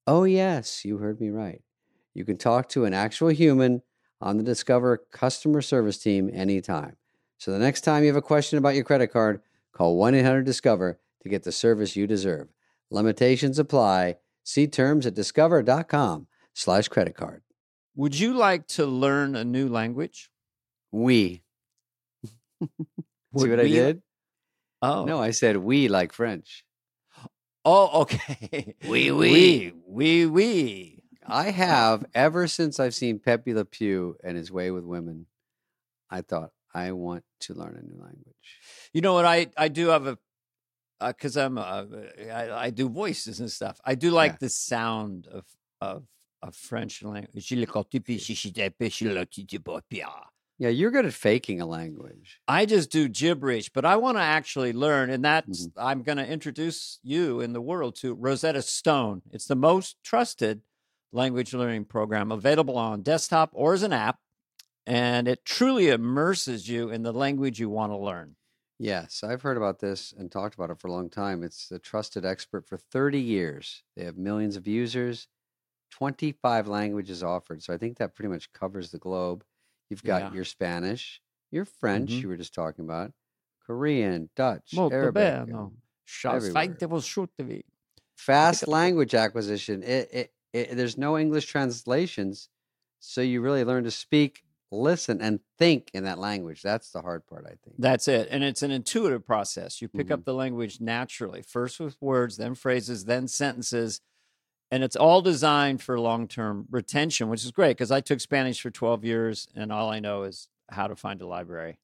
Oh, 0.07 0.25
yes, 0.25 0.85
you 0.85 0.99
heard 0.99 1.21
me 1.21 1.31
right. 1.31 1.63
You 2.15 2.25
can 2.25 2.37
talk 2.37 2.69
to 2.71 2.85
an 2.85 2.95
actual 2.95 3.29
human 3.29 3.83
on 4.21 4.37
the 4.37 4.43
Discover 4.43 5.05
customer 5.13 5.61
service 5.61 5.99
team 5.99 6.31
anytime. 6.33 6.97
So 7.39 7.51
the 7.51 7.59
next 7.59 7.83
time 7.83 8.03
you 8.03 8.09
have 8.09 8.17
a 8.17 8.23
question 8.23 8.59
about 8.59 8.75
your 8.75 8.85
credit 8.85 9.09
card, 9.09 9.41
call 9.73 9.97
1 9.97 10.15
800 10.15 10.45
Discover 10.45 10.99
to 11.23 11.29
get 11.29 11.43
the 11.43 11.53
service 11.53 11.97
you 11.97 12.07
deserve. 12.07 12.49
Limitations 12.91 13.59
apply. 13.59 14.17
See 14.45 14.69
terms 14.69 15.07
at 15.07 15.15
discover.com 15.15 16.29
slash 16.55 16.89
credit 16.89 17.17
card. 17.17 17.43
Would 17.97 18.19
you 18.19 18.35
like 18.35 18.69
to 18.69 18.87
learn 18.87 19.35
a 19.35 19.45
new 19.45 19.69
language? 19.69 20.31
We. 20.93 21.43
See 22.63 22.69
what 23.51 23.61
I 23.61 23.69
did? 23.69 24.03
Oh 24.83 25.05
No, 25.05 25.21
I 25.21 25.31
said 25.31 25.57
we 25.57 25.89
like 25.89 26.13
French. 26.13 26.65
Oh, 27.69 28.03
okay. 28.03 28.75
Oui, 28.85 29.11
oui, 29.11 29.73
oui, 29.89 30.27
oui. 30.27 31.03
I 31.27 31.51
have 31.51 32.05
ever 32.15 32.47
since 32.47 32.79
I've 32.79 32.95
seen 32.95 33.19
Pepe 33.19 33.53
Le 33.53 33.65
Pew 33.65 34.17
and 34.23 34.37
his 34.37 34.53
way 34.53 34.71
with 34.71 34.85
women. 34.85 35.27
I 36.09 36.21
thought 36.21 36.51
I 36.73 36.93
want 36.93 37.25
to 37.41 37.55
learn 37.55 37.77
a 37.77 37.83
new 37.83 38.01
language. 38.01 38.35
You 38.93 39.01
know 39.01 39.15
what? 39.15 39.25
I 39.25 39.49
I 39.57 39.67
do 39.67 39.89
have 39.89 40.07
a 40.07 40.17
because 41.05 41.37
I'm 41.37 41.59
uh, 41.59 41.85
I, 42.33 42.67
I 42.67 42.71
do 42.71 42.89
voices 42.89 43.41
and 43.41 43.51
stuff. 43.51 43.81
I 43.85 43.97
do 43.97 44.11
like 44.13 44.33
Yeah. 44.33 44.37
the 44.41 44.49
sound 44.49 45.27
of 45.27 45.45
of 45.81 46.05
of 46.43 46.55
French 46.55 47.03
language. 47.03 47.51
Yeah, 50.59 50.69
you're 50.71 50.91
good 50.91 51.07
at 51.07 51.15
faking 51.15 51.61
a 51.61 51.67
language. 51.67 52.41
I 52.49 52.65
just 52.65 52.91
do 52.91 53.09
gibberish, 53.09 53.71
but 53.71 53.85
I 53.85 53.97
want 53.97 54.17
to 54.19 54.23
actually 54.23 54.73
learn, 54.73 55.11
and 55.11 55.25
that's 55.25 55.69
Mm-hmm. 55.69 55.79
I'm 55.79 56.03
going 56.03 56.19
to 56.19 56.27
introduce 56.27 56.99
you 57.03 57.41
in 57.41 57.53
the 57.53 57.61
world 57.61 57.97
to 57.97 58.15
Rosetta 58.15 58.63
Stone. 58.63 59.23
It's 59.31 59.47
the 59.47 59.57
most 59.57 59.97
trusted 60.03 60.63
language 61.13 61.53
learning 61.55 61.87
program 61.87 62.31
available 62.33 62.79
on 62.79 63.03
desktop 63.03 63.51
or 63.53 63.75
as 63.75 63.83
an 63.83 63.93
app, 63.93 64.21
and 64.87 65.29
it 65.29 65.45
truly 65.45 65.89
immerses 65.91 66.69
you 66.69 66.91
in 66.91 67.03
the 67.03 67.13
language 67.13 67.61
you 67.61 67.71
want 67.71 67.93
to 67.93 67.99
learn. 67.99 68.37
Yes, 68.79 69.23
I've 69.25 69.43
heard 69.43 69.57
about 69.57 69.79
this 69.81 70.13
and 70.13 70.31
talked 70.31 70.55
about 70.55 70.71
it 70.71 70.79
for 70.79 70.89
a 70.89 70.93
long 70.93 71.09
time. 71.09 71.43
It's 71.43 71.71
a 71.71 71.79
trusted 71.79 72.25
expert 72.27 72.67
for 72.67 72.77
30 72.77 73.21
years. 73.21 73.83
They 73.97 74.05
have 74.05 74.19
millions 74.19 74.57
of 74.57 74.67
users, 74.67 75.29
25 75.91 76.69
languages 76.69 77.23
offered. 77.23 77.63
So 77.63 77.73
I 77.73 77.79
think 77.79 77.99
that 77.99 78.15
pretty 78.15 78.29
much 78.29 78.53
covers 78.53 78.91
the 78.91 78.99
globe. 78.99 79.45
You've 79.91 80.03
got 80.03 80.23
Yeah. 80.23 80.33
your 80.35 80.45
Spanish, 80.45 81.21
your 81.51 81.65
French, 81.65 82.11
Mhm. 82.11 82.23
you 82.23 82.29
were 82.29 82.37
just 82.37 82.55
talking 82.55 82.85
about, 82.85 83.13
Korean, 83.65 84.31
Dutch, 84.37 84.73
Molto 84.75 84.95
Arabic. 84.95 85.15
bene. 85.47 85.71
everywhere. 86.25 86.53
fight 86.53 86.79
devil 86.79 87.01
shoot 87.01 87.31
the 87.37 87.45
way. 87.45 87.65
Fast 88.17 88.69
language 88.69 89.15
acquisition. 89.15 89.83
It, 89.83 90.09
it, 90.13 90.33
it, 90.53 90.77
there's 90.77 90.97
no 90.97 91.19
English 91.19 91.47
translations. 91.47 92.49
So 93.01 93.21
you 93.21 93.41
really 93.41 93.65
learn 93.65 93.85
to 93.85 93.91
speak 93.91 94.43
listen 94.73 95.21
and 95.21 95.41
think 95.59 95.91
in 95.95 96.03
that 96.05 96.19
language. 96.19 96.61
That's 96.63 96.91
the 96.91 97.01
hard 97.03 97.27
part, 97.27 97.45
I 97.47 97.51
think. 97.63 97.77
That's 97.79 98.09
it. 98.09 98.27
And 98.31 98.43
it's 98.43 98.63
an 98.63 98.71
intuitive 98.73 99.25
process. 99.25 99.81
You 99.81 99.89
pick 99.89 100.09
Mhm. 100.09 100.13
up 100.13 100.25
the 100.25 100.35
language 100.35 100.81
naturally, 100.81 101.43
first 101.43 101.79
with 101.79 101.97
words, 102.01 102.37
then 102.37 102.55
phrases, 102.57 103.05
then 103.05 103.29
sentences. 103.29 104.01
And 104.71 104.83
it's 104.83 104.97
all 104.97 105.23
designed 105.23 105.83
for 105.83 105.99
long 105.99 106.27
term 106.27 106.67
retention, 106.71 107.29
which 107.29 107.45
is 107.45 107.53
great 107.53 107.77
because 107.77 107.93
I 107.93 108.01
took 108.01 108.21
Spanish 108.21 108.61
for 108.61 108.71
12 108.71 109.05
years 109.05 109.49
and 109.55 109.73
all 109.73 109.91
I 109.91 110.01
know 110.01 110.25
is 110.25 110.49
how 110.69 110.89
to 110.89 110.97
find 110.97 111.21
a 111.23 111.27
library. 111.27 111.79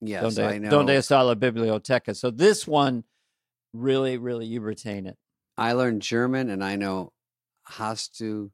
Yes, 0.00 0.22
donde, 0.22 0.52
I 0.52 0.58
know. 0.58 0.70
donde 0.70 0.90
está 0.90 1.24
la 1.24 1.34
biblioteca? 1.34 2.14
So 2.16 2.30
this 2.30 2.66
one, 2.66 3.04
really, 3.72 4.18
really, 4.18 4.46
you 4.46 4.60
retain 4.60 5.06
it. 5.06 5.16
I 5.56 5.72
learned 5.72 6.02
German 6.02 6.50
and 6.50 6.64
I 6.64 6.76
know 6.76 7.12
hast 7.64 8.18
du 8.18 8.50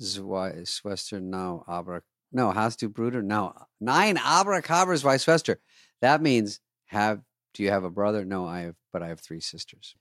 zwei 0.00 0.64
now 1.12 1.18
No, 1.20 1.64
aber 1.66 2.04
no, 2.32 2.50
hast 2.50 2.80
du 2.80 2.88
Bruder? 2.88 3.22
No, 3.22 3.54
nine 3.80 4.16
abracabras 4.16 5.02
Schwester. 5.02 5.58
That 6.00 6.22
means 6.22 6.60
have. 6.86 7.22
Do 7.54 7.62
you 7.62 7.70
have 7.70 7.84
a 7.84 7.90
brother? 7.90 8.24
No, 8.24 8.46
I 8.46 8.60
have, 8.60 8.76
but 8.92 9.02
I 9.02 9.08
have 9.08 9.20
three 9.20 9.40
sisters. 9.40 9.94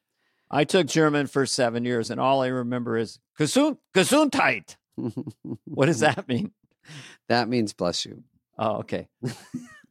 I 0.52 0.66
took 0.66 0.88
German 0.88 1.28
for 1.28 1.46
seven 1.46 1.86
years 1.86 2.12
and 2.12 2.20
all 2.20 2.42
I 2.44 2.48
remember 2.48 2.98
is 2.98 3.20
Gesund, 3.40 3.78
Gesundheit. 3.96 4.76
What 5.66 5.88
does 5.88 6.02
that 6.02 6.28
mean? 6.28 6.52
that 7.30 7.48
means 7.48 7.74
bless 7.74 8.06
you. 8.06 8.24
Oh, 8.60 8.80
okay. 8.80 9.08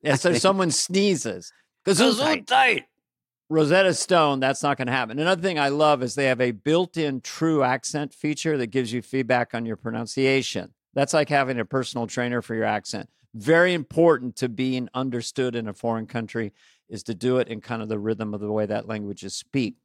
Yeah, 0.02 0.14
so 0.14 0.32
someone 0.32 0.70
sneezes. 0.70 1.52
Gesundheit. 1.86 2.46
Gesundheit. 2.46 2.84
Rosetta 3.50 3.92
Stone, 3.92 4.40
that's 4.40 4.62
not 4.62 4.76
going 4.76 4.86
to 4.86 4.92
happen. 4.92 5.18
Another 5.18 5.42
thing 5.42 5.58
I 5.58 5.70
love 5.70 6.02
is 6.02 6.14
they 6.14 6.26
have 6.26 6.40
a 6.40 6.52
built 6.52 6.96
in 6.96 7.20
true 7.20 7.64
accent 7.64 8.14
feature 8.14 8.56
that 8.56 8.68
gives 8.68 8.92
you 8.92 9.02
feedback 9.02 9.54
on 9.54 9.66
your 9.66 9.76
pronunciation. 9.76 10.72
That's 10.94 11.12
like 11.12 11.28
having 11.28 11.58
a 11.58 11.64
personal 11.64 12.06
trainer 12.06 12.42
for 12.42 12.54
your 12.54 12.64
accent. 12.64 13.10
Very 13.34 13.74
important 13.74 14.36
to 14.36 14.48
being 14.48 14.88
understood 14.94 15.56
in 15.56 15.68
a 15.68 15.74
foreign 15.74 16.06
country 16.06 16.52
is 16.90 17.02
to 17.04 17.14
do 17.14 17.38
it 17.38 17.48
in 17.48 17.60
kind 17.60 17.80
of 17.80 17.88
the 17.88 17.98
rhythm 17.98 18.34
of 18.34 18.40
the 18.40 18.50
way 18.52 18.66
that 18.66 18.86
language 18.88 19.22
is 19.22 19.34
speak. 19.34 19.76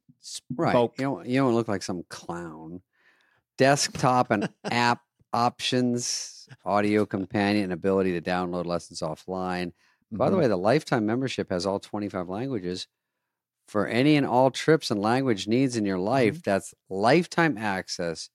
Right. 0.54 0.74
You 0.74 0.90
don't, 0.98 1.26
you 1.26 1.40
don't 1.40 1.54
look 1.54 1.68
like 1.68 1.82
some 1.82 2.04
clown. 2.10 2.82
Desktop 3.56 4.30
and 4.30 4.48
app 4.70 5.00
options, 5.32 6.48
audio 6.64 7.06
companion, 7.06 7.72
ability 7.72 8.12
to 8.12 8.20
download 8.20 8.66
lessons 8.66 9.00
offline. 9.00 9.72
By 10.12 10.30
the 10.30 10.36
Mhm. 10.36 10.40
way, 10.40 10.48
the 10.48 10.56
lifetime 10.56 11.06
membership 11.06 11.50
has 11.50 11.66
all 11.66 11.80
25 11.80 12.28
languages. 12.28 12.86
For 13.66 13.86
any 13.88 14.14
and 14.16 14.24
all 14.24 14.52
trips 14.52 14.92
and 14.92 15.00
language 15.02 15.48
needs 15.48 15.76
in 15.76 15.84
your 15.84 15.98
life, 15.98 16.40
that's 16.42 16.72
lifetime 16.88 17.58
access 17.58 18.30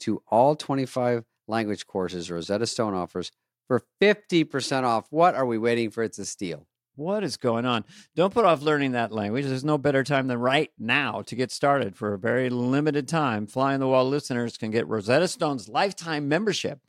to 0.00 0.22
all 0.28 0.54
25 0.54 1.24
language 1.48 1.86
courses 1.86 2.30
Rosetta 2.30 2.66
Stone 2.66 2.94
offers 2.94 3.32
for 3.66 3.82
50% 4.00 4.84
off. 4.84 5.08
What 5.10 5.34
are 5.34 5.44
we 5.46 5.58
waiting 5.58 5.90
for? 5.90 6.04
It's 6.04 6.18
a 6.20 6.24
steal. 6.24 6.67
What 6.98 7.22
is 7.22 7.36
going 7.36 7.64
on? 7.64 7.84
Don't 8.16 8.34
put 8.34 8.44
off 8.44 8.60
learning 8.60 8.90
that 8.92 9.12
language. 9.12 9.44
There's 9.44 9.62
no 9.62 9.78
better 9.78 10.02
time 10.02 10.26
than 10.26 10.38
right 10.38 10.72
now 10.80 11.22
to 11.22 11.36
get 11.36 11.52
started. 11.52 11.96
For 11.96 12.12
a 12.12 12.18
very 12.18 12.50
limited 12.50 13.06
time, 13.06 13.46
Fly 13.46 13.74
on 13.74 13.78
the 13.78 13.86
Wall 13.86 14.08
listeners 14.08 14.56
can 14.56 14.72
get 14.72 14.88
Rosetta 14.88 15.28
Stone's 15.28 15.68
lifetime 15.68 16.26
membership 16.26 16.80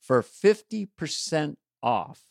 for 0.00 0.22
50% 0.22 1.56
off. 1.82 2.22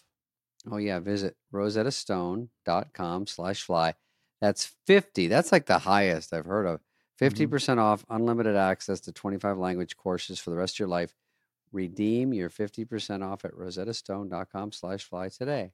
Oh 0.69 0.77
yeah, 0.77 0.97
visit 0.97 1.35
rosettastone.com 1.53 3.27
slash 3.27 3.61
fly. 3.61 3.93
That's 4.41 4.73
50. 4.88 5.27
That's 5.27 5.51
like 5.51 5.67
the 5.67 5.77
highest 5.77 6.33
I've 6.33 6.45
heard 6.45 6.65
of. 6.65 6.81
Mm-hmm. 7.21 7.53
50% 7.53 7.77
off, 7.77 8.03
unlimited 8.09 8.55
access 8.55 8.99
to 9.01 9.11
25 9.11 9.59
language 9.59 9.95
courses 9.95 10.39
for 10.39 10.49
the 10.49 10.55
rest 10.55 10.73
of 10.77 10.79
your 10.79 10.88
life. 10.88 11.13
Redeem 11.71 12.33
your 12.33 12.49
50% 12.49 13.23
off 13.23 13.45
at 13.45 13.51
rosettastone.com 13.51 14.71
slash 14.71 15.03
fly 15.03 15.29
today. 15.29 15.73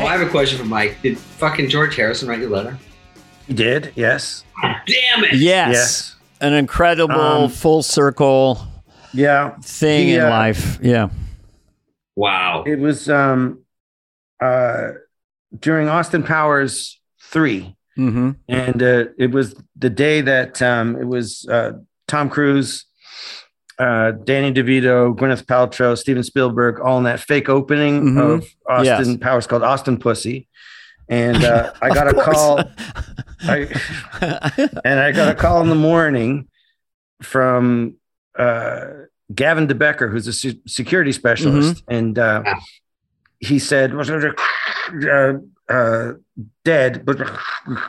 Well, 0.00 0.08
I 0.08 0.16
have 0.16 0.26
a 0.26 0.30
question 0.30 0.58
for 0.58 0.64
Mike. 0.64 0.96
Did 1.02 1.18
fucking 1.18 1.68
George 1.68 1.94
Harrison 1.94 2.26
write 2.26 2.40
your 2.40 2.48
letter? 2.48 2.78
You 3.48 3.54
did, 3.54 3.92
yes, 3.96 4.44
Damn 4.62 5.24
it! 5.24 5.34
Yes. 5.34 5.40
yes, 5.74 6.16
An 6.40 6.54
incredible 6.54 7.20
Um, 7.20 7.50
full 7.50 7.82
circle 7.82 8.66
yeah. 9.12 9.56
thing 9.62 10.08
he, 10.08 10.14
in 10.14 10.22
uh, 10.22 10.30
life. 10.30 10.78
Yeah. 10.80 11.10
Wow. 12.16 12.62
It 12.66 12.78
was 12.78 13.10
um, 13.10 13.60
uh, 14.40 14.92
during 15.58 15.88
Austin 15.88 16.22
Powers 16.22 16.98
three, 17.22 17.76
Mm-hmm. 17.98 18.30
and 18.48 18.82
uh, 18.82 19.04
it 19.18 19.30
was 19.32 19.54
the 19.76 19.90
day 19.90 20.22
that 20.22 20.62
um, 20.62 20.96
it 20.96 21.06
was 21.06 21.46
uh, 21.50 21.72
Tom 22.08 22.30
Cruise, 22.30 22.86
uh, 23.80 24.10
Danny 24.12 24.52
DeVito, 24.52 25.16
Gwyneth 25.16 25.46
Paltrow, 25.46 25.96
Steven 25.96 26.22
Spielberg, 26.22 26.80
all 26.80 26.98
in 26.98 27.04
that 27.04 27.18
fake 27.20 27.48
opening 27.48 28.02
Mhm. 28.14 28.34
of 28.36 28.54
Austin 28.68 29.08
Yes. 29.12 29.16
Powers 29.20 29.46
called 29.46 29.62
Austin 29.62 29.96
Pussy, 29.98 30.48
and 31.08 31.42
uh, 31.42 31.72
I 31.82 31.88
got 31.88 32.08
a 32.08 32.14
call. 32.14 32.60
I, 33.42 33.68
and 34.84 35.00
I 35.00 35.12
got 35.12 35.32
a 35.32 35.34
call 35.34 35.62
in 35.62 35.68
the 35.70 35.74
morning 35.74 36.48
from 37.22 37.96
uh, 38.38 38.84
Gavin 39.34 39.66
DeBecker, 39.66 40.10
who's 40.10 40.26
a 40.26 40.32
se- 40.32 40.60
security 40.66 41.12
specialist, 41.12 41.82
and 41.88 42.18
uh, 42.18 42.42
he 43.38 43.58
said, 43.58 43.94
"Was 43.94 44.10
it 44.10 44.24
a 44.24 45.40
uh, 45.70 45.72
uh, 45.72 46.12
dead 46.64 47.04
but 47.06 47.18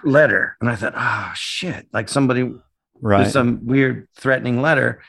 letter?" 0.04 0.56
And 0.62 0.70
I 0.70 0.76
thought, 0.76 0.94
"Oh 0.96 1.32
shit!" 1.36 1.88
Like 1.92 2.08
somebody 2.10 2.44
with 2.44 2.62
right. 3.02 3.28
some 3.30 3.66
weird 3.66 4.08
threatening 4.16 4.62
letter. 4.62 5.02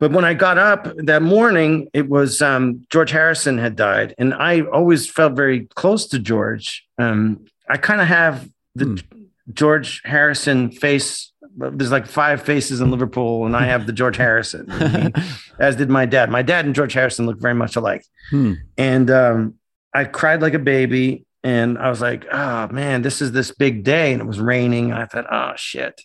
But 0.00 0.12
when 0.12 0.24
I 0.24 0.34
got 0.34 0.58
up 0.58 0.88
that 0.98 1.22
morning, 1.22 1.88
it 1.92 2.08
was 2.08 2.40
um, 2.40 2.86
George 2.88 3.10
Harrison 3.10 3.58
had 3.58 3.74
died, 3.74 4.14
and 4.18 4.32
I 4.32 4.62
always 4.62 5.10
felt 5.10 5.34
very 5.34 5.66
close 5.74 6.06
to 6.08 6.18
George. 6.18 6.86
Um, 6.98 7.44
I 7.68 7.76
kind 7.76 8.00
of 8.00 8.06
have 8.06 8.48
the 8.74 8.84
Hmm. 8.86 9.22
George 9.52 10.02
Harrison 10.04 10.70
face. 10.70 11.32
There's 11.56 11.90
like 11.90 12.06
five 12.06 12.42
faces 12.42 12.80
in 12.80 12.90
Liverpool, 12.90 13.46
and 13.46 13.56
I 13.56 13.64
have 13.64 13.86
the 13.86 13.92
George 13.92 14.16
Harrison, 14.26 14.66
mean, 14.68 15.12
as 15.58 15.74
did 15.76 15.88
my 15.88 16.06
dad. 16.06 16.30
My 16.30 16.42
dad 16.42 16.66
and 16.66 16.74
George 16.74 16.92
Harrison 16.92 17.26
look 17.26 17.40
very 17.40 17.54
much 17.54 17.74
alike. 17.74 18.04
Hmm. 18.30 18.54
And 18.76 19.10
um, 19.10 19.54
I 19.94 20.04
cried 20.04 20.42
like 20.42 20.54
a 20.54 20.58
baby. 20.58 21.24
And 21.44 21.78
I 21.78 21.88
was 21.88 22.00
like, 22.00 22.26
oh 22.32 22.66
man, 22.68 23.02
this 23.02 23.22
is 23.22 23.30
this 23.30 23.52
big 23.52 23.84
day. 23.84 24.12
And 24.12 24.20
it 24.20 24.26
was 24.26 24.40
raining. 24.40 24.90
And 24.90 25.00
I 25.00 25.06
thought, 25.06 25.26
oh 25.30 25.52
shit, 25.56 26.02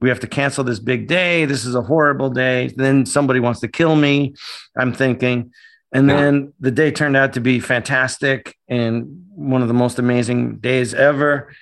we 0.00 0.08
have 0.08 0.20
to 0.20 0.26
cancel 0.26 0.62
this 0.64 0.78
big 0.78 1.06
day. 1.08 1.44
This 1.46 1.64
is 1.64 1.74
a 1.74 1.82
horrible 1.82 2.30
day. 2.30 2.72
Then 2.76 3.06
somebody 3.06 3.40
wants 3.40 3.60
to 3.60 3.68
kill 3.68 3.96
me. 3.96 4.34
I'm 4.78 4.92
thinking. 4.92 5.52
And 5.92 6.08
Yeah. 6.08 6.16
then 6.16 6.52
the 6.60 6.70
day 6.70 6.90
turned 6.90 7.16
out 7.16 7.32
to 7.34 7.40
be 7.40 7.60
fantastic 7.60 8.56
and 8.68 9.24
one 9.34 9.62
of 9.62 9.68
the 9.68 9.74
most 9.74 9.98
amazing 9.98 10.58
days 10.58 10.92
ever. 10.92 11.52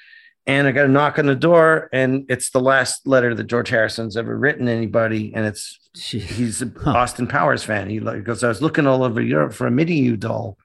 And 0.47 0.67
I 0.69 0.73
got 0.73 0.85
a 0.85 0.89
knock 0.89 1.19
on 1.19 1.25
the 1.25 1.35
door, 1.35 1.89
and 1.91 2.27
it's 2.29 2.51
the 2.51 2.61
last 2.61 3.07
letter 3.07 3.35
that 3.35 3.45
George 3.45 3.71
Harrison's 3.71 4.15
ever 4.15 4.37
written 4.37 4.69
anybody. 4.69 5.33
And 5.35 5.47
it's 5.47 5.79
Gee. 5.97 6.19
he's 6.19 6.61
a 6.61 6.71
Huh. 6.83 6.91
Austin 6.91 7.27
Powers 7.27 7.63
fan. 7.63 7.89
He 7.89 7.99
goes, 7.99 8.45
I 8.45 8.49
was 8.49 8.61
looking 8.61 8.87
all 8.87 9.03
over 9.05 9.23
Europe 9.23 9.55
for 9.55 9.67
a 9.67 9.71
mini 9.71 9.95
you 9.95 10.17
doll. 10.19 10.59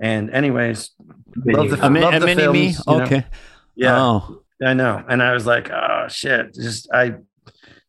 And 0.00 0.30
anyways, 0.30 0.90
love 1.46 1.70
the, 1.70 1.86
A, 1.86 1.90
love 1.90 2.14
a 2.14 2.18
the 2.20 2.26
mini 2.26 2.46
me? 2.48 2.72
films, 2.72 2.82
you 2.88 2.96
know. 2.96 3.02
Okay. 3.04 3.24
Yeah, 3.76 4.00
Oh. 4.02 4.42
I 4.64 4.72
know. 4.74 5.02
And 5.08 5.22
I 5.22 5.32
was 5.32 5.46
like, 5.46 5.70
oh 5.70 6.06
shit. 6.08 6.54
Just 6.54 6.88
I 6.92 7.14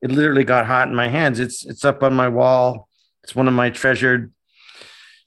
it 0.02 0.12
literally 0.12 0.44
got 0.44 0.66
hot 0.66 0.88
in 0.88 0.96
my 0.96 1.08
hands. 1.08 1.40
It's 1.40 1.66
it's 1.66 1.86
up 1.86 2.04
on 2.04 2.14
my 2.14 2.28
wall. 2.30 2.88
It's 3.24 3.36
one 3.36 3.48
of 3.48 3.54
my 3.54 3.70
treasured. 3.70 4.32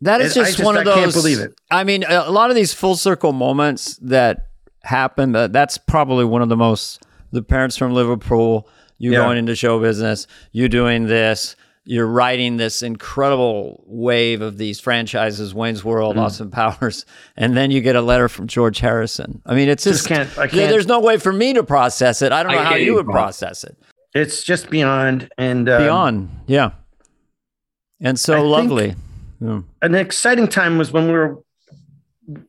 That 0.00 0.20
is 0.20 0.34
just, 0.34 0.52
just- 0.58 0.64
one 0.64 0.76
of 0.76 0.84
those. 0.84 0.94
can't 0.94 1.12
believe 1.12 1.40
it. 1.40 1.52
I 1.70 1.84
mean, 1.84 2.04
a 2.04 2.24
a 2.26 2.30
lot 2.30 2.50
of 2.50 2.56
these 2.56 2.72
full 2.72 2.96
circle 2.96 3.32
moments 3.32 3.96
that 4.02 4.46
happen. 4.84 5.34
Uh, 5.34 5.48
that's 5.48 5.78
probably 5.78 6.24
one 6.24 6.42
of 6.42 6.48
the 6.48 6.56
most. 6.56 7.02
The 7.32 7.42
parents 7.42 7.76
from 7.76 7.92
Liverpool, 7.92 8.68
you 8.98 9.12
Yeah. 9.12 9.18
going 9.18 9.38
into 9.38 9.54
show 9.54 9.80
business, 9.80 10.26
you 10.52 10.68
doing 10.68 11.06
this, 11.06 11.56
you're 11.90 12.06
riding 12.06 12.58
this 12.58 12.82
incredible 12.82 13.82
wave 13.86 14.42
of 14.42 14.58
these 14.58 14.78
franchises, 14.78 15.54
Wayne's 15.54 15.82
World, 15.82 16.16
Mm. 16.16 16.20
Austin 16.20 16.50
Powers, 16.50 17.06
and 17.36 17.56
then 17.56 17.70
you 17.70 17.80
get 17.80 17.96
a 17.96 18.02
letter 18.02 18.28
from 18.28 18.46
George 18.46 18.78
Harrison. 18.80 19.40
I 19.46 19.54
mean, 19.54 19.70
it's 19.70 19.84
Just 19.84 20.06
just, 20.06 20.08
can't 20.08 20.28
I 20.38 20.48
can't 20.48 20.70
there's 20.70 20.86
no 20.86 21.00
way 21.00 21.16
for 21.16 21.32
me 21.32 21.54
to 21.54 21.62
process 21.62 22.20
it. 22.20 22.30
I 22.30 22.42
don't 22.42 22.52
I 22.52 22.56
know 22.56 22.62
how 22.64 22.74
you 22.74 22.94
would 22.94 23.06
process 23.06 23.64
it. 23.64 23.74
it's 24.14 24.42
just 24.42 24.68
beyond 24.68 25.30
and 25.38 25.66
uh, 25.68 25.78
Beyond, 25.78 26.28
yeah, 26.46 26.72
and 28.00 28.16
I 28.16 28.18
so 28.18 28.34
think- 28.34 28.46
lovely. 28.46 28.94
Yeah. 29.40 29.60
an 29.82 29.94
exciting 29.94 30.48
time 30.48 30.78
was 30.78 30.92
when 30.92 31.06
we 31.06 31.12
were 31.12 31.38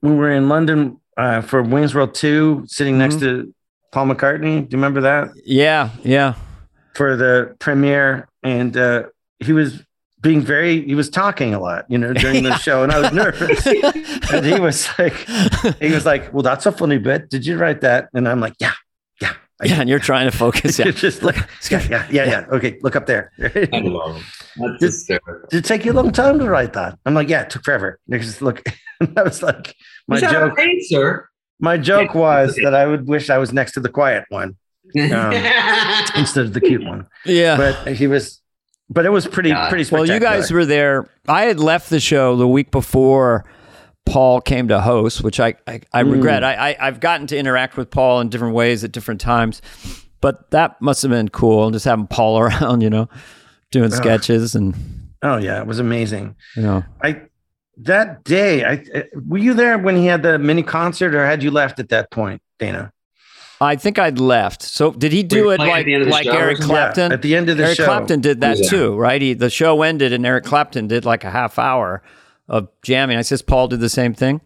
we 0.02 0.12
were 0.14 0.32
in 0.32 0.50
London 0.50 1.00
uh, 1.18 1.42
for 1.42 1.62
Wayne's 1.64 1.94
World 1.96 2.14
2, 2.16 2.64
sitting 2.68 2.98
next 2.98 3.16
Mm-hmm. 3.16 3.44
to 3.44 3.54
Paul 3.92 4.08
McCartney. 4.08 4.68
Do 4.68 4.76
you 4.76 4.78
remember 4.78 5.02
that? 5.02 5.30
yeah, 5.46 5.90
yeah. 6.04 6.34
For 6.96 7.16
the 7.16 7.56
premiere. 7.60 8.28
And 8.44 8.76
uh, 8.76 9.04
he 9.40 9.54
was 9.54 9.84
being 10.22 10.42
very 10.42 10.86
he 10.86 10.96
was 10.96 11.10
talking 11.10 11.54
a 11.54 11.60
lot, 11.60 11.86
you 11.90 11.98
know, 11.98 12.14
during 12.14 12.44
the 12.44 12.56
show, 12.66 12.84
and 12.84 12.92
I 12.92 13.00
was 13.00 13.12
nervous. 13.14 13.66
and 14.34 14.46
he 14.46 14.60
was 14.60 14.88
like, 15.00 15.14
he 15.80 15.92
was 15.92 16.06
like, 16.06 16.34
Well, 16.34 16.44
that's 16.44 16.66
a 16.66 16.72
funny 16.72 16.98
bit. 16.98 17.30
Did 17.30 17.46
you 17.46 17.58
write 17.58 17.82
that? 17.82 18.10
And 18.14 18.28
I'm 18.28 18.40
like, 18.42 18.54
Yeah, 18.60 18.74
yeah. 19.22 19.34
I 19.62 19.66
yeah, 19.66 19.80
and 19.82 19.90
you're 19.90 20.00
trying 20.00 20.30
to 20.30 20.36
focus. 20.38 20.78
Yeah. 20.80 20.92
just 20.92 21.24
like, 21.24 21.38
yeah, 21.72 21.86
yeah, 21.90 22.08
yeah, 22.12 22.26
yeah. 22.26 22.46
Okay, 22.52 22.80
look 22.82 22.96
up 22.96 23.06
there. 23.06 23.32
I 23.40 23.80
love 23.80 24.18
him. 24.58 24.78
Did- 24.80 24.94
Did 25.50 25.58
it 25.60 25.66
take 25.66 25.86
you 25.86 25.92
a 25.92 25.98
long 26.00 26.12
time 26.12 26.40
to 26.40 26.50
write 26.50 26.74
that? 26.74 26.98
I'm 27.06 27.14
like, 27.14 27.30
yeah, 27.30 27.42
it 27.44 27.50
took 27.50 27.64
forever. 27.64 28.00
Because 28.08 28.42
look, 28.42 28.62
I 29.18 29.24
was 29.24 29.42
like, 29.42 29.74
my 30.08 30.18
Is 30.18 30.22
joke, 30.24 30.58
right, 30.58 30.78
sir? 30.82 31.28
my 31.62 31.78
joke 31.78 32.14
was 32.14 32.56
that 32.64 32.74
I 32.74 32.86
would 32.86 33.08
wish 33.08 33.30
I 33.30 33.38
was 33.38 33.52
next 33.54 33.72
to 33.74 33.80
the 33.80 33.90
quiet 33.90 34.26
one 34.30 34.56
Um, 34.98 35.34
instead 36.16 36.46
of 36.46 36.54
the 36.54 36.62
cute 36.62 36.84
one. 36.86 37.08
Yeah. 37.26 37.56
But 37.58 37.96
he 37.96 38.08
was, 38.08 38.42
but 38.90 39.06
it 39.06 39.10
was 39.10 39.28
pretty, 39.28 39.50
Yeah. 39.50 39.70
pretty 39.70 39.90
well, 39.94 40.06
you 40.06 40.20
guys 40.20 40.52
were 40.52 40.66
there. 40.66 41.08
I 41.28 41.44
had 41.44 41.60
left 41.60 41.90
the 41.90 42.00
show 42.00 42.36
the 42.36 42.48
week 42.48 42.72
before 42.72 43.46
Paul 44.06 44.42
came 44.42 44.68
to 44.70 44.82
host, 44.82 45.24
which 45.24 45.40
I 45.40 45.56
I, 45.68 45.82
I 45.94 46.04
Mm. 46.04 46.12
regret. 46.14 46.44
I, 46.44 46.72
I 46.72 46.78
I've 46.88 47.00
gotten 47.00 47.28
to 47.28 47.38
interact 47.38 47.78
with 47.78 47.92
Paul 47.92 48.22
in 48.22 48.30
different 48.30 48.56
ways 48.56 48.84
at 48.84 48.92
different 48.92 49.22
times, 49.22 49.62
but 50.22 50.50
that 50.52 50.82
must 50.82 51.02
have 51.04 51.12
been 51.12 51.30
cool. 51.30 51.66
And 51.66 51.74
just 51.74 51.86
having 51.86 52.08
Paul 52.08 52.40
around, 52.44 52.82
you 52.82 52.90
know, 52.90 53.08
doing 53.72 53.92
Ugh. 53.92 53.98
sketches 53.98 54.56
and 54.56 54.74
Oh 55.22 55.38
yeah, 55.38 55.60
it 55.60 55.68
was 55.68 55.80
amazing. 55.80 56.36
you 56.56 56.64
know. 56.64 56.84
I 57.04 57.22
that 57.82 58.24
day, 58.24 58.64
I 58.66 58.84
uh, 58.98 59.02
were 59.28 59.38
you 59.38 59.54
there 59.54 59.78
when 59.78 59.96
he 59.96 60.06
had 60.06 60.24
the 60.24 60.40
mini 60.40 60.64
concert, 60.64 61.14
or 61.16 61.26
had 61.26 61.44
you 61.44 61.52
left 61.52 61.80
at 61.80 61.90
that 61.90 62.10
point, 62.12 62.42
Dana? 62.58 62.92
I 63.62 63.76
think 63.76 64.00
I'd 64.00 64.20
left. 64.20 64.62
So 64.62 64.92
did 64.92 65.12
he 65.12 65.22
do 65.24 65.50
it 65.50 65.60
like 65.60 65.86
the 65.86 65.94
end 65.94 66.04
of 66.04 66.08
the 66.08 66.12
like 66.14 66.24
show 66.26 66.32
Eric? 66.32 66.60
Clapton? 66.60 67.12
Yeah, 67.12 67.16
at 67.16 67.22
the 67.22 67.36
end 67.36 67.50
of 67.50 67.58
the 67.58 67.64
show. 67.64 67.68
Eric 67.68 67.78
show. 67.78 67.86
Clapton 67.86 68.22
did 68.22 68.42
that 68.42 68.58
Yeah. 68.58 68.70
too, 68.70 68.96
right? 68.98 69.22
He, 69.22 69.34
the 69.34 69.50
show 69.50 69.82
ended 69.82 70.14
and 70.14 70.26
Eric 70.26 70.46
Clapton 70.46 70.88
did 70.88 71.04
like 71.06 71.24
a 71.26 71.30
half 71.32 71.60
hour 71.60 72.02
of 72.48 72.70
jamming. 72.84 73.18
I 73.18 73.22
says 73.22 73.42
Paul 73.42 73.68
did 73.68 73.80
the 73.82 73.90
same 73.90 74.14
thing. 74.14 74.40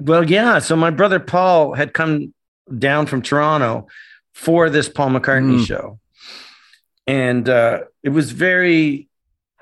Well, 0.00 0.28
yeah. 0.28 0.58
So 0.58 0.74
my 0.76 0.90
brother 0.90 1.20
Paul 1.20 1.74
had 1.74 1.92
come 1.94 2.34
down 2.78 3.06
from 3.06 3.22
Toronto 3.22 3.86
for 4.32 4.68
this 4.70 4.88
Paul 4.88 5.10
McCartney 5.10 5.58
Mm. 5.60 5.66
show, 5.66 5.98
and 7.06 7.48
uh, 7.48 7.80
it 8.02 8.10
was 8.10 8.32
very 8.32 9.08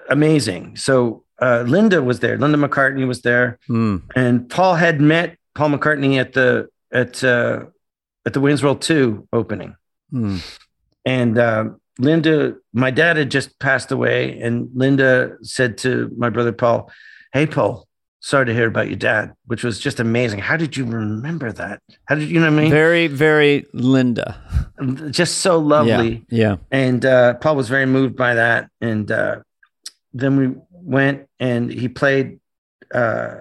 amazing. 0.08 0.76
So 0.76 1.24
uh, 1.40 1.64
Linda 1.66 2.02
was 2.02 2.20
there. 2.20 2.38
Linda 2.38 2.58
McCartney 2.58 3.06
was 3.06 3.22
there, 3.22 3.58
Hmm. 3.66 3.96
and 4.14 4.48
Paul 4.48 4.74
had 4.76 5.00
met 5.00 5.36
Paul 5.54 5.70
McCartney 5.70 6.18
at 6.18 6.32
the 6.32 6.68
at 6.92 7.22
uh, 7.22 7.64
at 8.26 8.32
the 8.32 8.40
Wayne's 8.40 8.62
World 8.62 8.82
Two 8.82 9.26
opening. 9.32 9.76
Hmm. 10.10 10.38
And 11.04 11.38
uh, 11.38 11.64
Linda, 11.98 12.56
my 12.72 12.90
dad 12.90 13.16
had 13.16 13.30
just 13.30 13.58
passed 13.58 13.90
away, 13.92 14.38
and 14.40 14.68
Linda 14.74 15.36
said 15.42 15.78
to 15.78 16.12
my 16.18 16.28
brother 16.28 16.52
Paul, 16.52 16.90
"Hey, 17.32 17.46
Paul, 17.46 17.86
sorry 18.20 18.46
to 18.46 18.52
hear 18.54 18.66
about 18.66 18.88
your 18.88 18.96
dad," 18.96 19.32
which 19.46 19.62
was 19.64 19.78
just 19.78 20.00
amazing. 20.00 20.40
How 20.40 20.56
did 20.56 20.76
you 20.76 20.84
remember 20.84 21.52
that? 21.52 21.80
How 22.06 22.16
did 22.16 22.28
you 22.28 22.40
know 22.40 22.50
what 22.50 22.58
I 22.58 22.62
mean? 22.62 22.70
Very, 22.70 23.06
very 23.06 23.66
Linda. 23.72 24.42
just 25.10 25.38
so 25.38 25.58
lovely. 25.58 26.26
Yeah. 26.28 26.56
And 26.70 27.04
uh, 27.04 27.34
Paul 27.34 27.56
was 27.56 27.68
very 27.68 27.86
moved 27.86 28.16
by 28.16 28.34
that. 28.34 28.68
And 28.80 29.10
uh, 29.10 29.36
then 30.12 30.36
we 30.36 30.54
went 30.72 31.28
and 31.40 31.70
he 31.70 31.88
played 31.88 32.40
uh, 32.92 33.38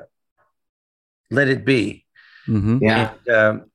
"Let 1.32 1.48
It 1.48 1.66
Be," 1.66 2.06
hmm 2.46 2.78
Yeah. 2.82 3.12
and, 3.26 3.36
um, 3.36 3.72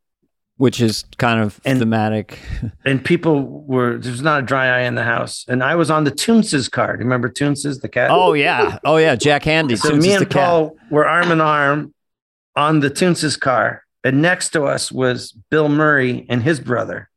Which 0.61 0.79
is 0.83 1.05
kind 1.17 1.41
of 1.41 1.59
And- 1.65 1.79
thematic. 1.79 2.39
and 2.85 3.03
people 3.03 3.65
were 3.67 3.97
there 3.97 4.13
was 4.13 4.21
not 4.21 4.41
a 4.41 4.47
dry 4.47 4.67
eye 4.81 4.83
in 4.83 4.95
the 4.95 5.05
house. 5.05 5.47
And 5.49 5.65
I 5.65 5.75
was 5.75 5.91
on 5.91 6.05
the 6.05 6.11
Toonces 6.11 6.71
card. 6.71 6.99
Remember 6.99 7.31
Toonces, 7.31 7.81
the 7.81 7.89
cat? 7.89 8.11
Oh 8.11 8.35
yeah. 8.35 8.79
Oh 8.85 8.99
yeah. 8.99 9.17
Jack 9.17 9.45
Handey. 9.45 9.79
So 9.79 9.91
Toons 9.91 10.05
me 10.05 10.13
is 10.13 10.19
the 10.19 10.25
and 10.27 10.31
cat. 10.31 10.45
Paul 10.47 10.77
were 10.91 11.09
arm 11.09 11.33
in 11.33 11.41
arm 11.41 11.95
on 12.57 12.81
the 12.81 12.91
Toonces 12.91 13.41
car, 13.41 13.85
and 14.05 14.21
next 14.21 14.51
to 14.51 14.65
us 14.65 14.93
was 14.93 15.33
Bill 15.51 15.71
Murray 15.71 16.27
and 16.29 16.43
his 16.43 16.61
brother, 16.61 17.09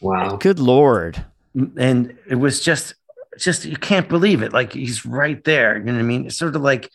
Wow. 0.00 0.36
Good 0.36 0.58
lord. 0.58 1.24
and 1.54 2.18
it 2.28 2.34
was 2.34 2.60
just, 2.64 2.94
just 3.38 3.64
you 3.64 3.76
can't 3.76 4.08
believe 4.08 4.42
it. 4.42 4.52
Like 4.52 4.72
he's 4.72 5.06
right 5.06 5.42
there. 5.44 5.78
You 5.78 5.84
know 5.84 5.92
what 5.92 5.98
I 6.00 6.02
mean? 6.02 6.26
It's 6.26 6.36
sort 6.38 6.56
of 6.56 6.62
like 6.62 6.90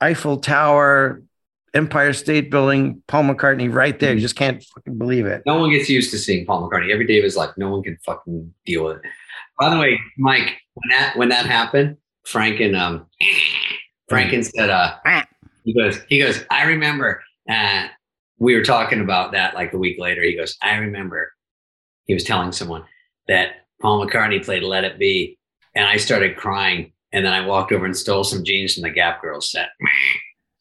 Eiffel 0.00 0.38
Tower, 0.38 1.22
Empire 1.74 2.12
State 2.12 2.50
Building, 2.50 3.02
Paul 3.06 3.24
McCartney 3.24 3.72
right 3.72 3.98
there. 3.98 4.14
You 4.14 4.20
just 4.20 4.36
can't 4.36 4.62
fucking 4.62 4.98
believe 4.98 5.26
it. 5.26 5.42
No 5.46 5.58
one 5.58 5.70
gets 5.70 5.88
used 5.88 6.10
to 6.12 6.18
seeing 6.18 6.46
Paul 6.46 6.68
McCartney. 6.68 6.92
Every 6.92 7.06
day 7.06 7.18
of 7.18 7.24
his 7.24 7.36
life, 7.36 7.50
no 7.56 7.70
one 7.70 7.82
can 7.82 7.98
fucking 8.04 8.52
deal 8.64 8.84
with 8.84 8.96
it. 8.98 9.02
By 9.60 9.70
the 9.70 9.78
way, 9.78 10.00
Mike, 10.16 10.56
when 10.74 10.88
that 10.90 11.16
when 11.16 11.28
that 11.30 11.46
happened, 11.46 11.96
Franken 12.26 12.78
um 12.78 13.06
Franken 14.10 14.44
said 14.44 14.70
uh 14.70 14.96
he 15.64 15.74
goes, 15.74 16.00
he 16.08 16.18
goes, 16.18 16.44
I 16.50 16.64
remember 16.64 17.22
uh 17.50 17.88
we 18.38 18.54
were 18.54 18.64
talking 18.64 19.00
about 19.00 19.32
that 19.32 19.54
like 19.54 19.72
a 19.72 19.78
week 19.78 19.98
later. 19.98 20.22
He 20.22 20.36
goes, 20.36 20.56
I 20.62 20.76
remember 20.76 21.32
he 22.04 22.14
was 22.14 22.24
telling 22.24 22.52
someone 22.52 22.84
that 23.26 23.66
Paul 23.82 24.04
McCartney 24.04 24.44
played 24.44 24.62
Let 24.62 24.84
It 24.84 24.98
Be, 24.98 25.38
and 25.74 25.86
I 25.86 25.96
started 25.96 26.36
crying. 26.36 26.92
And 27.10 27.24
then 27.24 27.32
I 27.32 27.46
walked 27.46 27.72
over 27.72 27.86
and 27.86 27.96
stole 27.96 28.22
some 28.22 28.44
jeans 28.44 28.74
from 28.74 28.82
the 28.82 28.90
Gap 28.90 29.22
Girls 29.22 29.50
set. 29.50 29.70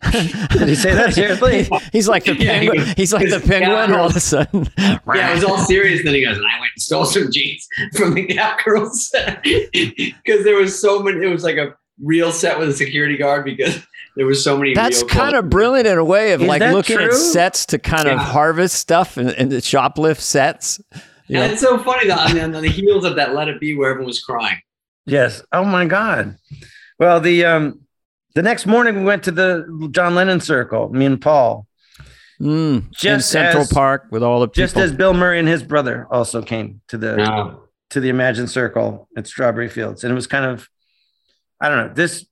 Did 0.12 0.68
he 0.68 0.76
say 0.76 0.94
that 0.94 1.14
seriously? 1.14 1.68
He's 1.92 2.08
like 2.08 2.26
the 2.26 2.36
Yeah, 2.36 2.60
he 2.60 2.70
penguin. 2.70 2.94
He's 2.96 3.14
like 3.14 3.30
the 3.30 3.40
penguin 3.40 3.92
all 3.94 4.06
of 4.06 4.12
a 4.12 4.14
girls." 4.14 4.24
sudden. 4.24 4.70
Yeah, 4.78 5.32
it 5.32 5.36
was 5.36 5.44
all 5.44 5.58
serious. 5.58 6.04
Then 6.04 6.14
he 6.14 6.24
goes, 6.24 6.38
and 6.38 6.46
I 6.46 6.60
went 6.60 6.72
and 6.76 6.82
stole 6.82 7.06
some 7.06 7.32
jeans 7.32 7.68
from 7.96 8.14
the 8.14 8.26
Gap 8.28 8.64
Girls 8.64 9.10
because 9.74 10.44
there 10.44 10.56
was 10.56 10.80
so 10.80 11.02
many. 11.02 11.26
It 11.26 11.30
was 11.30 11.44
like 11.44 11.58
a 11.58 11.76
real 12.04 12.32
set 12.32 12.60
with 12.60 12.70
a 12.70 12.74
security 12.74 13.18
guard 13.18 13.44
because 13.46 13.84
there 14.16 14.26
was 14.28 14.44
so 14.44 14.58
many. 14.58 14.76
That's 14.76 15.02
kind 15.04 15.36
of 15.36 15.50
brilliant 15.50 15.88
in 15.88 15.98
a 15.98 16.04
way 16.06 16.34
of 16.34 16.42
Is 16.42 16.48
like 16.48 16.60
that 16.60 16.74
looking 16.74 17.00
at 17.00 17.14
sets 17.14 17.66
to 17.68 17.80
kind 17.80 18.08
of 18.08 18.20
harvest 18.20 18.76
stuff 18.76 19.18
and, 19.18 19.30
and 19.32 19.52
shoplift 19.52 20.20
sets. 20.20 20.80
Yeah, 21.28 21.44
And 21.44 21.52
it's 21.54 21.62
so 21.62 21.78
funny 21.80 22.08
that 22.08 22.30
on 22.30 22.36
the, 22.36 22.58
on 22.58 22.64
the 22.64 22.70
heels 22.70 23.04
of 23.04 23.16
that 23.16 23.34
"Let 23.34 23.48
It 23.48 23.60
Be," 23.60 23.76
where 23.76 23.90
everyone 23.90 24.08
was 24.08 24.22
crying. 24.22 24.60
Yes. 25.06 25.42
Oh 25.52 25.66
my 25.66 25.86
God. 25.86 26.38
Well, 27.00 27.20
the 27.20 27.46
um 27.46 27.82
the 28.38 28.44
next 28.44 28.68
morning 28.68 29.00
we 29.00 29.04
went 29.04 29.24
to 29.24 29.32
the 29.32 29.90
John 29.92 30.14
Lennon 30.14 30.40
circle, 30.40 30.90
me 30.90 31.06
and 31.06 31.20
Paul. 31.20 31.66
Mm, 32.40 32.76
in 32.76 32.88
Just 32.94 33.32
Central 33.32 33.64
as- 33.64 33.74
Park 33.74 34.06
with 34.12 34.22
all 34.22 34.40
the 34.42 34.48
people. 34.48 34.62
Just 34.62 34.78
as 34.78 34.94
Bill 34.94 35.16
Murray 35.16 35.40
and 35.40 35.48
his 35.48 35.64
brother 35.64 36.06
also 36.12 36.44
came 36.44 36.82
to 36.90 36.98
the 37.00 37.16
No. 37.18 37.64
to 37.90 38.00
the 38.00 38.10
Imagine 38.10 38.46
Circle 38.48 39.08
at 39.18 39.26
Strawberry 39.26 39.70
Fields. 39.70 40.04
And 40.04 40.12
it 40.12 40.16
was 40.16 40.28
kind 40.28 40.46
of 40.46 40.68
I 41.60 41.68
don't 41.68 41.88
know, 41.88 41.94
this 41.96 42.28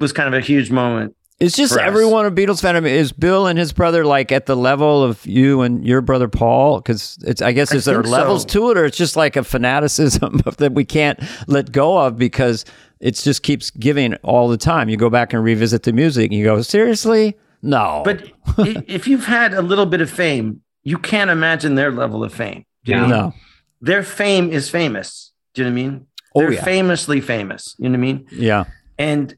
was 0.00 0.12
kind 0.12 0.26
of 0.26 0.34
a 0.34 0.44
huge 0.44 0.72
moment. 0.72 1.14
It's 1.40 1.56
just 1.56 1.74
everyone 1.78 2.26
a 2.26 2.30
Beatles 2.30 2.60
fan. 2.60 2.76
I 2.76 2.80
mean, 2.80 2.94
is 2.94 3.12
Bill 3.12 3.46
and 3.46 3.58
his 3.58 3.72
brother 3.72 4.04
like 4.04 4.30
at 4.30 4.44
the 4.44 4.54
level 4.56 5.02
of 5.02 5.24
you 5.26 5.62
and 5.62 5.86
your 5.86 6.02
brother 6.02 6.28
Paul? 6.28 6.80
Because 6.80 7.18
it's, 7.22 7.40
I 7.40 7.52
guess, 7.52 7.72
I 7.72 7.76
is 7.76 7.86
there 7.86 8.02
levels 8.02 8.42
so. 8.42 8.48
to 8.48 8.70
it, 8.70 8.76
or 8.76 8.84
it's 8.84 8.98
just 8.98 9.16
like 9.16 9.36
a 9.36 9.42
fanaticism 9.44 10.42
that 10.58 10.72
we 10.74 10.84
can't 10.84 11.18
let 11.46 11.72
go 11.72 11.96
of 11.98 12.18
because 12.18 12.66
it 13.00 13.12
just 13.14 13.42
keeps 13.42 13.70
giving 13.70 14.14
all 14.16 14.48
the 14.48 14.58
time. 14.58 14.90
You 14.90 14.98
go 14.98 15.08
back 15.08 15.32
and 15.32 15.42
revisit 15.42 15.84
the 15.84 15.94
music, 15.94 16.30
and 16.30 16.38
you 16.38 16.44
go, 16.44 16.60
seriously, 16.60 17.38
no. 17.62 18.02
But 18.04 18.30
if 18.58 19.08
you've 19.08 19.24
had 19.24 19.54
a 19.54 19.62
little 19.62 19.86
bit 19.86 20.02
of 20.02 20.10
fame, 20.10 20.60
you 20.82 20.98
can't 20.98 21.30
imagine 21.30 21.74
their 21.74 21.90
level 21.90 22.22
of 22.22 22.34
fame. 22.34 22.66
Do 22.84 22.92
you 22.92 22.98
know 22.98 23.06
Yeah. 23.08 23.16
what 23.16 23.22
no, 23.26 23.34
Their 23.80 24.02
fame 24.02 24.50
is 24.52 24.68
famous. 24.68 25.32
Do 25.54 25.62
you 25.62 25.68
know 25.70 25.74
what 25.74 25.80
I 25.80 25.82
mean? 25.88 26.06
Oh, 26.34 26.40
They're 26.40 26.52
yeah. 26.52 26.64
famously 26.64 27.20
famous. 27.22 27.74
You 27.78 27.88
know 27.88 27.92
what 27.98 28.04
I 28.08 28.12
mean? 28.12 28.26
yeah, 28.30 28.64
and 28.98 29.34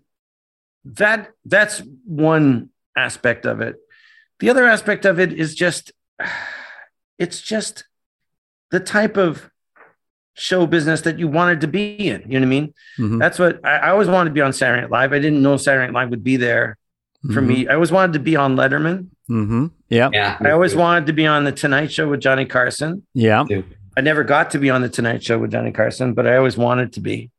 that 0.85 1.31
that's 1.45 1.83
one 2.05 2.69
aspect 2.97 3.47
of 3.47 3.61
it 3.61 3.77
the 4.41 4.51
other 4.51 4.67
aspect 4.67 5.05
of 5.05 5.19
it 5.21 5.33
is 5.33 5.55
just 5.55 5.93
it's 7.19 7.41
just 7.41 7.85
the 8.71 8.81
type 8.81 9.17
of 9.17 9.51
show 10.35 10.67
business 10.67 11.03
that 11.03 11.19
you 11.19 11.29
wanted 11.29 11.61
to 11.61 11.67
be 11.69 11.95
in 12.09 12.23
you 12.27 12.41
know 12.41 12.47
what 12.47 12.47
i 12.47 12.49
mean 12.49 12.75
Mhm. 12.99 13.19
that's 13.19 13.39
what 13.39 13.61
I, 13.65 13.77
I 13.77 13.91
always 13.91 14.09
wanted 14.09 14.31
to 14.31 14.35
be 14.35 14.41
on 14.41 14.53
saturday 14.53 14.83
night 14.83 14.91
live 14.91 15.13
i 15.13 15.19
didn't 15.19 15.43
know 15.43 15.57
saturday 15.57 15.87
night 15.87 15.95
live 16.01 16.11
would 16.11 16.25
be 16.25 16.37
there 16.37 16.79
for 17.33 17.41
Mhm. 17.43 17.47
me 17.47 17.69
i 17.69 17.75
always 17.75 17.93
wanted 17.93 18.15
to 18.15 18.19
be 18.21 18.37
on 18.37 18.57
letterman 18.57 19.09
Mm-hmm. 19.31 19.67
Yeah, 19.89 20.11
Yeah. 20.13 20.37
i 20.41 20.51
always 20.51 20.75
wanted 20.75 21.07
to 21.07 21.13
be 21.13 21.27
on 21.27 21.45
the 21.45 21.53
tonight 21.53 21.93
show 21.93 22.09
with 22.09 22.21
johnny 22.21 22.45
carson 22.45 23.07
yeah. 23.15 23.45
I 23.97 24.01
never 24.01 24.25
got 24.25 24.51
to 24.53 24.59
be 24.59 24.71
on 24.71 24.81
the 24.81 24.89
Tonight 24.89 25.23
Show 25.23 25.39
with 25.39 25.51
Johnny 25.53 25.71
Carson, 25.71 26.15
but 26.15 26.27
I 26.27 26.39
always 26.39 26.57
wanted 26.57 26.95
to 26.95 27.01
be. 27.01 27.31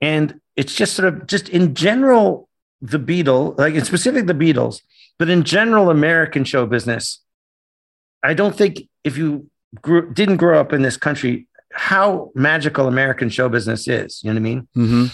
And 0.00 0.40
it's 0.56 0.74
just 0.74 0.94
sort 0.94 1.08
of 1.08 1.26
just 1.26 1.48
in 1.48 1.74
general, 1.74 2.48
the 2.80 2.98
Beatles, 2.98 3.58
like 3.58 3.74
in 3.74 3.84
specific 3.84 4.26
the 4.26 4.34
Beatles, 4.34 4.80
but 5.18 5.28
in 5.28 5.42
general, 5.44 5.90
American 5.90 6.44
show 6.44 6.66
business. 6.66 7.20
I 8.22 8.34
don't 8.34 8.54
think 8.56 8.82
if 9.04 9.16
you 9.16 9.48
grew, 9.80 10.12
didn't 10.12 10.36
grow 10.36 10.60
up 10.60 10.72
in 10.72 10.82
this 10.82 10.96
country, 10.96 11.46
how 11.72 12.30
magical 12.34 12.86
American 12.88 13.28
show 13.30 13.48
business 13.48 13.88
is. 13.88 14.22
You 14.22 14.30
know 14.30 14.34
what 14.34 14.40
I 14.40 14.42
mean? 14.42 14.68
Mm-hmm. 14.76 15.04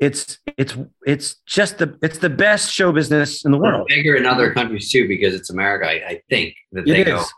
It's 0.00 0.38
it's 0.58 0.76
it's 1.06 1.36
just 1.46 1.78
the 1.78 1.96
it's 2.02 2.18
the 2.18 2.28
best 2.30 2.72
show 2.72 2.90
business 2.92 3.44
in 3.44 3.52
the 3.52 3.58
We're 3.58 3.72
world. 3.72 3.86
bigger 3.88 4.16
in 4.16 4.26
other 4.26 4.52
countries 4.52 4.90
too 4.90 5.06
because 5.06 5.32
it's 5.34 5.48
America. 5.50 5.86
I, 5.88 5.92
I 6.08 6.22
think 6.28 6.54
that 6.72 6.84
they 6.86 7.00
It 7.02 7.04
go. 7.06 7.20
is. 7.20 7.32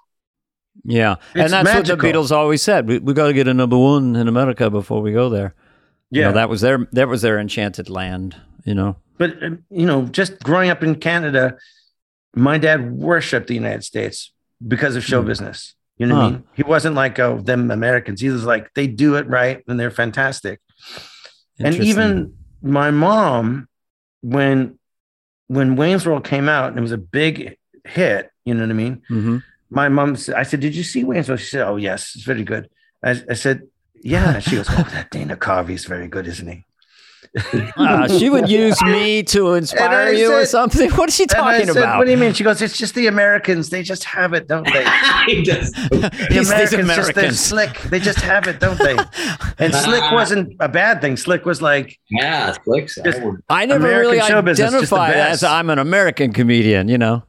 Yeah, 0.83 1.17
and 1.35 1.43
It's 1.45 1.53
that's 1.53 1.75
what 1.75 1.87
the 1.87 1.97
Beatles 2.09 2.33
always 2.33 2.61
said. 2.63 2.89
We, 2.89 2.99
we 2.99 3.13
got 3.15 3.27
to 3.29 3.33
get 3.33 3.47
a 3.49 3.55
number 3.55 3.79
one 3.79 4.17
in 4.17 4.27
America 4.29 4.71
before 4.71 5.01
we 5.03 5.13
go 5.13 5.29
there. 5.29 5.55
You 6.15 6.21
Yeah. 6.21 6.29
know, 6.29 6.35
that 6.35 6.49
was 6.49 6.61
their 6.61 6.87
that 6.93 7.09
was 7.09 7.23
their 7.23 7.39
enchanted 7.39 7.89
land. 7.91 8.37
You 8.65 8.75
know. 8.75 8.97
but 9.19 9.43
um, 9.43 9.65
you 9.71 9.85
know, 9.87 10.07
just 10.07 10.43
growing 10.43 10.71
up 10.71 10.83
in 10.83 10.95
Canada, 10.97 11.57
my 12.35 12.57
dad 12.59 12.93
worshipped 12.93 13.47
the 13.49 13.55
United 13.55 13.85
States 13.85 14.33
because 14.67 14.97
of 14.97 15.05
show 15.05 15.21
Hmm. 15.21 15.27
business. 15.29 15.75
You 15.99 16.07
know 16.07 16.17
what 16.17 16.25
I 16.25 16.31
mean? 16.31 16.45
He 16.55 16.63
wasn't 16.63 16.95
like 16.95 17.19
oh 17.19 17.41
them 17.41 17.71
Americans. 17.71 18.21
He 18.21 18.29
was 18.31 18.45
like 18.45 18.73
they 18.75 18.87
do 18.87 19.17
it 19.17 19.27
right 19.29 19.63
and 19.69 19.79
they're 19.79 19.91
fantastic. 19.91 20.61
And 21.61 21.75
even 21.77 22.33
my 22.63 22.91
mom, 22.91 23.69
when 24.23 24.79
when 25.49 25.77
Wayne's 25.77 26.07
World 26.07 26.25
came 26.25 26.49
out 26.49 26.69
and 26.71 26.79
it 26.79 26.83
was 26.83 26.93
a 26.93 26.99
big 26.99 27.57
hit, 27.85 28.31
you 28.45 28.55
know 28.55 28.63
what 28.63 28.71
I 28.71 28.75
mean? 28.75 29.03
hmm 29.09 29.39
My 29.71 29.89
mom 29.89 30.17
said, 30.17 30.35
I 30.37 30.43
said, 30.45 30.61
Did 30.61 30.75
you 30.75 30.83
see 30.83 31.05
Wayne's 31.05 31.29
World? 31.29 31.41
She 31.41 31.51
said, 31.51 31.67
Oh, 31.67 31.77
yes, 31.77 32.13
it's 32.15 32.25
very 32.25 32.45
good. 32.45 32.69
I, 33.05 33.11
I 33.31 33.35
said, 33.35 33.63
Yeah. 34.05 34.39
She 34.45 34.57
goes, 34.57 34.69
Oh, 34.71 34.87
that 34.93 35.11
Dana 35.11 35.37
Carvey 35.37 35.71
is 35.75 35.87
very 35.87 36.07
good, 36.09 36.27
isn't 36.29 36.47
he? 36.47 36.65
Uh, 37.77 38.07
she 38.17 38.31
would 38.31 38.49
use 38.63 38.81
me 38.83 39.25
to 39.25 39.55
inspire 39.55 40.09
I 40.09 40.11
you 40.11 40.33
or 40.33 40.47
something. 40.47 40.89
What 40.93 41.09
is 41.09 41.17
she 41.17 41.27
talking 41.27 41.67
said, 41.67 41.77
about? 41.77 41.99
What 41.99 42.05
do 42.05 42.13
you 42.13 42.17
mean? 42.17 42.33
She 42.33 42.45
goes, 42.45 42.63
It's 42.63 42.79
just 42.79 42.95
the 42.95 43.09
Americans. 43.09 43.71
They 43.71 43.83
just 43.83 44.05
have 44.05 44.35
it, 44.35 44.47
don't 44.47 44.65
they? 44.73 44.85
he 45.27 45.43
does. 45.43 45.73
The 45.73 46.11
These- 46.31 46.49
these 46.51 46.51
Americans, 46.51 46.71
just 46.71 47.15
they're 47.15 47.25
Americans. 47.25 47.41
slick. 47.41 47.81
They 47.91 47.99
just 47.99 48.21
have 48.21 48.47
it, 48.47 48.61
don't 48.61 48.79
they? 48.79 48.97
And 49.59 49.75
slick 49.75 50.03
wasn't 50.13 50.55
a 50.61 50.69
bad 50.69 51.01
thing. 51.01 51.17
Slick 51.17 51.45
was 51.45 51.61
like, 51.61 51.99
Yeah, 52.09 52.55
slick. 52.65 52.89
I 53.49 53.67
never 53.67 53.85
American 53.85 54.11
really 54.13 54.21
show 54.29 54.41
business, 54.43 54.71
just 54.71 54.93
identified 54.93 55.17
as. 55.17 55.43
I'm 55.43 55.71
an 55.71 55.81
American 55.81 56.33
comedian. 56.33 56.89
You 56.89 56.99
know, 56.99 57.25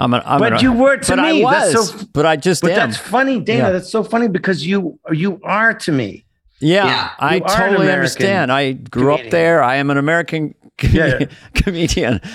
I'm 0.00 0.14
an. 0.14 0.22
I'm 0.24 0.38
but 0.40 0.54
an, 0.54 0.60
you 0.60 0.72
were 0.72 0.96
to 0.96 1.16
but 1.16 1.22
me. 1.22 1.44
I 1.44 1.52
That's 1.60 1.74
was. 1.76 1.90
so 2.00 2.06
but 2.12 2.26
I 2.26 2.36
just 2.36 2.62
But 2.62 2.72
am. 2.72 2.90
that's 2.90 2.96
funny, 3.00 3.38
Dana. 3.40 3.58
Yeah. 3.64 3.70
That's 3.70 3.90
so 3.90 4.02
funny 4.02 4.28
because 4.28 4.66
you 4.66 4.98
you 5.12 5.40
are 5.44 5.74
to 5.74 5.92
me. 5.92 6.24
Yeah, 6.60 6.86
Yeah. 6.86 7.10
I 7.18 7.36
You 7.36 7.42
are 7.44 7.62
an 7.62 7.70
totally 7.70 7.92
understand. 7.92 8.50
I 8.52 8.72
grew 8.72 9.14
up 9.14 9.30
there. 9.30 9.62
I 9.62 9.76
am 9.76 9.90
an 9.90 9.96
American 9.98 10.54
com- 10.78 10.90
Yeah. 10.92 11.20
comedian. 11.54 12.20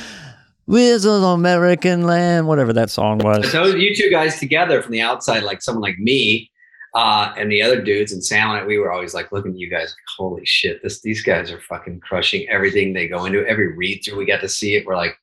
With 0.68 1.06
an 1.06 1.24
American 1.24 2.04
land, 2.08 2.48
whatever 2.48 2.74
that 2.74 2.90
song 2.90 3.20
was. 3.20 3.52
So 3.52 3.66
you 3.66 3.94
two 3.96 4.10
guys 4.10 4.40
together 4.40 4.82
from 4.82 4.94
the 4.94 5.02
outside, 5.02 5.44
like 5.44 5.62
someone 5.62 5.84
like 5.84 6.00
me, 6.00 6.50
uh, 6.96 7.32
and 7.38 7.52
the 7.52 7.62
other 7.62 7.80
dudes 7.80 8.12
and 8.12 8.24
Sam 8.26 8.50
and 8.50 8.60
I, 8.62 8.66
we 8.66 8.80
were 8.80 8.92
always 8.92 9.14
like 9.14 9.32
looking 9.32 9.52
at 9.52 9.60
you 9.60 9.70
guys, 9.70 9.90
like, 9.90 9.96
holy 10.18 10.44
shit, 10.46 10.82
this 10.82 11.02
these 11.02 11.22
guys 11.22 11.52
are 11.52 11.62
fucking 11.62 12.00
crushing 12.00 12.48
everything 12.50 12.94
they 12.94 13.08
go 13.08 13.26
into. 13.26 13.46
Every 13.48 13.76
read 13.76 14.02
through, 14.04 14.18
we 14.18 14.26
got 14.26 14.42
to 14.42 14.50
see 14.50 14.74
it. 14.76 14.88
We're 14.88 14.96
like, 14.96 15.16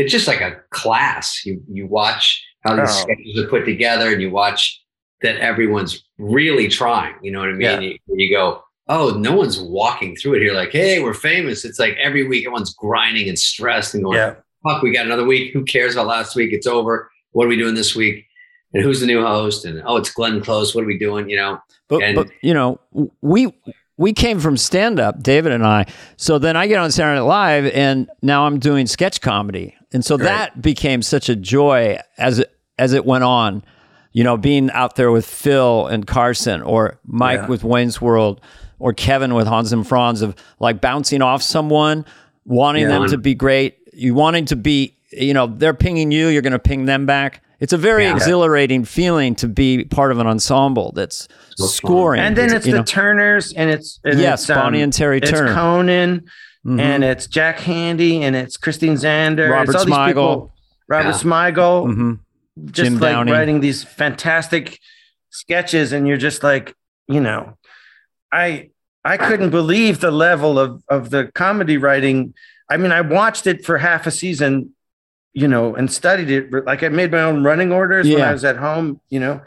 it's 0.00 0.12
just 0.12 0.26
like 0.28 0.40
a 0.40 0.56
class. 0.70 1.44
You 1.44 1.62
you 1.70 1.86
watch 1.86 2.42
how 2.64 2.76
these 2.76 2.88
Oh. 2.90 3.02
sketches 3.02 3.38
are 3.42 3.48
put 3.48 3.64
together, 3.64 4.12
and 4.12 4.20
you 4.22 4.30
watch 4.30 4.80
that 5.22 5.36
everyone's 5.36 6.02
really 6.18 6.68
trying. 6.68 7.14
You 7.22 7.30
know 7.32 7.40
what 7.40 7.48
I 7.50 7.52
mean? 7.52 7.60
Yeah. 7.60 7.80
You, 7.80 7.96
you 8.08 8.34
go, 8.34 8.62
oh, 8.88 9.10
no 9.18 9.34
one's 9.36 9.58
walking 9.60 10.16
through 10.16 10.34
it 10.34 10.40
here. 10.42 10.54
Like, 10.54 10.72
hey, 10.72 11.02
we're 11.02 11.14
famous. 11.14 11.64
It's 11.64 11.78
like 11.78 11.96
every 12.02 12.26
week 12.26 12.46
everyone's 12.46 12.74
grinding 12.74 13.28
and 13.28 13.38
stressed 13.38 13.94
and 13.94 14.02
going, 14.04 14.16
Yeah. 14.18 14.34
fuck, 14.66 14.82
we 14.82 14.92
got 14.92 15.04
another 15.06 15.24
week. 15.26 15.52
Who 15.52 15.64
cares 15.64 15.94
about 15.94 16.06
last 16.06 16.34
week? 16.36 16.52
It's 16.52 16.66
over. 16.66 17.10
What 17.32 17.44
are 17.44 17.48
we 17.48 17.56
doing 17.56 17.74
this 17.74 17.94
week? 17.94 18.24
And 18.72 18.82
who's 18.82 19.00
the 19.00 19.06
new 19.06 19.20
host? 19.22 19.64
And 19.64 19.82
oh, 19.84 19.96
it's 19.96 20.10
Glenn 20.10 20.40
Close. 20.40 20.74
What 20.74 20.84
are 20.84 20.86
we 20.86 20.98
doing? 20.98 21.28
You 21.28 21.36
know, 21.36 21.58
But, 21.88 22.02
And- 22.02 22.14
but 22.16 22.28
you 22.42 22.54
know, 22.54 22.80
we 23.20 23.52
we 23.98 24.14
came 24.14 24.40
from 24.40 24.56
stand 24.56 24.98
up, 24.98 25.22
David 25.22 25.52
and 25.52 25.66
I. 25.66 25.84
So 26.16 26.38
then 26.38 26.56
I 26.56 26.66
get 26.66 26.78
on 26.78 26.90
Saturday 26.90 27.18
Night 27.20 27.26
Live, 27.26 27.66
and 27.74 28.08
now 28.22 28.46
I'm 28.46 28.58
doing 28.58 28.86
sketch 28.86 29.20
comedy, 29.20 29.76
and 29.92 30.04
so 30.04 30.16
Right. 30.16 30.24
that 30.24 30.62
became 30.62 31.02
such 31.02 31.28
a 31.28 31.36
joy 31.36 31.98
as 32.18 32.38
it 32.38 32.52
as 32.78 32.92
it 32.92 33.04
went 33.04 33.24
on. 33.24 33.62
You 34.12 34.24
know, 34.24 34.36
being 34.36 34.70
out 34.72 34.96
there 34.96 35.12
with 35.12 35.24
Phil 35.26 35.86
and 35.86 36.04
Carson, 36.06 36.62
or 36.62 36.98
Mike 37.06 37.40
Yeah. 37.42 37.46
with 37.46 37.62
Wayne's 37.62 38.00
World, 38.00 38.40
or 38.80 38.92
Kevin 38.92 39.34
with 39.34 39.46
Hans 39.46 39.72
and 39.72 39.86
Franz, 39.86 40.20
of 40.22 40.34
like 40.58 40.80
bouncing 40.80 41.22
off 41.22 41.42
someone, 41.42 42.04
wanting 42.44 42.82
Yeah. 42.82 42.88
them 42.88 43.06
to 43.08 43.18
be 43.18 43.34
great, 43.34 43.76
you 43.92 44.14
wanting 44.14 44.46
to 44.46 44.56
be, 44.56 44.96
you 45.12 45.32
know, 45.32 45.46
they're 45.46 45.74
pinging 45.74 46.10
you, 46.10 46.26
you're 46.28 46.42
going 46.42 46.52
to 46.54 46.58
ping 46.58 46.86
them 46.86 47.06
back. 47.06 47.42
It's 47.60 47.72
a 47.72 47.76
very 47.76 48.04
Yeah. 48.04 48.14
exhilarating 48.14 48.84
feeling 48.84 49.34
to 49.36 49.46
be 49.46 49.84
part 49.84 50.10
of 50.10 50.18
an 50.18 50.26
ensemble 50.26 50.92
that's 50.96 51.28
So 51.56 51.66
scoring. 51.66 52.20
And 52.20 52.34
then 52.36 52.52
it's 52.52 52.66
you 52.66 52.72
the 52.72 52.78
know. 52.78 52.84
Turners, 52.84 53.52
and 53.52 53.70
it's 53.70 54.00
and 54.04 54.18
Yes, 54.18 54.40
it's, 54.42 54.50
um, 54.50 54.56
Bonnie 54.58 54.82
and 54.82 54.92
Terry 54.92 55.18
it's 55.18 55.30
Turner. 55.30 55.52
Conan, 55.54 56.22
Mhm. 56.66 56.78
and 56.80 57.04
it's 57.04 57.26
Jack 57.26 57.58
Handey, 57.58 58.20
and 58.20 58.36
it's 58.36 58.56
Christine 58.58 58.94
Zander, 58.94 59.50
Robert 59.50 59.70
it's 59.74 59.76
all 59.76 59.84
these 59.86 59.94
Smigel. 59.94 60.06
people. 60.08 60.52
Robert 60.88 61.08
Yeah. 61.08 61.14
Smigel, 61.14 61.86
Mhm. 61.86 62.18
just 62.66 62.74
Jim 62.74 62.94
like 62.98 63.12
Downey. 63.12 63.32
writing 63.32 63.60
these 63.60 63.82
fantastic 63.84 64.78
sketches, 65.30 65.92
and 65.92 66.06
you're 66.06 66.16
just 66.18 66.42
like, 66.42 66.74
you 67.08 67.20
know, 67.20 67.56
I 68.32 68.70
I 69.02 69.16
couldn't 69.16 69.48
believe 69.50 70.00
the 70.00 70.10
level 70.10 70.58
of 70.58 70.82
of 70.90 71.08
the 71.08 71.30
comedy 71.34 71.78
writing. 71.78 72.34
I 72.68 72.76
mean, 72.76 72.92
I 72.92 73.00
watched 73.00 73.46
it 73.46 73.64
for 73.64 73.78
half 73.78 74.06
a 74.06 74.10
season, 74.10 74.74
you 75.32 75.48
know, 75.48 75.74
and 75.74 75.90
studied 75.90 76.30
it. 76.30 76.52
Like 76.66 76.82
I 76.82 76.88
made 76.90 77.10
my 77.10 77.22
own 77.22 77.42
running 77.42 77.72
orders 77.72 78.06
when 78.06 78.20
I 78.20 78.32
was 78.32 78.44
at 78.44 78.56
home, 78.58 79.00
you 79.08 79.18
know. 79.20 79.40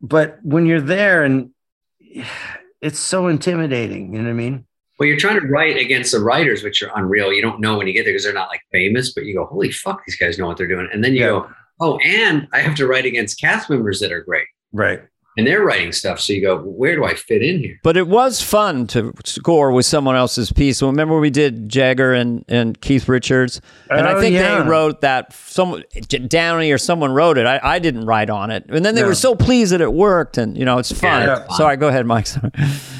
But 0.00 0.38
when 0.42 0.66
you're 0.66 0.80
there, 0.80 1.24
and 1.24 1.50
it's 2.80 3.00
so 3.00 3.26
intimidating, 3.26 4.12
you 4.14 4.18
know 4.20 4.26
what 4.26 4.30
I 4.30 4.34
mean? 4.34 4.65
Well, 4.98 5.06
you're 5.08 5.18
trying 5.18 5.40
to 5.40 5.46
write 5.46 5.76
against 5.76 6.12
the 6.12 6.20
writers, 6.20 6.62
which 6.62 6.82
are 6.82 6.90
unreal. 6.96 7.32
You 7.32 7.42
don't 7.42 7.60
know 7.60 7.76
when 7.76 7.86
you 7.86 7.92
get 7.92 8.04
there 8.04 8.12
because 8.12 8.24
they're 8.24 8.32
not 8.32 8.48
like 8.48 8.62
famous, 8.72 9.12
but 9.12 9.24
you 9.24 9.34
go, 9.34 9.46
holy 9.46 9.70
fuck, 9.70 10.02
these 10.06 10.16
guys 10.16 10.38
know 10.38 10.46
what 10.46 10.56
they're 10.56 10.66
doing. 10.66 10.88
And 10.92 11.02
then 11.04 11.14
you 11.14 11.20
Yeah. 11.20 11.26
go, 11.28 11.50
oh, 11.80 11.98
and 11.98 12.48
I 12.52 12.60
have 12.60 12.74
to 12.76 12.86
write 12.86 13.04
against 13.06 13.40
cast 13.40 13.68
members 13.68 14.00
that 14.00 14.12
are 14.12 14.22
great. 14.22 14.46
Right. 14.72 15.02
And 15.38 15.46
they're 15.46 15.62
writing 15.62 15.92
stuff. 15.92 16.18
So 16.18 16.32
you 16.32 16.40
go, 16.40 16.56
where 16.58 16.94
do 16.96 17.04
I 17.04 17.12
fit 17.14 17.42
in 17.42 17.58
here? 17.58 17.78
But 17.82 17.98
it 17.98 18.08
was 18.08 18.40
fun 18.40 18.86
to 18.88 19.12
score 19.26 19.70
with 19.70 19.84
someone 19.84 20.16
else's 20.16 20.50
piece. 20.50 20.80
Remember 20.80 21.18
we 21.20 21.28
did 21.28 21.68
Jagger 21.68 22.14
and, 22.14 22.42
and 22.48 22.80
Keith 22.80 23.06
Richards, 23.06 23.60
and 23.90 24.06
I 24.06 24.14
Oh, 24.14 24.20
think 24.20 24.32
yeah. 24.34 24.62
they 24.62 24.68
wrote 24.68 25.02
that. 25.02 25.34
Someone 25.34 25.84
Downey 26.28 26.72
or 26.72 26.78
someone 26.78 27.12
wrote 27.12 27.36
it. 27.36 27.44
I, 27.46 27.60
I 27.62 27.78
didn't 27.78 28.06
write 28.06 28.30
on 28.30 28.50
it, 28.50 28.64
and 28.70 28.82
then 28.82 28.94
they 28.94 29.02
No. 29.02 29.08
were 29.08 29.14
so 29.14 29.34
pleased 29.34 29.72
that 29.72 29.82
it 29.82 29.92
worked, 29.92 30.38
and 30.38 30.56
you 30.56 30.64
know 30.64 30.78
it's 30.78 30.90
fun. 30.92 31.22
Yeah. 31.28 31.46
Sorry, 31.48 31.76
go 31.76 31.88
ahead, 31.88 32.06
Mike. 32.06 32.26
Sorry. 32.28 32.50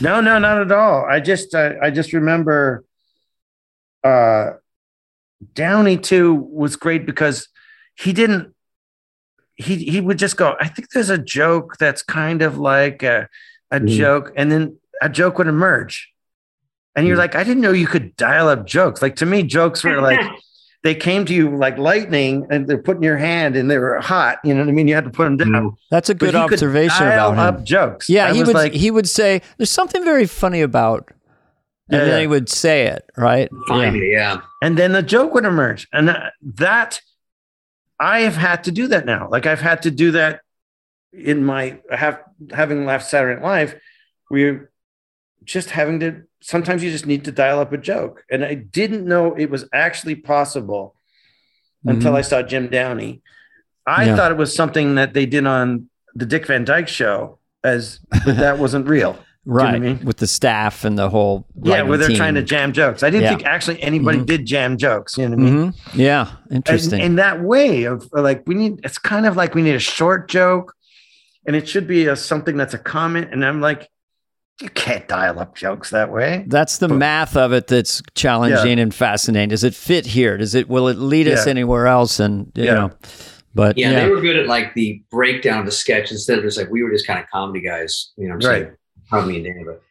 No, 0.02 0.20
no, 0.20 0.38
not 0.38 0.60
at 0.60 0.70
all. 0.72 1.06
I 1.06 1.20
just, 1.20 1.54
I, 1.54 1.76
I 1.84 1.90
just 1.90 2.12
remember, 2.12 2.84
uh, 4.04 4.50
Downey 5.54 5.96
too 5.96 6.34
was 6.34 6.76
great 6.76 7.06
because 7.06 7.48
he 7.94 8.12
didn't. 8.12 8.52
He 9.56 9.76
he 9.76 10.00
would 10.00 10.18
just 10.18 10.36
go. 10.36 10.54
I 10.60 10.68
think 10.68 10.90
there's 10.90 11.10
a 11.10 11.18
joke 11.18 11.76
that's 11.78 12.02
kind 12.02 12.42
of 12.42 12.58
like 12.58 13.02
a, 13.02 13.28
a 13.70 13.80
Mhm. 13.80 13.88
joke, 13.96 14.32
and 14.36 14.50
then 14.52 14.76
a 15.02 15.08
joke 15.08 15.38
would 15.38 15.46
emerge, 15.48 16.10
and 16.94 17.06
you're 17.06 17.16
Mhm. 17.16 17.20
like, 17.20 17.34
I 17.36 17.42
didn't 17.44 17.62
know 17.62 17.72
you 17.72 17.86
could 17.86 18.16
dial 18.16 18.48
up 18.48 18.66
jokes. 18.66 19.00
Like 19.02 19.16
to 19.16 19.26
me, 19.26 19.42
jokes 19.42 19.82
were 19.84 20.00
like 20.00 20.20
they 20.82 20.94
came 20.94 21.24
to 21.24 21.34
you 21.34 21.56
like 21.56 21.78
lightning, 21.78 22.46
and 22.50 22.68
they're 22.68 22.78
put 22.82 22.98
in 22.98 23.02
your 23.02 23.16
hand, 23.16 23.56
and 23.56 23.70
they 23.70 23.78
were 23.78 23.98
hot. 24.00 24.38
You 24.44 24.52
know 24.54 24.60
what 24.60 24.68
I 24.68 24.72
mean? 24.72 24.86
You 24.88 24.94
had 24.94 25.04
to 25.04 25.10
put 25.10 25.24
them 25.24 25.36
down. 25.38 25.76
That's 25.90 26.10
a 26.10 26.14
But 26.14 26.20
good 26.20 26.34
he 26.34 26.40
could 26.42 26.52
observation 26.52 27.06
dial 27.06 27.32
about 27.32 27.48
him. 27.54 27.60
up 27.60 27.64
jokes. 27.64 28.08
Yeah, 28.08 28.26
I 28.26 28.34
he 28.34 28.40
was 28.40 28.48
would 28.48 28.56
like, 28.56 28.72
he 28.72 28.90
would 28.90 29.08
say 29.08 29.40
there's 29.56 29.70
something 29.70 30.04
very 30.04 30.26
funny 30.26 30.60
about, 30.60 31.08
and 31.90 31.98
Yeah, 31.98 31.98
then 32.00 32.08
yeah. 32.08 32.20
he 32.20 32.26
would 32.26 32.48
say 32.50 32.86
it 32.88 33.04
right. 33.16 33.48
Find 33.68 33.96
Yeah. 33.96 34.02
yeah. 34.04 34.40
and 34.62 34.76
then 34.76 34.92
the 34.92 35.02
joke 35.02 35.32
would 35.34 35.44
emerge 35.46 35.88
and 35.92 36.08
that, 36.08 36.34
that 36.56 37.00
i 38.00 38.20
have 38.20 38.36
had 38.36 38.64
to 38.64 38.70
do 38.72 38.88
that 38.88 39.06
now 39.06 39.28
like 39.30 39.46
i've 39.46 39.60
had 39.60 39.82
to 39.82 39.90
do 39.90 40.12
that 40.12 40.40
in 41.12 41.44
my 41.44 41.78
have 41.90 42.20
having 42.52 42.84
left 42.84 43.06
saturday 43.06 43.40
night 43.40 43.46
live 43.46 43.74
we're 44.30 44.70
just 45.44 45.70
having 45.70 46.00
to 46.00 46.22
sometimes 46.42 46.82
you 46.82 46.90
just 46.90 47.06
need 47.06 47.24
to 47.24 47.32
dial 47.32 47.58
up 47.60 47.72
a 47.72 47.78
joke 47.78 48.22
and 48.30 48.44
i 48.44 48.54
didn't 48.54 49.06
know 49.06 49.34
it 49.34 49.50
was 49.50 49.68
actually 49.72 50.14
possible 50.14 50.94
until 51.84 52.12
Mhm. 52.12 52.16
i 52.18 52.20
saw 52.20 52.42
jim 52.42 52.68
downey 52.68 53.22
i 53.86 54.04
Yeah. 54.04 54.16
thought 54.16 54.30
it 54.32 54.36
was 54.36 54.54
something 54.54 54.96
that 54.96 55.14
they 55.14 55.26
did 55.26 55.46
on 55.46 55.88
the 56.14 56.26
dick 56.26 56.46
van 56.46 56.64
dyke 56.64 56.88
show 56.88 57.38
as 57.64 58.00
but 58.24 58.36
that 58.36 58.58
wasn't 58.58 58.86
real 58.88 59.18
what 59.46 59.62
I 59.66 59.72
right 59.72 59.80
mean? 59.80 60.00
with 60.04 60.16
the 60.18 60.26
staff 60.26 60.84
and 60.84 60.98
the 60.98 61.08
whole 61.08 61.46
yeah 61.62 61.82
where 61.82 61.96
they're 61.98 62.08
team. 62.08 62.16
trying 62.16 62.34
to 62.34 62.42
jam 62.42 62.72
jokes 62.72 63.02
i 63.02 63.10
didn't 63.10 63.22
Yeah. 63.24 63.28
think 63.36 63.44
actually 63.46 63.82
anybody 63.82 64.18
Mhm. 64.18 64.26
did 64.26 64.44
jam 64.46 64.76
jokes 64.76 65.16
you 65.16 65.28
know 65.28 65.36
what 65.36 65.46
i 65.46 65.50
mean 65.50 65.72
Mhm. 65.72 65.74
Yeah, 65.94 66.26
interesting. 66.50 66.98
in, 67.00 67.06
in 67.06 67.16
that 67.16 67.42
way 67.42 67.84
of 67.84 68.08
like 68.12 68.42
we 68.46 68.54
need 68.54 68.80
it's 68.84 68.98
kind 68.98 69.24
of 69.24 69.36
like 69.36 69.54
we 69.54 69.62
need 69.62 69.76
a 69.76 69.80
short 69.80 70.28
joke 70.28 70.74
and 71.46 71.54
it 71.54 71.68
should 71.68 71.86
be 71.86 72.06
a 72.06 72.16
something 72.16 72.56
that's 72.56 72.74
a 72.74 72.78
comment 72.78 73.28
and 73.32 73.44
i'm 73.44 73.60
like 73.60 73.88
you 74.60 74.68
can't 74.70 75.06
dial 75.06 75.38
up 75.38 75.54
jokes 75.54 75.90
that 75.90 76.10
way 76.10 76.44
That's 76.48 76.78
the 76.78 76.88
But- 76.88 76.96
math 76.96 77.36
of 77.36 77.52
it 77.52 77.66
that's 77.66 78.00
challenging 78.14 78.78
and 78.80 78.92
fascinating. 78.94 79.50
Does 79.50 79.64
it 79.64 79.74
fit 79.74 80.06
here? 80.06 80.38
Does 80.38 80.54
it 80.54 80.66
will 80.68 80.88
it 80.88 80.96
lead 80.96 81.28
us 81.28 81.46
anywhere 81.46 81.86
else? 81.86 82.18
And 82.20 82.50
you 82.54 82.64
Yeah. 82.64 82.74
know, 82.74 82.90
but 83.54 83.76
Yeah, 83.76 83.90
yeah, 83.90 84.00
they 84.04 84.08
were 84.10 84.22
good 84.22 84.36
at 84.36 84.46
like 84.46 84.72
the 84.74 85.02
breakdown 85.10 85.58
of 85.60 85.66
the 85.66 85.72
sketch 85.72 86.10
instead 86.10 86.38
of 86.38 86.44
just 86.44 86.56
like 86.56 86.70
we 86.70 86.82
were 86.82 86.90
just 86.90 87.06
kind 87.06 87.18
of 87.20 87.26
comedy 87.30 87.60
guys, 87.60 88.12
you 88.16 88.28
know 88.28 88.36
what 88.36 88.46
I'm 88.46 88.50
saying? 88.50 88.70
Right. 89.12 89.18
Probably 89.18 89.40
me 89.40 89.48
and 89.48 89.56
Dana, 89.58 89.64
but 89.72 89.82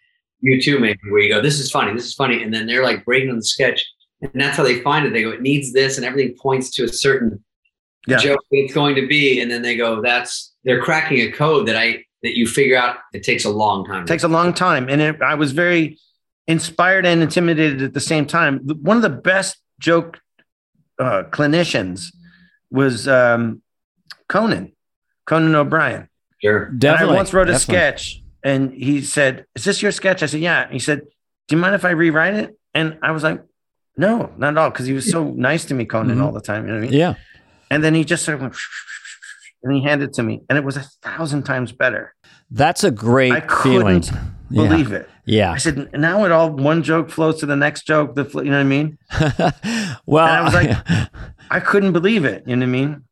you 0.41 0.61
too, 0.61 0.79
maybe 0.79 0.99
where 1.09 1.21
you 1.21 1.29
go, 1.33 1.41
this 1.41 1.59
is 1.59 1.71
funny, 1.71 1.93
this 1.93 2.05
is 2.05 2.13
funny. 2.13 2.43
And 2.43 2.53
then 2.53 2.65
they're 2.67 2.83
like 2.83 3.05
breaking 3.05 3.29
on 3.29 3.37
the 3.37 3.43
sketch. 3.43 3.85
And 4.21 4.31
that's 4.35 4.57
how 4.57 4.63
they 4.63 4.79
find 4.81 5.05
it. 5.05 5.13
They 5.13 5.23
go, 5.23 5.31
it 5.31 5.41
needs 5.41 5.73
this, 5.73 5.97
and 5.97 6.05
everything 6.05 6.35
points 6.41 6.69
to 6.71 6.83
a 6.83 6.87
certain 6.87 7.43
Yeah. 8.07 8.17
joke 8.17 8.39
it's 8.51 8.73
going 8.73 8.95
to 8.95 9.07
be. 9.07 9.41
And 9.41 9.49
then 9.51 9.61
they 9.61 9.75
go, 9.75 10.01
that's 10.01 10.53
they're 10.63 10.81
cracking 10.81 11.19
a 11.21 11.31
code 11.31 11.67
that 11.67 11.75
I 11.75 12.03
that 12.23 12.35
you 12.37 12.47
figure 12.47 12.77
out 12.77 12.97
it 13.13 13.23
takes 13.23 13.45
a 13.45 13.49
long 13.49 13.85
time. 13.85 14.03
it 14.03 14.07
takes 14.07 14.23
a 14.23 14.27
long 14.27 14.51
time 14.51 14.89
and 14.89 14.99
it, 14.99 15.21
i 15.21 15.35
was 15.35 15.51
very 15.51 15.95
inspired 16.47 17.05
and 17.05 17.21
intimidated 17.21 17.83
at 17.83 17.93
the 17.93 17.99
same 17.99 18.25
time 18.25 18.57
one 18.81 18.97
of 18.97 19.03
the 19.03 19.09
best 19.11 19.57
joke 19.79 20.19
uh, 20.97 21.21
clinicians 21.29 22.07
was 22.71 23.07
um, 23.07 23.61
conan 24.27 24.71
conan 25.27 25.53
o'brien 25.53 26.09
sure. 26.41 26.63
And 26.63 26.79
definitely. 26.79 27.13
I 27.13 27.17
once 27.17 27.31
wrote 27.31 27.47
a 27.49 27.51
definitely. 27.51 27.75
sketch 27.75 28.23
and 28.45 28.71
he 28.73 29.01
said, 29.01 29.45
Is 29.55 29.65
this 29.65 29.81
your 29.81 29.91
sketch? 29.91 30.23
I 30.23 30.27
said, 30.27 30.39
Yeah. 30.39 30.69
He 30.71 30.79
said, 30.79 31.01
Do 31.49 31.55
you 31.55 31.61
mind 31.61 31.75
if 31.75 31.83
I 31.83 31.89
rewrite 31.89 32.35
it? 32.35 32.57
And 32.73 32.97
I 33.01 33.11
was 33.11 33.23
like, 33.23 33.41
no, 33.97 34.29
not 34.37 34.49
at 34.49 34.57
all. 34.57 34.71
Cause 34.71 34.85
he 34.85 34.93
was 34.93 35.09
so 35.09 35.31
nice 35.31 35.63
to 35.65 35.73
me, 35.73 35.85
Conan, 35.85 36.17
Mhm. 36.17 36.23
all 36.23 36.31
the 36.33 36.41
time. 36.41 36.65
You 36.67 36.73
know 36.73 36.79
what 36.79 36.87
I 36.87 36.89
mean? 36.91 36.99
Yeah. 36.99 37.13
And 37.71 37.81
then 37.83 37.93
he 37.95 38.03
just 38.03 38.23
sort 38.25 38.35
of 38.35 38.41
went, 38.41 38.55
and 39.63 39.73
he 39.73 39.81
handed 39.81 40.09
it 40.09 40.13
to 40.15 40.23
me. 40.23 40.41
And 40.49 40.57
it 40.57 40.63
was 40.63 40.75
a 40.77 40.85
thousand 41.01 41.43
times 41.43 41.71
better. 41.71 42.13
That's 42.51 42.83
a 42.83 42.91
great 42.91 43.31
I 43.33 43.39
feeling. 43.63 44.01
couldn't 44.01 44.11
Yeah. 44.49 44.67
believe 44.67 44.91
it. 44.91 45.09
Yeah. 45.25 45.51
I 45.53 45.57
said, 45.57 45.89
now 45.93 46.25
it 46.25 46.31
all 46.31 46.49
one 46.51 46.83
joke 46.83 47.09
flows 47.09 47.39
to 47.39 47.45
the 47.45 47.55
next 47.55 47.87
joke. 47.87 48.15
The 48.15 48.25
fl- 48.25 48.43
you 48.43 48.51
know 48.51 48.57
what 48.57 48.61
I 48.61 48.75
mean? 48.77 48.97
well, 50.05 50.27
And 50.27 50.37
I 50.37 50.41
was 50.43 50.53
like- 50.53 50.77
I 51.49 51.59
couldn't 51.61 51.93
believe 51.93 52.25
it. 52.25 52.43
You 52.45 52.55
know 52.57 52.65
what 52.65 52.69
I 52.69 52.71
mean? 52.71 53.03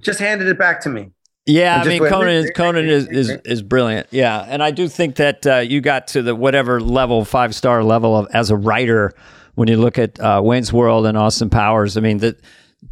Just 0.00 0.20
handed 0.20 0.46
it 0.48 0.58
back 0.58 0.80
to 0.82 0.88
me. 0.88 1.10
Yeah, 1.48 1.80
I 1.82 1.88
mean, 1.88 2.06
Conan 2.06 2.34
is 2.34 2.50
Conan 2.54 2.86
is, 2.88 3.08
is 3.08 3.30
is 3.44 3.62
brilliant. 3.62 4.06
Yeah, 4.10 4.44
and 4.46 4.62
I 4.62 4.70
do 4.70 4.86
think 4.86 5.16
that 5.16 5.46
uh, 5.46 5.56
you 5.56 5.80
got 5.80 6.08
to 6.08 6.22
the 6.22 6.34
whatever 6.34 6.78
level, 6.78 7.24
five 7.24 7.54
star 7.54 7.82
level 7.82 8.16
of 8.16 8.28
as 8.34 8.50
a 8.50 8.56
writer 8.56 9.14
when 9.54 9.66
you 9.66 9.78
look 9.78 9.98
at 9.98 10.20
uh, 10.20 10.42
Wayne's 10.44 10.72
World 10.72 11.06
and 11.06 11.16
Austin 11.16 11.48
Powers. 11.48 11.96
I 11.96 12.00
mean, 12.00 12.18
that 12.18 12.38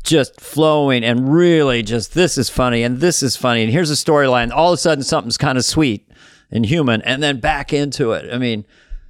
just 0.03 0.41
flowing 0.41 1.05
and 1.05 1.33
really 1.33 1.83
just 1.83 2.15
this 2.15 2.39
is 2.39 2.49
funny 2.49 2.83
and 2.83 2.99
this 3.01 3.23
is 3.23 3.37
funny 3.37 3.63
and 3.63 3.71
here's 3.71 3.91
a 3.91 3.95
storyline. 3.95 4.51
All 4.51 4.73
of 4.73 4.79
a 4.79 4.81
sudden, 4.81 5.05
something's 5.05 5.39
kind 5.39 5.59
of 5.59 5.65
sweet 5.65 6.11
and 6.51 6.65
human, 6.65 7.03
and 7.03 7.23
then 7.23 7.41
back 7.41 7.75
into 7.75 8.13
it. 8.13 8.33
I 8.33 8.39
mean, 8.39 8.65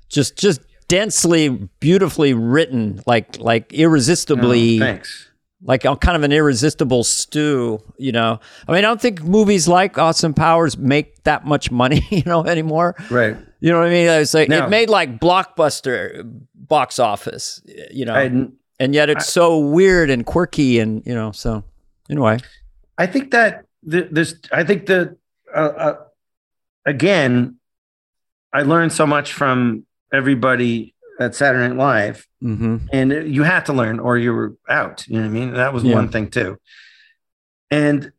just 0.08 0.36
just 0.36 0.60
densely, 0.88 1.48
beautifully 1.80 2.34
written, 2.34 3.00
like 3.06 3.38
like 3.38 3.72
irresistibly 3.72 4.76
Oh, 4.76 4.80
Thanks. 4.80 5.25
Like 5.66 5.84
a, 5.84 5.96
kind 5.96 6.16
of 6.16 6.22
an 6.22 6.32
irresistible 6.32 7.02
stew, 7.04 7.82
you 7.98 8.12
know. 8.12 8.38
I 8.66 8.72
mean, 8.72 8.78
I 8.78 8.82
don't 8.82 9.00
think 9.00 9.22
movies 9.22 9.66
like 9.68 9.98
Austin 9.98 10.32
Powers 10.32 10.78
make 10.78 11.22
that 11.24 11.44
much 11.44 11.70
money, 11.70 12.06
you 12.10 12.22
know, 12.24 12.44
anymore. 12.44 12.94
Right. 13.10 13.36
You 13.60 13.72
know 13.72 13.78
what 13.80 13.88
I 13.88 13.90
mean? 13.90 14.08
It's 14.08 14.32
like 14.32 14.48
No. 14.48 14.64
it 14.66 14.70
made 14.70 14.88
like 14.88 15.18
blockbuster 15.18 16.22
box 16.54 16.98
office, 16.98 17.60
you 17.90 18.04
know, 18.04 18.14
I, 18.14 18.48
and 18.78 18.94
yet 18.94 19.10
it's 19.10 19.26
so 19.28 19.58
weird 19.58 20.08
and 20.10 20.24
quirky, 20.24 20.78
and 20.78 21.02
you 21.06 21.14
know. 21.14 21.32
So 21.32 21.64
anyway, 22.10 22.38
I 22.98 23.06
think 23.06 23.30
that 23.30 23.64
th- 23.90 24.08
there's, 24.10 24.34
I 24.52 24.64
think 24.64 24.86
that, 24.86 25.16
uh, 25.54 25.58
uh, 25.58 25.94
again, 26.84 27.56
I 28.52 28.62
learned 28.62 28.92
so 28.92 29.06
much 29.06 29.32
from 29.32 29.86
everybody 30.12 30.94
at 31.18 31.34
Saturday 31.34 31.68
Night 31.68 31.76
Live, 31.76 32.26
mm-hmm. 32.42 32.76
and 32.92 33.12
you 33.34 33.42
had 33.42 33.66
to 33.66 33.72
learn 33.72 33.98
or 33.98 34.18
you 34.18 34.32
were 34.32 34.54
out. 34.68 35.06
You 35.08 35.14
know 35.16 35.20
what 35.22 35.28
I 35.28 35.30
mean? 35.30 35.52
That 35.54 35.72
was 35.72 35.82
Yeah. 35.84 35.94
one 35.94 36.08
thing 36.08 36.30
too. 36.30 36.58
And 37.70 38.12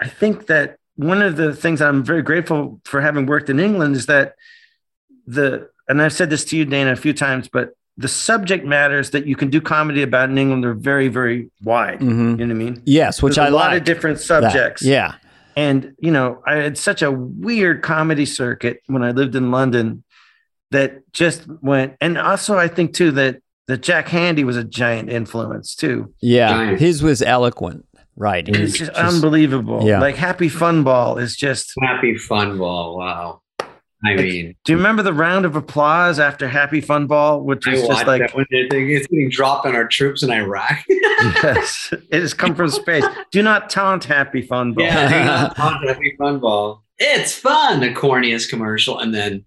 I 0.00 0.08
think 0.08 0.46
that 0.46 0.76
one 0.96 1.22
of 1.22 1.36
the 1.36 1.54
things 1.54 1.80
I'm 1.80 2.02
very 2.02 2.22
grateful 2.22 2.80
for 2.84 3.00
having 3.00 3.26
worked 3.26 3.50
in 3.50 3.60
England 3.60 3.96
is 3.96 4.06
that 4.06 4.34
the, 5.26 5.68
and 5.88 6.00
I've 6.02 6.12
said 6.12 6.30
this 6.30 6.44
to 6.46 6.56
you, 6.56 6.64
Dana, 6.64 6.92
a 6.92 6.96
few 6.96 7.12
times, 7.12 7.48
but 7.48 7.70
the 7.96 8.08
subject 8.08 8.64
matters 8.64 9.10
that 9.10 9.26
you 9.26 9.36
can 9.36 9.50
do 9.50 9.60
comedy 9.60 10.02
about 10.02 10.30
in 10.30 10.38
England 10.38 10.64
are 10.64 10.74
very, 10.74 11.08
very 11.08 11.50
wide. 11.62 12.00
Mm-hmm. 12.00 12.40
You 12.40 12.46
know 12.46 12.54
what 12.54 12.62
I 12.62 12.64
mean? 12.64 12.82
yes, 12.86 13.22
which 13.22 13.36
There's 13.36 13.46
I 13.46 13.48
a 13.48 13.54
lot 13.54 13.76
of 13.76 13.84
different 13.84 14.18
that. 14.18 14.24
subjects. 14.24 14.82
Yeah, 14.82 15.14
And, 15.56 15.94
you 15.98 16.10
know, 16.10 16.42
I 16.46 16.54
had 16.56 16.78
such 16.78 17.02
a 17.02 17.10
weird 17.10 17.82
comedy 17.82 18.24
circuit 18.26 18.80
when 18.86 19.02
I 19.02 19.10
lived 19.10 19.34
in 19.36 19.50
London 19.50 20.02
that 20.70 21.10
just 21.12 21.46
went. 21.62 21.96
And 22.00 22.16
also, 22.18 22.56
I 22.58 22.68
think 22.68 22.94
too 22.94 23.10
that, 23.12 23.40
that 23.66 23.82
Jack 23.82 24.06
Handey 24.08 24.44
was 24.44 24.56
a 24.56 24.64
giant 24.64 25.10
influence 25.10 25.74
too. 25.74 26.12
yeah. 26.20 26.48
Giant. 26.48 26.80
His 26.80 27.02
was 27.02 27.22
eloquent, 27.22 27.86
right? 28.16 28.46
He 28.46 28.52
It's 28.62 28.78
just, 28.78 28.92
just- 28.92 29.14
unbelievable. 29.14 29.80
yeah. 29.86 30.00
Like 30.00 30.16
Happy 30.16 30.48
Fun 30.48 30.82
Ball 30.84 31.18
is 31.18 31.36
just. 31.36 31.72
Happy 31.80 32.16
Fun 32.16 32.58
Ball. 32.58 32.96
Wow. 32.98 33.42
I 34.02 34.14
mean, 34.16 34.56
Do 34.64 34.72
you 34.72 34.78
remember 34.78 35.02
the 35.02 35.12
round 35.12 35.44
of 35.44 35.56
applause 35.56 36.18
after 36.18 36.48
Happy 36.48 36.80
Fun 36.80 37.06
Ball, 37.06 37.42
which 37.42 37.68
I 37.68 37.72
was 37.72 37.86
just 37.86 38.06
like, 38.06 38.34
when 38.34 38.46
it's 38.48 39.06
getting 39.08 39.28
dropped 39.28 39.66
on 39.66 39.76
our 39.76 39.86
troops 39.86 40.22
in 40.22 40.30
Iraq. 40.30 40.82
yes, 40.88 41.92
it 42.10 42.20
has 42.22 42.32
come 42.32 42.54
from 42.54 42.70
space. 42.70 43.04
Do 43.30 43.42
not 43.42 43.68
taunt 43.68 44.04
Happy 44.04 44.40
Fun 44.40 44.72
Ball. 44.72 44.86
yeah, 44.86 45.06
hang 45.08 45.28
on, 45.28 45.74
on 45.74 45.86
Happy 45.86 46.14
Fun 46.16 46.38
Ball. 46.40 46.82
It's 47.02 47.34
fun. 47.34 47.80
The 47.80 47.94
corniest 47.94 48.50
commercial, 48.50 48.98
and 48.98 49.14
then 49.14 49.44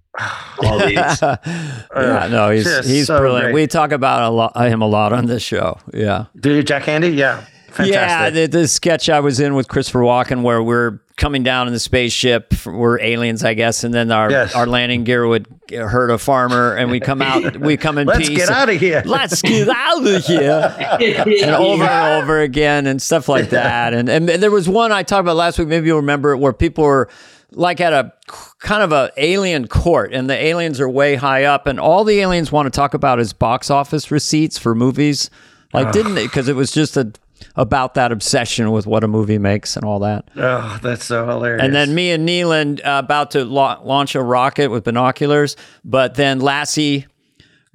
all 0.63 0.79
these. 0.79 0.95
yeah, 1.21 2.27
no, 2.29 2.49
he's 2.49 2.63
just 2.63 2.89
he's 2.89 3.07
so 3.07 3.19
brilliant. 3.19 3.45
great. 3.45 3.53
We 3.53 3.67
talk 3.67 3.91
about 3.91 4.23
a 4.23 4.29
lot, 4.33 4.55
him 4.57 4.81
a 4.81 4.87
lot 4.87 5.13
on 5.13 5.27
this 5.27 5.43
show. 5.43 5.77
Yeah. 5.93 6.25
Do 6.39 6.51
you, 6.55 6.63
Jack 6.63 6.83
Handey? 6.83 7.15
Yeah. 7.15 7.45
Yeah, 7.83 8.29
the, 8.29 8.45
the 8.45 8.67
sketch 8.67 9.09
I 9.09 9.19
was 9.19 9.39
in 9.39 9.55
with 9.55 9.67
Christopher 9.67 10.01
Walken, 10.01 10.43
where 10.43 10.61
we're 10.61 10.99
coming 11.17 11.41
down 11.41 11.65
in 11.65 11.73
the 11.73 11.79
spaceship, 11.79 12.53
we're 12.67 12.99
aliens, 12.99 13.43
I 13.43 13.55
guess, 13.55 13.83
and 13.83 13.91
then 13.91 14.11
our 14.11 14.29
Yes. 14.29 14.53
our 14.53 14.67
landing 14.67 15.03
gear 15.03 15.25
would 15.27 15.47
hurt 15.71 16.11
a 16.11 16.19
farmer, 16.19 16.75
and 16.75 16.91
we 16.91 16.99
come 16.99 17.19
out, 17.23 17.57
we 17.59 17.75
come 17.77 17.97
in 17.97 18.05
Let's 18.05 18.27
peace. 18.29 18.37
get 18.37 18.49
out 18.49 18.69
of 18.69 18.79
here. 18.79 19.01
Let's 19.05 19.41
get 19.41 19.67
out 19.69 20.05
of 20.05 20.23
here. 20.23 20.75
And 21.43 21.55
over 21.55 21.83
and 21.83 22.23
over 22.23 22.41
again, 22.41 22.85
and 22.85 23.01
stuff 23.01 23.27
like 23.27 23.49
that. 23.49 23.95
And, 23.95 24.07
and 24.07 24.29
there 24.29 24.51
was 24.51 24.69
one 24.69 24.91
I 24.91 25.01
talked 25.01 25.21
about 25.21 25.35
last 25.35 25.57
week. 25.57 25.67
Maybe 25.67 25.87
you'll 25.87 25.97
remember 25.97 26.31
it, 26.33 26.37
where 26.37 26.53
people 26.53 26.83
were 26.83 27.09
like 27.55 27.79
at 27.81 27.93
a 27.93 28.13
kind 28.59 28.83
of 28.83 28.91
a 28.91 29.11
alien 29.17 29.67
court, 29.67 30.13
and 30.13 30.29
the 30.29 30.35
aliens 30.37 30.79
are 30.79 30.89
way 30.89 31.15
high 31.15 31.43
up, 31.45 31.67
and 31.67 31.79
all 31.79 32.03
the 32.03 32.19
aliens 32.19 32.51
want 32.51 32.65
to 32.65 32.69
talk 32.75 32.93
about 32.93 33.19
is 33.19 33.33
box 33.33 33.69
office 33.69 34.11
receipts 34.11 34.57
for 34.57 34.73
movies. 34.75 35.29
Like, 35.73 35.91
didn't 35.91 36.17
it? 36.17 36.23
Because 36.23 36.47
it 36.47 36.55
was 36.55 36.71
just 36.71 36.97
a 36.97 37.11
about 37.55 37.95
that 37.95 38.11
obsession 38.11 38.71
with 38.71 38.87
what 38.87 39.03
a 39.03 39.07
movie 39.07 39.37
makes 39.37 39.75
and 39.75 39.83
all 39.83 39.99
that. 39.99 40.29
Oh, 40.37 40.79
that's 40.81 41.03
so 41.03 41.25
hilarious. 41.27 41.61
And 41.63 41.75
then 41.75 41.93
me 41.93 42.11
and 42.11 42.27
Nealon 42.27 42.79
uh, 42.85 42.99
about 43.03 43.31
to 43.31 43.43
la- 43.43 43.79
launch 43.83 44.15
a 44.15 44.21
rocket 44.21 44.69
with 44.71 44.85
binoculars, 44.85 45.57
but 45.83 46.15
then 46.15 46.39
Lassie 46.39 47.05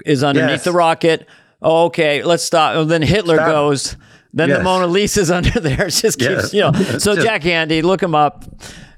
is 0.06 0.24
underneath 0.24 0.50
Yes. 0.50 0.64
the 0.64 0.72
rocket. 0.72 1.26
Oh, 1.60 1.86
okay, 1.86 2.22
let's 2.22 2.44
stop. 2.44 2.76
And 2.76 2.90
then 2.90 3.02
Hitler 3.02 3.34
Stop. 3.36 3.48
goes. 3.48 3.96
Then 4.32 4.48
the 4.48 4.56
Yes. 4.56 4.64
Mona 4.64 4.86
Lisa's 4.86 5.30
under 5.38 5.58
there. 5.60 5.86
It 5.86 5.90
just 5.90 6.18
keeps, 6.18 6.52
Yes. 6.52 6.54
you 6.54 6.60
know. 6.60 6.72
So 6.98 7.16
Jack 7.22 7.42
Handey, 7.42 7.82
look 7.82 8.02
him 8.02 8.14
up. 8.14 8.44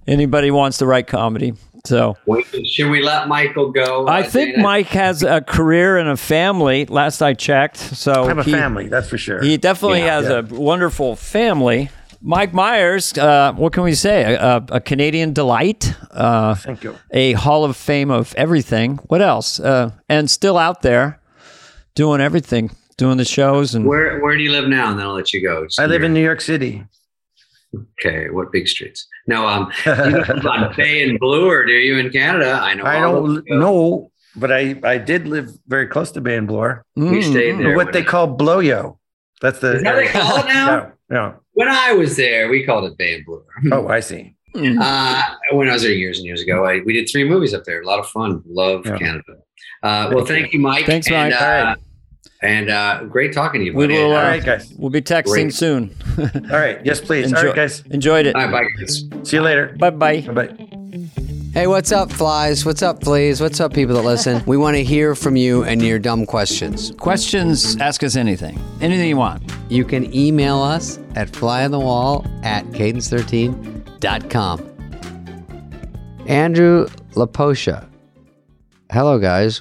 Anybody 0.07 0.51
wants 0.51 0.79
to 0.79 0.87
write 0.87 1.07
comedy. 1.07 1.55
So 1.85 2.17
Wait, 2.27 2.45
Should 2.67 2.91
we 2.91 3.03
let 3.03 3.27
Michael 3.29 3.71
go? 3.71 4.07
I 4.07 4.21
uh, 4.21 4.25
think 4.25 4.51
Dana? 4.57 4.63
Mike 4.63 4.89
has 4.89 5.23
a 5.23 5.41
career 5.41 5.97
and 5.97 6.11
a 6.11 6.17
family. 6.17 6.85
Last 6.87 7.23
I 7.23 7.33
checked, 7.33 7.79
so 7.79 8.25
I 8.25 8.29
have 8.29 8.39
a 8.39 8.43
he, 8.43 8.53
family, 8.53 8.89
that's 8.89 9.09
for 9.09 9.17
sure. 9.17 9.41
he 9.43 9.57
definitely 9.57 10.01
Yeah. 10.01 10.21
has 10.21 10.25
Yeah. 10.29 10.39
a 10.41 10.43
wonderful 10.43 11.17
family. 11.17 11.89
Mike 12.21 12.53
Myers, 12.53 13.17
uh, 13.17 13.55
what 13.55 13.73
can 13.73 13.83
we 13.83 13.95
say? 13.95 14.35
A, 14.35 14.63
a 14.69 14.79
Canadian 14.81 15.33
delight, 15.33 15.95
uh, 16.11 16.55
Thank 16.55 16.85
you. 16.85 16.97
a 17.13 17.33
Hall 17.33 17.65
of 17.65 17.77
Fame 17.79 18.11
of 18.11 18.35
everything. 18.35 18.99
What 19.07 19.23
else? 19.23 19.59
Uh, 19.59 19.93
and 20.07 20.29
still 20.31 20.59
out 20.59 20.83
there 20.83 21.19
doing 21.95 22.21
everything, 22.21 22.77
doing 22.99 23.17
the 23.17 23.25
shows 23.25 23.75
and 23.75 23.87
Where 23.87 24.21
Where 24.21 24.37
do 24.37 24.43
you 24.43 24.51
live 24.53 24.69
now? 24.69 24.91
And 24.91 24.99
then 24.99 25.07
I'll 25.07 25.15
let 25.15 25.33
you 25.33 25.43
go. 25.43 25.65
Just 25.65 25.81
I 25.81 25.87
live 25.87 26.03
in 26.03 26.13
New 26.13 26.23
York 26.23 26.43
City. 26.43 26.85
Okay, 27.99 28.31
what 28.31 28.51
big 28.51 28.67
streets? 28.67 29.07
No, 29.27 29.47
um, 29.47 29.71
you 29.87 29.93
live 29.93 30.45
on 30.47 30.75
Bay 30.77 31.09
and 31.09 31.19
Blue, 31.21 31.49
or 31.49 31.65
do 31.65 31.73
you 31.73 31.99
in 31.99 32.11
Canada? 32.11 32.59
I 32.61 32.75
know. 32.75 32.85
I 32.85 33.01
don't 33.01 33.45
know, 33.49 34.11
but 34.37 34.51
I, 34.53 34.75
I 34.83 34.99
did 34.99 35.29
live 35.29 35.51
very 35.69 35.87
close 35.87 36.11
to 36.13 36.21
Bay 36.21 36.37
and 36.37 36.49
Bloor. 36.49 36.85
We 36.97 37.23
stayed 37.23 37.55
Mm, 37.55 37.59
there. 37.59 37.77
What 37.77 37.93
they 37.93 38.03
call 38.03 38.27
Blow-Yo. 38.27 38.99
That's 39.41 39.61
the. 39.61 39.77
Is 39.77 39.83
that 39.85 39.95
they 39.95 40.09
call 40.09 40.39
it 40.41 40.47
now? 40.47 40.67
Yeah, 40.69 40.91
yeah. 41.11 41.33
When 41.53 41.69
I 41.69 41.93
was 41.93 42.17
there, 42.17 42.49
we 42.49 42.65
called 42.65 42.91
it 42.91 42.99
Bay 42.99 43.15
and 43.17 43.25
Blue. 43.25 43.45
Oh, 43.73 43.87
I 43.89 44.01
see. 44.01 44.35
mm. 44.57 44.77
Uh, 44.81 45.23
when 45.53 45.69
I 45.69 45.75
was 45.75 45.83
there 45.83 45.93
years 45.93 46.19
and 46.19 46.27
years 46.27 46.43
ago, 46.43 46.65
I, 46.65 46.81
we 46.85 46.93
did 46.93 47.09
three 47.11 47.25
movies 47.25 47.55
up 47.55 47.65
there. 47.65 47.83
A 47.83 47.87
lot 47.87 48.01
of 48.01 48.09
fun. 48.09 48.43
Love 48.47 48.85
Yeah. 48.85 48.99
Canada. 48.99 49.35
Uh, 49.83 50.11
well, 50.13 50.25
thank 50.27 50.53
you, 50.53 50.59
Mike. 50.59 50.87
Thanks, 50.87 51.07
and, 51.09 51.31
Mike. 51.31 51.41
Uh, 51.41 51.45
All 51.45 51.65
right. 51.65 51.79
And 52.43 52.71
uh, 52.71 53.05
great 53.05 53.33
talking 53.35 53.61
to 53.61 53.67
you. 53.67 53.75
We 53.75 53.85
buddy. 53.87 53.99
will, 53.99 54.17
uh, 54.17 54.23
right, 54.23 54.43
guys. 54.45 54.73
We'll 54.79 54.89
be 54.91 55.03
texting 55.03 55.25
Great. 55.27 55.53
soon. 55.55 55.95
All 56.19 56.59
right. 56.59 56.81
Yes, 56.87 56.99
please. 57.01 57.31
All 57.33 57.39
Enjoy- 57.39 57.49
right, 57.49 57.57
guys. 57.57 57.83
Enjoyed 57.91 58.25
it. 58.27 58.35
All 58.35 58.43
right, 58.49 58.51
bye, 58.51 58.65
guys. 58.79 59.05
See 59.29 59.37
you 59.37 59.43
later. 59.43 59.75
Bye 59.79 59.91
bye. 59.91 60.21
Bye. 60.23 60.49
Hey, 61.53 61.67
what's 61.67 61.91
up, 61.93 62.11
flies? 62.13 62.65
What's 62.65 62.81
up, 62.83 63.03
fleas? 63.05 63.41
What's 63.41 63.59
up, 63.61 63.75
people 63.75 63.95
that 63.97 64.03
listen? 64.05 64.41
We 64.47 64.57
want 64.57 64.77
to 64.77 64.85
hear 64.85 65.15
from 65.17 65.35
you 65.37 65.65
and 65.65 65.83
your 65.83 65.99
dumb 65.99 66.25
questions. 66.25 66.93
Questions, 66.99 67.77
ask 67.79 68.03
us 68.05 68.15
anything. 68.17 68.57
Anything 68.81 69.09
you 69.09 69.17
want. 69.17 69.43
You 69.69 69.85
can 69.85 70.15
email 70.15 70.59
us 70.61 70.99
at 71.17 71.29
flyonthewall 71.33 72.25
at 72.45 72.65
cadence13.com. 72.67 74.67
Andrew 76.27 76.87
Laposha. 77.15 77.85
Hello, 78.93 79.19
guys. 79.19 79.61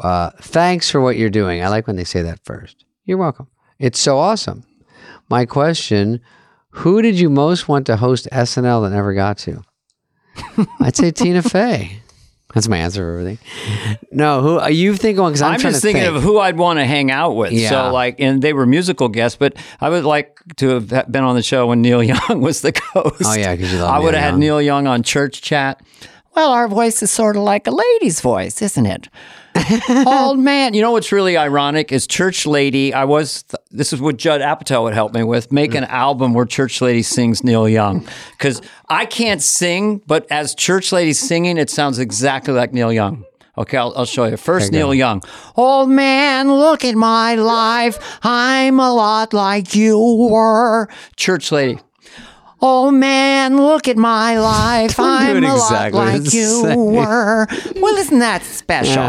Uh, 0.00 0.30
thanks 0.40 0.90
for 0.90 1.00
what 1.00 1.16
you're 1.16 1.30
doing. 1.30 1.62
I 1.62 1.68
like 1.68 1.86
when 1.86 1.96
they 1.96 2.04
say 2.04 2.22
that 2.22 2.40
first. 2.44 2.84
You're 3.04 3.18
welcome. 3.18 3.48
It's 3.78 3.98
so 3.98 4.18
awesome. 4.18 4.64
My 5.28 5.46
question 5.46 6.20
Who 6.70 7.02
did 7.02 7.18
you 7.18 7.30
most 7.30 7.68
want 7.68 7.86
to 7.86 7.96
host 7.96 8.28
SNL 8.32 8.82
that 8.84 8.94
never 8.94 9.14
got 9.14 9.38
to? 9.38 9.62
I'd 10.80 10.96
say 10.96 11.10
Tina 11.12 11.42
Fey. 11.42 12.02
That's 12.54 12.68
my 12.68 12.78
answer 12.78 13.02
for 13.02 13.18
everything. 13.18 13.38
No, 14.12 14.40
who 14.40 14.58
are 14.58 14.70
you 14.70 14.94
thinking? 14.96 15.22
Because 15.22 15.42
I'm, 15.42 15.54
I'm, 15.54 15.60
just 15.60 15.82
thinking 15.82 16.04
think. 16.04 16.16
of 16.16 16.22
who 16.22 16.38
I'd 16.38 16.56
want 16.56 16.78
to 16.78 16.86
hang 16.86 17.10
out 17.10 17.32
with. 17.32 17.52
Yeah. 17.52 17.68
So 17.68 17.92
like, 17.92 18.18
and 18.18 18.40
they 18.40 18.54
were 18.54 18.64
musical 18.64 19.08
guests, 19.08 19.36
but 19.36 19.54
I 19.78 19.90
would 19.90 20.04
like 20.04 20.40
to 20.56 20.68
have 20.68 20.88
been 21.12 21.24
on 21.24 21.34
the 21.34 21.42
show 21.42 21.66
when 21.66 21.82
Neil 21.82 22.02
Young 22.02 22.40
was 22.40 22.62
the 22.62 22.72
host. 22.92 23.22
Oh, 23.26 23.34
yeah, 23.34 23.54
'cause 23.56 23.70
you 23.70 23.78
love 23.78 23.90
I 23.90 23.98
would 23.98 24.14
have 24.14 24.22
had 24.22 24.38
Neil 24.38 24.62
Young 24.62 24.86
on 24.86 25.02
Church 25.02 25.42
Chat. 25.42 25.82
Well, 26.34 26.50
our 26.50 26.68
voice 26.68 27.02
is 27.02 27.10
sort 27.10 27.36
of 27.36 27.42
like 27.42 27.66
a 27.66 27.70
lady's 27.70 28.20
voice, 28.20 28.62
isn't 28.62 28.86
it? 28.86 29.08
Old 30.06 30.38
man. 30.38 30.74
You 30.74 30.82
know 30.82 30.92
what's 30.92 31.12
really 31.12 31.36
ironic 31.36 31.92
is 31.92 32.06
Church 32.06 32.46
Lady. 32.46 32.92
I 32.92 33.04
was, 33.04 33.42
th- 33.44 33.60
this 33.70 33.92
is 33.92 34.00
what 34.00 34.16
Judd 34.16 34.40
Apatow 34.40 34.82
would 34.84 34.94
help 34.94 35.14
me 35.14 35.22
with 35.22 35.52
make 35.52 35.74
an 35.74 35.84
album 35.84 36.34
where 36.34 36.44
Church 36.44 36.80
Lady 36.80 37.02
sings 37.02 37.42
Neil 37.44 37.68
Young. 37.68 38.06
Because 38.32 38.62
I 38.88 39.06
can't 39.06 39.42
sing, 39.42 40.02
but 40.06 40.26
as 40.30 40.54
Church 40.54 40.92
Lady 40.92 41.12
singing, 41.12 41.56
it 41.58 41.70
sounds 41.70 41.98
exactly 41.98 42.54
like 42.54 42.72
Neil 42.72 42.92
Young. 42.92 43.24
Okay, 43.58 43.78
I'll, 43.78 43.92
I'll 43.96 44.04
show 44.04 44.26
you. 44.26 44.36
First, 44.36 44.70
Neil 44.70 44.92
Young. 44.92 45.22
Old 45.56 45.88
man, 45.88 46.52
look 46.52 46.84
at 46.84 46.94
my 46.94 47.36
life. 47.36 48.18
I'm 48.22 48.78
a 48.78 48.92
lot 48.92 49.32
like 49.32 49.74
you 49.74 49.98
were. 49.98 50.88
Church 51.16 51.50
Lady. 51.50 51.78
Oh 52.68 52.90
man, 52.90 53.58
look 53.58 53.86
at 53.86 53.96
my 53.96 54.40
life. 54.40 54.98
I'm 54.98 55.36
it 55.36 55.44
a 55.44 55.52
exactly 55.54 56.00
lot 56.00 56.12
like 56.14 56.32
you 56.34 56.62
same. 56.62 56.76
were. 56.76 57.46
Well, 57.76 57.94
isn't 57.94 58.18
that 58.18 58.42
special? 58.42 59.04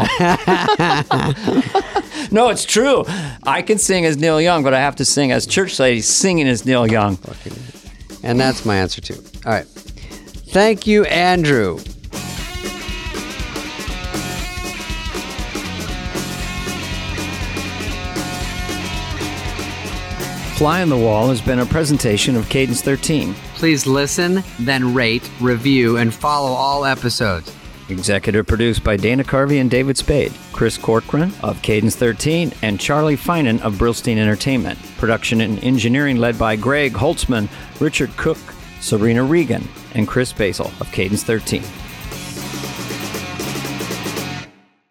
no, 2.30 2.50
it's 2.50 2.64
true. 2.64 3.02
I 3.42 3.62
can 3.62 3.78
sing 3.78 4.04
as 4.04 4.16
Neil 4.16 4.40
Young, 4.40 4.62
but 4.62 4.74
I 4.74 4.78
have 4.78 4.94
to 4.96 5.04
sing 5.04 5.32
as 5.32 5.44
Church 5.44 5.76
Lady 5.80 6.02
singing 6.02 6.46
as 6.46 6.64
Neil 6.64 6.86
Young. 6.86 7.18
And 8.22 8.38
that's 8.38 8.64
my 8.64 8.76
answer 8.76 9.00
too. 9.00 9.20
All 9.44 9.50
right. 9.50 9.66
Thank 9.66 10.86
you, 10.86 11.04
Andrew. 11.06 11.78
Fly 20.58 20.82
on 20.82 20.90
the 20.90 20.96
Wall 20.96 21.28
has 21.30 21.40
been 21.40 21.58
a 21.58 21.66
presentation 21.66 22.36
of 22.36 22.48
Cadence 22.48 22.82
13. 22.82 23.34
Please 23.58 23.88
listen, 23.88 24.44
then 24.60 24.94
rate, 24.94 25.28
review, 25.40 25.96
and 25.96 26.14
follow 26.14 26.52
all 26.52 26.84
episodes. 26.84 27.52
Executive 27.88 28.46
produced 28.46 28.84
by 28.84 28.96
Dana 28.96 29.24
Carvey 29.24 29.60
and 29.60 29.68
David 29.68 29.98
Spade, 29.98 30.32
Chris 30.52 30.78
Corcoran 30.78 31.32
of 31.42 31.60
Cadence 31.60 31.96
13, 31.96 32.52
and 32.62 32.78
Charlie 32.78 33.16
Finan 33.16 33.60
of 33.62 33.74
Brillstein 33.74 34.16
Entertainment. 34.16 34.78
Production 34.98 35.40
and 35.40 35.58
engineering 35.64 36.18
led 36.18 36.38
by 36.38 36.54
Greg 36.54 36.92
Holtzman, 36.92 37.48
Richard 37.80 38.16
Cook, 38.16 38.38
Serena 38.78 39.24
Regan, 39.24 39.66
and 39.94 40.06
Chris 40.06 40.32
Basil 40.32 40.70
of 40.80 40.92
Cadence 40.92 41.24
13. 41.24 41.64